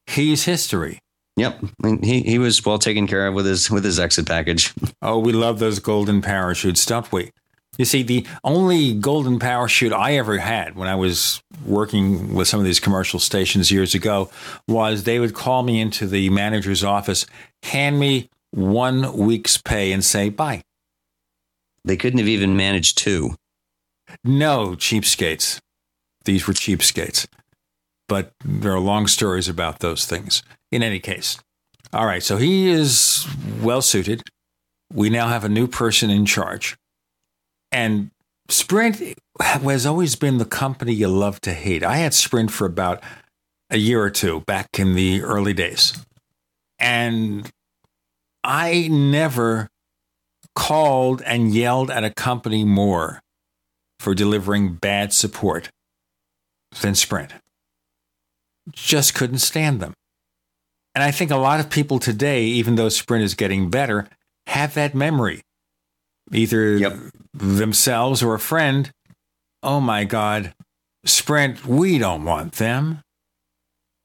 he's 0.07 0.45
history. 0.45 1.01
Yep, 1.37 1.65
he 2.03 2.23
he 2.23 2.39
was 2.39 2.65
well 2.65 2.79
taken 2.79 3.07
care 3.07 3.27
of 3.27 3.35
with 3.35 3.47
his 3.47 3.71
with 3.71 3.85
his 3.85 3.99
exit 3.99 4.27
package. 4.27 4.75
oh, 5.03 5.19
we 5.19 5.33
love 5.33 5.59
those 5.59 5.79
golden 5.79 6.21
parachutes, 6.21 6.85
don't 6.85 7.11
we? 7.13 7.31
You 7.79 7.85
see, 7.85 8.03
the 8.03 8.27
only 8.45 8.93
golden 8.93 9.39
parachute 9.39 9.93
I 9.93 10.17
ever 10.17 10.37
had 10.39 10.77
when 10.77 10.89
I 10.89 10.97
was 10.97 11.43
working 11.65 12.35
with 12.35 12.47
some 12.47 12.61
of 12.61 12.67
these 12.67 12.81
commercial 12.81 13.19
stations 13.19 13.71
years 13.71 13.95
ago 13.95 14.31
was 14.69 15.05
they 15.05 15.19
would 15.19 15.33
call 15.35 15.63
me 15.63 15.81
into 15.81 16.07
the 16.07 16.29
manager's 16.29 16.85
office, 16.85 17.25
hand 17.63 17.99
me 17.99 18.29
one 18.51 19.17
week's 19.17 19.57
pay, 19.57 19.93
and 19.93 20.05
say, 20.05 20.29
bye. 20.29 20.63
They 21.85 21.97
couldn't 21.97 22.19
have 22.19 22.29
even 22.29 22.57
managed 22.57 22.99
two. 22.99 23.37
No, 24.25 24.71
cheapskates. 24.73 25.59
These 26.25 26.47
were 26.47 26.53
cheapskates. 26.53 27.27
But 28.09 28.33
there 28.45 28.73
are 28.73 28.81
long 28.81 29.07
stories 29.07 29.49
about 29.49 29.79
those 29.79 30.05
things. 30.05 30.43
In 30.71 30.83
any 30.83 31.01
case, 31.01 31.39
all 31.93 32.07
right, 32.07 32.23
so 32.23 32.37
he 32.37 32.69
is 32.69 33.27
well 33.61 33.83
suited. 33.83 34.23
We 34.93 35.11
now 35.11 35.29
have 35.29 35.45
a 35.45 35.49
new 35.49 35.67
person 35.67 36.11
in 36.11 36.27
charge. 36.27 36.77
And 37.73 38.11
Sprint 38.49 39.19
has 39.41 39.87
always 39.87 40.17
been 40.17 40.39
the 40.39 40.45
company 40.45 40.93
you 40.93 41.09
love 41.09 41.41
to 41.43 41.53
hate. 41.53 41.83
I 41.83 41.97
had 41.97 42.15
Sprint 42.15 42.51
for 42.51 42.67
about 42.67 43.03
a 43.71 43.77
year 43.77 44.03
or 44.03 44.11
two 44.11 44.41
back 44.41 44.79
in 44.79 44.95
the 44.95 45.23
early 45.23 45.53
days. 45.53 46.05
And 46.79 47.51
I 48.43 48.89
never 48.89 49.69
called 50.55 51.23
and 51.23 51.55
yelled 51.55 51.91
at 51.91 52.05
a 52.05 52.11
company 52.11 52.65
more 52.65 53.21
for 53.99 54.15
delivering 54.15 54.75
bad 54.75 55.13
support 55.13 55.71
than 56.81 56.95
Sprint. 56.95 57.33
Just 58.73 59.15
couldn't 59.15 59.39
stand 59.39 59.81
them. 59.81 59.95
And 60.95 61.05
I 61.05 61.11
think 61.11 61.31
a 61.31 61.37
lot 61.37 61.61
of 61.61 61.71
people 61.71 61.99
today, 61.99 62.45
even 62.45 62.75
though 62.75 62.89
Sprint 62.89 63.25
is 63.25 63.35
getting 63.35 63.71
better, 63.71 64.09
have 64.47 64.75
that 64.75 64.95
memory. 64.95 65.43
Either 66.33 66.77
yep. 66.77 66.97
themselves 67.33 68.23
or 68.23 68.35
a 68.35 68.41
friend. 68.41 68.91
Oh 69.63 69.81
my 69.81 70.05
God, 70.05 70.55
Sprint, 71.05 71.67
we 71.67 71.99
don't 71.99 72.25
want 72.25 72.55
them. 72.55 73.01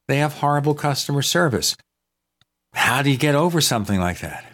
They 0.08 0.18
have 0.18 0.34
horrible 0.34 0.74
customer 0.74 1.22
service. 1.22 1.76
How 2.74 3.02
do 3.02 3.10
you 3.10 3.18
get 3.18 3.36
over 3.36 3.62
something 3.62 4.00
like 4.00 4.20
that? 4.20 4.46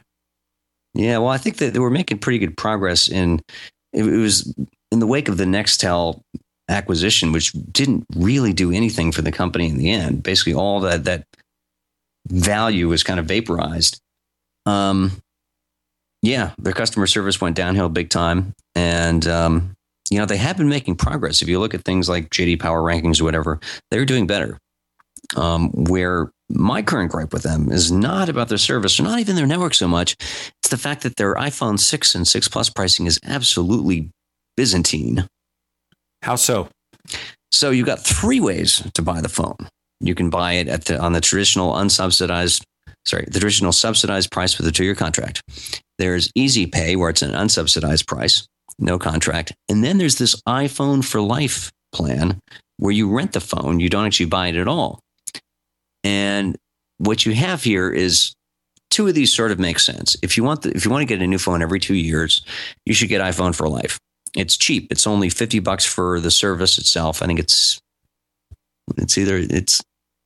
Yeah, 0.93 1.19
well, 1.19 1.29
I 1.29 1.37
think 1.37 1.57
that 1.57 1.73
they 1.73 1.79
were 1.79 1.89
making 1.89 2.19
pretty 2.19 2.39
good 2.39 2.57
progress 2.57 3.07
in 3.07 3.41
it 3.93 4.03
was 4.03 4.53
in 4.91 4.99
the 4.99 5.07
wake 5.07 5.27
of 5.27 5.37
the 5.37 5.45
Nextel 5.45 6.21
acquisition, 6.69 7.31
which 7.31 7.51
didn't 7.71 8.05
really 8.15 8.53
do 8.53 8.71
anything 8.71 9.11
for 9.11 9.21
the 9.21 9.31
company 9.31 9.67
in 9.67 9.77
the 9.77 9.89
end. 9.89 10.23
Basically, 10.23 10.53
all 10.53 10.79
that 10.81 11.03
that 11.05 11.25
value 12.27 12.87
was 12.87 13.03
kind 13.03 13.19
of 13.19 13.25
vaporized. 13.25 13.99
Um, 14.65 15.21
yeah, 16.21 16.51
their 16.57 16.73
customer 16.73 17.07
service 17.07 17.41
went 17.41 17.55
downhill 17.55 17.89
big 17.89 18.09
time, 18.09 18.53
and 18.75 19.25
um, 19.27 19.73
you 20.09 20.19
know 20.19 20.25
they 20.25 20.37
have 20.37 20.57
been 20.57 20.69
making 20.69 20.95
progress. 20.95 21.41
If 21.41 21.47
you 21.47 21.59
look 21.59 21.73
at 21.73 21.83
things 21.83 22.07
like 22.07 22.29
JD 22.29 22.59
Power 22.59 22.81
rankings 22.81 23.19
or 23.19 23.23
whatever, 23.23 23.59
they're 23.89 24.05
doing 24.05 24.27
better. 24.27 24.57
Um, 25.35 25.69
where 25.71 26.29
my 26.49 26.81
current 26.81 27.11
gripe 27.11 27.31
with 27.31 27.43
them 27.43 27.71
is 27.71 27.91
not 27.91 28.27
about 28.27 28.49
their 28.49 28.57
service 28.57 28.99
or 28.99 29.03
not 29.03 29.19
even 29.19 29.35
their 29.35 29.47
network 29.47 29.73
so 29.73 29.87
much. 29.87 30.15
It's 30.19 30.69
the 30.69 30.77
fact 30.77 31.03
that 31.03 31.15
their 31.15 31.35
iPhone 31.35 31.79
6 31.79 32.15
and 32.15 32.27
6 32.27 32.47
Plus 32.49 32.69
pricing 32.69 33.05
is 33.05 33.19
absolutely 33.23 34.09
Byzantine. 34.57 35.27
How 36.21 36.35
so? 36.35 36.67
So 37.51 37.69
you've 37.69 37.85
got 37.85 37.99
three 37.99 38.39
ways 38.39 38.83
to 38.93 39.01
buy 39.01 39.21
the 39.21 39.29
phone. 39.29 39.55
You 40.01 40.15
can 40.15 40.29
buy 40.29 40.53
it 40.53 40.67
at 40.67 40.85
the, 40.85 40.99
on 40.99 41.13
the 41.13 41.21
traditional 41.21 41.73
unsubsidized, 41.73 42.63
sorry, 43.05 43.25
the 43.31 43.39
traditional 43.39 43.71
subsidized 43.71 44.31
price 44.31 44.57
with 44.57 44.67
a 44.67 44.71
two 44.71 44.83
year 44.83 44.95
contract. 44.95 45.41
There's 45.97 46.31
Easy 46.35 46.65
Pay, 46.65 46.95
where 46.95 47.09
it's 47.09 47.21
an 47.21 47.31
unsubsidized 47.31 48.07
price, 48.07 48.47
no 48.79 48.97
contract. 48.97 49.53
And 49.69 49.83
then 49.83 49.97
there's 49.97 50.17
this 50.17 50.35
iPhone 50.47 51.05
for 51.05 51.21
life 51.21 51.71
plan 51.93 52.39
where 52.77 52.91
you 52.91 53.09
rent 53.09 53.33
the 53.33 53.39
phone, 53.39 53.79
you 53.79 53.89
don't 53.89 54.05
actually 54.05 54.25
buy 54.25 54.47
it 54.47 54.55
at 54.55 54.67
all. 54.67 54.99
And 56.03 56.57
what 56.97 57.25
you 57.25 57.33
have 57.35 57.63
here 57.63 57.89
is 57.91 58.33
two 58.89 59.07
of 59.07 59.13
these 59.13 59.31
sort 59.31 59.51
of 59.51 59.59
make 59.59 59.79
sense. 59.79 60.15
If 60.23 60.35
you 60.35 60.43
want 60.43 60.63
the, 60.63 60.71
if 60.71 60.83
you 60.83 60.91
want 60.91 61.01
to 61.01 61.05
get 61.05 61.21
a 61.21 61.27
new 61.27 61.37
phone 61.37 61.61
every 61.61 61.79
2 61.79 61.93
years, 61.93 62.41
you 62.85 62.93
should 62.93 63.09
get 63.09 63.21
iPhone 63.21 63.53
for 63.53 63.69
life. 63.69 63.99
It's 64.35 64.57
cheap. 64.57 64.87
It's 64.91 65.05
only 65.05 65.29
50 65.29 65.59
bucks 65.59 65.85
for 65.85 66.19
the 66.19 66.31
service 66.31 66.77
itself. 66.77 67.21
I 67.21 67.27
think 67.27 67.39
it's 67.39 67.79
it's 68.97 69.17
either 69.17 69.37
it's 69.37 69.81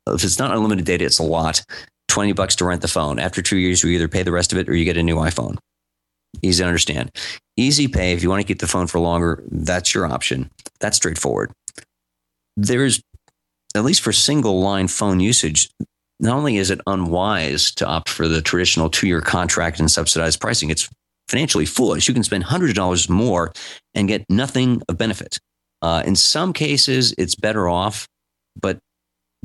if 0.07 0.23
it's 0.23 0.40
not 0.40 0.52
unlimited 0.52 0.86
data, 0.86 1.06
it's 1.06 1.19
a 1.19 1.23
lot. 1.23 1.64
20 2.07 2.34
bucks 2.34 2.56
to 2.56 2.65
rent 2.65 2.82
the 2.82 2.88
phone. 2.88 3.19
After 3.19 3.41
2 3.41 3.57
years 3.57 3.84
you 3.84 3.90
either 3.90 4.07
pay 4.07 4.23
the 4.23 4.32
rest 4.32 4.52
of 4.52 4.57
it 4.57 4.69
or 4.69 4.76
you 4.76 4.86
get 4.86 4.98
a 4.98 5.03
new 5.03 5.18
iPhone. 5.18 5.57
Easy 6.41 6.64
to 6.64 6.68
understand. 6.68 7.11
Easy 7.57 7.88
pay 7.88 8.14
if 8.14 8.22
you 8.22 8.30
want 8.30 8.41
to 8.41 8.48
keep 8.48 8.60
the 8.60 8.68
phone 8.68 8.88
for 8.88 8.99
longer, 8.99 9.44
that's 9.49 9.94
your 9.94 10.06
option. 10.06 10.49
That's 10.80 10.98
straightforward. 10.98 11.52
There's 12.57 13.02
at 13.76 13.84
least 13.84 14.02
for 14.02 14.14
single 14.14 14.61
line 14.61 14.88
phone 14.88 15.19
usage, 15.19 15.69
not 16.19 16.38
only 16.38 16.57
is 16.57 16.72
it 16.72 16.80
unwise 16.88 17.72
to 17.72 17.86
opt 17.86 18.10
for 18.10 18.27
the 18.27 18.41
traditional 18.41 18.90
two 18.90 19.07
year 19.07 19.22
contract 19.22 19.80
and 19.80 19.91
subsidized 19.91 20.40
pricing, 20.40 20.69
it's 20.69 20.90
financially 21.27 21.65
foolish. 21.65 22.07
You 22.07 22.14
can 22.14 22.23
spend 22.23 22.45
hundreds 22.45 22.72
of 22.72 22.76
dollars 22.76 23.10
more 23.10 23.52
and 23.94 24.07
get 24.07 24.26
nothing 24.30 24.82
of 24.88 24.98
benefit. 24.98 25.38
Uh, 25.82 26.03
in 26.06 26.15
some 26.15 26.53
cases, 26.53 27.14
it's 27.18 27.36
better 27.36 27.68
off, 27.68 28.07
but 28.60 28.80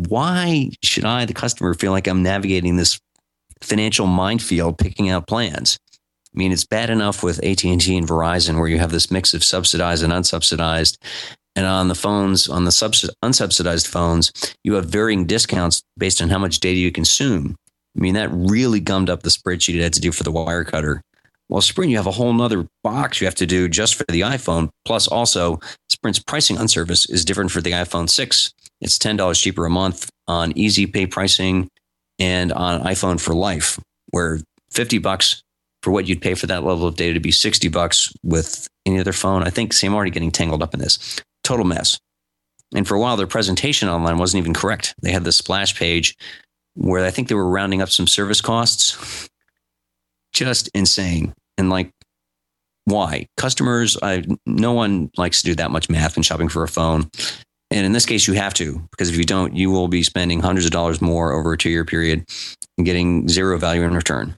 why 0.08 0.70
should 0.82 1.04
I, 1.04 1.24
the 1.24 1.34
customer, 1.34 1.74
feel 1.74 1.92
like 1.92 2.06
I'm 2.06 2.22
navigating 2.22 2.76
this 2.76 3.00
financial 3.60 4.06
minefield 4.06 4.78
picking 4.78 5.10
out 5.10 5.26
plans? 5.26 5.78
I 6.34 6.38
mean, 6.38 6.52
it's 6.52 6.64
bad 6.64 6.90
enough 6.90 7.22
with 7.22 7.44
AT&T 7.44 7.68
and 7.70 8.08
Verizon 8.08 8.58
where 8.58 8.68
you 8.68 8.78
have 8.78 8.92
this 8.92 9.10
mix 9.10 9.34
of 9.34 9.42
subsidized 9.42 10.04
and 10.04 10.12
unsubsidized, 10.12 10.96
and 11.56 11.66
on 11.66 11.88
the 11.88 11.94
phones, 11.94 12.48
on 12.48 12.64
the 12.64 12.70
unsubsidized 12.70 13.86
phones, 13.88 14.32
you 14.62 14.74
have 14.74 14.86
varying 14.86 15.26
discounts 15.26 15.82
based 15.98 16.22
on 16.22 16.30
how 16.30 16.38
much 16.38 16.60
data 16.60 16.78
you 16.78 16.92
consume. 16.92 17.56
I 17.96 18.00
mean, 18.00 18.14
that 18.14 18.30
really 18.32 18.78
gummed 18.78 19.10
up 19.10 19.22
the 19.22 19.30
spreadsheet 19.30 19.74
it 19.74 19.82
had 19.82 19.92
to 19.94 20.00
do 20.00 20.12
for 20.12 20.22
the 20.22 20.32
Wirecutter. 20.32 21.00
Well, 21.48 21.60
Sprint, 21.60 21.90
you 21.90 21.96
have 21.96 22.06
a 22.06 22.12
whole 22.12 22.32
nother 22.32 22.68
box 22.84 23.20
you 23.20 23.26
have 23.26 23.34
to 23.34 23.46
do 23.46 23.68
just 23.68 23.96
for 23.96 24.04
the 24.08 24.20
iPhone. 24.20 24.68
Plus, 24.84 25.08
also, 25.08 25.58
Sprint's 25.88 26.20
pricing 26.20 26.58
on 26.58 26.68
service 26.68 27.10
is 27.10 27.24
different 27.24 27.50
for 27.50 27.60
the 27.60 27.72
iPhone 27.72 28.08
6. 28.08 28.54
It's 28.80 28.98
$10 28.98 29.40
cheaper 29.40 29.66
a 29.66 29.70
month 29.70 30.08
on 30.26 30.56
easy 30.56 30.86
pay 30.86 31.06
pricing 31.06 31.68
and 32.18 32.52
on 32.52 32.82
iPhone 32.82 33.20
for 33.20 33.34
life, 33.34 33.78
where 34.10 34.40
50 34.70 34.98
bucks 34.98 35.42
for 35.82 35.90
what 35.90 36.06
you'd 36.06 36.20
pay 36.20 36.34
for 36.34 36.46
that 36.46 36.64
level 36.64 36.86
of 36.86 36.96
data 36.96 37.14
to 37.14 37.20
be 37.20 37.32
60 37.32 37.68
bucks 37.68 38.12
with 38.22 38.68
any 38.86 39.00
other 39.00 39.12
phone. 39.12 39.42
I 39.42 39.50
think, 39.50 39.72
see, 39.72 39.86
I'm 39.86 39.94
already 39.94 40.10
getting 40.10 40.30
tangled 40.30 40.62
up 40.62 40.74
in 40.74 40.80
this 40.80 41.20
total 41.42 41.64
mess. 41.64 41.98
And 42.74 42.86
for 42.86 42.94
a 42.94 43.00
while, 43.00 43.16
their 43.16 43.26
presentation 43.26 43.88
online 43.88 44.18
wasn't 44.18 44.42
even 44.42 44.54
correct. 44.54 44.94
They 45.02 45.10
had 45.10 45.24
the 45.24 45.32
splash 45.32 45.76
page 45.76 46.16
where 46.74 47.04
I 47.04 47.10
think 47.10 47.28
they 47.28 47.34
were 47.34 47.48
rounding 47.48 47.82
up 47.82 47.90
some 47.90 48.06
service 48.06 48.40
costs. 48.40 49.28
Just 50.32 50.68
insane. 50.74 51.34
And 51.58 51.70
like, 51.70 51.90
why? 52.84 53.26
Customers, 53.36 53.96
I, 54.02 54.24
no 54.46 54.72
one 54.72 55.10
likes 55.16 55.42
to 55.42 55.48
do 55.48 55.54
that 55.56 55.70
much 55.70 55.90
math 55.90 56.16
when 56.16 56.22
shopping 56.22 56.48
for 56.48 56.62
a 56.62 56.68
phone. 56.68 57.10
And 57.70 57.86
in 57.86 57.92
this 57.92 58.06
case, 58.06 58.26
you 58.26 58.34
have 58.34 58.54
to, 58.54 58.82
because 58.90 59.10
if 59.10 59.16
you 59.16 59.24
don't, 59.24 59.54
you 59.54 59.70
will 59.70 59.88
be 59.88 60.02
spending 60.02 60.40
hundreds 60.40 60.66
of 60.66 60.72
dollars 60.72 61.00
more 61.00 61.32
over 61.32 61.52
a 61.52 61.58
two 61.58 61.70
year 61.70 61.84
period 61.84 62.24
and 62.76 62.84
getting 62.84 63.28
zero 63.28 63.58
value 63.58 63.82
in 63.82 63.94
return. 63.94 64.36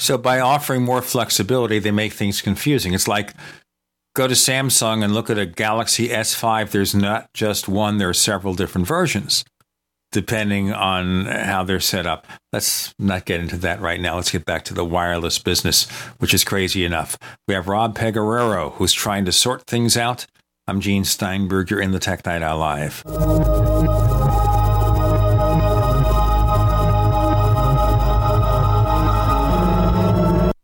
So 0.00 0.18
by 0.18 0.40
offering 0.40 0.82
more 0.82 1.02
flexibility, 1.02 1.78
they 1.78 1.90
make 1.90 2.12
things 2.12 2.40
confusing. 2.40 2.94
It's 2.94 3.08
like 3.08 3.34
go 4.14 4.26
to 4.26 4.34
Samsung 4.34 5.04
and 5.04 5.14
look 5.14 5.30
at 5.30 5.38
a 5.38 5.46
Galaxy 5.46 6.08
S5, 6.08 6.70
there's 6.70 6.94
not 6.94 7.32
just 7.34 7.68
one, 7.68 7.98
there 7.98 8.08
are 8.08 8.14
several 8.14 8.54
different 8.54 8.86
versions 8.86 9.44
depending 10.10 10.72
on 10.72 11.26
how 11.26 11.62
they're 11.64 11.80
set 11.80 12.06
up. 12.06 12.26
Let's 12.52 12.94
not 12.98 13.26
get 13.26 13.40
into 13.40 13.58
that 13.58 13.80
right 13.80 14.00
now. 14.00 14.16
Let's 14.16 14.30
get 14.30 14.46
back 14.46 14.64
to 14.66 14.74
the 14.74 14.84
wireless 14.84 15.38
business, 15.38 15.88
which 16.18 16.32
is 16.32 16.44
crazy 16.44 16.84
enough. 16.84 17.18
We 17.46 17.54
have 17.54 17.68
Rob 17.68 17.96
Pegoraro, 17.96 18.72
who's 18.74 18.92
trying 18.92 19.24
to 19.26 19.32
sort 19.32 19.66
things 19.66 19.96
out. 19.96 20.26
I'm 20.68 20.82
Gene 20.82 21.04
Steinberg. 21.04 21.70
You're 21.70 21.80
in 21.80 21.92
the 21.92 21.98
Tech 21.98 22.26
Night 22.26 22.42
Owl 22.42 22.58
Live. 22.58 23.02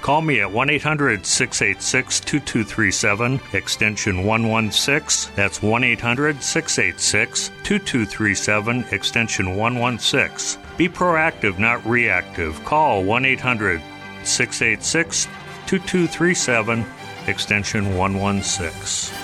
Call 0.00 0.22
me 0.22 0.40
at 0.40 0.50
1 0.50 0.70
800 0.70 1.26
686 1.26 2.20
2237, 2.20 3.40
extension 3.52 4.24
116. 4.24 5.32
That's 5.34 5.62
1 5.62 5.84
800 5.84 6.42
686 6.42 7.48
2237, 7.64 8.84
extension 8.92 9.56
116. 9.56 10.62
Be 10.76 10.88
proactive, 10.88 11.58
not 11.58 11.84
reactive. 11.84 12.64
Call 12.64 13.02
1 13.02 13.24
800 13.24 13.82
686 14.22 15.26
2237, 15.66 16.86
extension 17.26 17.96
116. 17.96 19.17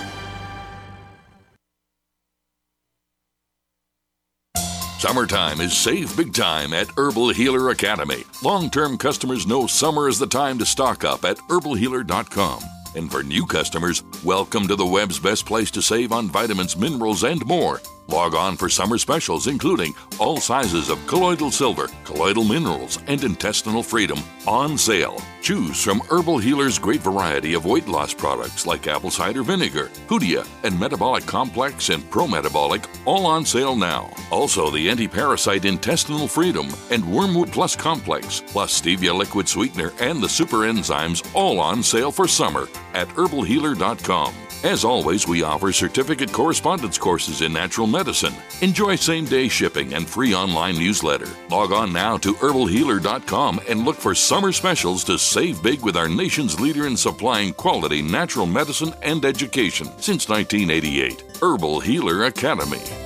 Summertime 5.05 5.61
is 5.61 5.77
save 5.77 6.17
big 6.17 6.33
time 6.33 6.73
at 6.73 6.89
Herbal 6.97 7.29
Healer 7.29 7.69
Academy. 7.69 8.23
Long 8.41 8.71
term 8.71 8.97
customers 8.97 9.45
know 9.45 9.67
summer 9.67 10.09
is 10.09 10.17
the 10.17 10.25
time 10.25 10.57
to 10.57 10.65
stock 10.65 11.03
up 11.03 11.25
at 11.25 11.37
herbalhealer.com. 11.47 12.63
And 12.95 13.11
for 13.11 13.21
new 13.21 13.45
customers, 13.45 14.03
welcome 14.23 14.67
to 14.67 14.75
the 14.75 14.83
web's 14.83 15.19
best 15.19 15.45
place 15.45 15.69
to 15.71 15.81
save 15.83 16.11
on 16.11 16.29
vitamins, 16.29 16.75
minerals, 16.75 17.23
and 17.23 17.45
more. 17.45 17.83
Log 18.07 18.35
on 18.35 18.55
for 18.55 18.69
summer 18.69 18.97
specials, 18.99 19.47
including 19.47 19.95
all 20.19 20.37
sizes 20.37 20.89
of 20.89 21.05
colloidal 21.07 21.49
silver, 21.49 21.87
colloidal 22.03 22.43
minerals, 22.43 22.99
and 23.07 23.23
intestinal 23.23 23.81
freedom 23.81 24.19
on 24.47 24.77
sale. 24.77 25.19
Choose 25.41 25.83
from 25.83 26.01
Herbal 26.01 26.37
Healer's 26.37 26.77
great 26.77 27.01
variety 27.01 27.55
of 27.55 27.65
weight 27.65 27.87
loss 27.87 28.13
products 28.13 28.65
like 28.67 28.87
apple 28.87 29.09
cider 29.09 29.41
vinegar, 29.41 29.89
Hoodia, 30.07 30.47
and 30.63 30.79
Metabolic 30.79 31.25
Complex 31.25 31.89
and 31.89 32.07
Pro 32.11 32.27
Metabolic, 32.27 32.83
all 33.05 33.25
on 33.25 33.43
sale 33.43 33.75
now. 33.75 34.11
Also, 34.31 34.69
the 34.69 34.89
anti 34.89 35.07
parasite 35.07 35.65
intestinal 35.65 36.27
freedom 36.27 36.67
and 36.91 37.03
Wormwood 37.03 37.51
Plus 37.51 37.75
Complex, 37.75 38.43
plus 38.47 38.79
Stevia 38.79 39.15
liquid 39.15 39.49
sweetener 39.49 39.91
and 39.99 40.21
the 40.21 40.29
super 40.29 40.57
enzymes, 40.57 41.27
all 41.33 41.59
on 41.59 41.81
sale 41.81 42.11
for 42.11 42.27
summer 42.27 42.67
at 42.93 43.07
herbalhealer.com. 43.09 44.44
As 44.63 44.83
always, 44.83 45.27
we 45.27 45.43
offer 45.43 45.71
certificate 45.71 46.31
correspondence 46.31 46.97
courses 46.97 47.41
in 47.41 47.53
natural 47.53 47.87
medicine. 47.87 48.33
Enjoy 48.61 48.95
same 48.95 49.25
day 49.25 49.47
shipping 49.47 49.93
and 49.93 50.09
free 50.09 50.33
online 50.33 50.77
newsletter. 50.77 51.27
Log 51.49 51.71
on 51.71 51.93
now 51.93 52.17
to 52.17 52.33
herbalhealer.com 52.33 53.61
and 53.69 53.85
look 53.85 53.97
for 53.97 54.15
summer 54.15 54.51
specials 54.51 55.03
to 55.03 55.19
save 55.19 55.61
big 55.61 55.81
with 55.83 55.95
our 55.95 56.09
nation's 56.09 56.59
leader 56.59 56.87
in 56.87 56.97
supplying 56.97 57.53
quality 57.53 58.01
natural 58.01 58.45
medicine 58.45 58.93
and 59.03 59.23
education 59.25 59.87
since 59.99 60.29
1988. 60.29 61.23
Herbal 61.41 61.81
Healer 61.81 62.25
Academy. 62.25 63.04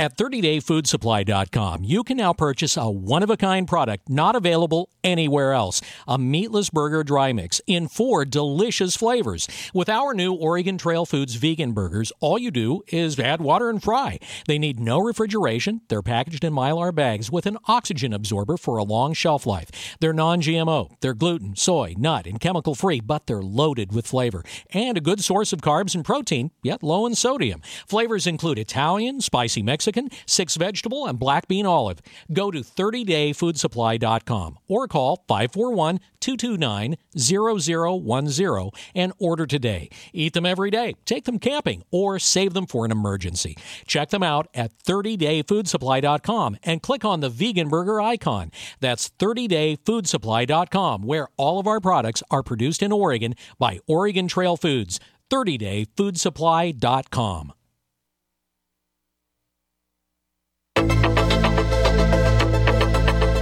At 0.00 0.16
30dayfoodsupply.com, 0.16 1.84
you 1.84 2.04
can 2.04 2.16
now 2.16 2.32
purchase 2.32 2.78
a 2.78 2.88
one 2.88 3.22
of 3.22 3.28
a 3.28 3.36
kind 3.36 3.68
product 3.68 4.08
not 4.08 4.34
available 4.34 4.88
anywhere 5.04 5.52
else 5.52 5.82
a 6.08 6.16
meatless 6.16 6.70
burger 6.70 7.04
dry 7.04 7.34
mix 7.34 7.60
in 7.66 7.86
four 7.86 8.24
delicious 8.24 8.96
flavors. 8.96 9.46
With 9.74 9.90
our 9.90 10.14
new 10.14 10.32
Oregon 10.32 10.78
Trail 10.78 11.04
Foods 11.04 11.34
vegan 11.34 11.72
burgers, 11.72 12.12
all 12.20 12.38
you 12.38 12.50
do 12.50 12.82
is 12.88 13.20
add 13.20 13.42
water 13.42 13.68
and 13.68 13.82
fry. 13.82 14.18
They 14.46 14.58
need 14.58 14.80
no 14.80 15.00
refrigeration. 15.00 15.82
They're 15.88 16.00
packaged 16.00 16.44
in 16.44 16.54
mylar 16.54 16.94
bags 16.94 17.30
with 17.30 17.44
an 17.44 17.58
oxygen 17.66 18.14
absorber 18.14 18.56
for 18.56 18.78
a 18.78 18.84
long 18.84 19.12
shelf 19.12 19.44
life. 19.44 19.68
They're 20.00 20.14
non 20.14 20.40
GMO. 20.40 20.92
They're 21.00 21.12
gluten, 21.12 21.56
soy, 21.56 21.94
nut, 21.98 22.26
and 22.26 22.40
chemical 22.40 22.74
free, 22.74 23.00
but 23.00 23.26
they're 23.26 23.42
loaded 23.42 23.94
with 23.94 24.06
flavor 24.06 24.44
and 24.70 24.96
a 24.96 25.02
good 25.02 25.22
source 25.22 25.52
of 25.52 25.60
carbs 25.60 25.94
and 25.94 26.06
protein, 26.06 26.52
yet 26.62 26.82
low 26.82 27.04
in 27.04 27.14
sodium. 27.14 27.60
Flavors 27.86 28.26
include 28.26 28.58
Italian, 28.58 29.20
spicy 29.20 29.62
Mexican, 29.62 29.89
six 30.26 30.56
vegetable, 30.56 31.06
and 31.06 31.18
black 31.18 31.48
bean 31.48 31.66
olive. 31.66 32.00
Go 32.32 32.50
to 32.50 32.60
30dayfoodsupply.com 32.60 34.58
or 34.68 34.88
call 34.88 35.24
541 35.28 36.00
229 36.20 36.96
0010 37.16 38.70
and 38.94 39.12
order 39.18 39.46
today. 39.46 39.88
Eat 40.12 40.34
them 40.34 40.46
every 40.46 40.70
day, 40.70 40.94
take 41.04 41.24
them 41.24 41.38
camping, 41.38 41.82
or 41.90 42.18
save 42.18 42.54
them 42.54 42.66
for 42.66 42.84
an 42.84 42.90
emergency. 42.90 43.56
Check 43.86 44.10
them 44.10 44.22
out 44.22 44.48
at 44.54 44.76
30dayfoodsupply.com 44.84 46.56
and 46.62 46.82
click 46.82 47.04
on 47.04 47.20
the 47.20 47.28
vegan 47.28 47.68
burger 47.68 48.00
icon. 48.00 48.50
That's 48.80 49.10
30dayfoodsupply.com, 49.10 51.02
where 51.02 51.28
all 51.36 51.58
of 51.58 51.66
our 51.66 51.80
products 51.80 52.22
are 52.30 52.42
produced 52.42 52.82
in 52.82 52.92
Oregon 52.92 53.34
by 53.58 53.80
Oregon 53.86 54.28
Trail 54.28 54.56
Foods. 54.56 54.98
30dayfoodsupply.com. 55.30 57.52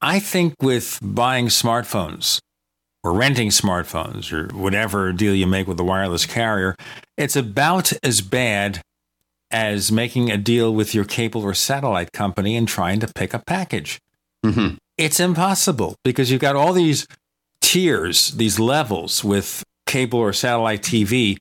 I 0.00 0.18
think 0.18 0.54
with 0.60 0.98
buying 1.02 1.46
smartphones 1.46 2.40
or 3.02 3.12
renting 3.12 3.48
smartphones 3.48 4.32
or 4.32 4.54
whatever 4.56 5.12
deal 5.12 5.34
you 5.34 5.46
make 5.46 5.66
with 5.66 5.76
the 5.76 5.84
wireless 5.84 6.26
carrier, 6.26 6.76
it's 7.16 7.36
about 7.36 7.92
as 8.02 8.20
bad 8.20 8.82
as 9.50 9.92
making 9.92 10.30
a 10.30 10.36
deal 10.36 10.74
with 10.74 10.94
your 10.94 11.04
cable 11.04 11.42
or 11.42 11.54
satellite 11.54 12.12
company 12.12 12.56
and 12.56 12.68
trying 12.68 13.00
to 13.00 13.08
pick 13.14 13.32
a 13.32 13.38
package. 13.38 14.00
Mm-hmm. 14.44 14.76
It's 14.98 15.20
impossible 15.20 15.96
because 16.04 16.30
you've 16.30 16.40
got 16.40 16.56
all 16.56 16.72
these 16.72 17.06
tiers, 17.60 18.32
these 18.32 18.58
levels 18.58 19.24
with 19.24 19.62
cable 19.86 20.18
or 20.18 20.32
satellite 20.32 20.82
TV. 20.82 21.36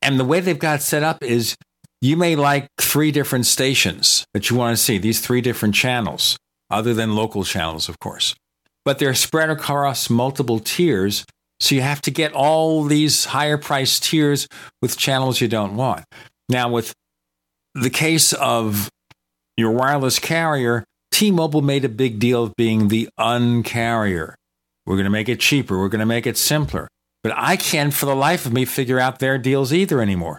And 0.00 0.18
the 0.18 0.24
way 0.24 0.40
they've 0.40 0.58
got 0.58 0.80
set 0.80 1.02
up 1.02 1.22
is 1.22 1.56
you 2.00 2.16
may 2.16 2.36
like 2.36 2.68
three 2.80 3.10
different 3.10 3.46
stations 3.46 4.24
that 4.32 4.48
you 4.48 4.56
want 4.56 4.76
to 4.76 4.82
see, 4.82 4.98
these 4.98 5.20
three 5.20 5.40
different 5.40 5.74
channels, 5.74 6.38
other 6.70 6.94
than 6.94 7.14
local 7.14 7.44
channels, 7.44 7.88
of 7.88 7.98
course. 7.98 8.34
But 8.84 8.98
they're 8.98 9.14
spread 9.14 9.50
across 9.50 10.08
multiple 10.08 10.60
tiers. 10.60 11.24
So 11.60 11.74
you 11.74 11.80
have 11.80 12.00
to 12.02 12.10
get 12.10 12.32
all 12.32 12.84
these 12.84 13.26
higher 13.26 13.58
priced 13.58 14.04
tiers 14.04 14.46
with 14.80 14.96
channels 14.96 15.40
you 15.40 15.48
don't 15.48 15.76
want. 15.76 16.04
Now, 16.48 16.70
with 16.70 16.92
the 17.74 17.90
case 17.90 18.32
of 18.32 18.88
your 19.56 19.72
wireless 19.72 20.18
carrier, 20.18 20.84
T 21.10 21.30
Mobile 21.30 21.62
made 21.62 21.84
a 21.84 21.88
big 21.88 22.18
deal 22.18 22.44
of 22.44 22.56
being 22.56 22.88
the 22.88 23.08
uncarrier. 23.18 24.34
We're 24.86 24.94
going 24.94 25.04
to 25.04 25.10
make 25.10 25.28
it 25.28 25.40
cheaper. 25.40 25.78
We're 25.78 25.88
going 25.88 25.98
to 26.00 26.06
make 26.06 26.26
it 26.26 26.36
simpler. 26.36 26.88
But 27.22 27.32
I 27.36 27.56
can't 27.56 27.92
for 27.92 28.06
the 28.06 28.14
life 28.14 28.46
of 28.46 28.52
me 28.52 28.64
figure 28.64 29.00
out 29.00 29.18
their 29.18 29.36
deals 29.36 29.72
either 29.72 30.00
anymore. 30.00 30.38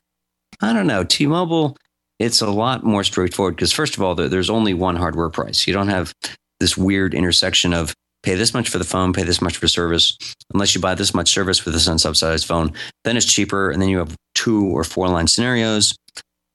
I 0.62 0.74
don't 0.74 0.88
know. 0.88 1.04
T 1.04 1.28
Mobile 1.28 1.78
it's 2.20 2.42
a 2.42 2.50
lot 2.50 2.84
more 2.84 3.04
straightforward 3.04 3.56
because 3.56 3.72
first 3.72 3.96
of 3.96 4.04
all, 4.04 4.14
there's 4.14 4.50
only 4.50 4.74
one 4.74 4.98
hardware 4.98 5.30
price. 5.30 5.66
You 5.66 5.74
don't 5.74 5.88
have 5.88 6.14
this 6.60 6.78
weird 6.78 7.14
intersection 7.14 7.74
of 7.74 7.94
pay 8.24 8.36
this 8.36 8.54
much 8.54 8.70
for 8.70 8.78
the 8.78 8.84
phone, 8.84 9.14
pay 9.14 9.24
this 9.24 9.42
much 9.42 9.58
for 9.58 9.68
service. 9.68 10.18
Unless 10.54 10.76
you 10.76 10.82
buy 10.82 10.96
this 10.96 11.14
much 11.14 11.32
service 11.32 11.64
with 11.64 11.74
this 11.74 11.88
unsubsidized 11.88 12.46
phone, 12.46 12.74
then 13.06 13.16
it's 13.16 13.26
cheaper. 13.26 13.72
And 13.72 13.82
then 13.82 13.90
you 13.90 14.00
have 14.00 14.16
two 14.36 14.66
or 14.66 14.84
four 14.84 15.08
line 15.08 15.28
scenarios. 15.28 15.96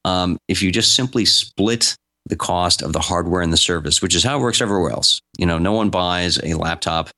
Um, 0.04 0.36
if 0.48 0.62
you 0.62 0.70
just 0.70 0.94
simply 0.94 1.24
split 1.24 1.96
the 2.26 2.36
cost 2.36 2.82
of 2.82 2.92
the 2.92 3.00
hardware 3.00 3.40
and 3.40 3.52
the 3.52 3.58
service, 3.58 4.02
which 4.02 4.14
is 4.14 4.22
how 4.22 4.38
it 4.38 4.42
works 4.42 4.60
everywhere 4.60 4.90
else, 4.90 5.20
you 5.38 5.46
know, 5.46 5.58
no 5.58 5.72
one 5.72 5.88
buys 5.88 6.38
a 6.42 6.54
laptop 6.54 7.08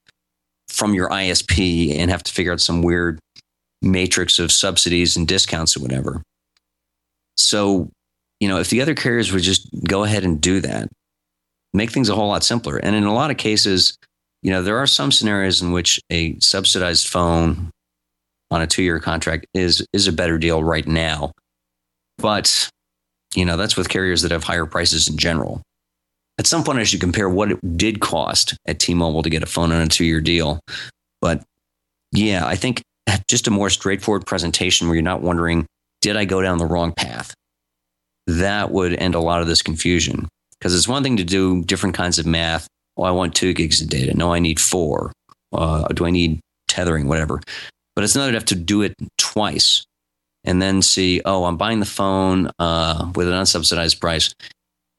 from 0.68 0.94
your 0.94 1.08
ISP 1.08 1.96
and 1.96 2.10
have 2.10 2.22
to 2.22 2.32
figure 2.32 2.52
out 2.52 2.60
some 2.60 2.82
weird 2.82 3.18
matrix 3.82 4.38
of 4.38 4.52
subsidies 4.52 5.16
and 5.16 5.26
discounts 5.26 5.76
or 5.76 5.80
whatever. 5.80 6.22
So, 7.36 7.90
you 8.40 8.48
know, 8.48 8.58
if 8.58 8.70
the 8.70 8.82
other 8.82 8.94
carriers 8.94 9.32
would 9.32 9.42
just 9.42 9.68
go 9.88 10.04
ahead 10.04 10.24
and 10.24 10.40
do 10.40 10.60
that, 10.60 10.88
make 11.72 11.90
things 11.90 12.08
a 12.08 12.14
whole 12.14 12.28
lot 12.28 12.44
simpler. 12.44 12.76
And 12.76 12.94
in 12.94 13.04
a 13.04 13.14
lot 13.14 13.30
of 13.30 13.36
cases, 13.36 13.96
you 14.42 14.50
know, 14.50 14.62
there 14.62 14.78
are 14.78 14.86
some 14.86 15.12
scenarios 15.12 15.62
in 15.62 15.72
which 15.72 16.00
a 16.10 16.38
subsidized 16.40 17.08
phone 17.08 17.70
on 18.50 18.62
a 18.62 18.66
two 18.66 18.82
year 18.82 19.00
contract 19.00 19.46
is 19.54 19.84
is 19.92 20.06
a 20.06 20.12
better 20.12 20.38
deal 20.38 20.62
right 20.62 20.86
now. 20.86 21.32
But, 22.18 22.70
you 23.34 23.44
know, 23.44 23.56
that's 23.56 23.76
with 23.76 23.88
carriers 23.88 24.22
that 24.22 24.30
have 24.30 24.44
higher 24.44 24.66
prices 24.66 25.08
in 25.08 25.18
general. 25.18 25.62
At 26.38 26.46
some 26.46 26.64
point, 26.64 26.78
I 26.78 26.84
should 26.84 27.00
compare 27.00 27.28
what 27.28 27.52
it 27.52 27.76
did 27.76 28.00
cost 28.00 28.56
at 28.66 28.78
T 28.78 28.94
Mobile 28.94 29.22
to 29.22 29.30
get 29.30 29.42
a 29.42 29.46
phone 29.46 29.72
on 29.72 29.80
a 29.80 29.88
two 29.88 30.04
year 30.04 30.20
deal. 30.20 30.60
But 31.20 31.42
yeah, 32.12 32.46
I 32.46 32.56
think 32.56 32.82
just 33.28 33.46
a 33.46 33.50
more 33.50 33.70
straightforward 33.70 34.26
presentation 34.26 34.86
where 34.86 34.94
you're 34.94 35.02
not 35.02 35.22
wondering, 35.22 35.66
did 36.00 36.16
I 36.16 36.24
go 36.24 36.42
down 36.42 36.58
the 36.58 36.66
wrong 36.66 36.92
path? 36.92 37.34
That 38.26 38.70
would 38.70 38.94
end 38.94 39.14
a 39.14 39.20
lot 39.20 39.40
of 39.40 39.46
this 39.46 39.62
confusion. 39.62 40.28
Because 40.58 40.74
it's 40.74 40.88
one 40.88 41.02
thing 41.02 41.16
to 41.18 41.24
do 41.24 41.62
different 41.64 41.94
kinds 41.94 42.18
of 42.18 42.26
math. 42.26 42.66
Oh, 42.96 43.02
I 43.02 43.10
want 43.10 43.34
two 43.34 43.52
gigs 43.52 43.80
of 43.80 43.88
data. 43.88 44.16
No, 44.16 44.32
I 44.32 44.38
need 44.38 44.58
four. 44.58 45.12
Uh, 45.52 45.86
do 45.88 46.06
I 46.06 46.10
need 46.10 46.40
tethering, 46.66 47.08
whatever? 47.08 47.40
But 47.94 48.04
it's 48.04 48.16
another 48.16 48.32
to 48.32 48.36
have 48.36 48.44
to 48.46 48.54
do 48.54 48.82
it 48.82 48.94
twice 49.18 49.84
and 50.44 50.62
then 50.62 50.80
see, 50.80 51.20
oh, 51.24 51.44
I'm 51.44 51.56
buying 51.56 51.80
the 51.80 51.86
phone 51.86 52.50
uh, 52.58 53.10
with 53.14 53.28
an 53.28 53.34
unsubsidized 53.34 54.00
price. 54.00 54.34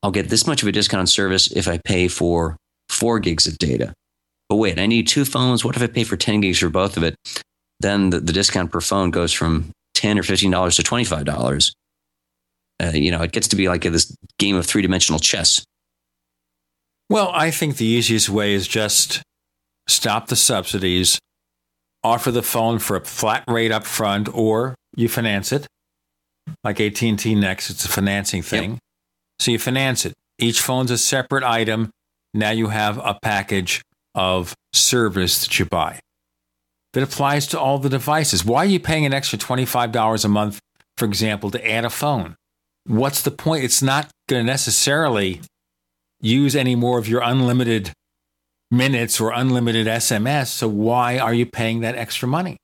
I'll 0.04 0.12
get 0.12 0.30
this 0.30 0.46
much 0.46 0.62
of 0.62 0.68
a 0.68 0.72
discount 0.72 1.00
on 1.00 1.08
service 1.08 1.48
if 1.52 1.68
I 1.68 1.80
pay 1.80 2.08
for 2.08 2.58
four 2.90 3.20
gigs 3.20 3.48
of 3.48 3.58
data. 3.58 3.94
But 4.50 4.58
wait, 4.58 4.80
I 4.80 4.86
need 4.86 5.08
two 5.08 5.26
phones. 5.26 5.66
What 5.66 5.76
if 5.76 5.82
I 5.82 5.88
pay 5.88 6.04
for 6.04 6.18
10 6.18 6.42
gigs 6.42 6.60
for 6.60 6.70
both 6.70 6.98
of 6.98 7.04
it? 7.04 7.16
Then 7.80 8.10
the, 8.10 8.20
the 8.20 8.34
discount 8.34 8.72
per 8.72 8.82
phone 8.82 9.12
goes 9.12 9.34
from 9.34 9.72
10 9.96 10.20
or 10.20 10.24
$15 10.24 10.76
to 10.76 10.84
$25. 10.84 11.72
Uh, 12.82 12.92
you 12.94 13.12
know, 13.12 13.22
it 13.22 13.32
gets 13.32 13.48
to 13.50 13.56
be 13.56 13.68
like 13.68 13.86
a, 13.86 13.90
this 13.90 14.16
game 14.38 14.56
of 14.56 14.66
three 14.66 14.82
dimensional 14.82 15.20
chess. 15.20 15.64
Well, 17.10 17.32
I 17.34 17.52
think 17.52 17.78
the 17.78 17.86
easiest 17.86 18.30
way 18.30 18.54
is 18.54 18.68
just 18.68 19.24
stop 19.88 20.28
the 20.28 20.36
subsidies, 20.36 21.20
offer 22.04 22.32
the 22.32 22.44
phone 22.44 22.80
for 22.80 22.98
a 22.98 23.06
flat 23.06 23.44
rate 23.48 23.72
up 23.72 23.86
front, 23.86 24.30
or 24.34 24.76
you 24.96 25.08
finance 25.08 25.52
it. 25.52 25.68
Like 26.64 26.80
AT&T 26.80 27.36
Next, 27.36 27.70
it's 27.70 27.86
a 27.86 27.90
financing 27.90 28.42
thing. 28.42 28.72
Yep. 28.72 28.80
So 29.40 29.52
you 29.52 29.60
finance 29.60 30.06
it. 30.06 30.14
Each 30.40 30.62
phone's 30.62 30.92
a 30.92 30.98
separate 30.98 31.44
item. 31.44 31.90
Now 32.34 32.52
you 32.52 32.68
have 32.68 32.98
a 32.98 33.18
package 33.22 33.82
of 34.14 34.54
service 34.74 35.42
that 35.42 35.60
you 35.60 35.66
buy 35.66 36.00
that 36.94 37.04
applies 37.04 37.48
to 37.48 37.60
all 37.60 37.80
the 37.80 37.90
devices. 37.90 38.46
Why 38.46 38.64
are 38.64 38.70
you 38.70 38.80
paying 38.80 39.06
an 39.06 39.14
extra 39.14 39.38
$25 39.38 40.26
a 40.26 40.28
month, 40.28 40.60
for 40.98 41.06
example, 41.06 41.52
to 41.52 41.70
add 41.70 41.86
a 41.86 41.90
phone? 41.90 42.36
What's 42.88 43.22
the 43.22 43.32
point? 43.32 43.64
It's 43.64 43.82
not 43.82 44.10
going 44.28 44.46
to 44.46 44.52
necessarily 44.52 45.42
use 46.22 46.56
any 46.56 46.76
more 46.76 46.98
of 46.98 47.08
your 47.08 47.22
unlimited 47.22 47.92
minutes 48.72 49.20
or 49.20 49.32
unlimited 49.32 49.88
SMS. 49.88 50.48
So 50.48 50.68
why 50.68 51.20
are 51.20 51.34
you 51.34 51.46
paying 51.46 51.82
that 51.82 51.96
extra 51.96 52.28
money? 52.28 52.58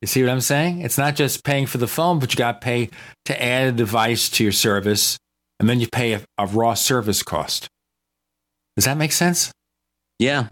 You 0.00 0.08
see 0.08 0.22
what 0.22 0.30
I'm 0.30 0.40
saying? 0.40 0.80
It's 0.80 0.98
not 0.98 1.14
just 1.14 1.44
paying 1.44 1.66
for 1.66 1.78
the 1.78 1.86
phone, 1.86 2.18
but 2.18 2.32
you 2.32 2.38
got 2.38 2.60
to 2.60 2.64
pay 2.64 2.90
to 3.26 3.42
add 3.42 3.68
a 3.68 3.72
device 3.72 4.28
to 4.30 4.42
your 4.42 4.52
service, 4.52 5.18
and 5.58 5.68
then 5.68 5.78
you 5.78 5.88
pay 5.88 6.14
a, 6.14 6.22
a 6.38 6.46
raw 6.46 6.74
service 6.74 7.22
cost. 7.22 7.68
Does 8.76 8.86
that 8.86 8.96
make 8.96 9.12
sense? 9.12 9.52
Yeah, 10.18 10.48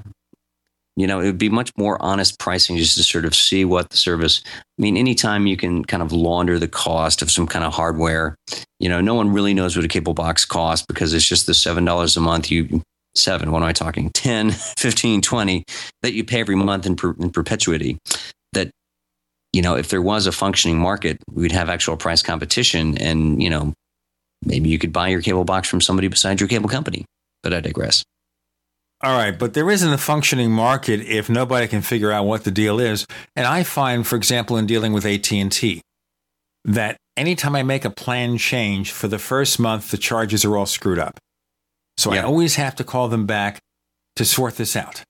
you 0.99 1.07
know, 1.07 1.21
it 1.21 1.27
would 1.27 1.39
be 1.39 1.49
much 1.49 1.71
more 1.77 1.97
honest 2.03 2.41
pricing 2.41 2.77
just 2.77 2.97
to 2.97 3.05
sort 3.05 3.25
of 3.25 3.33
see 3.33 3.65
what 3.65 3.89
the 3.91 3.97
service. 3.97 4.43
I 4.45 4.83
mean, 4.83 4.97
anytime 4.97 5.47
you 5.47 5.57
can 5.57 5.85
kind 5.85 6.03
of 6.03 6.11
launder 6.11 6.59
the 6.59 6.67
cost 6.67 7.23
of 7.23 7.31
some 7.31 7.47
kind 7.47 7.65
of 7.65 7.73
hardware, 7.73 8.35
you 8.81 8.89
know, 8.89 9.01
no 9.01 9.15
one 9.15 9.33
really 9.33 9.55
knows 9.55 9.77
what 9.77 9.85
a 9.85 9.89
cable 9.89 10.13
box 10.13 10.45
costs 10.45 10.85
because 10.85 11.15
it's 11.15 11.27
just 11.27 11.47
the 11.47 11.53
$7 11.53 12.17
a 12.17 12.21
month 12.21 12.51
you, 12.51 12.83
seven, 13.15 13.53
what 13.53 13.63
am 13.63 13.69
I 13.69 13.73
talking? 13.73 14.11
10, 14.11 14.51
15, 14.79 15.23
20 15.23 15.65
that 16.03 16.15
you 16.15 16.25
pay 16.25 16.41
every 16.41 16.57
month 16.57 16.85
in, 16.85 16.97
per, 16.97 17.13
in 17.13 17.31
perpetuity. 17.31 17.97
That, 18.53 18.73
you 19.53 19.63
know, 19.63 19.77
if 19.77 19.91
there 19.91 20.03
was 20.03 20.27
a 20.27 20.33
functioning 20.33 20.81
market, 20.81 21.19
we'd 21.31 21.53
have 21.53 21.69
actual 21.69 21.97
price 21.97 22.23
competition 22.23 22.99
and, 22.99 23.41
you 23.41 23.51
know, 23.51 23.73
maybe 24.45 24.69
you 24.69 24.81
could 24.81 24.93
buy 24.93 25.07
your 25.07 25.23
cable 25.23 25.45
box 25.45 25.69
from 25.69 25.81
somebody 25.81 26.09
besides 26.09 26.41
your 26.41 26.49
cable 26.49 26.69
company. 26.69 27.05
But 27.45 27.55
I 27.55 27.61
digress. 27.61 28.03
All 29.01 29.17
right, 29.17 29.39
but 29.39 29.55
there 29.55 29.71
isn't 29.71 29.93
a 29.93 29.99
functioning 29.99 30.51
market 30.51 31.01
if 31.01 31.31
nobody 31.31 31.69
can 31.69 31.83
figure 31.83 32.11
out 32.11 32.27
what 32.27 32.43
the 32.43 32.51
deal 32.51 32.81
is. 32.81 33.07
And 33.37 33.47
I 33.47 33.63
find, 33.63 34.05
for 34.05 34.17
example, 34.17 34.57
in 34.57 34.67
dealing 34.67 34.93
with 34.93 35.07
AT&T, 35.07 35.81
that 36.65 36.97
anytime 37.17 37.55
I 37.55 37.63
make 37.63 37.85
a 37.85 37.91
plan 37.91 38.39
change 38.39 38.91
for 38.91 39.07
the 39.07 39.21
first 39.21 39.61
month, 39.61 39.93
the 39.93 39.99
charges 39.99 40.45
are 40.45 40.57
all 40.57 40.67
screwed 40.67 40.99
up. 40.99 41.19
So 41.97 42.13
I 42.13 42.23
always 42.23 42.57
have 42.57 42.75
to 42.77 42.85
call 42.85 43.09
them 43.09 43.27
back 43.27 43.59
to 44.17 44.25
sort 44.25 44.57
this 44.57 44.75
out 44.77 45.03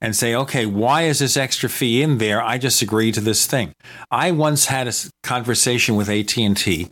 and 0.00 0.16
say, 0.16 0.34
okay, 0.34 0.66
why 0.66 1.02
is 1.02 1.18
this 1.18 1.36
extra 1.36 1.68
fee 1.68 2.02
in 2.02 2.18
there? 2.18 2.42
I 2.42 2.58
just 2.58 2.82
agreed 2.82 3.14
to 3.14 3.20
this 3.20 3.46
thing. 3.46 3.72
I 4.10 4.30
once 4.30 4.66
had 4.66 4.88
a 4.88 4.92
conversation 5.22 5.96
with 5.96 6.08
AT&T 6.08 6.88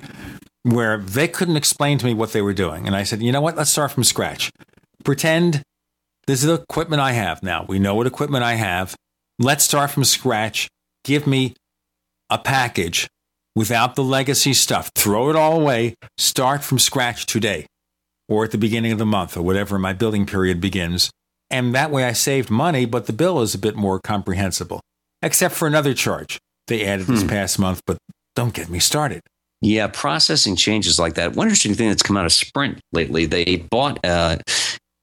where 0.62 0.98
they 0.98 1.28
couldn't 1.28 1.56
explain 1.56 1.98
to 1.98 2.06
me 2.06 2.14
what 2.14 2.32
they 2.32 2.42
were 2.42 2.54
doing. 2.54 2.86
And 2.86 2.94
I 2.94 3.02
said, 3.02 3.22
you 3.22 3.32
know 3.32 3.40
what? 3.40 3.56
Let's 3.56 3.70
start 3.70 3.92
from 3.92 4.04
scratch. 4.04 4.50
Pretend 5.04 5.62
this 6.30 6.42
is 6.42 6.46
the 6.46 6.54
equipment 6.54 7.02
I 7.02 7.12
have 7.12 7.42
now. 7.42 7.64
We 7.68 7.78
know 7.78 7.94
what 7.94 8.06
equipment 8.06 8.44
I 8.44 8.54
have. 8.54 8.94
Let's 9.38 9.64
start 9.64 9.90
from 9.90 10.04
scratch. 10.04 10.68
Give 11.04 11.26
me 11.26 11.54
a 12.28 12.38
package 12.38 13.08
without 13.56 13.96
the 13.96 14.04
legacy 14.04 14.52
stuff. 14.52 14.90
Throw 14.94 15.30
it 15.30 15.36
all 15.36 15.60
away. 15.60 15.96
Start 16.18 16.62
from 16.62 16.78
scratch 16.78 17.26
today 17.26 17.66
or 18.28 18.44
at 18.44 18.52
the 18.52 18.58
beginning 18.58 18.92
of 18.92 18.98
the 18.98 19.06
month 19.06 19.36
or 19.36 19.42
whatever 19.42 19.78
my 19.78 19.92
billing 19.92 20.24
period 20.24 20.60
begins. 20.60 21.10
And 21.50 21.74
that 21.74 21.90
way 21.90 22.04
I 22.04 22.12
saved 22.12 22.48
money, 22.48 22.86
but 22.86 23.06
the 23.06 23.12
bill 23.12 23.40
is 23.40 23.54
a 23.56 23.58
bit 23.58 23.74
more 23.74 23.98
comprehensible, 23.98 24.80
except 25.20 25.56
for 25.56 25.66
another 25.66 25.94
charge 25.94 26.38
they 26.68 26.86
added 26.86 27.08
this 27.08 27.22
hmm. 27.22 27.28
past 27.28 27.58
month. 27.58 27.82
But 27.86 27.98
don't 28.36 28.54
get 28.54 28.68
me 28.68 28.78
started. 28.78 29.22
Yeah, 29.62 29.88
processing 29.88 30.54
changes 30.54 30.98
like 30.98 31.14
that. 31.14 31.34
One 31.34 31.48
interesting 31.48 31.74
thing 31.74 31.88
that's 31.88 32.02
come 32.02 32.16
out 32.16 32.24
of 32.24 32.32
Sprint 32.32 32.80
lately, 32.92 33.26
they 33.26 33.56
bought 33.56 34.02
uh, 34.04 34.36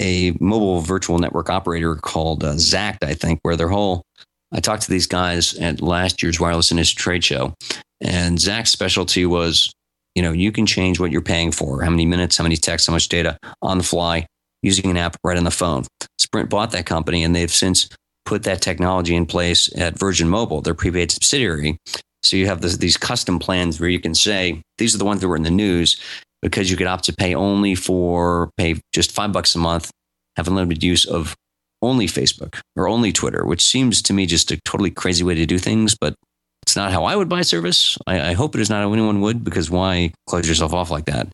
a 0.01 0.33
mobile 0.39 0.81
virtual 0.81 1.17
network 1.19 1.49
operator 1.49 1.95
called 1.95 2.43
uh, 2.43 2.57
Zact, 2.57 3.03
I 3.03 3.13
think, 3.13 3.39
where 3.43 3.55
their 3.55 3.69
whole 3.69 4.03
I 4.51 4.59
talked 4.59 4.83
to 4.83 4.91
these 4.91 5.07
guys 5.07 5.55
at 5.55 5.81
last 5.81 6.23
year's 6.23 6.39
wireless 6.39 6.71
industry 6.71 7.01
trade 7.01 7.23
show, 7.23 7.53
and 7.99 8.39
Zact's 8.39 8.71
specialty 8.71 9.25
was, 9.25 9.71
you 10.15 10.21
know, 10.21 10.31
you 10.31 10.51
can 10.51 10.65
change 10.65 10.99
what 10.99 11.11
you're 11.11 11.21
paying 11.21 11.51
for, 11.51 11.81
how 11.81 11.89
many 11.89 12.05
minutes, 12.05 12.37
how 12.37 12.43
many 12.43 12.55
texts, 12.55 12.87
how 12.87 12.93
much 12.93 13.09
data 13.09 13.37
on 13.61 13.77
the 13.77 13.83
fly 13.83 14.25
using 14.63 14.89
an 14.89 14.97
app 14.97 15.17
right 15.23 15.37
on 15.37 15.43
the 15.43 15.51
phone. 15.51 15.83
Sprint 16.17 16.49
bought 16.49 16.71
that 16.71 16.85
company, 16.85 17.23
and 17.23 17.35
they've 17.35 17.51
since 17.51 17.89
put 18.25 18.43
that 18.43 18.61
technology 18.61 19.15
in 19.15 19.25
place 19.25 19.69
at 19.77 19.99
Virgin 19.99 20.29
Mobile, 20.29 20.61
their 20.61 20.73
prepaid 20.73 21.11
subsidiary. 21.11 21.77
So 22.23 22.35
you 22.35 22.47
have 22.47 22.61
this, 22.61 22.77
these 22.77 22.97
custom 22.97 23.39
plans 23.39 23.79
where 23.79 23.89
you 23.89 23.99
can 23.99 24.15
say 24.15 24.61
these 24.77 24.93
are 24.93 24.97
the 24.97 25.05
ones 25.05 25.21
that 25.21 25.27
were 25.27 25.35
in 25.35 25.43
the 25.43 25.51
news 25.51 26.01
because 26.47 26.71
you 26.71 26.77
could 26.77 26.87
opt 26.87 27.03
to 27.03 27.13
pay 27.13 27.35
only 27.35 27.75
for 27.75 28.49
pay 28.55 28.79
just 28.93 29.11
five 29.11 29.33
bucks 29.33 29.53
a 29.53 29.59
month, 29.59 29.91
have 30.37 30.47
unlimited 30.47 30.81
use 30.81 31.05
of 31.05 31.35
only 31.81 32.07
Facebook 32.07 32.61
or 32.77 32.87
only 32.87 33.11
Twitter, 33.11 33.45
which 33.45 33.65
seems 33.65 34.01
to 34.03 34.13
me 34.13 34.25
just 34.25 34.49
a 34.49 34.57
totally 34.63 34.89
crazy 34.89 35.25
way 35.25 35.35
to 35.35 35.45
do 35.45 35.57
things, 35.57 35.93
but 35.99 36.15
it's 36.63 36.77
not 36.77 36.93
how 36.93 37.03
I 37.03 37.17
would 37.17 37.27
buy 37.27 37.41
service. 37.41 37.97
I, 38.07 38.29
I 38.29 38.33
hope 38.33 38.55
it 38.55 38.61
is 38.61 38.69
not 38.69 38.81
how 38.81 38.93
anyone 38.93 39.19
would, 39.19 39.43
because 39.43 39.69
why 39.69 40.13
close 40.25 40.47
yourself 40.47 40.73
off 40.73 40.89
like 40.89 41.05
that? 41.05 41.27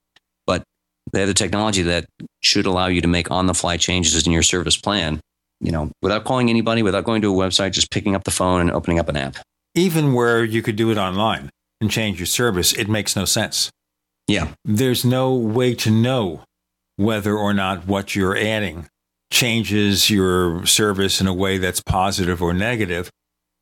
But 0.48 0.64
they 1.12 1.20
have 1.20 1.28
the 1.28 1.36
technology 1.36 1.84
that 1.84 2.06
should 2.42 2.66
allow 2.66 2.88
you 2.88 3.02
to 3.02 3.08
make 3.08 3.30
on 3.30 3.46
the 3.46 3.54
fly 3.54 3.78
changes 3.78 4.26
in 4.26 4.34
your 4.34 4.42
service 4.42 4.78
plan, 4.78 5.20
you 5.60 5.72
know, 5.72 5.92
without 6.02 6.24
calling 6.24 6.50
anybody, 6.50 6.82
without 6.82 7.04
going 7.04 7.22
to 7.22 7.32
a 7.32 7.38
website, 7.38 7.72
just 7.72 7.92
picking 7.92 8.16
up 8.16 8.24
the 8.24 8.32
phone 8.32 8.62
and 8.62 8.72
opening 8.72 8.98
up 8.98 9.10
an 9.10 9.18
app. 9.18 9.38
Even 9.76 10.14
where 10.14 10.44
you 10.44 10.64
could 10.64 10.76
do 10.76 10.90
it 10.90 10.98
online 10.98 11.52
and 11.80 11.92
change 11.92 12.18
your 12.18 12.26
service, 12.26 12.74
it 12.74 12.90
makes 12.90 13.16
no 13.16 13.26
sense. 13.26 13.70
Yeah. 14.28 14.54
There's 14.64 15.04
no 15.04 15.34
way 15.34 15.76
to 15.76 15.92
know 15.92 16.44
whether 16.96 17.36
or 17.38 17.54
not 17.54 17.88
what 17.88 18.16
you're 18.16 18.38
adding 18.38 18.88
changes 19.32 20.10
your 20.10 20.66
service 20.66 21.20
in 21.20 21.28
a 21.28 21.34
way 21.34 21.58
that's 21.58 21.82
positive 21.82 22.42
or 22.42 22.54
negative. 22.54 23.10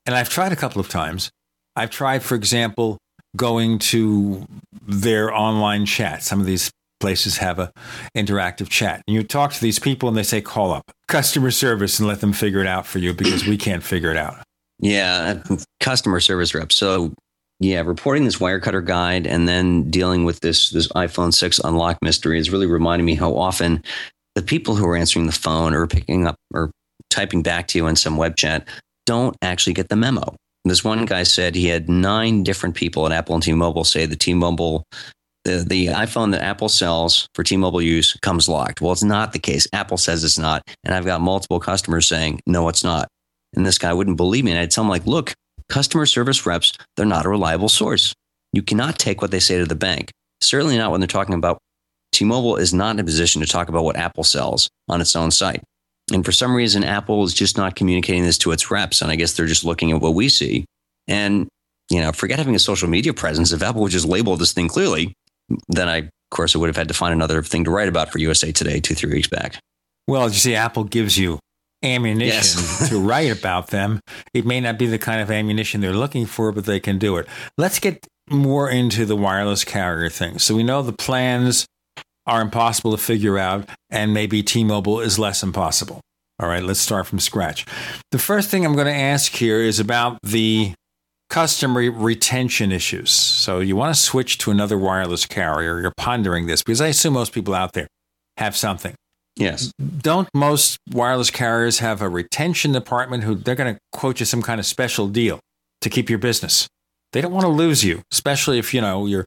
And 0.06 0.16
I've 0.16 0.30
tried 0.30 0.52
a 0.52 0.58
couple 0.58 0.82
of 0.82 0.90
times. 0.90 1.32
I've 1.76 1.90
tried, 1.90 2.24
for 2.24 2.36
example, 2.36 2.98
going 3.36 3.80
to 3.80 4.46
their 4.86 5.34
online 5.34 5.86
chat, 5.86 6.24
some 6.24 6.42
of 6.42 6.46
these 6.46 6.72
places 7.00 7.38
have 7.38 7.60
a 7.60 7.72
interactive 8.16 8.70
chat. 8.70 9.02
And 9.08 9.16
you 9.16 9.24
talk 9.24 9.54
to 9.54 9.62
these 9.62 9.80
people 9.80 10.10
and 10.10 10.18
they 10.18 10.24
say, 10.24 10.42
call 10.42 10.72
up 10.72 10.92
customer 11.08 11.52
service 11.52 12.00
and 12.00 12.08
let 12.08 12.22
them 12.22 12.34
figure 12.34 12.60
it 12.60 12.68
out 12.68 12.86
for 12.86 13.00
you 13.00 13.14
because 13.14 13.46
we 13.46 13.58
can't 13.58 13.84
figure 13.84 14.12
it 14.12 14.18
out. 14.18 14.44
Yeah, 14.80 15.42
customer 15.80 16.20
service 16.20 16.54
rep. 16.54 16.72
So 16.72 17.14
yeah, 17.62 17.82
reporting 17.82 18.26
this 18.26 18.38
Wirecutter 18.38 18.84
guide 18.84 19.28
and 19.28 19.48
then 19.48 19.92
dealing 19.92 20.26
with 20.26 20.40
this 20.40 20.72
this 20.72 20.88
iPhone 20.90 21.32
6 21.32 21.60
unlock 21.60 22.00
mystery 22.02 22.40
is 22.40 22.50
really 22.50 22.66
reminding 22.66 23.06
me 23.06 23.14
how 23.14 23.38
often 23.38 23.84
the 24.34 24.42
people 24.42 24.76
who 24.76 24.88
are 24.88 24.96
answering 24.96 25.28
the 25.28 25.32
phone 25.32 25.76
or 25.76 25.86
picking 25.86 26.26
up 26.26 26.36
or 26.56 26.72
typing 27.12 27.44
back 27.44 27.68
to 27.68 27.78
you 27.78 27.86
in 27.86 27.96
some 27.96 28.18
web 28.18 28.36
chat 28.36 28.68
don't 29.06 29.36
actually 29.44 29.74
get 29.74 29.90
the 29.90 29.96
memo. 29.96 30.36
This 30.66 30.84
one 30.84 31.06
guy 31.06 31.22
said 31.22 31.54
he 31.54 31.68
had 31.68 31.88
nine 31.88 32.44
different 32.44 32.74
people 32.74 33.06
at 33.06 33.12
Apple 33.12 33.36
and 33.36 33.44
T-Mobile 33.44 33.84
say 33.84 34.08
the 34.08 34.16
T-Mobile 34.16 34.84
the, 35.44 35.64
the 35.68 35.88
iPhone 35.88 36.32
that 36.32 36.42
Apple 36.42 36.70
sells 36.70 37.28
for 37.36 37.44
T-Mobile 37.44 37.82
use 37.82 38.14
comes 38.22 38.50
locked. 38.50 38.82
Well, 38.82 38.92
it's 38.92 39.04
not 39.04 39.34
the 39.34 39.40
case. 39.40 39.68
Apple 39.74 39.98
says 39.98 40.24
it's 40.24 40.38
not, 40.38 40.62
and 40.84 40.94
I've 40.94 41.06
got 41.06 41.22
multiple 41.22 41.60
customers 41.60 42.08
saying 42.08 42.42
no, 42.48 42.70
it's 42.70 42.84
not. 42.84 43.08
And 43.56 43.66
this 43.66 43.78
guy 43.78 43.94
wouldn't 43.94 44.18
believe 44.18 44.46
me, 44.46 44.52
and 44.52 44.60
I'd 44.60 44.72
tell 44.72 44.84
him 44.84 44.90
like, 44.90 45.06
look, 45.06 45.34
customer 45.72 46.06
service 46.06 46.45
reps 46.45 46.73
they're 46.95 47.06
not 47.06 47.26
a 47.26 47.30
reliable 47.30 47.69
source. 47.69 48.14
You 48.53 48.61
cannot 48.61 48.99
take 48.99 49.22
what 49.22 49.31
they 49.31 49.39
say 49.39 49.57
to 49.57 49.65
the 49.65 49.76
bank. 49.76 50.11
Certainly 50.41 50.77
not 50.77 50.91
when 50.91 50.99
they're 50.99 51.07
talking 51.07 51.34
about 51.34 51.57
T-Mobile 52.11 52.57
is 52.57 52.73
not 52.73 52.95
in 52.95 52.99
a 52.99 53.03
position 53.03 53.41
to 53.41 53.48
talk 53.48 53.69
about 53.69 53.85
what 53.85 53.95
Apple 53.95 54.26
sells 54.26 54.69
on 54.89 54.99
its 54.99 55.15
own 55.15 55.31
site. 55.31 55.64
And 56.11 56.26
for 56.26 56.34
some 56.34 56.53
reason, 56.53 56.84
Apple 56.84 57.23
is 57.23 57.34
just 57.34 57.57
not 57.57 57.76
communicating 57.76 58.23
this 58.23 58.38
to 58.39 58.52
its 58.52 58.69
reps. 58.69 59.02
And 59.02 59.10
I 59.10 59.15
guess 59.15 59.34
they're 59.34 59.45
just 59.45 59.64
looking 59.64 59.91
at 59.91 60.02
what 60.02 60.14
we 60.14 60.27
see. 60.27 60.65
And, 61.07 61.48
you 61.89 62.02
know, 62.02 62.11
forget 62.11 62.38
having 62.38 62.56
a 62.56 62.60
social 62.60 62.89
media 62.89 63.14
presence. 63.14 63.53
If 63.53 63.64
Apple 63.64 63.81
would 63.84 63.91
just 63.93 64.06
label 64.06 64.35
this 64.35 64.52
thing 64.52 64.68
clearly, 64.68 65.14
then 65.69 65.88
I, 65.88 65.98
of 65.98 66.10
course, 66.31 66.53
I 66.53 66.60
would 66.60 66.68
have 66.68 66.76
had 66.76 66.89
to 66.89 66.93
find 66.93 67.14
another 67.14 67.41
thing 67.43 67.64
to 67.64 67.72
write 67.72 67.88
about 67.88 68.11
for 68.11 68.19
USA 68.19 68.52
Today 68.52 68.81
two, 68.81 68.95
three 68.95 69.14
weeks 69.14 69.30
back. 69.30 69.57
Well, 70.07 70.27
you 70.27 70.35
see, 70.35 70.56
Apple 70.56 70.84
gives 70.84 71.18
you 71.18 71.39
ammunition 71.84 72.62
yes. 72.62 72.90
to 72.90 72.99
write 72.99 73.32
about 73.32 73.68
them. 73.68 73.99
It 74.34 74.45
may 74.45 74.60
not 74.60 74.78
be 74.78 74.86
the 74.86 74.99
kind 74.99 75.22
of 75.22 75.32
ammunition 75.32 75.82
they're 75.82 75.94
looking 75.94 76.26
for, 76.26 76.52
but 76.52 76.66
they 76.66 76.80
can 76.80 76.98
do 76.98 77.18
it. 77.18 77.28
Let's 77.58 77.80
get 77.80 78.08
more 78.30 78.70
into 78.70 79.06
the 79.06 79.16
wireless 79.16 79.64
carrier 79.64 80.10
thing. 80.10 80.40
So 80.40 80.56
we 80.56 80.64
know 80.64 80.82
the 80.82 80.94
plans 80.94 81.66
are 82.26 82.41
impossible 82.41 82.91
to 82.91 82.98
figure 82.98 83.38
out, 83.38 83.68
and 83.90 84.14
maybe 84.14 84.44
T 84.44 84.64
Mobile 84.64 84.99
is 84.99 85.18
less 85.18 85.44
impossible. 85.44 86.02
All 86.40 86.48
right, 86.48 86.64
let's 86.64 86.80
start 86.80 87.08
from 87.08 87.20
scratch. 87.20 87.66
The 88.12 88.20
first 88.20 88.49
thing 88.49 88.66
I'm 88.66 88.74
going 88.74 88.88
to 88.88 88.94
ask 88.94 89.32
here 89.32 89.60
is 89.60 89.80
about 89.80 90.18
the 90.24 90.74
customer 91.30 91.90
retention 91.91 92.72
issues. 92.72 93.12
So 93.12 93.60
you 93.60 93.76
want 93.76 93.95
to 93.95 93.99
switch 93.99 94.38
to 94.40 94.52
another 94.52 94.78
wireless 94.78 95.26
carrier. 95.26 95.80
You're 95.80 95.94
pondering 95.95 96.48
this 96.48 96.64
because 96.64 96.82
I 96.82 96.88
assume 96.88 97.14
most 97.14 97.32
people 97.32 97.53
out 97.53 97.74
there 97.74 97.88
have 98.38 98.56
something. 98.58 98.95
Yes. 99.36 99.72
Don't 100.02 100.28
most 100.34 100.78
wireless 100.91 101.32
carriers 101.32 101.80
have 101.80 102.02
a 102.02 102.10
retention 102.10 102.72
department 102.74 103.24
who 103.24 103.36
they're 103.36 103.56
going 103.56 103.76
to 103.76 103.80
quote 103.91 104.20
you 104.20 104.26
some 104.26 104.41
kind 104.41 104.60
of 104.60 104.66
special 104.66 105.08
deal 105.08 105.40
to 105.82 105.90
keep 105.90 106.10
your 106.10 106.20
business? 106.20 106.68
They 107.14 107.22
don't 107.22 107.32
want 107.32 107.45
to 107.45 107.52
lose 107.52 107.84
you, 107.84 108.02
especially 108.12 108.60
if 108.60 108.74
you 108.74 108.82
know 108.82 109.06
you're 109.06 109.26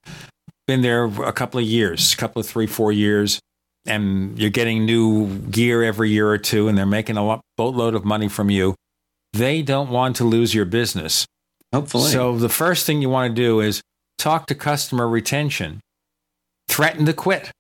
been 0.67 0.83
there 0.83 1.05
a 1.05 1.33
couple 1.33 1.61
of 1.61 1.67
years, 1.67 2.15
a 2.15 2.17
couple 2.17 2.41
of 2.41 2.47
three, 2.47 2.67
four 2.67 2.91
years, 2.91 3.39
and 3.87 4.39
you're 4.39 4.51
getting 4.51 4.87
new 4.87 5.39
gear 5.39 5.83
every 5.83 6.11
year 6.11 6.29
or 6.29 6.39
two, 6.39 6.69
and 6.69 6.79
they're 6.79 6.87
making 6.87 7.17
a 7.19 7.41
boatload 7.57 7.95
of 7.95 8.05
money 8.05 8.29
from 8.29 8.51
you. 8.51 8.75
They 9.33 9.63
don't 9.63 9.91
want 9.91 10.17
to 10.17 10.25
lose 10.25 10.55
your 10.55 10.65
business. 10.65 11.27
Hopefully. 11.75 12.11
So 12.11 12.39
the 12.39 12.49
first 12.49 12.87
thing 12.87 13.03
you 13.03 13.11
want 13.11 13.35
to 13.35 13.43
do 13.43 13.61
is 13.61 13.83
talk 14.17 14.47
to 14.47 14.55
customer 14.55 15.09
retention, 15.09 15.81
threaten 16.69 17.05
to 17.07 17.13
quit, 17.13 17.51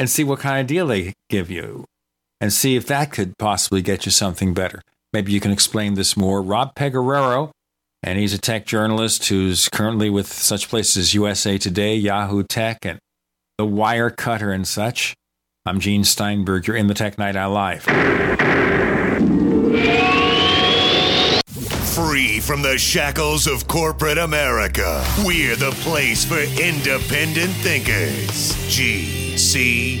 and 0.00 0.08
see 0.08 0.24
what 0.24 0.40
kind 0.40 0.62
of 0.62 0.66
deal 0.66 0.86
they 0.86 1.12
give 1.28 1.50
you, 1.50 1.84
and 2.40 2.54
see 2.54 2.74
if 2.74 2.86
that 2.86 3.12
could 3.12 3.36
possibly 3.36 3.82
get 3.82 4.06
you 4.06 4.10
something 4.10 4.54
better. 4.54 4.80
Maybe 5.12 5.30
you 5.30 5.40
can 5.40 5.50
explain 5.50 5.92
this 5.92 6.16
more. 6.16 6.40
Rob 6.40 6.74
Pegoraro 6.74 7.50
and 8.02 8.18
he's 8.18 8.32
a 8.32 8.38
tech 8.38 8.64
journalist 8.64 9.28
who's 9.28 9.68
currently 9.68 10.08
with 10.08 10.32
such 10.32 10.68
places 10.68 10.96
as 10.96 11.12
USA 11.12 11.58
Today, 11.58 11.96
Yahoo 11.96 12.42
Tech, 12.44 12.86
and 12.86 12.98
The 13.58 13.66
Wirecutter 13.66 14.54
and 14.54 14.66
such. 14.66 15.14
I'm 15.66 15.80
Gene 15.80 16.04
Steinberg. 16.04 16.66
You're 16.66 16.76
in 16.76 16.86
the 16.86 16.94
Tech 16.94 17.18
Night 17.18 17.36
Owl 17.36 17.52
Live. 17.52 17.86
Free 22.08 22.40
from 22.40 22.62
the 22.62 22.78
shackles 22.78 23.46
of 23.46 23.68
corporate 23.68 24.16
America, 24.16 25.04
we're 25.22 25.54
the 25.54 25.72
place 25.82 26.24
for 26.24 26.40
independent 26.40 27.52
thinkers. 27.60 28.54
GCN. 28.70 30.00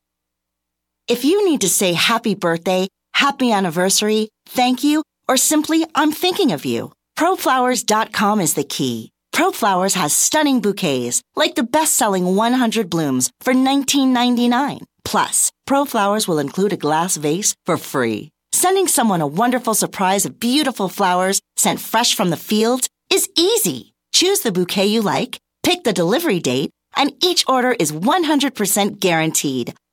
If 1.07 1.25
you 1.25 1.45
need 1.45 1.61
to 1.61 1.69
say 1.69 1.93
happy 1.93 2.35
birthday, 2.35 2.87
happy 3.13 3.51
anniversary, 3.51 4.29
thank 4.45 4.83
you, 4.83 5.03
or 5.27 5.37
simply 5.37 5.85
I'm 5.95 6.11
thinking 6.11 6.51
of 6.51 6.65
you, 6.65 6.91
proflowers.com 7.17 8.41
is 8.41 8.53
the 8.53 8.63
key. 8.63 9.11
ProFlowers 9.33 9.95
has 9.95 10.13
stunning 10.13 10.59
bouquets, 10.61 11.21
like 11.35 11.55
the 11.55 11.63
best-selling 11.63 12.35
100 12.35 12.89
blooms 12.89 13.31
for 13.39 13.53
$19.99. 13.53 14.81
Plus, 15.03 15.51
ProFlowers 15.67 16.27
will 16.27 16.39
include 16.39 16.73
a 16.73 16.77
glass 16.77 17.15
vase 17.17 17.55
for 17.65 17.77
free. 17.77 18.29
Sending 18.51 18.87
someone 18.87 19.21
a 19.21 19.27
wonderful 19.27 19.73
surprise 19.73 20.25
of 20.25 20.39
beautiful 20.39 20.89
flowers 20.89 21.41
sent 21.55 21.79
fresh 21.79 22.13
from 22.13 22.29
the 22.29 22.37
fields 22.37 22.89
is 23.09 23.29
easy. 23.37 23.93
Choose 24.11 24.41
the 24.41 24.51
bouquet 24.51 24.87
you 24.87 25.01
like, 25.01 25.39
pick 25.63 25.83
the 25.85 25.93
delivery 25.93 26.39
date, 26.39 26.69
and 26.95 27.13
each 27.23 27.45
order 27.47 27.71
is 27.71 27.93
100% 27.93 28.99
guaranteed. 28.99 29.73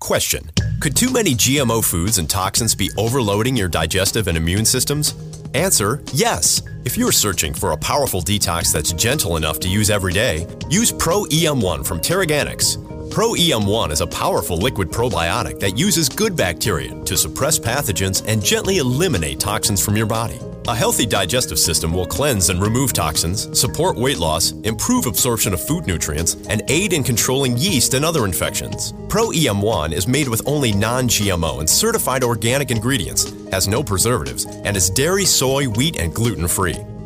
Question 0.00 0.50
Could 0.80 0.96
too 0.96 1.12
many 1.12 1.34
GMO 1.34 1.84
foods 1.84 2.18
and 2.18 2.28
toxins 2.28 2.74
be 2.74 2.90
overloading 2.96 3.56
your 3.56 3.68
digestive 3.68 4.26
and 4.26 4.36
immune 4.36 4.64
systems? 4.64 5.14
Answer 5.54 6.02
yes. 6.12 6.62
If 6.84 6.96
you're 6.96 7.12
searching 7.12 7.52
for 7.52 7.72
a 7.72 7.76
powerful 7.76 8.22
detox 8.22 8.72
that's 8.72 8.92
gentle 8.92 9.36
enough 9.36 9.60
to 9.60 9.68
use 9.68 9.90
every 9.90 10.12
day, 10.12 10.46
use 10.68 10.90
Pro 10.90 11.24
EM1 11.24 11.86
from 11.86 12.00
Teraganix. 12.00 12.78
Pro 13.10 13.32
EM1 13.32 13.90
is 13.90 14.02
a 14.02 14.06
powerful 14.06 14.56
liquid 14.56 14.88
probiotic 14.88 15.58
that 15.58 15.76
uses 15.76 16.08
good 16.08 16.36
bacteria 16.36 16.94
to 17.02 17.16
suppress 17.16 17.58
pathogens 17.58 18.24
and 18.28 18.42
gently 18.42 18.78
eliminate 18.78 19.40
toxins 19.40 19.84
from 19.84 19.96
your 19.96 20.06
body. 20.06 20.38
A 20.68 20.76
healthy 20.76 21.06
digestive 21.06 21.58
system 21.58 21.92
will 21.92 22.06
cleanse 22.06 22.50
and 22.50 22.62
remove 22.62 22.92
toxins, 22.92 23.58
support 23.58 23.96
weight 23.96 24.18
loss, 24.18 24.52
improve 24.62 25.06
absorption 25.06 25.52
of 25.52 25.60
food 25.60 25.88
nutrients, 25.88 26.36
and 26.48 26.62
aid 26.68 26.92
in 26.92 27.02
controlling 27.02 27.56
yeast 27.56 27.94
and 27.94 28.04
other 28.04 28.24
infections. 28.24 28.92
Pro 29.08 29.30
EM1 29.30 29.92
is 29.92 30.06
made 30.06 30.28
with 30.28 30.46
only 30.46 30.70
non 30.70 31.08
GMO 31.08 31.58
and 31.58 31.68
certified 31.68 32.22
organic 32.22 32.70
ingredients, 32.70 33.32
has 33.50 33.66
no 33.66 33.82
preservatives, 33.82 34.44
and 34.64 34.76
is 34.76 34.88
dairy, 34.88 35.24
soy, 35.24 35.66
wheat, 35.66 35.96
and 35.98 36.14
gluten 36.14 36.46
free. 36.46 36.76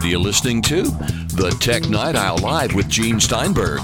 What 0.00 0.06
are 0.06 0.12
you 0.12 0.18
listening 0.18 0.62
to? 0.62 0.84
The 0.84 1.54
Tech 1.60 1.90
Night 1.90 2.16
Owl 2.16 2.38
Live 2.38 2.74
with 2.74 2.88
Gene 2.88 3.20
Steinberg. 3.20 3.80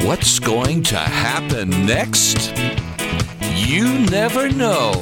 What's 0.00 0.38
going 0.38 0.82
to 0.82 0.98
happen 0.98 1.70
next? 1.86 2.54
You 3.40 4.00
never 4.00 4.50
know. 4.50 4.92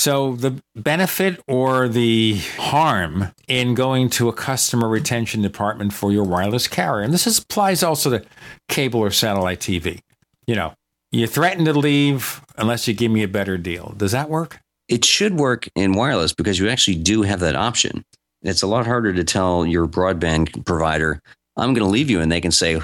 So, 0.00 0.34
the 0.34 0.62
benefit 0.74 1.42
or 1.46 1.86
the 1.86 2.38
harm 2.56 3.32
in 3.48 3.74
going 3.74 4.08
to 4.10 4.30
a 4.30 4.32
customer 4.32 4.88
retention 4.88 5.42
department 5.42 5.92
for 5.92 6.10
your 6.10 6.24
wireless 6.24 6.66
carrier, 6.68 7.04
and 7.04 7.12
this 7.12 7.38
applies 7.38 7.82
also 7.82 8.08
to 8.08 8.24
cable 8.70 9.00
or 9.00 9.10
satellite 9.10 9.60
TV. 9.60 10.00
You 10.46 10.54
know, 10.54 10.72
you 11.12 11.26
threaten 11.26 11.66
to 11.66 11.74
leave 11.74 12.40
unless 12.56 12.88
you 12.88 12.94
give 12.94 13.12
me 13.12 13.22
a 13.22 13.28
better 13.28 13.58
deal. 13.58 13.92
Does 13.94 14.12
that 14.12 14.30
work? 14.30 14.60
It 14.88 15.04
should 15.04 15.34
work 15.34 15.68
in 15.74 15.92
wireless 15.92 16.32
because 16.32 16.58
you 16.58 16.70
actually 16.70 16.96
do 16.96 17.20
have 17.20 17.40
that 17.40 17.54
option. 17.54 18.02
It's 18.40 18.62
a 18.62 18.66
lot 18.66 18.86
harder 18.86 19.12
to 19.12 19.22
tell 19.22 19.66
your 19.66 19.86
broadband 19.86 20.64
provider, 20.64 21.20
I'm 21.58 21.74
going 21.74 21.84
to 21.84 21.92
leave 21.92 22.08
you, 22.08 22.22
and 22.22 22.32
they 22.32 22.40
can 22.40 22.52
say, 22.52 22.80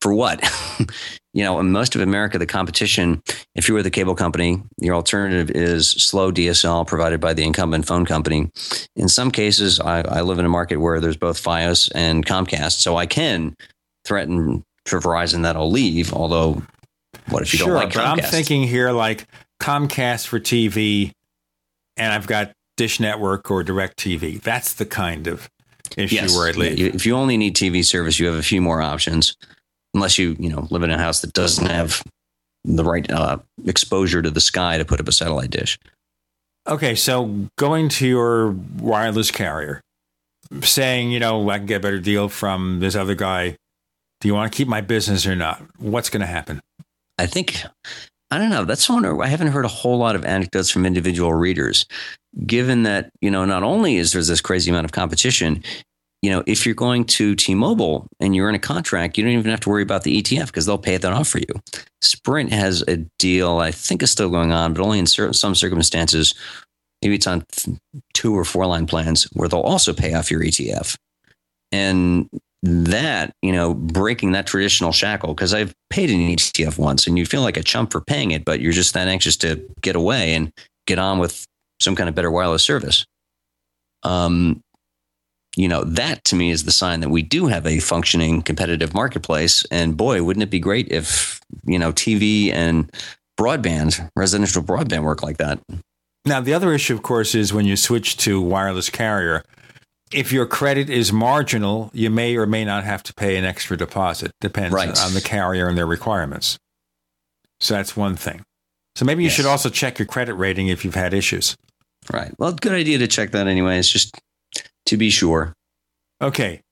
for 0.00 0.14
what? 0.14 0.48
you 1.36 1.44
know, 1.44 1.60
in 1.60 1.70
most 1.70 1.94
of 1.94 2.00
America, 2.00 2.38
the 2.38 2.46
competition, 2.46 3.22
if 3.54 3.68
you 3.68 3.74
were 3.74 3.82
the 3.82 3.90
cable 3.90 4.14
company, 4.14 4.62
your 4.80 4.94
alternative 4.94 5.50
is 5.50 5.86
slow 5.90 6.32
DSL 6.32 6.86
provided 6.86 7.20
by 7.20 7.34
the 7.34 7.44
incumbent 7.44 7.86
phone 7.86 8.06
company. 8.06 8.50
In 8.96 9.06
some 9.06 9.30
cases, 9.30 9.78
I, 9.78 10.00
I 10.00 10.22
live 10.22 10.38
in 10.38 10.46
a 10.46 10.48
market 10.48 10.78
where 10.78 10.98
there's 10.98 11.18
both 11.18 11.38
Fios 11.42 11.92
and 11.94 12.24
Comcast, 12.24 12.80
so 12.80 12.96
I 12.96 13.04
can 13.04 13.54
threaten 14.06 14.64
for 14.86 14.98
Verizon 14.98 15.42
that 15.42 15.56
I'll 15.56 15.70
leave. 15.70 16.10
Although, 16.14 16.62
what 17.28 17.42
if 17.42 17.52
you 17.52 17.58
sure, 17.58 17.66
don't 17.68 17.76
like 17.76 17.92
but 17.92 18.02
Comcast? 18.02 18.24
I'm 18.24 18.30
thinking 18.30 18.62
here 18.62 18.90
like 18.92 19.26
Comcast 19.60 20.28
for 20.28 20.40
TV, 20.40 21.12
and 21.98 22.14
I've 22.14 22.26
got 22.26 22.52
Dish 22.78 22.98
Network 22.98 23.50
or 23.50 23.62
Direct 23.62 23.98
TV. 23.98 24.40
That's 24.40 24.72
the 24.72 24.86
kind 24.86 25.26
of 25.26 25.50
issue 25.98 26.14
Yes. 26.14 26.34
where 26.34 26.50
leave. 26.54 26.94
If 26.94 27.04
you 27.04 27.14
only 27.14 27.36
need 27.36 27.54
TV 27.54 27.84
service, 27.84 28.18
you 28.18 28.24
have 28.24 28.36
a 28.36 28.42
few 28.42 28.62
more 28.62 28.80
options, 28.80 29.36
unless 29.96 30.18
you 30.18 30.36
you 30.38 30.48
know 30.48 30.68
live 30.70 30.84
in 30.84 30.90
a 30.90 30.98
house 30.98 31.22
that 31.22 31.32
doesn't 31.32 31.66
have 31.66 32.02
the 32.64 32.84
right 32.84 33.10
uh, 33.10 33.38
exposure 33.64 34.22
to 34.22 34.30
the 34.30 34.40
sky 34.40 34.78
to 34.78 34.84
put 34.84 35.00
up 35.00 35.08
a 35.08 35.12
satellite 35.12 35.50
dish. 35.50 35.78
Okay, 36.68 36.94
so 36.94 37.48
going 37.56 37.88
to 37.90 38.06
your 38.06 38.50
wireless 38.78 39.30
carrier, 39.30 39.80
saying, 40.62 41.12
you 41.12 41.20
know, 41.20 41.48
I 41.48 41.58
can 41.58 41.66
get 41.66 41.76
a 41.76 41.80
better 41.80 42.00
deal 42.00 42.28
from 42.28 42.80
this 42.80 42.96
other 42.96 43.14
guy. 43.14 43.56
Do 44.20 44.28
you 44.28 44.34
want 44.34 44.52
to 44.52 44.56
keep 44.56 44.66
my 44.66 44.80
business 44.80 45.26
or 45.26 45.36
not? 45.36 45.62
What's 45.78 46.10
going 46.10 46.22
to 46.22 46.26
happen? 46.26 46.60
I 47.18 47.26
think 47.26 47.62
I 48.30 48.38
don't 48.38 48.50
know. 48.50 48.64
That's 48.64 48.88
one 48.88 49.04
I 49.04 49.28
haven't 49.28 49.48
heard 49.48 49.64
a 49.64 49.68
whole 49.68 49.98
lot 49.98 50.16
of 50.16 50.24
anecdotes 50.24 50.70
from 50.70 50.84
individual 50.84 51.32
readers. 51.32 51.86
Given 52.44 52.82
that 52.82 53.10
you 53.20 53.30
know, 53.30 53.44
not 53.44 53.62
only 53.62 53.96
is 53.96 54.12
there 54.12 54.22
this 54.22 54.40
crazy 54.40 54.70
amount 54.70 54.84
of 54.84 54.92
competition, 54.92 55.62
you 56.26 56.32
know, 56.32 56.42
if 56.44 56.66
you're 56.66 56.74
going 56.74 57.04
to 57.04 57.36
T-Mobile 57.36 58.08
and 58.18 58.34
you're 58.34 58.48
in 58.48 58.56
a 58.56 58.58
contract, 58.58 59.16
you 59.16 59.22
don't 59.22 59.32
even 59.32 59.48
have 59.48 59.60
to 59.60 59.68
worry 59.68 59.84
about 59.84 60.02
the 60.02 60.20
ETF 60.20 60.46
because 60.46 60.66
they'll 60.66 60.76
pay 60.76 60.96
that 60.96 61.12
off 61.12 61.28
for 61.28 61.38
you. 61.38 61.46
Sprint 62.00 62.52
has 62.52 62.82
a 62.88 62.96
deal 63.20 63.58
I 63.58 63.70
think 63.70 64.02
is 64.02 64.10
still 64.10 64.28
going 64.28 64.50
on, 64.50 64.74
but 64.74 64.82
only 64.82 64.98
in 64.98 65.06
certain 65.06 65.34
some 65.34 65.54
circumstances. 65.54 66.34
Maybe 67.00 67.14
it's 67.14 67.28
on 67.28 67.46
two 68.12 68.36
or 68.36 68.44
four 68.44 68.66
line 68.66 68.86
plans 68.88 69.22
where 69.34 69.48
they'll 69.48 69.60
also 69.60 69.92
pay 69.92 70.14
off 70.14 70.28
your 70.28 70.40
ETF. 70.40 70.96
And 71.70 72.28
that, 72.64 73.32
you 73.40 73.52
know, 73.52 73.74
breaking 73.74 74.32
that 74.32 74.48
traditional 74.48 74.90
shackle, 74.90 75.32
because 75.32 75.54
I've 75.54 75.72
paid 75.90 76.10
an 76.10 76.18
ETF 76.18 76.76
once 76.76 77.06
and 77.06 77.16
you 77.16 77.24
feel 77.24 77.42
like 77.42 77.56
a 77.56 77.62
chump 77.62 77.92
for 77.92 78.00
paying 78.00 78.32
it, 78.32 78.44
but 78.44 78.58
you're 78.58 78.72
just 78.72 78.94
that 78.94 79.06
anxious 79.06 79.36
to 79.36 79.64
get 79.80 79.94
away 79.94 80.34
and 80.34 80.50
get 80.88 80.98
on 80.98 81.20
with 81.20 81.46
some 81.78 81.94
kind 81.94 82.08
of 82.08 82.16
better 82.16 82.32
wireless 82.32 82.64
service. 82.64 83.06
Um, 84.02 84.60
you 85.56 85.68
know, 85.68 85.82
that 85.84 86.22
to 86.24 86.36
me 86.36 86.50
is 86.50 86.64
the 86.64 86.72
sign 86.72 87.00
that 87.00 87.08
we 87.08 87.22
do 87.22 87.46
have 87.46 87.66
a 87.66 87.80
functioning 87.80 88.42
competitive 88.42 88.92
marketplace. 88.94 89.64
And 89.70 89.96
boy, 89.96 90.22
wouldn't 90.22 90.42
it 90.42 90.50
be 90.50 90.60
great 90.60 90.88
if, 90.92 91.40
you 91.64 91.78
know, 91.78 91.92
TV 91.92 92.52
and 92.52 92.90
broadband, 93.38 94.08
residential 94.16 94.62
broadband 94.62 95.02
work 95.02 95.22
like 95.22 95.38
that. 95.38 95.58
Now, 96.24 96.40
the 96.40 96.54
other 96.54 96.72
issue, 96.72 96.94
of 96.94 97.02
course, 97.02 97.34
is 97.34 97.52
when 97.52 97.66
you 97.66 97.76
switch 97.76 98.16
to 98.18 98.40
wireless 98.40 98.90
carrier. 98.90 99.44
If 100.12 100.32
your 100.32 100.46
credit 100.46 100.88
is 100.90 101.12
marginal, 101.12 101.90
you 101.92 102.10
may 102.10 102.36
or 102.36 102.46
may 102.46 102.64
not 102.64 102.84
have 102.84 103.02
to 103.04 103.14
pay 103.14 103.36
an 103.36 103.44
extra 103.44 103.76
deposit. 103.76 104.32
Depends 104.40 104.72
Right. 104.74 104.98
on 104.98 105.14
the 105.14 105.20
carrier 105.20 105.68
and 105.68 105.76
their 105.76 105.86
requirements. 105.86 106.58
So 107.60 107.74
that's 107.74 107.96
one 107.96 108.16
thing. 108.16 108.42
So 108.94 109.04
maybe 109.04 109.22
you 109.22 109.28
Yes. 109.28 109.36
should 109.36 109.46
also 109.46 109.68
check 109.68 109.98
your 109.98 110.06
credit 110.06 110.34
rating 110.34 110.68
if 110.68 110.84
you've 110.84 110.94
had 110.94 111.12
issues. 111.14 111.56
Right. 112.12 112.32
Well, 112.38 112.52
good 112.52 112.72
idea 112.72 112.98
to 112.98 113.06
check 113.08 113.32
that 113.32 113.46
anyway. 113.46 113.78
It's 113.78 113.90
just 113.90 114.16
to 114.86 114.96
be 114.96 115.10
sure. 115.10 115.52
Okay. 116.20 116.62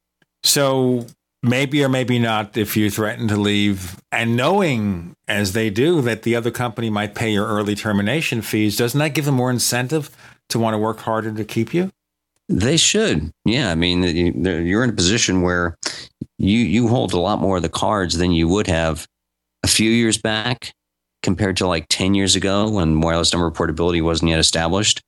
So 0.43 1.07
maybe 1.43 1.85
or 1.85 1.89
maybe 1.89 2.19
not 2.19 2.57
if 2.57 2.77
you 2.77 2.91
threaten 2.91 3.29
to 3.29 3.37
leave 3.37 4.01
and 4.11 4.37
knowing 4.37 5.15
as 5.29 5.53
they 5.53 5.69
do 5.69 6.01
that 6.01 6.23
the 6.23 6.35
other 6.35 6.51
company 6.51 6.89
might 6.89 7.15
pay 7.15 7.31
your 7.31 7.47
early 7.47 7.75
termination 7.75 8.41
fees, 8.41 8.77
doesn't 8.77 8.99
that 8.99 9.15
give 9.15 9.27
them 9.27 9.35
more 9.35 9.51
incentive 9.51 10.11
to 10.49 10.59
want 10.59 10.75
to 10.75 10.79
work 10.79 11.01
harder 11.01 11.33
to 11.33 11.45
keep 11.45 11.75
you? 11.75 11.91
They 12.49 12.77
should. 12.77 13.31
Yeah. 13.45 13.71
I 13.71 13.75
mean, 13.75 14.03
you're 14.45 14.85
in 14.85 14.91
a 14.91 14.95
position 14.95 15.43
where 15.43 15.77
you, 16.39 16.59
you 16.59 16.89
hold 16.89 17.13
a 17.13 17.21
lot 17.21 17.41
more 17.41 17.57
of 17.57 17.63
the 17.63 17.69
cards 17.69 18.19
than 18.19 18.33
you 18.33 18.49
would 18.49 18.67
have 18.67 19.07
a 19.63 19.67
few 19.67 19.91
years 19.91 20.19
back 20.19 20.73
compared 21.23 21.57
to 21.57 21.67
like 21.67 21.87
10 21.89 22.15
years 22.15 22.37
ago 22.37 22.69
when 22.69 23.01
wireless 23.01 23.33
number 23.33 23.51
portability 23.51 24.03
wasn't 24.03 24.31
yet 24.31 24.39
established. 24.39 25.03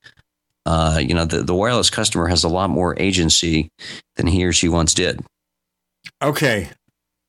Uh, 0.66 0.98
you 1.00 1.14
know, 1.14 1.24
the, 1.24 1.42
the 1.42 1.54
wireless 1.54 1.88
customer 1.88 2.26
has 2.26 2.42
a 2.42 2.48
lot 2.48 2.68
more 2.68 2.98
agency 2.98 3.68
than 4.16 4.26
he 4.26 4.44
or 4.44 4.52
she 4.52 4.68
once 4.68 4.92
did. 4.92 5.24
Okay. 6.20 6.70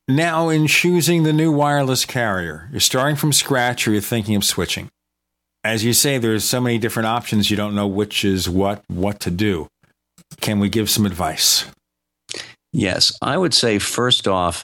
Now, 0.08 0.50
in 0.50 0.68
choosing 0.68 1.24
the 1.24 1.34
new 1.34 1.52
wireless 1.52 2.04
carrier, 2.04 2.68
you're 2.72 2.80
starting 2.80 3.16
from 3.16 3.32
scratch 3.32 3.88
or 3.88 3.92
you're 3.92 4.02
thinking 4.02 4.36
of 4.36 4.44
switching. 4.44 4.90
As 5.64 5.84
you 5.84 5.94
say, 5.94 6.18
there's 6.18 6.46
so 6.46 6.62
many 6.62 6.78
different 6.78 7.08
options, 7.08 7.52
you 7.52 7.58
don't 7.58 7.76
know 7.76 7.88
which 7.88 8.26
is 8.26 8.50
what, 8.50 8.84
what 8.88 9.20
to 9.22 9.32
do. 9.32 9.68
can 10.42 10.60
we 10.60 10.70
give 10.70 10.90
some 10.90 11.06
advice? 11.06 11.66
Yes, 12.74 13.18
I 13.22 13.38
would 13.38 13.54
say 13.54 13.80
first 13.80 14.28
off, 14.28 14.64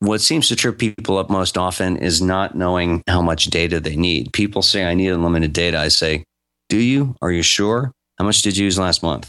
what 0.00 0.20
seems 0.20 0.48
to 0.48 0.56
trip 0.56 0.78
people 0.78 1.18
up 1.18 1.30
most 1.30 1.58
often 1.58 1.96
is 1.96 2.22
not 2.22 2.54
knowing 2.54 3.02
how 3.06 3.20
much 3.20 3.46
data 3.46 3.80
they 3.80 3.96
need. 3.96 4.32
People 4.32 4.62
say, 4.62 4.84
I 4.84 4.94
need 4.94 5.08
unlimited 5.08 5.52
data. 5.52 5.78
I 5.78 5.88
say, 5.88 6.24
Do 6.70 6.78
you? 6.78 7.16
Are 7.20 7.30
you 7.30 7.42
sure? 7.42 7.92
How 8.18 8.24
much 8.24 8.40
did 8.40 8.56
you 8.56 8.64
use 8.64 8.78
last 8.78 9.02
month? 9.02 9.28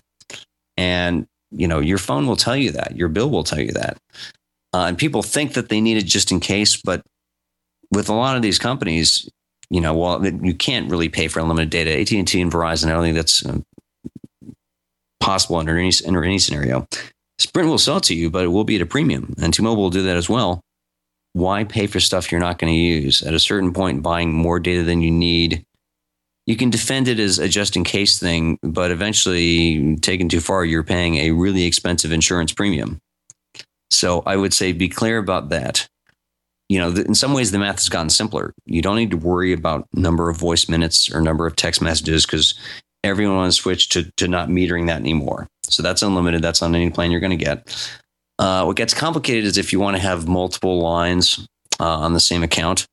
And 0.77 1.27
you 1.51 1.67
know, 1.67 1.79
your 1.79 1.97
phone 1.97 2.27
will 2.27 2.37
tell 2.37 2.55
you 2.55 2.71
that. 2.71 2.95
Your 2.95 3.09
bill 3.09 3.29
will 3.29 3.43
tell 3.43 3.59
you 3.59 3.73
that. 3.73 3.97
Uh, 4.73 4.85
and 4.87 4.97
people 4.97 5.21
think 5.21 5.53
that 5.53 5.67
they 5.67 5.81
need 5.81 5.97
it 5.97 6.05
just 6.05 6.31
in 6.31 6.39
case, 6.39 6.77
but 6.77 7.01
with 7.91 8.07
a 8.07 8.13
lot 8.13 8.37
of 8.37 8.41
these 8.41 8.57
companies, 8.57 9.29
you 9.69 9.81
know, 9.81 9.93
well, 9.93 10.25
you 10.25 10.53
can't 10.53 10.89
really 10.89 11.09
pay 11.09 11.27
for 11.27 11.41
unlimited 11.41 11.69
data. 11.69 11.99
AT 11.99 12.11
and 12.11 12.27
T 12.27 12.39
and 12.39 12.51
Verizon, 12.51 12.87
I 12.87 12.91
don't 12.91 13.03
think 13.03 13.15
that's 13.15 13.45
uh, 13.45 13.59
possible 15.19 15.57
under 15.57 15.77
any 15.77 15.91
under 16.07 16.23
any 16.23 16.39
scenario. 16.39 16.87
Sprint 17.39 17.67
will 17.67 17.77
sell 17.79 17.99
to 18.01 18.13
you, 18.13 18.29
but 18.29 18.43
it 18.43 18.49
will 18.49 18.63
be 18.63 18.75
at 18.75 18.81
a 18.81 18.85
premium, 18.85 19.33
and 19.41 19.53
T-Mobile 19.53 19.81
will 19.81 19.89
do 19.89 20.03
that 20.03 20.15
as 20.15 20.29
well. 20.29 20.61
Why 21.33 21.63
pay 21.63 21.87
for 21.87 21.99
stuff 21.99 22.31
you're 22.31 22.41
not 22.41 22.59
going 22.59 22.71
to 22.71 22.77
use? 22.77 23.23
At 23.23 23.33
a 23.33 23.39
certain 23.39 23.73
point, 23.73 24.03
buying 24.03 24.31
more 24.31 24.59
data 24.59 24.83
than 24.83 25.01
you 25.01 25.09
need, 25.09 25.63
you 26.51 26.57
can 26.57 26.69
defend 26.69 27.07
it 27.07 27.17
as 27.17 27.39
a 27.39 27.47
just 27.47 27.77
in 27.77 27.85
case 27.85 28.19
thing, 28.19 28.59
but 28.61 28.91
eventually, 28.91 29.95
taken 29.97 30.27
too 30.27 30.41
far, 30.41 30.65
you're 30.65 30.83
paying 30.83 31.15
a 31.15 31.31
really 31.31 31.63
expensive 31.63 32.11
insurance 32.11 32.51
premium. 32.51 32.99
So 33.89 34.21
I 34.25 34.35
would 34.35 34.53
say 34.53 34.73
be 34.73 34.89
clear 34.89 35.17
about 35.17 35.47
that. 35.49 35.87
You 36.67 36.79
know, 36.79 36.89
in 36.89 37.15
some 37.15 37.33
ways, 37.33 37.51
the 37.51 37.59
math 37.59 37.77
has 37.77 37.87
gotten 37.87 38.09
simpler. 38.09 38.53
You 38.65 38.81
don't 38.81 38.97
need 38.97 39.11
to 39.11 39.17
worry 39.17 39.53
about 39.53 39.87
number 39.93 40.29
of 40.29 40.35
voice 40.35 40.67
minutes 40.67 41.09
or 41.09 41.21
number 41.21 41.47
of 41.47 41.55
text 41.55 41.81
messages 41.81 42.25
because 42.25 42.53
everyone 43.01 43.45
has 43.45 43.55
switched 43.55 43.93
to, 43.93 44.11
to 44.17 44.27
not 44.27 44.49
metering 44.49 44.87
that 44.87 44.99
anymore. 44.99 45.47
So 45.63 45.81
that's 45.81 46.01
unlimited. 46.01 46.41
That's 46.41 46.61
on 46.61 46.75
any 46.75 46.89
plan 46.89 47.11
you're 47.11 47.21
going 47.21 47.37
to 47.37 47.45
get. 47.45 47.93
Uh, 48.39 48.65
what 48.65 48.75
gets 48.75 48.93
complicated 48.93 49.45
is 49.45 49.57
if 49.57 49.71
you 49.71 49.79
want 49.79 49.95
to 49.95 50.01
have 50.01 50.27
multiple 50.27 50.81
lines 50.81 51.47
uh, 51.79 51.99
on 51.99 52.13
the 52.13 52.19
same 52.19 52.43
account, 52.43 52.87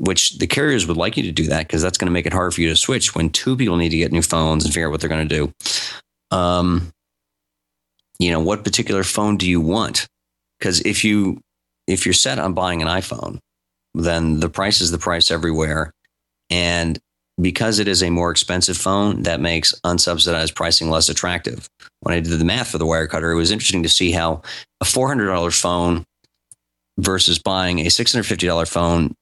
which 0.00 0.38
the 0.38 0.46
carriers 0.46 0.86
would 0.86 0.96
like 0.96 1.18
you 1.18 1.22
to 1.22 1.30
do 1.30 1.46
that 1.46 1.66
because 1.68 1.82
that's 1.82 1.98
going 1.98 2.06
to 2.06 2.12
make 2.12 2.24
it 2.24 2.32
harder 2.32 2.50
for 2.50 2.62
you 2.62 2.70
to 2.70 2.76
switch 2.76 3.14
when 3.14 3.28
two 3.28 3.54
people 3.54 3.76
need 3.76 3.90
to 3.90 3.98
get 3.98 4.10
new 4.10 4.22
phones 4.22 4.64
and 4.64 4.72
figure 4.72 4.88
out 4.88 4.90
what 4.90 5.00
they're 5.00 5.10
going 5.10 5.28
to 5.28 5.34
do. 5.36 5.52
Um, 6.34 6.90
you 8.18 8.30
know, 8.30 8.40
what 8.40 8.64
particular 8.64 9.04
phone 9.04 9.36
do 9.36 9.48
you 9.48 9.60
want? 9.60 10.06
Because 10.58 10.80
if 10.80 11.04
you 11.04 11.40
if 11.86 12.06
you're 12.06 12.14
set 12.14 12.38
on 12.38 12.54
buying 12.54 12.80
an 12.80 12.88
iPhone, 12.88 13.38
then 13.94 14.40
the 14.40 14.48
price 14.48 14.80
is 14.80 14.90
the 14.90 14.98
price 14.98 15.30
everywhere, 15.30 15.92
and 16.48 16.98
because 17.40 17.78
it 17.78 17.88
is 17.88 18.02
a 18.02 18.10
more 18.10 18.30
expensive 18.30 18.76
phone, 18.76 19.22
that 19.22 19.40
makes 19.40 19.74
unsubsidized 19.84 20.54
pricing 20.54 20.90
less 20.90 21.08
attractive. 21.08 21.68
When 22.00 22.14
I 22.14 22.20
did 22.20 22.38
the 22.38 22.44
math 22.44 22.68
for 22.68 22.78
the 22.78 22.86
Wirecutter, 22.86 23.32
it 23.32 23.36
was 23.36 23.50
interesting 23.50 23.82
to 23.82 23.88
see 23.88 24.12
how 24.12 24.42
a 24.80 24.84
$400 24.84 25.58
phone 25.58 26.04
versus 26.98 27.38
buying 27.38 27.80
a 27.80 27.86
$650 27.86 28.68
phone 28.68 29.14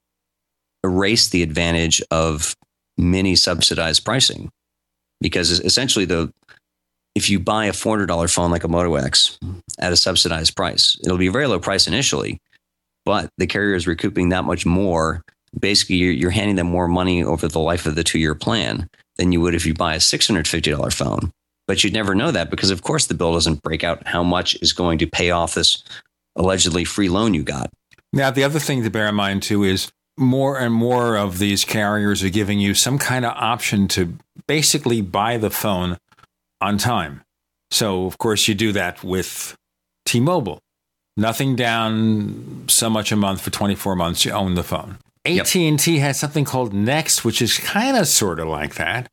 erased 0.85 1.33
the 1.33 1.43
advantage 1.43 2.03
of 2.11 2.55
mini 2.97 3.37
subsidized 3.37 4.05
pricing. 4.05 4.51
Because 5.21 5.51
essentially, 5.51 6.05
the 6.05 6.33
if 7.15 7.29
you 7.29 7.41
buy 7.41 7.65
a 7.65 7.73
$400 7.73 8.33
phone 8.33 8.53
like 8.53 8.63
a 8.63 8.69
Moto 8.69 8.95
X 8.95 9.39
at 9.81 9.93
a 9.93 9.97
subsidized 9.97 10.55
price, 10.55 10.97
it'll 11.05 11.19
be 11.19 11.27
a 11.27 11.33
very 11.33 11.49
low 11.49 11.59
price 11.59 11.89
initially, 11.89 12.39
but 13.05 13.29
the 13.39 13.47
carrier 13.47 13.75
is 13.75 13.89
recouping 13.89 14.29
that 14.29 14.45
much 14.45 14.65
more 14.65 15.23
basically 15.59 15.97
you're, 15.97 16.13
you're 16.13 16.31
handing 16.31 16.57
them 16.57 16.67
more 16.67 16.89
money 16.89 17.23
over 17.23 17.49
the 17.49 17.61
life 17.61 17.87
of 17.87 17.95
the 17.95 18.05
two 18.05 18.19
year 18.19 18.35
plan 18.35 18.89
than 19.17 19.33
you 19.33 19.41
would 19.41 19.55
if 19.55 19.67
you 19.67 19.75
buy 19.75 19.95
a 19.95 19.99
$650 19.99 20.93
phone. 20.93 21.33
But 21.67 21.85
you'd 21.85 21.93
never 21.93 22.15
know 22.15 22.31
that 22.31 22.51
because, 22.51 22.71
of 22.71 22.83
course, 22.83 23.07
the 23.07 23.15
bill 23.15 23.35
doesn't 23.35 23.63
break 23.63 23.85
out 23.85 24.07
how 24.07 24.23
much 24.23 24.57
is 24.63 24.73
going 24.73 24.99
to 24.99 25.07
pay 25.07 25.31
off 25.31 25.55
this 25.55 25.83
allegedly 26.37 26.85
free 26.85 27.09
loan 27.09 27.35
you 27.35 27.43
got. 27.43 27.71
Now, 28.13 28.31
the 28.31 28.45
other 28.45 28.59
thing 28.59 28.83
to 28.83 28.91
bear 28.91 29.09
in 29.09 29.15
mind, 29.15 29.43
too, 29.43 29.65
is 29.65 29.91
more 30.19 30.59
and 30.59 30.75
more 30.75 31.17
of 31.17 31.39
these 31.39 31.65
carriers 31.65 32.23
are 32.23 32.29
giving 32.29 32.59
you 32.59 32.75
some 32.75 32.99
kind 32.99 33.25
of 33.25 33.33
option 33.37 33.89
to 33.89 34.15
basically 34.47 35.01
buy 35.01 35.37
the 35.37 35.51
phone 35.51 35.97
on 36.61 36.79
time. 36.79 37.23
So, 37.71 38.07
of 38.07 38.19
course, 38.19 38.49
you 38.49 38.55
do 38.55 38.73
that 38.73 39.05
with 39.05 39.55
T 40.05 40.21
Mobile. 40.21 40.61
Nothing 41.17 41.57
down 41.57 42.65
so 42.69 42.89
much 42.89 43.13
a 43.13 43.17
month 43.17 43.41
for 43.41 43.51
24 43.51 43.97
months, 43.97 44.25
you 44.25 44.33
own 44.33 44.55
the 44.55 44.63
phone. 44.63 44.99
AT&T 45.25 45.67
yep. 45.69 46.01
has 46.01 46.19
something 46.19 46.45
called 46.45 46.73
Next, 46.73 47.25
which 47.25 47.43
is 47.43 47.59
kind 47.59 47.97
of 47.97 48.07
sort 48.07 48.39
of 48.39 48.49
like 48.49 48.77
that, 48.77 49.09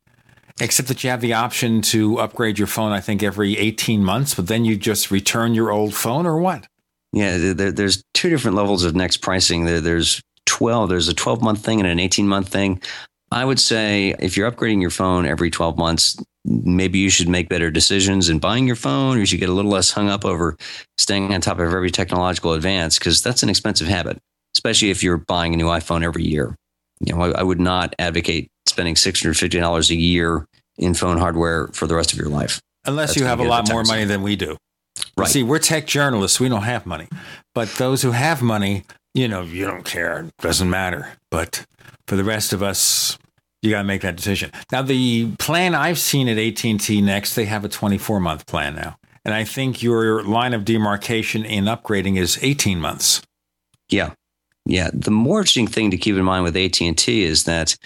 except 0.60 0.88
that 0.88 1.02
you 1.02 1.10
have 1.10 1.20
the 1.20 1.34
option 1.34 1.82
to 1.82 2.18
upgrade 2.18 2.58
your 2.58 2.68
phone, 2.68 2.92
I 2.92 3.00
think, 3.00 3.22
every 3.22 3.58
18 3.58 4.04
months, 4.04 4.34
but 4.34 4.46
then 4.46 4.64
you 4.64 4.76
just 4.76 5.10
return 5.10 5.54
your 5.54 5.70
old 5.70 5.94
phone 5.94 6.26
or 6.26 6.38
what? 6.38 6.66
Yeah, 7.12 7.52
there, 7.54 7.72
there's 7.72 8.02
two 8.14 8.30
different 8.30 8.56
levels 8.56 8.84
of 8.84 8.94
Next 8.94 9.18
pricing. 9.18 9.64
There, 9.64 9.80
there's 9.80 10.22
12, 10.46 10.88
there's 10.88 11.08
a 11.08 11.14
12 11.14 11.42
month 11.42 11.64
thing 11.64 11.80
and 11.80 11.88
an 11.88 12.00
18 12.00 12.26
month 12.26 12.48
thing. 12.48 12.80
I 13.32 13.44
would 13.44 13.58
say 13.58 14.14
if 14.18 14.36
you're 14.36 14.50
upgrading 14.50 14.80
your 14.80 14.90
phone 14.90 15.26
every 15.26 15.50
12 15.50 15.76
months, 15.76 16.16
maybe 16.44 16.98
you 16.98 17.10
should 17.10 17.28
make 17.28 17.48
better 17.48 17.70
decisions 17.70 18.28
in 18.28 18.38
buying 18.38 18.66
your 18.66 18.76
phone 18.76 19.16
or 19.16 19.20
you 19.20 19.26
should 19.26 19.40
get 19.40 19.48
a 19.48 19.52
little 19.52 19.70
less 19.70 19.90
hung 19.90 20.08
up 20.08 20.24
over 20.24 20.56
staying 20.96 21.34
on 21.34 21.40
top 21.40 21.58
of 21.58 21.72
every 21.72 21.90
technological 21.90 22.52
advance 22.52 22.98
because 22.98 23.20
that's 23.22 23.42
an 23.42 23.48
expensive 23.48 23.88
habit 23.88 24.18
especially 24.56 24.88
if 24.88 25.02
you're 25.02 25.18
buying 25.18 25.52
a 25.52 25.56
new 25.56 25.66
iPhone 25.66 26.02
every 26.02 26.24
year. 26.24 26.56
You 27.00 27.14
know, 27.14 27.20
I, 27.20 27.40
I 27.40 27.42
would 27.42 27.60
not 27.60 27.94
advocate 27.98 28.48
spending 28.64 28.94
$650 28.94 29.90
a 29.90 29.94
year 29.94 30.46
in 30.78 30.94
phone 30.94 31.18
hardware 31.18 31.68
for 31.68 31.86
the 31.86 31.94
rest 31.94 32.14
of 32.14 32.18
your 32.18 32.28
life. 32.28 32.60
Unless 32.86 33.10
That's 33.10 33.20
you 33.20 33.26
have 33.26 33.40
a 33.40 33.44
lot 33.44 33.68
more 33.68 33.84
money 33.84 34.04
than 34.04 34.22
we 34.22 34.34
do. 34.34 34.56
Right. 35.16 35.28
See, 35.28 35.42
we're 35.42 35.58
tech 35.58 35.86
journalists. 35.86 36.40
We 36.40 36.48
don't 36.48 36.62
have 36.62 36.86
money. 36.86 37.08
But 37.54 37.68
those 37.74 38.00
who 38.00 38.12
have 38.12 38.40
money, 38.42 38.84
you 39.16 39.26
know, 39.28 39.42
you 39.42 39.64
don't 39.64 39.84
care. 39.84 40.24
It 40.24 40.36
doesn't 40.42 40.68
matter. 40.68 41.08
But 41.30 41.64
for 42.06 42.16
the 42.16 42.24
rest 42.24 42.52
of 42.52 42.62
us, 42.62 43.18
you 43.62 43.70
got 43.70 43.78
to 43.78 43.84
make 43.84 44.02
that 44.02 44.14
decision. 44.14 44.52
Now, 44.70 44.82
the 44.82 45.34
plan 45.36 45.74
I've 45.74 45.98
seen 45.98 46.28
at 46.28 46.38
AT&T 46.38 47.00
Next, 47.00 47.34
they 47.34 47.46
have 47.46 47.64
a 47.64 47.68
24-month 47.68 48.46
plan 48.46 48.76
now. 48.76 48.96
And 49.24 49.34
I 49.34 49.44
think 49.44 49.82
your 49.82 50.22
line 50.22 50.52
of 50.52 50.64
demarcation 50.64 51.44
in 51.46 51.64
upgrading 51.64 52.18
is 52.18 52.38
18 52.42 52.78
months. 52.78 53.22
Yeah. 53.88 54.12
Yeah, 54.66 54.90
the 54.92 55.10
more 55.10 55.38
interesting 55.38 55.66
thing 55.66 55.90
to 55.92 55.96
keep 55.96 56.16
in 56.16 56.24
mind 56.24 56.44
with 56.44 56.56
AT&T 56.56 57.24
is 57.24 57.44
that 57.44 57.76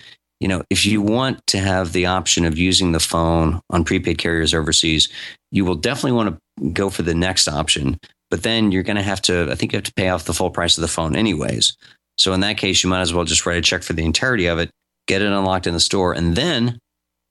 you 0.41 0.49
know, 0.49 0.63
if 0.71 0.87
you 0.87 1.03
want 1.03 1.47
to 1.49 1.59
have 1.59 1.93
the 1.93 2.07
option 2.07 2.47
of 2.47 2.57
using 2.59 2.93
the 2.93 3.01
phone 3.01 3.61
on 3.69 3.85
prepaid 3.85 4.17
carriers 4.17 4.55
overseas, 4.55 5.11
you 5.51 5.67
will 5.67 5.75
definitely 5.75 6.13
want 6.13 6.41
to 6.59 6.71
go 6.71 6.89
for 6.89 7.03
the 7.03 7.15
next 7.15 7.47
option. 7.47 8.01
But 8.31 8.43
then 8.43 8.73
you're 8.73 8.83
going 8.83 8.97
to 8.97 9.03
have 9.03 9.21
to, 9.23 9.49
I 9.51 9.55
think 9.55 9.73
you 9.73 9.77
have 9.79 9.85
to 9.85 9.95
pay 9.95 10.09
off 10.09 10.25
the 10.25 10.35
full 10.35 10.51
price 10.51 10.79
of 10.79 10.83
the 10.83 10.89
phone 10.89 11.17
anyways. 11.17 11.77
So 12.19 12.33
in 12.33 12.41
that 12.41 12.59
case, 12.59 12.85
you 12.85 12.91
might 12.91 13.01
as 13.01 13.13
well 13.13 13.25
just 13.25 13.47
write 13.47 13.59
a 13.59 13.63
check 13.63 13.83
for 13.83 13.93
the 13.93 14.05
entirety 14.05 14.47
of 14.47 14.59
it, 14.59 14.71
get 15.07 15.23
it 15.23 15.33
unlocked 15.33 15.67
in 15.67 15.75
the 15.75 15.81
store, 15.81 16.13
and 16.13 16.37
then 16.37 16.79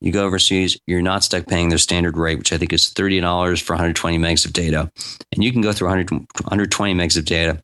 you 0.01 0.11
go 0.11 0.25
overseas, 0.25 0.77
you're 0.87 1.01
not 1.01 1.23
stuck 1.23 1.47
paying 1.47 1.69
their 1.69 1.77
standard 1.77 2.17
rate, 2.17 2.37
which 2.37 2.53
I 2.53 2.57
think 2.57 2.73
is 2.73 2.85
$30 2.93 3.61
for 3.61 3.73
120 3.73 4.17
megs 4.17 4.45
of 4.45 4.53
data. 4.53 4.89
And 5.31 5.43
you 5.43 5.51
can 5.51 5.61
go 5.61 5.73
through 5.73 5.89
100, 5.89 6.11
120 6.11 6.93
megs 6.95 7.17
of 7.17 7.25
data 7.25 7.61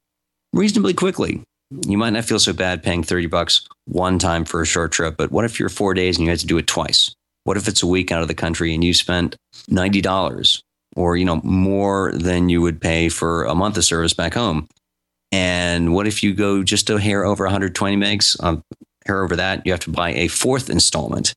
reasonably 0.53 0.93
quickly 0.93 1.43
you 1.88 1.97
might 1.97 2.11
not 2.11 2.25
feel 2.25 2.39
so 2.39 2.53
bad 2.53 2.83
paying 2.83 3.03
30 3.03 3.27
bucks 3.27 3.67
one 3.85 4.19
time 4.19 4.45
for 4.45 4.61
a 4.61 4.65
short 4.65 4.91
trip, 4.91 5.17
but 5.17 5.31
what 5.31 5.45
if 5.45 5.59
you're 5.59 5.69
four 5.69 5.93
days 5.93 6.17
and 6.17 6.25
you 6.25 6.30
had 6.30 6.39
to 6.39 6.47
do 6.47 6.57
it 6.57 6.67
twice? 6.67 7.14
What 7.43 7.57
if 7.57 7.67
it's 7.67 7.83
a 7.83 7.88
week 7.88 8.11
out 8.11 8.22
of 8.22 8.27
the 8.27 8.33
country 8.33 8.73
and 8.73 8.83
you 8.83 8.93
spent 8.93 9.35
$90 9.69 10.61
or, 10.95 11.17
you 11.17 11.25
know, 11.25 11.41
more 11.43 12.11
than 12.14 12.49
you 12.49 12.61
would 12.61 12.82
pay 12.82 13.09
for 13.09 13.45
a 13.45 13.56
month 13.56 13.77
of 13.77 13.85
service 13.85 14.14
back 14.14 14.33
home? 14.33 14.67
And 15.32 15.93
what 15.93 16.07
if 16.07 16.24
you 16.24 16.33
go 16.33 16.64
just 16.64 16.90
a 16.90 16.99
hair 16.99 17.25
over 17.25 17.43
120 17.43 17.98
megs, 17.98 18.41
um, 18.43 18.64
hair 19.06 19.24
over 19.24 19.35
that, 19.35 19.65
you 19.65 19.72
have 19.72 19.82
to 19.82 19.91
buy 19.91 20.14
a 20.14 20.27
fourth 20.27 20.69
installment. 20.69 21.33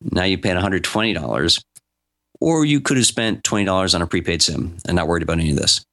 Now 0.00 0.24
you 0.24 0.38
paid 0.38 0.56
$120. 0.56 1.64
Or 2.40 2.64
you 2.64 2.80
could 2.80 2.98
have 2.98 3.06
spent 3.06 3.44
$20 3.44 3.94
on 3.94 4.02
a 4.02 4.06
prepaid 4.06 4.42
SIM 4.42 4.76
and 4.86 4.96
not 4.96 5.08
worried 5.08 5.22
about 5.22 5.38
any 5.38 5.50
of 5.50 5.56
this. 5.56 5.84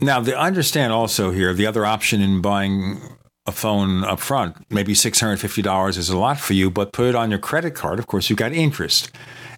Now, 0.00 0.20
the 0.20 0.38
understand 0.38 0.92
also 0.92 1.30
here 1.30 1.54
the 1.54 1.66
other 1.66 1.86
option 1.86 2.20
in 2.20 2.42
buying 2.42 3.00
a 3.46 3.52
phone 3.52 4.04
up 4.04 4.18
front, 4.18 4.56
maybe 4.70 4.92
$650 4.92 5.96
is 5.96 6.08
a 6.08 6.18
lot 6.18 6.40
for 6.40 6.52
you, 6.54 6.70
but 6.70 6.92
put 6.92 7.06
it 7.06 7.14
on 7.14 7.30
your 7.30 7.38
credit 7.38 7.74
card. 7.74 7.98
Of 7.98 8.06
course, 8.06 8.28
you've 8.28 8.38
got 8.38 8.52
interest. 8.52 9.10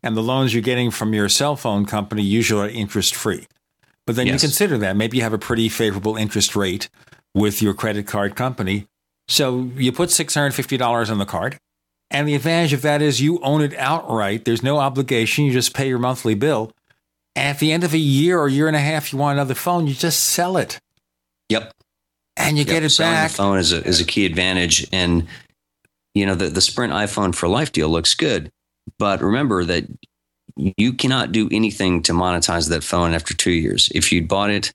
And 0.02 0.17
the 0.17 0.23
loans 0.23 0.55
you're 0.55 0.62
getting 0.62 0.91
from 0.91 1.12
your 1.12 1.28
cell 1.28 1.57
phone 1.57 1.85
company 1.85 2.23
usually 2.23 2.68
are 2.68 2.70
interest 2.70 3.15
free. 3.15 3.47
But 4.07 4.17
then 4.17 4.27
yes. 4.27 4.43
you 4.43 4.49
consider 4.49 4.78
that. 4.78 4.97
Maybe 4.97 5.18
you 5.18 5.23
have 5.23 5.33
a 5.33 5.39
pretty 5.39 5.68
favorable 5.68 6.17
interest 6.17 6.57
rate 6.57 6.89
with 7.35 7.60
your 7.60 7.75
credit 7.75 8.07
card 8.07 8.36
company. 8.36 8.86
So 9.28 9.70
you 9.77 9.93
put 9.93 10.09
$650 10.09 11.10
on 11.10 11.18
the 11.18 11.27
card. 11.27 11.59
And 12.10 12.27
the 12.27 12.35
advantage 12.35 12.73
of 12.73 12.83
that 12.83 13.02
is 13.02 13.20
you 13.20 13.39
own 13.41 13.60
it 13.60 13.75
outright. 13.77 14.47
There's 14.47 14.62
no 14.62 14.78
obligation. 14.78 15.44
You 15.44 15.52
just 15.52 15.75
pay 15.75 15.89
your 15.89 15.99
monthly 15.99 16.35
bill. 16.35 16.73
And 17.36 17.49
at 17.49 17.59
the 17.59 17.70
end 17.70 17.85
of 17.85 17.93
a 17.93 17.99
year 17.99 18.39
or 18.39 18.49
year 18.49 18.67
and 18.67 18.77
a 18.77 18.81
half, 18.81 19.12
you 19.12 19.18
want 19.18 19.36
another 19.36 19.55
phone, 19.55 19.86
you 19.86 19.94
just 19.94 20.20
sell 20.25 20.57
it. 20.57 20.81
Yep. 21.51 21.73
And 22.36 22.57
you 22.57 22.65
yep. 22.65 22.75
get 22.75 22.83
it 22.83 22.91
Selling 22.91 23.12
back. 23.12 23.31
The 23.31 23.36
phone 23.36 23.59
is 23.59 23.73
a, 23.73 23.85
is 23.85 24.01
a 24.01 24.05
key 24.05 24.25
advantage. 24.25 24.86
And, 24.91 25.28
you 26.15 26.25
know, 26.25 26.35
the, 26.35 26.49
the 26.49 26.60
Sprint 26.60 26.93
iPhone 26.93 27.35
for 27.35 27.47
Life 27.47 27.73
deal 27.73 27.91
looks 27.91 28.15
good. 28.15 28.51
But 28.99 29.20
remember 29.20 29.65
that 29.65 29.86
you 30.57 30.92
cannot 30.92 31.33
do 31.33 31.49
anything 31.52 32.02
to 32.05 32.12
monetize 32.12 32.68
that 32.68 32.84
phone 32.84 33.15
after 33.15 33.34
two 33.34 33.52
years. 33.52 33.91
If 33.94 34.10
you'd 34.12 34.28
bought 34.28 34.50
it 34.50 34.73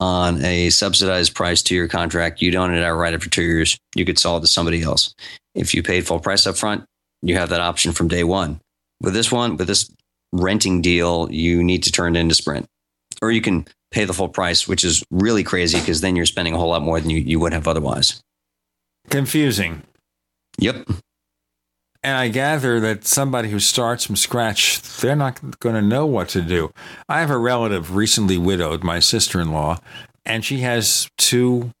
on 0.00 0.44
a 0.44 0.70
subsidized 0.70 1.34
price 1.34 1.62
two 1.62 1.74
year 1.74 1.88
contract, 1.88 2.42
you'd 2.42 2.56
own 2.56 2.74
it 2.74 2.84
outright 2.84 3.14
after 3.14 3.28
two 3.28 3.42
years. 3.42 3.76
You 3.94 4.04
could 4.04 4.18
sell 4.18 4.36
it 4.36 4.42
to 4.42 4.46
somebody 4.46 4.82
else. 4.82 5.14
If 5.54 5.74
you 5.74 5.82
paid 5.82 6.06
full 6.06 6.20
price 6.20 6.46
up 6.46 6.56
front, 6.56 6.84
you 7.22 7.36
have 7.36 7.48
that 7.50 7.60
option 7.60 7.92
from 7.92 8.08
day 8.08 8.24
one. 8.24 8.60
With 9.00 9.14
this 9.14 9.32
one, 9.32 9.56
with 9.56 9.66
this 9.66 9.90
renting 10.32 10.82
deal, 10.82 11.28
you 11.30 11.62
need 11.62 11.84
to 11.84 11.92
turn 11.92 12.16
it 12.16 12.20
into 12.20 12.34
Sprint. 12.34 12.66
Or 13.22 13.30
you 13.30 13.40
can 13.40 13.66
pay 13.90 14.04
the 14.04 14.12
full 14.12 14.28
price, 14.28 14.66
which 14.66 14.84
is 14.84 15.04
really 15.10 15.44
crazy 15.44 15.78
because 15.78 16.00
then 16.00 16.16
you're 16.16 16.26
spending 16.26 16.54
a 16.54 16.58
whole 16.58 16.70
lot 16.70 16.82
more 16.82 17.00
than 17.00 17.10
you, 17.10 17.18
you 17.18 17.38
would 17.38 17.52
have 17.52 17.68
otherwise. 17.68 18.20
Confusing. 19.08 19.82
Yep. 20.58 20.88
And 22.04 22.18
I 22.18 22.28
gather 22.28 22.80
that 22.80 23.06
somebody 23.06 23.48
who 23.48 23.58
starts 23.58 24.04
from 24.04 24.16
scratch, 24.16 24.82
they're 25.00 25.16
not 25.16 25.58
going 25.58 25.74
to 25.74 25.80
know 25.80 26.04
what 26.04 26.28
to 26.30 26.42
do. 26.42 26.70
I 27.08 27.20
have 27.20 27.30
a 27.30 27.38
relative 27.38 27.96
recently 27.96 28.36
widowed, 28.36 28.84
my 28.84 29.00
sister 29.00 29.40
in 29.40 29.52
law, 29.52 29.78
and 30.26 30.44
she 30.44 30.58
has 30.58 31.08
two 31.16 31.72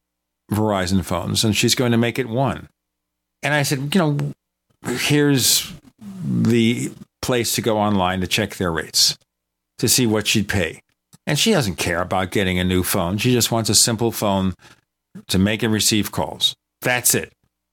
Verizon 0.50 1.04
phones 1.04 1.44
and 1.44 1.54
she's 1.54 1.74
going 1.74 1.92
to 1.92 1.98
make 1.98 2.18
it 2.18 2.26
one. 2.26 2.70
And 3.42 3.52
I 3.52 3.64
said, 3.64 3.94
you 3.94 4.00
know, 4.00 4.18
here's 4.86 5.70
the 6.24 6.90
place 7.20 7.54
to 7.56 7.60
go 7.60 7.76
online 7.76 8.22
to 8.22 8.26
check 8.26 8.56
their 8.56 8.72
rates 8.72 9.18
to 9.76 9.88
see 9.88 10.06
what 10.06 10.26
she'd 10.26 10.48
pay. 10.48 10.80
And 11.26 11.38
she 11.38 11.52
doesn't 11.52 11.76
care 11.76 12.00
about 12.00 12.30
getting 12.30 12.58
a 12.58 12.64
new 12.64 12.82
phone. 12.82 13.18
She 13.18 13.32
just 13.32 13.52
wants 13.52 13.68
a 13.68 13.74
simple 13.74 14.10
phone 14.10 14.54
to 15.28 15.38
make 15.38 15.62
and 15.62 15.72
receive 15.72 16.12
calls. 16.12 16.56
That's 16.80 17.14
it. 17.14 17.32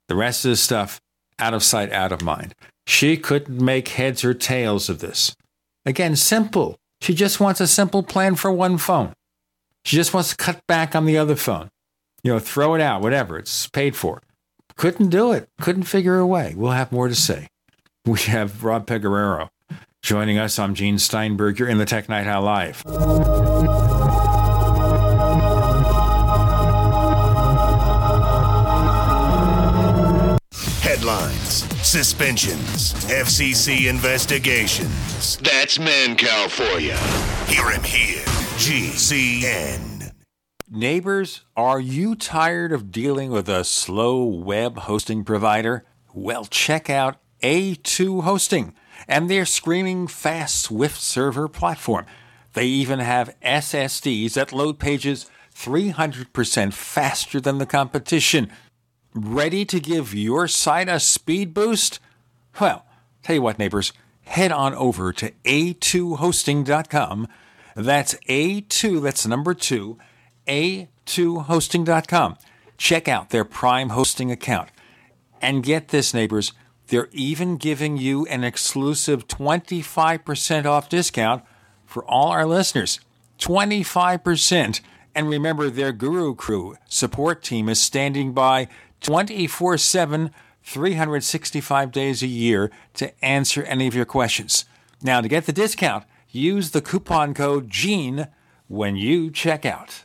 The 0.10 0.16
rest 0.16 0.44
of 0.44 0.50
the 0.50 0.58
stuff, 0.58 1.00
out 1.42 1.54
of 1.54 1.64
sight, 1.64 1.92
out 1.92 2.12
of 2.12 2.22
mind. 2.22 2.54
She 2.88 3.18
couldn't 3.18 3.64
make 3.64 3.90
heads 3.90 4.24
or 4.24 4.34
tails 4.34 4.90
of 4.90 5.00
this. 5.00 5.36
Again, 5.86 6.16
simple. 6.16 6.78
She 7.02 7.14
just 7.14 7.40
wants 7.40 7.60
a 7.60 7.68
simple 7.68 8.04
plan 8.04 8.36
for 8.36 8.52
one 8.52 8.78
phone. 8.78 9.14
She 9.84 9.96
just 9.96 10.14
wants 10.14 10.30
to 10.30 10.36
cut 10.36 10.62
back 10.68 10.96
on 10.96 11.06
the 11.06 11.18
other 11.18 11.36
phone. 11.36 11.70
You 12.24 12.34
know, 12.34 12.40
throw 12.40 12.76
it 12.76 12.82
out, 12.82 13.02
whatever. 13.02 13.38
It's 13.38 13.68
paid 13.68 13.96
for. 13.96 14.22
Couldn't 14.78 15.10
do 15.10 15.32
it. 15.32 15.50
Couldn't 15.60 15.84
figure 15.84 16.20
a 16.20 16.28
way. 16.28 16.54
We'll 16.56 16.72
have 16.72 16.92
more 16.92 17.08
to 17.08 17.16
say. 17.16 17.48
We 18.06 18.20
have 18.22 18.64
Rob 18.64 18.86
Pegoraro 18.86 19.50
joining 20.04 20.38
us. 20.38 20.60
I'm 20.60 20.76
Gene 20.76 21.00
Steinberg. 21.00 21.60
You're 21.60 21.70
in 21.70 21.78
the 21.78 21.86
Tech 21.86 22.10
Night 22.10 22.28
Owl 22.28 22.44
Live. 22.44 23.91
Suspensions, 31.84 32.94
FCC 33.06 33.90
investigations. 33.90 35.38
That's 35.38 35.78
Mancow 35.78 36.50
for 36.50 36.80
you. 36.80 36.94
Hear 37.54 37.70
him 37.72 37.84
here. 37.84 38.24
GCN. 38.58 40.14
Neighbors, 40.70 41.42
are 41.58 41.80
you 41.80 42.16
tired 42.16 42.72
of 42.72 42.92
dealing 42.92 43.32
with 43.32 43.50
a 43.50 43.64
slow 43.64 44.24
web 44.24 44.78
hosting 44.78 45.24
provider? 45.24 45.84
Well, 46.14 46.46
check 46.46 46.90
out 46.90 47.18
A2 47.44 48.24
Hosting 48.24 48.74
and 49.08 49.30
their 49.30 49.46
screaming 49.46 50.08
fast 50.08 50.62
Swift 50.62 51.02
server 51.02 51.48
platform. 51.48 52.06
They 52.54 52.66
even 52.66 53.00
have 53.00 53.36
SSDs 53.42 54.34
that 54.34 54.54
load 54.54 54.80
pages 54.80 55.30
300% 55.56 56.74
faster 56.74 57.42
than 57.42 57.58
the 57.58 57.66
competition. 57.66 58.52
Ready 59.14 59.66
to 59.66 59.82
give 59.82 60.14
your 60.14 60.48
site 60.48 60.88
a 60.88 60.98
speed 60.98 61.54
boost? 61.54 62.00
Well, 62.62 62.86
tell 63.24 63.36
you 63.36 63.42
what, 63.42 63.60
neighbors, 63.60 63.92
head 64.24 64.54
on 64.54 64.74
over 64.76 65.12
to 65.12 65.32
a2hosting.com. 65.44 67.28
That's 67.76 68.14
A2, 68.30 69.02
that's 69.02 69.28
number 69.28 69.54
two, 69.54 69.98
a2hosting.com. 70.48 72.38
Check 72.78 73.08
out 73.10 73.30
their 73.32 73.44
Prime 73.44 73.90
hosting 73.90 74.32
account. 74.32 74.70
And 75.42 75.62
get 75.64 75.90
this, 75.90 76.14
neighbors, 76.14 76.54
they're 76.88 77.10
even 77.12 77.58
giving 77.58 77.98
you 77.98 78.26
an 78.28 78.46
exclusive 78.46 79.28
25% 79.28 80.66
off 80.66 80.88
discount 80.88 81.44
for 81.86 82.06
all 82.06 82.30
our 82.30 82.46
listeners. 82.46 83.02
25%. 83.40 84.80
And 85.14 85.30
remember, 85.30 85.70
their 85.70 85.92
Guru 85.92 86.34
Crew 86.34 86.78
support 86.88 87.44
team 87.44 87.68
is 87.68 87.82
standing 87.82 88.32
by 88.32 88.70
24 89.02 89.78
7, 89.78 90.32
365 90.64 91.92
days 91.92 92.24
a 92.24 92.28
year 92.28 92.72
to 92.94 93.26
answer 93.26 93.64
any 93.64 93.88
of 93.88 93.96
your 93.96 94.06
questions. 94.06 94.66
Now, 95.02 95.22
to 95.22 95.28
get 95.28 95.46
the 95.46 95.52
discount, 95.52 96.06
use 96.30 96.72
the 96.72 96.82
coupon 96.82 97.34
code 97.34 97.70
GENE 97.70 98.28
when 98.68 98.96
you 98.96 99.32
check 99.32 99.66
out. 99.66 100.04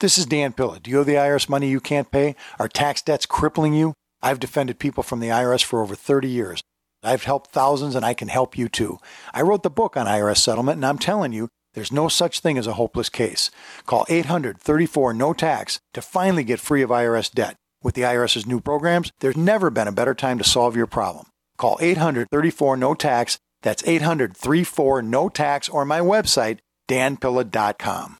This 0.00 0.18
is 0.18 0.26
Dan 0.26 0.52
Pilla. 0.52 0.80
Do 0.80 0.90
you 0.90 1.00
owe 1.00 1.04
the 1.04 1.14
IRS 1.14 1.48
money 1.48 1.68
you 1.68 1.80
can't 1.80 2.10
pay? 2.10 2.34
Are 2.58 2.68
tax 2.68 3.00
debts 3.00 3.26
crippling 3.26 3.74
you? 3.74 3.94
I've 4.22 4.40
defended 4.40 4.78
people 4.78 5.02
from 5.02 5.20
the 5.20 5.28
IRS 5.28 5.62
for 5.62 5.82
over 5.82 5.94
30 5.94 6.28
years. 6.28 6.60
I've 7.02 7.24
helped 7.24 7.50
thousands 7.50 7.94
and 7.94 8.04
I 8.04 8.14
can 8.14 8.28
help 8.28 8.56
you 8.56 8.68
too. 8.68 8.98
I 9.32 9.42
wrote 9.42 9.62
the 9.62 9.70
book 9.70 9.96
on 9.96 10.06
IRS 10.06 10.38
settlement 10.38 10.76
and 10.76 10.86
I'm 10.86 10.98
telling 10.98 11.32
you, 11.32 11.48
there's 11.74 11.92
no 11.92 12.08
such 12.08 12.40
thing 12.40 12.56
as 12.56 12.66
a 12.66 12.74
hopeless 12.74 13.08
case. 13.08 13.50
Call 13.84 14.06
800 14.08 14.58
34 14.58 15.12
no 15.12 15.32
tax 15.32 15.78
to 15.92 16.00
finally 16.00 16.44
get 16.44 16.60
free 16.60 16.82
of 16.82 16.90
IRS 16.90 17.30
debt. 17.30 17.56
With 17.84 17.94
the 17.94 18.02
IRS's 18.02 18.46
new 18.46 18.60
programs, 18.60 19.12
there's 19.20 19.36
never 19.36 19.68
been 19.68 19.86
a 19.86 19.92
better 19.92 20.14
time 20.14 20.38
to 20.38 20.44
solve 20.44 20.74
your 20.74 20.86
problem. 20.86 21.26
Call 21.58 21.76
800 21.82 22.28
34 22.30 22.78
no 22.78 22.94
tax. 22.94 23.38
That's 23.62 23.86
800 23.86 24.34
34 24.34 25.02
no 25.02 25.28
tax 25.28 25.68
or 25.68 25.84
my 25.84 26.00
website, 26.00 26.60
danpilla.com. 26.88 28.16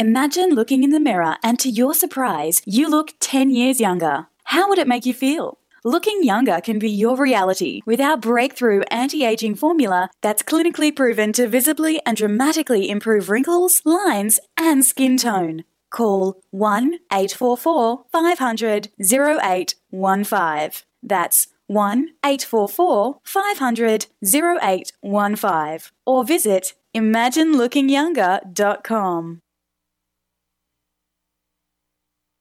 Imagine 0.00 0.50
looking 0.50 0.82
in 0.82 0.90
the 0.90 0.98
mirror 0.98 1.36
and 1.44 1.60
to 1.60 1.70
your 1.70 1.94
surprise, 1.94 2.60
you 2.66 2.88
look 2.88 3.12
10 3.20 3.50
years 3.50 3.78
younger. 3.80 4.26
How 4.44 4.68
would 4.68 4.78
it 4.78 4.88
make 4.88 5.06
you 5.06 5.14
feel? 5.14 5.58
Looking 5.84 6.24
younger 6.24 6.60
can 6.60 6.80
be 6.80 6.90
your 6.90 7.16
reality 7.16 7.82
with 7.86 8.00
our 8.00 8.16
breakthrough 8.16 8.82
anti 8.90 9.24
aging 9.24 9.54
formula 9.54 10.10
that's 10.22 10.42
clinically 10.42 10.94
proven 10.94 11.32
to 11.34 11.46
visibly 11.46 12.00
and 12.04 12.16
dramatically 12.16 12.90
improve 12.90 13.30
wrinkles, 13.30 13.82
lines, 13.84 14.40
and 14.56 14.84
skin 14.84 15.16
tone. 15.16 15.62
Call 15.92 16.42
1 16.50 16.98
844 17.12 18.04
500 18.10 18.88
0815. 18.98 20.82
That's 21.02 21.48
1 21.66 22.08
844 22.24 23.20
500 23.22 24.06
0815. 24.24 25.90
Or 26.06 26.24
visit 26.24 26.72
imaginelookingyounger.com. 26.94 29.42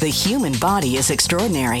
The 0.00 0.06
human 0.06 0.52
body 0.60 0.96
is 0.96 1.10
extraordinary. 1.10 1.80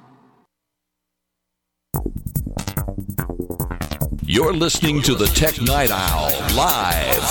You're 4.25 4.53
listening 4.53 5.01
to 5.03 5.15
the 5.15 5.27
Tech 5.27 5.61
Night 5.61 5.91
Owl 5.91 6.31
live 6.55 7.23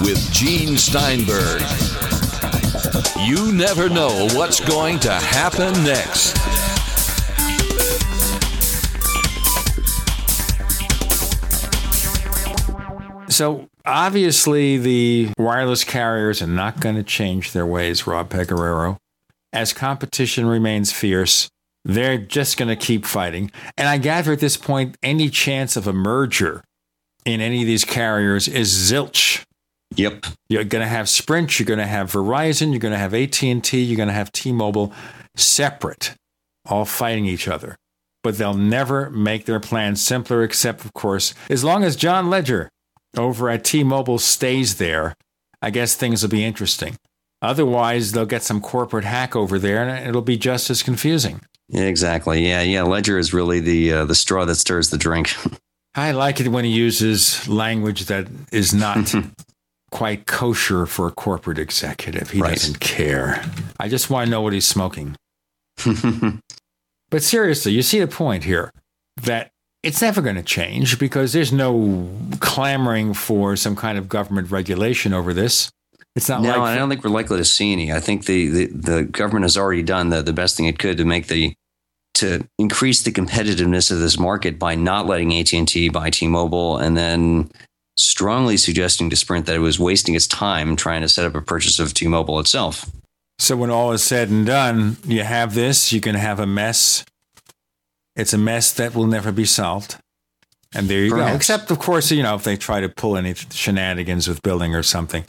with 0.00 0.30
Gene 0.32 0.76
Steinberg. 0.76 1.62
You 3.26 3.52
never 3.52 3.88
know 3.88 4.28
what's 4.34 4.60
going 4.60 4.98
to 5.00 5.12
happen 5.12 5.72
next. 5.84 6.36
So 13.32 13.68
obviously, 13.84 14.78
the 14.78 15.30
wireless 15.38 15.84
carriers 15.84 16.42
are 16.42 16.46
not 16.46 16.80
going 16.80 16.96
to 16.96 17.02
change 17.02 17.52
their 17.52 17.66
ways, 17.66 18.06
Rob 18.06 18.30
Pegoraro. 18.30 18.96
As 19.52 19.72
competition 19.72 20.46
remains 20.46 20.92
fierce, 20.92 21.48
they're 21.88 22.18
just 22.18 22.58
going 22.58 22.68
to 22.68 22.76
keep 22.76 23.06
fighting. 23.06 23.50
And 23.76 23.88
I 23.88 23.96
gather 23.96 24.32
at 24.32 24.40
this 24.40 24.58
point, 24.58 24.96
any 25.02 25.30
chance 25.30 25.74
of 25.74 25.88
a 25.88 25.92
merger 25.92 26.62
in 27.24 27.40
any 27.40 27.62
of 27.62 27.66
these 27.66 27.84
carriers 27.84 28.46
is 28.46 28.72
zilch. 28.72 29.42
Yep. 29.96 30.26
You're 30.50 30.64
going 30.64 30.84
to 30.84 30.88
have 30.88 31.08
Sprint, 31.08 31.58
you're 31.58 31.66
going 31.66 31.78
to 31.78 31.86
have 31.86 32.12
Verizon, 32.12 32.70
you're 32.70 32.78
going 32.78 32.92
to 32.92 32.98
have 32.98 33.14
AT&T, 33.14 33.80
you're 33.80 33.96
going 33.96 34.08
to 34.08 34.14
have 34.14 34.30
T-Mobile 34.32 34.92
separate, 35.34 36.14
all 36.66 36.84
fighting 36.84 37.24
each 37.24 37.48
other. 37.48 37.74
But 38.22 38.36
they'll 38.36 38.52
never 38.52 39.08
make 39.08 39.46
their 39.46 39.60
plans 39.60 40.02
simpler 40.02 40.42
except 40.42 40.84
of 40.84 40.92
course, 40.92 41.32
as 41.48 41.64
long 41.64 41.84
as 41.84 41.96
John 41.96 42.28
Legere 42.28 42.68
over 43.16 43.48
at 43.48 43.64
T-Mobile 43.64 44.18
stays 44.18 44.76
there, 44.76 45.14
I 45.62 45.70
guess 45.70 45.94
things 45.94 46.22
will 46.22 46.28
be 46.28 46.44
interesting. 46.44 46.96
Otherwise, 47.40 48.12
they'll 48.12 48.26
get 48.26 48.42
some 48.42 48.60
corporate 48.60 49.04
hack 49.04 49.34
over 49.34 49.58
there 49.58 49.88
and 49.88 50.06
it'll 50.06 50.20
be 50.20 50.36
just 50.36 50.68
as 50.68 50.82
confusing. 50.82 51.40
Exactly. 51.72 52.46
Yeah, 52.46 52.62
yeah. 52.62 52.82
Legere 52.82 53.18
is 53.18 53.34
really 53.34 53.60
the 53.60 53.92
uh, 53.92 54.04
the 54.06 54.14
straw 54.14 54.44
that 54.46 54.54
stirs 54.56 54.90
the 54.90 54.98
drink. 54.98 55.34
I 55.94 56.12
like 56.12 56.40
it 56.40 56.48
when 56.48 56.64
he 56.64 56.70
uses 56.70 57.46
language 57.48 58.06
that 58.06 58.28
is 58.52 58.72
not 58.72 59.14
quite 59.90 60.26
kosher 60.26 60.86
for 60.86 61.08
a 61.08 61.10
corporate 61.10 61.58
executive. 61.58 62.30
He 62.30 62.40
Right. 62.40 62.54
doesn't 62.54 62.78
care. 62.80 63.42
I 63.80 63.88
just 63.88 64.08
want 64.10 64.26
to 64.26 64.30
know 64.30 64.40
what 64.42 64.52
he's 64.52 64.66
smoking. 64.66 65.16
but 67.10 67.22
seriously, 67.22 67.72
you 67.72 67.82
see 67.82 67.98
the 68.00 68.06
point 68.06 68.44
here 68.44 68.70
that 69.22 69.50
it's 69.82 70.02
never 70.02 70.20
going 70.20 70.36
to 70.36 70.42
change 70.42 70.98
because 70.98 71.32
there's 71.32 71.52
no 71.52 72.08
clamoring 72.40 73.14
for 73.14 73.56
some 73.56 73.76
kind 73.76 73.96
of 73.98 74.08
government 74.08 74.50
regulation 74.50 75.12
over 75.12 75.32
this. 75.32 75.70
It's 76.18 76.28
not 76.28 76.42
no, 76.42 76.48
like 76.48 76.58
I 76.58 76.74
don't 76.74 76.88
think 76.88 77.04
we're 77.04 77.10
likely 77.10 77.38
to 77.38 77.44
see 77.44 77.72
any. 77.72 77.92
I 77.92 78.00
think 78.00 78.26
the, 78.26 78.48
the, 78.48 78.66
the 78.66 79.02
government 79.04 79.44
has 79.44 79.56
already 79.56 79.84
done 79.84 80.08
the, 80.08 80.20
the 80.20 80.32
best 80.32 80.56
thing 80.56 80.66
it 80.66 80.76
could 80.76 80.96
to 80.96 81.04
make 81.04 81.28
the 81.28 81.54
to 82.14 82.44
increase 82.58 83.02
the 83.02 83.12
competitiveness 83.12 83.92
of 83.92 84.00
this 84.00 84.18
market 84.18 84.58
by 84.58 84.74
not 84.74 85.06
letting 85.06 85.32
AT 85.38 85.52
and 85.52 85.68
T 85.68 85.88
buy 85.90 86.10
T-Mobile, 86.10 86.78
and 86.78 86.96
then 86.96 87.52
strongly 87.96 88.56
suggesting 88.56 89.08
to 89.10 89.14
Sprint 89.14 89.46
that 89.46 89.54
it 89.54 89.60
was 89.60 89.78
wasting 89.78 90.16
its 90.16 90.26
time 90.26 90.74
trying 90.74 91.02
to 91.02 91.08
set 91.08 91.24
up 91.24 91.36
a 91.36 91.40
purchase 91.40 91.78
of 91.78 91.94
T-Mobile 91.94 92.40
itself. 92.40 92.90
So 93.38 93.56
when 93.56 93.70
all 93.70 93.92
is 93.92 94.02
said 94.02 94.28
and 94.28 94.44
done, 94.44 94.96
you 95.04 95.22
have 95.22 95.54
this, 95.54 95.92
you 95.92 96.00
can 96.00 96.16
have 96.16 96.40
a 96.40 96.46
mess. 96.46 97.04
It's 98.16 98.32
a 98.32 98.38
mess 98.38 98.72
that 98.72 98.92
will 98.92 99.06
never 99.06 99.30
be 99.30 99.44
solved. 99.44 99.98
And 100.74 100.88
there 100.88 101.04
you 101.04 101.10
go. 101.10 101.28
Except, 101.28 101.70
of 101.70 101.78
course, 101.78 102.10
you 102.10 102.24
know, 102.24 102.34
if 102.34 102.42
they 102.42 102.56
try 102.56 102.80
to 102.80 102.88
pull 102.88 103.16
any 103.16 103.34
shenanigans 103.34 104.26
with 104.26 104.42
billing 104.42 104.74
or 104.74 104.82
something, 104.82 105.24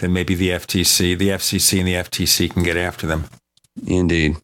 then 0.00 0.12
maybe 0.12 0.34
the 0.34 0.50
FTC, 0.50 1.16
the 1.16 1.28
FCC, 1.28 1.78
and 1.78 1.88
the 1.88 1.94
FTC 1.94 2.50
can 2.50 2.62
get 2.62 2.76
after 2.76 3.06
them. 3.06 3.24
Indeed. 3.86 4.36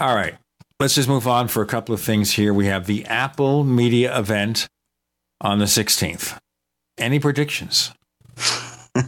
All 0.00 0.14
right. 0.14 0.34
Let's 0.80 0.94
just 0.96 1.08
move 1.08 1.28
on 1.28 1.48
for 1.48 1.62
a 1.62 1.66
couple 1.66 1.94
of 1.94 2.00
things 2.00 2.32
here. 2.32 2.52
We 2.52 2.66
have 2.66 2.86
the 2.86 3.04
Apple 3.04 3.62
Media 3.62 4.18
event 4.18 4.68
on 5.40 5.58
the 5.58 5.66
16th. 5.66 6.36
Any 6.98 7.18
predictions? 7.20 7.92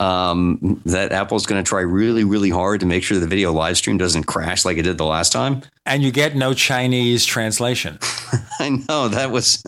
Um, 0.00 0.80
that 0.84 1.10
Apple's 1.10 1.46
going 1.46 1.62
to 1.62 1.68
try 1.68 1.80
really, 1.80 2.22
really 2.22 2.50
hard 2.50 2.80
to 2.80 2.86
make 2.86 3.02
sure 3.02 3.18
the 3.18 3.26
video 3.26 3.52
live 3.52 3.76
stream 3.76 3.98
doesn't 3.98 4.24
crash 4.24 4.64
like 4.64 4.78
it 4.78 4.82
did 4.82 4.96
the 4.96 5.04
last 5.04 5.32
time. 5.32 5.62
And 5.86 6.04
you 6.04 6.12
get 6.12 6.36
no 6.36 6.54
Chinese 6.54 7.26
translation. 7.26 7.98
I 8.60 8.80
know 8.88 9.08
that 9.08 9.32
was 9.32 9.62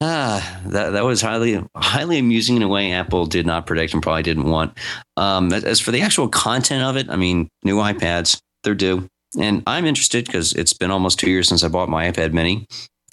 ah 0.00 0.60
that 0.66 0.90
that 0.90 1.04
was 1.04 1.20
highly 1.20 1.62
highly 1.76 2.18
amusing 2.18 2.56
in 2.56 2.62
a 2.62 2.68
way 2.68 2.92
Apple 2.92 3.26
did 3.26 3.46
not 3.46 3.66
predict 3.66 3.92
and 3.94 4.02
probably 4.02 4.22
didn't 4.22 4.44
want. 4.50 4.76
Um, 5.16 5.52
as- 5.52 5.80
for 5.80 5.90
the 5.90 6.02
actual 6.02 6.28
content 6.28 6.82
of 6.84 6.96
it, 6.96 7.10
I 7.10 7.16
mean, 7.16 7.48
new 7.64 7.76
iPads 7.76 8.40
they're 8.64 8.74
due, 8.74 9.08
and 9.38 9.62
I'm 9.66 9.84
interested 9.86 10.24
because 10.26 10.52
it's 10.52 10.72
been 10.72 10.90
almost 10.90 11.18
two 11.18 11.30
years 11.30 11.48
since 11.48 11.62
I 11.64 11.68
bought 11.68 11.88
my 11.88 12.10
iPad 12.10 12.32
Mini, 12.32 12.66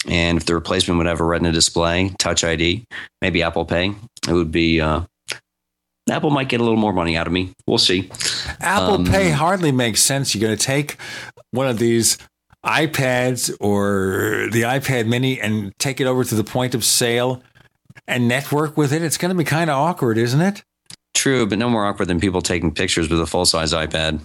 and 0.08 0.38
if 0.38 0.44
the 0.46 0.54
replacement 0.54 0.98
would 0.98 1.06
have 1.06 1.20
a 1.20 1.24
Retina 1.24 1.52
display, 1.52 2.10
Touch 2.18 2.44
ID, 2.44 2.84
maybe 3.22 3.42
Apple 3.42 3.64
Pay, 3.64 3.94
it 4.28 4.32
would 4.32 4.50
be. 4.52 4.80
Uh, 4.80 5.02
Apple 6.08 6.30
might 6.30 6.48
get 6.48 6.60
a 6.60 6.62
little 6.62 6.78
more 6.78 6.92
money 6.92 7.16
out 7.16 7.26
of 7.26 7.32
me. 7.32 7.50
We'll 7.66 7.78
see. 7.78 8.08
Apple 8.60 8.94
Um, 8.94 9.06
Pay 9.06 9.30
hardly 9.30 9.72
makes 9.72 10.00
sense. 10.00 10.34
You're 10.36 10.46
going 10.48 10.56
to 10.56 10.64
take 10.64 10.98
one 11.50 11.66
of 11.66 11.80
these 11.80 12.16
iPads 12.66 13.54
or 13.60 14.48
the 14.50 14.62
iPad 14.62 15.06
mini 15.06 15.40
and 15.40 15.72
take 15.78 16.00
it 16.00 16.06
over 16.06 16.24
to 16.24 16.34
the 16.34 16.44
point 16.44 16.74
of 16.74 16.84
sale 16.84 17.42
and 18.08 18.28
network 18.28 18.76
with 18.76 18.92
it. 18.92 19.02
It's 19.02 19.16
going 19.18 19.30
to 19.30 19.34
be 19.36 19.44
kind 19.44 19.70
of 19.70 19.76
awkward, 19.76 20.18
isn't 20.18 20.40
it? 20.40 20.62
True, 21.14 21.46
but 21.46 21.58
no 21.58 21.68
more 21.70 21.86
awkward 21.86 22.08
than 22.08 22.20
people 22.20 22.42
taking 22.42 22.72
pictures 22.74 23.08
with 23.08 23.20
a 23.20 23.26
full 23.26 23.46
size 23.46 23.72
iPad. 23.72 24.20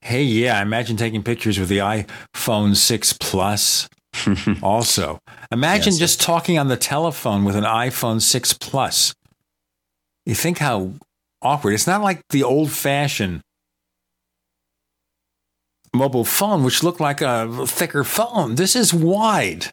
Hey, 0.00 0.22
yeah, 0.22 0.60
imagine 0.62 0.96
taking 0.96 1.22
pictures 1.22 1.58
with 1.58 1.68
the 1.68 1.78
iPhone 1.78 2.74
6 2.76 3.12
Plus. 3.14 3.88
also, 4.62 5.18
imagine 5.50 5.92
Yes. 5.92 5.98
just 5.98 6.20
talking 6.20 6.58
on 6.58 6.68
the 6.68 6.76
telephone 6.76 7.44
with 7.44 7.56
an 7.56 7.64
iPhone 7.64 8.20
6 8.20 8.52
Plus. 8.54 9.14
You 10.26 10.34
think 10.34 10.58
how 10.58 10.92
awkward. 11.40 11.72
It's 11.74 11.86
not 11.86 12.02
like 12.02 12.20
the 12.30 12.42
old 12.42 12.70
fashioned 12.70 13.40
mobile 15.94 16.24
phone, 16.24 16.64
which 16.64 16.82
looked 16.82 17.00
like 17.00 17.20
a 17.20 17.66
thicker 17.66 18.04
phone. 18.04 18.54
This 18.54 18.74
is 18.76 18.94
wide, 18.94 19.66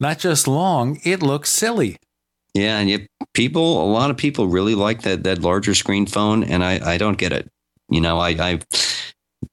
not 0.00 0.18
just 0.18 0.48
long. 0.48 1.00
It 1.04 1.22
looks 1.22 1.50
silly. 1.50 1.96
Yeah, 2.54 2.78
and 2.78 2.88
yet 2.88 3.06
people, 3.34 3.82
a 3.84 3.90
lot 3.90 4.10
of 4.10 4.16
people 4.16 4.46
really 4.46 4.74
like 4.74 5.02
that 5.02 5.24
that 5.24 5.42
larger 5.42 5.74
screen 5.74 6.06
phone, 6.06 6.44
and 6.44 6.62
I 6.62 6.94
I 6.94 6.98
don't 6.98 7.18
get 7.18 7.32
it. 7.32 7.48
You 7.88 8.00
know, 8.00 8.18
I 8.18 8.30
I 8.30 8.60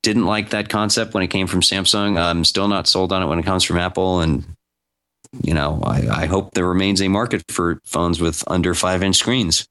didn't 0.03 0.25
like 0.25 0.49
that 0.49 0.69
concept 0.69 1.13
when 1.13 1.23
it 1.23 1.27
came 1.27 1.47
from 1.47 1.61
Samsung. 1.61 2.19
I'm 2.19 2.45
still 2.45 2.67
not 2.67 2.87
sold 2.87 3.11
on 3.11 3.23
it 3.23 3.27
when 3.27 3.39
it 3.39 3.45
comes 3.45 3.63
from 3.63 3.77
Apple, 3.77 4.21
and 4.21 4.45
you 5.41 5.53
know, 5.53 5.81
I 5.83 6.23
I 6.23 6.25
hope 6.27 6.53
there 6.53 6.67
remains 6.67 7.01
a 7.01 7.07
market 7.07 7.43
for 7.49 7.79
phones 7.85 8.21
with 8.21 8.43
under 8.47 8.73
five 8.73 9.01
inch 9.01 9.17
screens. 9.17 9.65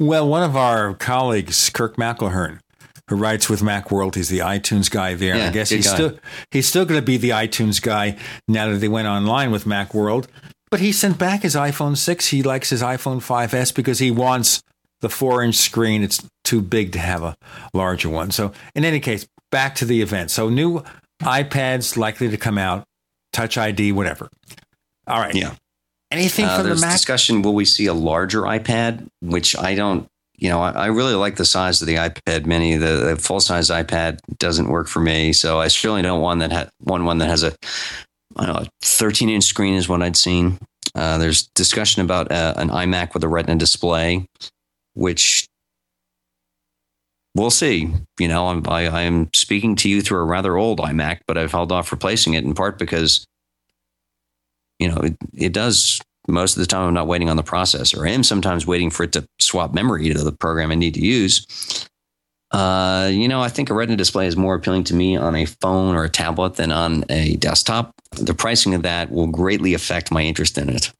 Well, 0.00 0.28
one 0.28 0.42
of 0.42 0.56
our 0.56 0.94
colleagues, 0.94 1.70
Kirk 1.70 1.96
McElhearn, 1.96 2.60
who 3.08 3.16
writes 3.16 3.48
with 3.50 3.60
Macworld, 3.60 4.14
he's 4.14 4.28
the 4.28 4.38
iTunes 4.38 4.90
guy 4.90 5.14
there. 5.14 5.36
Yeah, 5.36 5.48
I 5.48 5.50
guess 5.52 5.70
he's 5.70 5.86
guy. 5.86 5.94
still 5.94 6.18
he's 6.50 6.66
still 6.68 6.84
going 6.84 7.00
to 7.00 7.04
be 7.04 7.16
the 7.16 7.30
iTunes 7.30 7.80
guy 7.82 8.16
now 8.48 8.68
that 8.70 8.78
they 8.78 8.88
went 8.88 9.08
online 9.08 9.50
with 9.50 9.64
Macworld. 9.64 10.26
But 10.70 10.80
he 10.80 10.90
sent 10.92 11.18
back 11.18 11.42
his 11.42 11.54
iPhone 11.54 11.96
6. 11.96 12.28
He 12.28 12.42
likes 12.42 12.70
his 12.70 12.82
iPhone 12.82 13.18
5S 13.18 13.74
because 13.74 13.98
he 14.00 14.10
wants 14.10 14.62
the 15.02 15.08
four 15.08 15.42
inch 15.42 15.54
screen. 15.56 16.02
It's 16.02 16.26
too 16.42 16.60
big 16.62 16.92
to 16.92 16.98
have 16.98 17.22
a 17.22 17.36
larger 17.72 18.08
one. 18.08 18.30
So, 18.32 18.52
in 18.74 18.84
any 18.84 18.98
case, 19.00 19.26
back 19.52 19.74
to 19.76 19.84
the 19.84 20.00
event. 20.02 20.30
So, 20.32 20.48
new 20.48 20.82
iPads 21.22 21.96
likely 21.96 22.28
to 22.30 22.36
come 22.36 22.58
out, 22.58 22.84
Touch 23.32 23.56
ID, 23.58 23.92
whatever. 23.92 24.28
All 25.06 25.20
right. 25.20 25.34
Yeah. 25.34 25.54
Anything 26.10 26.46
Uh, 26.46 26.58
from 26.58 26.68
the 26.70 26.76
Mac? 26.76 26.92
discussion. 26.92 27.42
Will 27.42 27.54
we 27.54 27.64
see 27.64 27.86
a 27.86 27.94
larger 27.94 28.42
iPad? 28.42 29.06
Which 29.20 29.56
I 29.56 29.74
don't. 29.74 30.06
You 30.36 30.48
know, 30.48 30.60
I, 30.60 30.70
I 30.70 30.86
really 30.86 31.14
like 31.14 31.36
the 31.36 31.44
size 31.44 31.80
of 31.80 31.86
the 31.86 31.94
iPad 31.94 32.46
Mini. 32.46 32.76
The, 32.76 33.14
the 33.14 33.16
full 33.16 33.40
size 33.40 33.70
iPad 33.70 34.18
doesn't 34.38 34.68
work 34.68 34.88
for 34.88 35.00
me, 35.00 35.32
so 35.32 35.60
I 35.60 35.68
certainly 35.68 36.02
don't 36.02 36.20
want 36.20 36.40
that. 36.40 36.52
Ha- 36.52 36.68
one 36.78 37.04
one 37.04 37.18
that 37.18 37.28
has 37.28 37.42
a 37.42 37.54
I 38.36 38.46
don't 38.46 38.62
know, 38.62 38.68
13 38.82 39.28
inch 39.28 39.44
screen 39.44 39.74
is 39.74 39.88
what 39.88 40.02
I'd 40.02 40.16
seen. 40.16 40.58
Uh, 40.94 41.18
there's 41.18 41.48
discussion 41.54 42.02
about 42.02 42.30
uh, 42.30 42.54
an 42.56 42.68
iMac 42.68 43.14
with 43.14 43.24
a 43.24 43.28
Retina 43.28 43.56
display, 43.56 44.26
which 44.94 45.46
we'll 47.34 47.50
see. 47.50 47.92
You 48.18 48.28
know, 48.28 48.48
I'm, 48.48 48.62
I, 48.68 48.86
I 48.86 49.02
am 49.02 49.28
speaking 49.34 49.76
to 49.76 49.88
you 49.88 50.02
through 50.02 50.18
a 50.18 50.24
rather 50.24 50.56
old 50.56 50.80
iMac, 50.80 51.20
but 51.26 51.38
I've 51.38 51.52
held 51.52 51.72
off 51.72 51.92
replacing 51.92 52.34
it 52.34 52.44
in 52.44 52.54
part 52.54 52.78
because, 52.78 53.24
you 54.78 54.88
know, 54.88 54.98
it, 54.98 55.16
it 55.32 55.52
does 55.52 56.00
most 56.28 56.56
of 56.56 56.60
the 56.60 56.66
time. 56.66 56.88
I'm 56.88 56.94
not 56.94 57.06
waiting 57.06 57.28
on 57.28 57.36
the 57.36 57.42
processor. 57.42 58.08
I 58.08 58.12
am 58.12 58.22
sometimes 58.22 58.66
waiting 58.66 58.90
for 58.90 59.04
it 59.04 59.12
to 59.12 59.26
swap 59.40 59.74
memory 59.74 60.12
to 60.12 60.22
the 60.22 60.32
program 60.32 60.70
I 60.70 60.74
need 60.74 60.94
to 60.94 61.04
use. 61.04 61.46
Uh, 62.50 63.10
you 63.12 63.26
know, 63.26 63.40
I 63.40 63.48
think 63.48 63.68
a 63.68 63.74
Retina 63.74 63.96
display 63.96 64.28
is 64.28 64.36
more 64.36 64.54
appealing 64.54 64.84
to 64.84 64.94
me 64.94 65.16
on 65.16 65.34
a 65.34 65.44
phone 65.44 65.96
or 65.96 66.04
a 66.04 66.08
tablet 66.08 66.54
than 66.54 66.70
on 66.70 67.04
a 67.08 67.34
desktop. 67.36 67.92
The 68.12 68.34
pricing 68.34 68.74
of 68.74 68.82
that 68.82 69.10
will 69.10 69.26
greatly 69.26 69.74
affect 69.74 70.12
my 70.12 70.22
interest 70.22 70.56
in 70.56 70.68
it. 70.68 70.92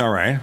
All 0.00 0.10
right. 0.10 0.40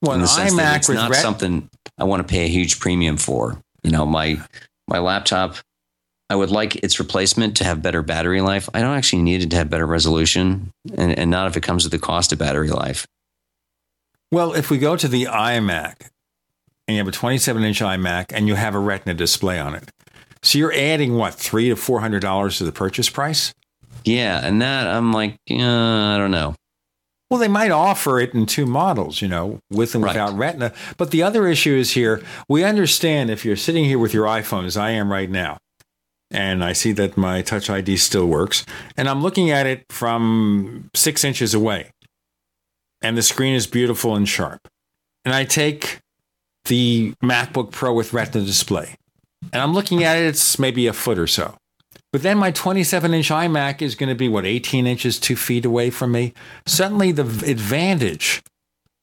Well, 0.00 0.12
in 0.12 0.20
an 0.20 0.22
the 0.22 0.28
sense 0.28 0.54
that 0.54 0.74
iMac 0.74 0.76
it's 0.76 0.88
not 0.88 1.10
ret- 1.10 1.22
something 1.22 1.68
I 1.98 2.04
want 2.04 2.26
to 2.26 2.30
pay 2.30 2.44
a 2.44 2.48
huge 2.48 2.78
premium 2.78 3.16
for. 3.16 3.60
You 3.82 3.90
know, 3.90 4.06
my 4.06 4.40
my 4.86 5.00
laptop, 5.00 5.56
I 6.30 6.36
would 6.36 6.50
like 6.50 6.76
its 6.76 7.00
replacement 7.00 7.56
to 7.56 7.64
have 7.64 7.82
better 7.82 8.02
battery 8.02 8.40
life. 8.40 8.68
I 8.72 8.80
don't 8.80 8.96
actually 8.96 9.22
need 9.22 9.42
it 9.42 9.50
to 9.50 9.56
have 9.56 9.68
better 9.68 9.86
resolution, 9.86 10.70
and, 10.96 11.18
and 11.18 11.30
not 11.32 11.48
if 11.48 11.56
it 11.56 11.62
comes 11.62 11.84
with 11.84 11.90
the 11.90 11.98
cost 11.98 12.32
of 12.32 12.38
battery 12.38 12.68
life. 12.70 13.06
Well, 14.30 14.52
if 14.52 14.70
we 14.70 14.78
go 14.78 14.96
to 14.96 15.08
the 15.08 15.24
iMac 15.24 15.94
and 16.86 16.96
you 16.96 16.98
have 16.98 17.08
a 17.08 17.12
27 17.12 17.62
inch 17.62 17.80
iMac 17.80 18.26
and 18.32 18.46
you 18.46 18.54
have 18.54 18.74
a 18.74 18.78
Retina 18.78 19.14
display 19.14 19.58
on 19.58 19.74
it, 19.74 19.90
so 20.42 20.58
you're 20.58 20.72
adding 20.72 21.14
what 21.16 21.34
three 21.34 21.68
to 21.68 21.76
four 21.76 22.00
hundred 22.00 22.20
dollars 22.20 22.58
to 22.58 22.64
the 22.64 22.72
purchase 22.72 23.08
price? 23.08 23.52
Yeah, 24.04 24.44
and 24.44 24.62
that 24.62 24.86
I'm 24.86 25.12
like, 25.12 25.38
uh, 25.50 25.56
I 25.56 26.16
don't 26.18 26.30
know. 26.30 26.54
Well, 27.30 27.40
they 27.40 27.48
might 27.48 27.70
offer 27.70 28.20
it 28.20 28.32
in 28.32 28.46
two 28.46 28.64
models, 28.64 29.20
you 29.20 29.28
know, 29.28 29.60
with 29.70 29.94
and 29.94 30.02
without 30.02 30.34
Retina. 30.36 30.72
But 30.96 31.10
the 31.10 31.22
other 31.22 31.46
issue 31.46 31.74
is 31.74 31.92
here. 31.92 32.22
We 32.48 32.64
understand 32.64 33.28
if 33.28 33.44
you're 33.44 33.56
sitting 33.56 33.84
here 33.84 33.98
with 33.98 34.14
your 34.14 34.26
iPhone, 34.26 34.64
as 34.64 34.78
I 34.78 34.90
am 34.90 35.12
right 35.12 35.28
now, 35.28 35.58
and 36.30 36.64
I 36.64 36.72
see 36.72 36.92
that 36.92 37.18
my 37.18 37.42
Touch 37.42 37.68
ID 37.68 37.98
still 37.98 38.26
works, 38.26 38.64
and 38.96 39.08
I'm 39.08 39.22
looking 39.22 39.50
at 39.50 39.66
it 39.66 39.84
from 39.90 40.88
six 40.94 41.22
inches 41.22 41.52
away, 41.52 41.90
and 43.02 43.16
the 43.16 43.22
screen 43.22 43.54
is 43.54 43.66
beautiful 43.66 44.14
and 44.14 44.28
sharp. 44.28 44.68
And 45.24 45.34
I 45.34 45.44
take 45.44 45.98
the 46.64 47.14
MacBook 47.22 47.70
Pro 47.70 47.92
with 47.92 48.12
Retina 48.12 48.44
display, 48.44 48.96
and 49.52 49.62
I'm 49.62 49.72
looking 49.72 50.04
at 50.04 50.18
it, 50.18 50.26
it's 50.26 50.58
maybe 50.58 50.86
a 50.86 50.92
foot 50.92 51.18
or 51.18 51.26
so. 51.26 51.56
But 52.12 52.22
then 52.22 52.38
my 52.38 52.50
27 52.50 53.12
inch 53.12 53.28
iMac 53.28 53.82
is 53.82 53.94
going 53.94 54.08
to 54.08 54.14
be, 54.14 54.28
what, 54.28 54.46
18 54.46 54.86
inches, 54.86 55.20
two 55.20 55.36
feet 55.36 55.64
away 55.64 55.90
from 55.90 56.12
me? 56.12 56.32
Suddenly 56.66 57.12
the 57.12 57.22
advantage 57.22 58.42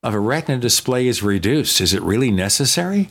of 0.01 0.13
a 0.13 0.19
Retina 0.19 0.57
display 0.57 1.07
is 1.07 1.21
reduced. 1.21 1.81
Is 1.81 1.93
it 1.93 2.01
really 2.01 2.31
necessary? 2.31 3.09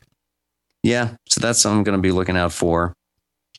Yeah, 0.83 1.15
so 1.29 1.41
that's 1.41 1.61
something 1.61 1.79
I'm 1.79 1.85
going 1.85 1.99
to 1.99 2.03
be 2.03 2.13
looking 2.13 2.37
out 2.37 2.53
for. 2.53 2.93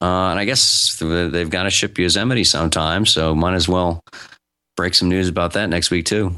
Uh, 0.01 0.29
and 0.29 0.39
I 0.39 0.45
guess 0.45 0.97
they've 0.99 1.49
got 1.49 1.63
to 1.63 1.69
ship 1.69 1.97
you 1.97 2.03
Yosemite 2.03 2.43
sometime, 2.43 3.05
so 3.05 3.33
might 3.33 3.55
as 3.55 3.67
well 3.67 4.01
break 4.75 4.93
some 4.93 5.09
news 5.09 5.29
about 5.29 5.53
that 5.53 5.69
next 5.69 5.89
week 5.89 6.05
too. 6.05 6.35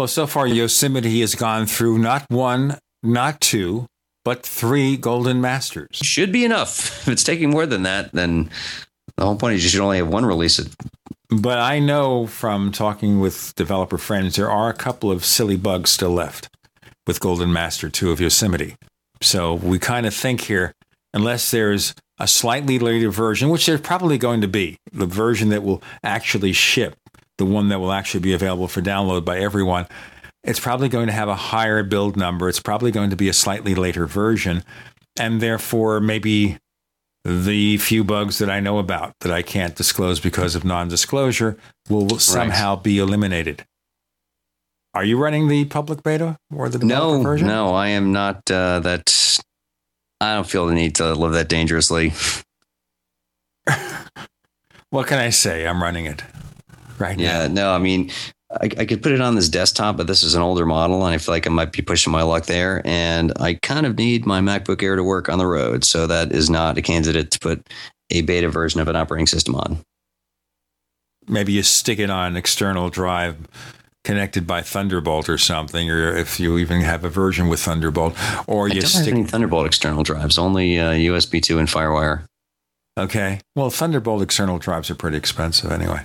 Well, 0.00 0.08
so 0.08 0.26
far, 0.26 0.46
Yosemite 0.46 1.20
has 1.20 1.34
gone 1.34 1.66
through 1.66 1.98
not 1.98 2.24
one, 2.30 2.78
not 3.02 3.38
two, 3.38 3.84
but 4.24 4.42
three 4.42 4.96
Golden 4.96 5.42
Masters. 5.42 5.88
Should 5.92 6.32
be 6.32 6.42
enough. 6.42 7.02
If 7.06 7.08
it's 7.08 7.22
taking 7.22 7.50
more 7.50 7.66
than 7.66 7.82
that, 7.82 8.10
then 8.12 8.48
the 9.18 9.26
whole 9.26 9.36
point 9.36 9.56
is 9.56 9.62
you 9.62 9.68
should 9.68 9.82
only 9.82 9.98
have 9.98 10.08
one 10.08 10.24
release. 10.24 10.58
But 11.28 11.58
I 11.58 11.80
know 11.80 12.26
from 12.26 12.72
talking 12.72 13.20
with 13.20 13.54
developer 13.56 13.98
friends, 13.98 14.36
there 14.36 14.50
are 14.50 14.70
a 14.70 14.74
couple 14.74 15.10
of 15.10 15.22
silly 15.22 15.58
bugs 15.58 15.90
still 15.90 16.12
left 16.12 16.48
with 17.06 17.20
Golden 17.20 17.52
Master 17.52 17.90
2 17.90 18.10
of 18.10 18.22
Yosemite. 18.22 18.76
So 19.20 19.52
we 19.52 19.78
kind 19.78 20.06
of 20.06 20.14
think 20.14 20.40
here, 20.40 20.72
unless 21.12 21.50
there's 21.50 21.94
a 22.18 22.26
slightly 22.26 22.78
later 22.78 23.10
version, 23.10 23.50
which 23.50 23.66
there's 23.66 23.82
probably 23.82 24.16
going 24.16 24.40
to 24.40 24.48
be, 24.48 24.78
the 24.92 25.04
version 25.04 25.50
that 25.50 25.62
will 25.62 25.82
actually 26.02 26.54
ship, 26.54 26.96
the 27.40 27.46
one 27.46 27.70
that 27.70 27.80
will 27.80 27.90
actually 27.90 28.20
be 28.20 28.34
available 28.34 28.68
for 28.68 28.82
download 28.82 29.24
by 29.24 29.38
everyone, 29.38 29.86
it's 30.44 30.60
probably 30.60 30.90
going 30.90 31.06
to 31.06 31.12
have 31.12 31.28
a 31.28 31.34
higher 31.34 31.82
build 31.82 32.16
number. 32.18 32.50
It's 32.50 32.60
probably 32.60 32.90
going 32.90 33.08
to 33.10 33.16
be 33.16 33.30
a 33.30 33.32
slightly 33.32 33.74
later 33.74 34.06
version. 34.06 34.62
And 35.18 35.40
therefore, 35.40 36.00
maybe 36.00 36.58
the 37.24 37.78
few 37.78 38.04
bugs 38.04 38.38
that 38.38 38.50
I 38.50 38.60
know 38.60 38.78
about 38.78 39.14
that 39.22 39.32
I 39.32 39.40
can't 39.40 39.74
disclose 39.74 40.20
because 40.20 40.54
of 40.54 40.64
non 40.64 40.88
disclosure 40.88 41.56
will 41.88 42.18
somehow 42.18 42.76
be 42.76 42.98
eliminated. 42.98 43.64
Are 44.92 45.04
you 45.04 45.16
running 45.16 45.48
the 45.48 45.64
public 45.64 46.02
beta 46.02 46.36
or 46.54 46.68
the 46.68 46.78
No, 46.84 47.22
version? 47.22 47.46
no, 47.46 47.74
I 47.74 47.88
am 47.88 48.12
not. 48.12 48.50
Uh, 48.50 48.80
that 48.80 49.38
I 50.20 50.34
don't 50.34 50.46
feel 50.46 50.66
the 50.66 50.74
need 50.74 50.96
to 50.96 51.14
live 51.14 51.32
that 51.32 51.48
dangerously. 51.48 52.12
What 54.92 55.06
can 55.06 55.20
I 55.20 55.30
say? 55.30 55.68
I'm 55.68 55.80
running 55.80 56.06
it 56.06 56.20
right 57.00 57.18
yeah, 57.18 57.48
no, 57.48 57.72
I 57.72 57.78
mean, 57.78 58.10
I, 58.50 58.64
I 58.64 58.84
could 58.84 59.02
put 59.02 59.12
it 59.12 59.20
on 59.20 59.34
this 59.34 59.48
desktop, 59.48 59.96
but 59.96 60.06
this 60.06 60.22
is 60.22 60.34
an 60.34 60.42
older 60.42 60.66
model, 60.66 61.04
and 61.04 61.14
I 61.14 61.18
feel 61.18 61.34
like 61.34 61.46
I 61.46 61.50
might 61.50 61.72
be 61.72 61.82
pushing 61.82 62.12
my 62.12 62.22
luck 62.22 62.46
there. 62.46 62.82
And 62.84 63.32
I 63.38 63.54
kind 63.54 63.86
of 63.86 63.96
need 63.96 64.26
my 64.26 64.40
MacBook 64.40 64.82
Air 64.82 64.96
to 64.96 65.04
work 65.04 65.28
on 65.28 65.38
the 65.38 65.46
road, 65.46 65.84
so 65.84 66.06
that 66.06 66.32
is 66.32 66.50
not 66.50 66.76
a 66.76 66.82
candidate 66.82 67.30
to 67.32 67.38
put 67.38 67.68
a 68.10 68.22
beta 68.22 68.48
version 68.48 68.80
of 68.80 68.88
an 68.88 68.96
operating 68.96 69.26
system 69.26 69.54
on. 69.54 69.78
Maybe 71.28 71.52
you 71.52 71.62
stick 71.62 72.00
it 72.00 72.10
on 72.10 72.32
an 72.32 72.36
external 72.36 72.90
drive 72.90 73.36
connected 74.02 74.46
by 74.46 74.62
Thunderbolt 74.62 75.28
or 75.28 75.38
something, 75.38 75.88
or 75.88 76.16
if 76.16 76.40
you 76.40 76.58
even 76.58 76.80
have 76.80 77.04
a 77.04 77.08
version 77.08 77.48
with 77.48 77.60
Thunderbolt, 77.60 78.16
or 78.48 78.66
I 78.66 78.74
you 78.74 78.80
don't 78.80 78.88
stick. 78.88 79.04
have 79.04 79.14
any 79.14 79.24
Thunderbolt 79.24 79.66
external 79.66 80.02
drives, 80.02 80.38
only 80.38 80.78
uh, 80.80 80.92
USB 80.92 81.40
2 81.40 81.58
and 81.58 81.68
FireWire. 81.68 82.24
Okay. 82.98 83.40
Well, 83.54 83.70
Thunderbolt 83.70 84.22
external 84.22 84.58
drives 84.58 84.90
are 84.90 84.96
pretty 84.96 85.16
expensive 85.16 85.70
anyway. 85.70 86.02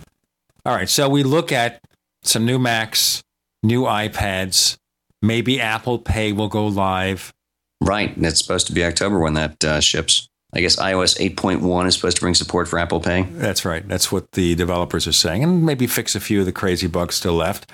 All 0.66 0.74
right. 0.74 0.90
So 0.90 1.08
we 1.08 1.24
look 1.24 1.52
at 1.52 1.82
some 2.24 2.46
new 2.46 2.58
Macs, 2.60 3.24
new 3.64 3.84
iPads. 3.84 4.78
Maybe 5.22 5.62
Apple 5.62 6.00
Pay 6.00 6.32
will 6.34 6.48
go 6.48 6.68
live. 6.68 7.34
Right. 7.82 8.16
And 8.16 8.26
it's 8.26 8.40
supposed 8.40 8.68
to 8.68 8.74
be 8.74 8.84
October 8.84 9.20
when 9.20 9.34
that 9.36 9.64
uh, 9.64 9.80
ships. 9.80 10.28
I 10.54 10.62
guess 10.62 10.78
iOS 10.78 11.20
8.1 11.36 11.88
is 11.88 11.96
supposed 11.96 12.16
to 12.18 12.22
bring 12.22 12.34
support 12.34 12.70
for 12.70 12.80
Apple 12.80 13.02
Pay. 13.02 13.24
That's 13.24 13.66
right. 13.66 13.86
That's 13.86 14.10
what 14.10 14.32
the 14.32 14.56
developers 14.56 15.06
are 15.06 15.12
saying, 15.12 15.44
and 15.44 15.66
maybe 15.66 15.86
fix 15.86 16.16
a 16.16 16.22
few 16.22 16.40
of 16.40 16.46
the 16.46 16.54
crazy 16.54 16.88
bugs 16.88 17.16
still 17.16 17.34
left. 17.34 17.70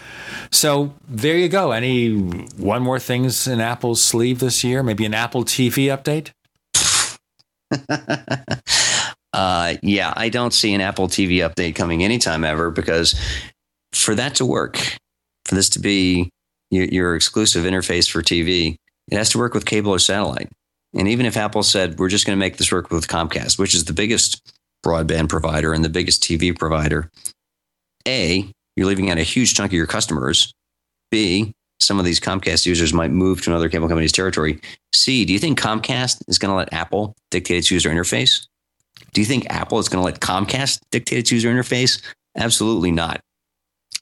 So 0.52 0.96
there 1.08 1.38
you 1.38 1.48
go. 1.48 1.74
Any 1.74 2.10
one 2.58 2.82
more 2.82 2.98
things 2.98 3.48
in 3.48 3.62
Apple's 3.62 4.02
sleeve 4.02 4.40
this 4.40 4.64
year? 4.64 4.82
Maybe 4.82 5.06
an 5.06 5.14
Apple 5.14 5.46
TV 5.46 5.96
update. 5.96 6.32
Uh, 9.34 9.76
yeah, 9.82 10.14
I 10.16 10.30
don't 10.30 10.54
see 10.54 10.74
an 10.74 10.82
Apple 10.82 11.08
TV 11.08 11.38
update 11.38 11.76
coming 11.76 12.04
anytime 12.04 12.44
ever 12.44 12.70
because 12.70 13.20
for 13.94 14.16
that 14.16 14.36
to 14.36 14.46
work, 14.46 14.78
for 15.46 15.56
this 15.56 15.70
to 15.70 15.80
be 15.80 16.30
your, 16.70 16.86
your 16.86 17.16
exclusive 17.16 17.64
interface 17.64 18.10
for 18.10 18.22
TV, 18.22 18.76
it 19.10 19.18
has 19.18 19.30
to 19.30 19.38
work 19.38 19.54
with 19.54 19.66
cable 19.66 19.92
or 19.92 20.00
satellite. 20.00 20.50
And 20.94 21.08
even 21.08 21.26
if 21.26 21.38
Apple 21.38 21.64
said, 21.64 22.00
we're 22.00 22.10
just 22.10 22.26
going 22.26 22.38
to 22.38 22.40
make 22.40 22.58
this 22.58 22.72
work 22.72 22.92
with 22.92 23.08
Comcast, 23.08 23.58
which 23.58 23.74
is 23.74 23.86
the 23.86 23.94
biggest 23.94 24.42
broadband 24.86 25.30
provider 25.30 25.74
and 25.74 25.86
the 25.86 25.90
biggest 25.90 26.22
TV 26.24 26.58
provider, 26.58 27.10
A, 28.08 28.50
you're 28.76 28.88
leaving 28.88 29.10
out 29.10 29.18
a 29.18 29.24
huge 29.24 29.54
chunk 29.54 29.72
of 29.72 29.78
your 29.78 29.88
customers. 29.88 30.54
B, 31.10 31.54
some 31.80 32.00
of 32.00 32.06
these 32.06 32.20
Comcast 32.20 32.66
users 32.66 32.94
might 32.94 33.12
move 33.12 33.42
to 33.42 33.50
another 33.50 33.70
cable 33.70 33.88
company's 33.88 34.12
territory. 34.12 34.60
C, 34.94 35.26
do 35.26 35.34
you 35.34 35.40
think 35.40 35.60
Comcast 35.60 36.24
is 36.28 36.38
going 36.38 36.52
to 36.52 36.56
let 36.56 36.74
Apple 36.74 37.16
dictate 37.32 37.58
its 37.58 37.72
user 37.72 37.90
interface? 37.90 38.48
Do 39.14 39.22
you 39.22 39.26
think 39.26 39.48
Apple 39.50 39.80
is 39.80 39.90
going 39.90 40.02
to 40.02 40.06
let 40.06 40.20
Comcast 40.20 40.82
dictate 40.92 41.20
its 41.20 41.32
user 41.32 41.50
interface? 41.50 42.02
Absolutely 42.36 42.92
not. 42.92 43.22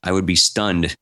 I 0.02 0.12
would 0.12 0.26
be 0.26 0.36
stunned 0.36 0.94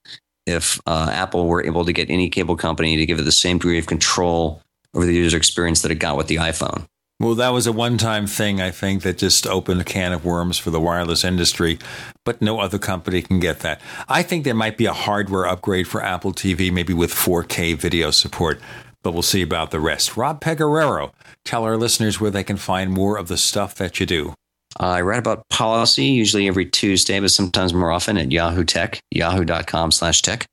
if 0.46 0.80
uh, 0.86 1.10
Apple 1.12 1.46
were 1.46 1.64
able 1.64 1.84
to 1.84 1.92
get 1.92 2.10
any 2.10 2.30
cable 2.30 2.56
company 2.56 2.96
to 2.96 3.06
give 3.06 3.18
it 3.18 3.24
the 3.24 3.32
same 3.32 3.58
degree 3.58 3.78
of 3.78 3.86
control 3.86 4.62
over 4.94 5.04
the 5.04 5.14
user 5.14 5.36
experience 5.36 5.82
that 5.82 5.90
it 5.90 5.96
got 5.96 6.16
with 6.16 6.26
the 6.26 6.36
iPhone. 6.36 6.86
Well, 7.20 7.34
that 7.34 7.48
was 7.48 7.66
a 7.66 7.72
one 7.72 7.98
time 7.98 8.28
thing, 8.28 8.60
I 8.60 8.70
think, 8.70 9.02
that 9.02 9.18
just 9.18 9.44
opened 9.46 9.80
a 9.80 9.84
can 9.84 10.12
of 10.12 10.24
worms 10.24 10.56
for 10.56 10.70
the 10.70 10.80
wireless 10.80 11.24
industry, 11.24 11.78
but 12.24 12.40
no 12.40 12.60
other 12.60 12.78
company 12.78 13.22
can 13.22 13.40
get 13.40 13.60
that. 13.60 13.80
I 14.08 14.22
think 14.22 14.44
there 14.44 14.54
might 14.54 14.76
be 14.76 14.86
a 14.86 14.92
hardware 14.92 15.44
upgrade 15.44 15.88
for 15.88 16.00
Apple 16.00 16.32
TV, 16.32 16.72
maybe 16.72 16.94
with 16.94 17.12
4K 17.12 17.76
video 17.76 18.12
support, 18.12 18.60
but 19.08 19.14
we'll 19.14 19.22
see 19.22 19.40
about 19.40 19.70
the 19.70 19.80
rest. 19.80 20.18
Rob 20.18 20.38
Pegoraro, 20.38 21.12
tell 21.42 21.64
our 21.64 21.78
listeners 21.78 22.20
where 22.20 22.30
they 22.30 22.44
can 22.44 22.58
find 22.58 22.92
more 22.92 23.16
of 23.16 23.28
the 23.28 23.38
stuff 23.38 23.74
that 23.76 23.98
you 23.98 24.04
do. 24.04 24.34
I 24.78 25.00
write 25.00 25.18
about 25.18 25.48
policy 25.48 26.04
usually 26.04 26.46
every 26.46 26.66
Tuesday, 26.66 27.18
but 27.18 27.30
sometimes 27.30 27.72
more 27.72 27.90
often 27.90 28.18
at 28.18 28.30
Yahoo 28.30 28.64
Tech, 28.64 29.00
yahoo.com 29.10 29.92
slash 29.92 30.20
tech. 30.20 30.46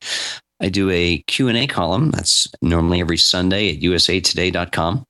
I 0.58 0.70
do 0.70 0.88
a 0.88 1.18
Q&A 1.26 1.66
column. 1.66 2.12
That's 2.12 2.48
normally 2.62 3.02
every 3.02 3.18
Sunday 3.18 3.76
at 3.76 3.82
usatoday.com. 3.82 5.04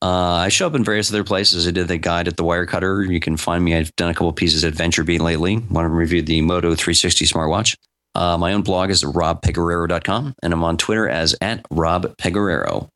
Uh, 0.00 0.06
I 0.06 0.48
show 0.48 0.66
up 0.66 0.74
in 0.74 0.82
various 0.82 1.10
other 1.10 1.24
places. 1.24 1.68
I 1.68 1.70
did 1.70 1.88
the 1.88 1.98
guide 1.98 2.26
at 2.26 2.38
the 2.38 2.44
Wirecutter. 2.44 3.06
You 3.06 3.20
can 3.20 3.36
find 3.36 3.62
me. 3.62 3.76
I've 3.76 3.94
done 3.96 4.08
a 4.08 4.14
couple 4.14 4.32
pieces 4.32 4.64
at 4.64 4.72
VentureBeat 4.72 5.20
lately. 5.20 5.56
One 5.56 5.84
of 5.84 5.90
them 5.90 5.98
reviewed 5.98 6.24
the 6.24 6.40
Moto 6.40 6.74
360 6.74 7.26
smartwatch. 7.26 7.76
Uh, 8.18 8.36
my 8.36 8.52
own 8.52 8.62
blog 8.62 8.90
is 8.90 9.04
robpegoraro.com, 9.04 10.34
and 10.42 10.52
I'm 10.52 10.64
on 10.64 10.76
Twitter 10.76 11.08
as 11.08 11.36
at 11.40 11.64
Rob 11.70 12.16
Pegoraro. 12.16 12.88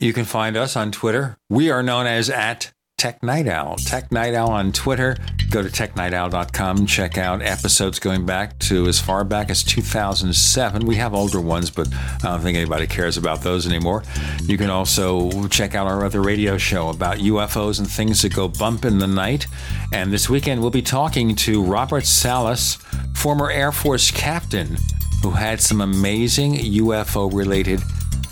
You 0.00 0.12
can 0.12 0.26
find 0.26 0.54
us 0.54 0.76
on 0.76 0.92
Twitter. 0.92 1.38
We 1.48 1.70
are 1.70 1.82
known 1.82 2.06
as 2.06 2.28
at 2.28 2.72
Tech 2.98 3.22
Night 3.22 3.46
Owl. 3.46 3.76
Tech 3.76 4.10
Night 4.10 4.32
Owl 4.32 4.48
on 4.48 4.72
Twitter. 4.72 5.18
Go 5.50 5.62
to 5.62 5.68
technightowl.com. 5.68 6.86
Check 6.86 7.18
out 7.18 7.42
episodes 7.42 7.98
going 7.98 8.24
back 8.24 8.58
to 8.60 8.86
as 8.86 8.98
far 8.98 9.22
back 9.22 9.50
as 9.50 9.62
2007. 9.62 10.86
We 10.86 10.96
have 10.96 11.12
older 11.12 11.38
ones, 11.38 11.70
but 11.70 11.92
I 11.92 12.18
don't 12.22 12.40
think 12.40 12.56
anybody 12.56 12.86
cares 12.86 13.18
about 13.18 13.42
those 13.42 13.66
anymore. 13.66 14.02
You 14.44 14.56
can 14.56 14.70
also 14.70 15.46
check 15.48 15.74
out 15.74 15.86
our 15.86 16.06
other 16.06 16.22
radio 16.22 16.56
show 16.56 16.88
about 16.88 17.18
UFOs 17.18 17.80
and 17.80 17.86
things 17.88 18.22
that 18.22 18.34
go 18.34 18.48
bump 18.48 18.86
in 18.86 18.98
the 18.98 19.06
night. 19.06 19.46
And 19.92 20.10
this 20.10 20.30
weekend, 20.30 20.62
we'll 20.62 20.70
be 20.70 20.80
talking 20.80 21.36
to 21.36 21.62
Robert 21.62 22.06
Salas, 22.06 22.76
former 23.14 23.50
Air 23.50 23.72
Force 23.72 24.10
captain 24.10 24.78
who 25.22 25.32
had 25.32 25.60
some 25.60 25.82
amazing 25.82 26.54
UFO 26.54 27.30
related 27.30 27.82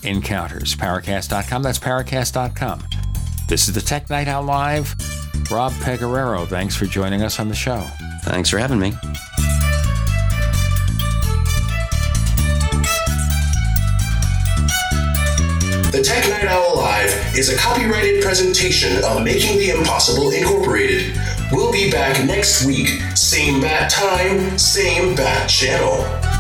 encounters. 0.05 0.75
Paracast.com. 0.75 1.63
That's 1.63 1.79
Paracast.com. 1.79 2.83
This 3.55 3.69
is 3.69 3.75
the 3.77 3.81
Tech 3.81 4.11
Night 4.11 4.27
Owl 4.27 4.43
Live. 4.43 4.97
Rob 5.49 5.71
Pegoraro, 5.75 6.45
thanks 6.45 6.75
for 6.75 6.87
joining 6.87 7.23
us 7.23 7.39
on 7.39 7.49
the 7.49 7.55
show. 7.55 7.87
Thanks 8.25 8.51
for 8.51 8.59
having 8.59 8.81
me. 8.81 8.91
The 15.93 16.03
Tech 16.03 16.29
Night 16.29 16.47
Owl 16.47 16.79
Live 16.79 17.39
is 17.39 17.49
a 17.49 17.57
copyrighted 17.57 18.25
presentation 18.25 19.05
of 19.05 19.23
Making 19.23 19.59
the 19.59 19.71
Impossible 19.71 20.31
Incorporated. 20.31 21.17
We'll 21.53 21.71
be 21.71 21.93
back 21.93 22.25
next 22.25 22.67
week, 22.67 22.89
same 23.15 23.61
bat 23.61 23.89
time, 23.89 24.59
same 24.59 25.15
bat 25.15 25.49
channel. 25.49 26.34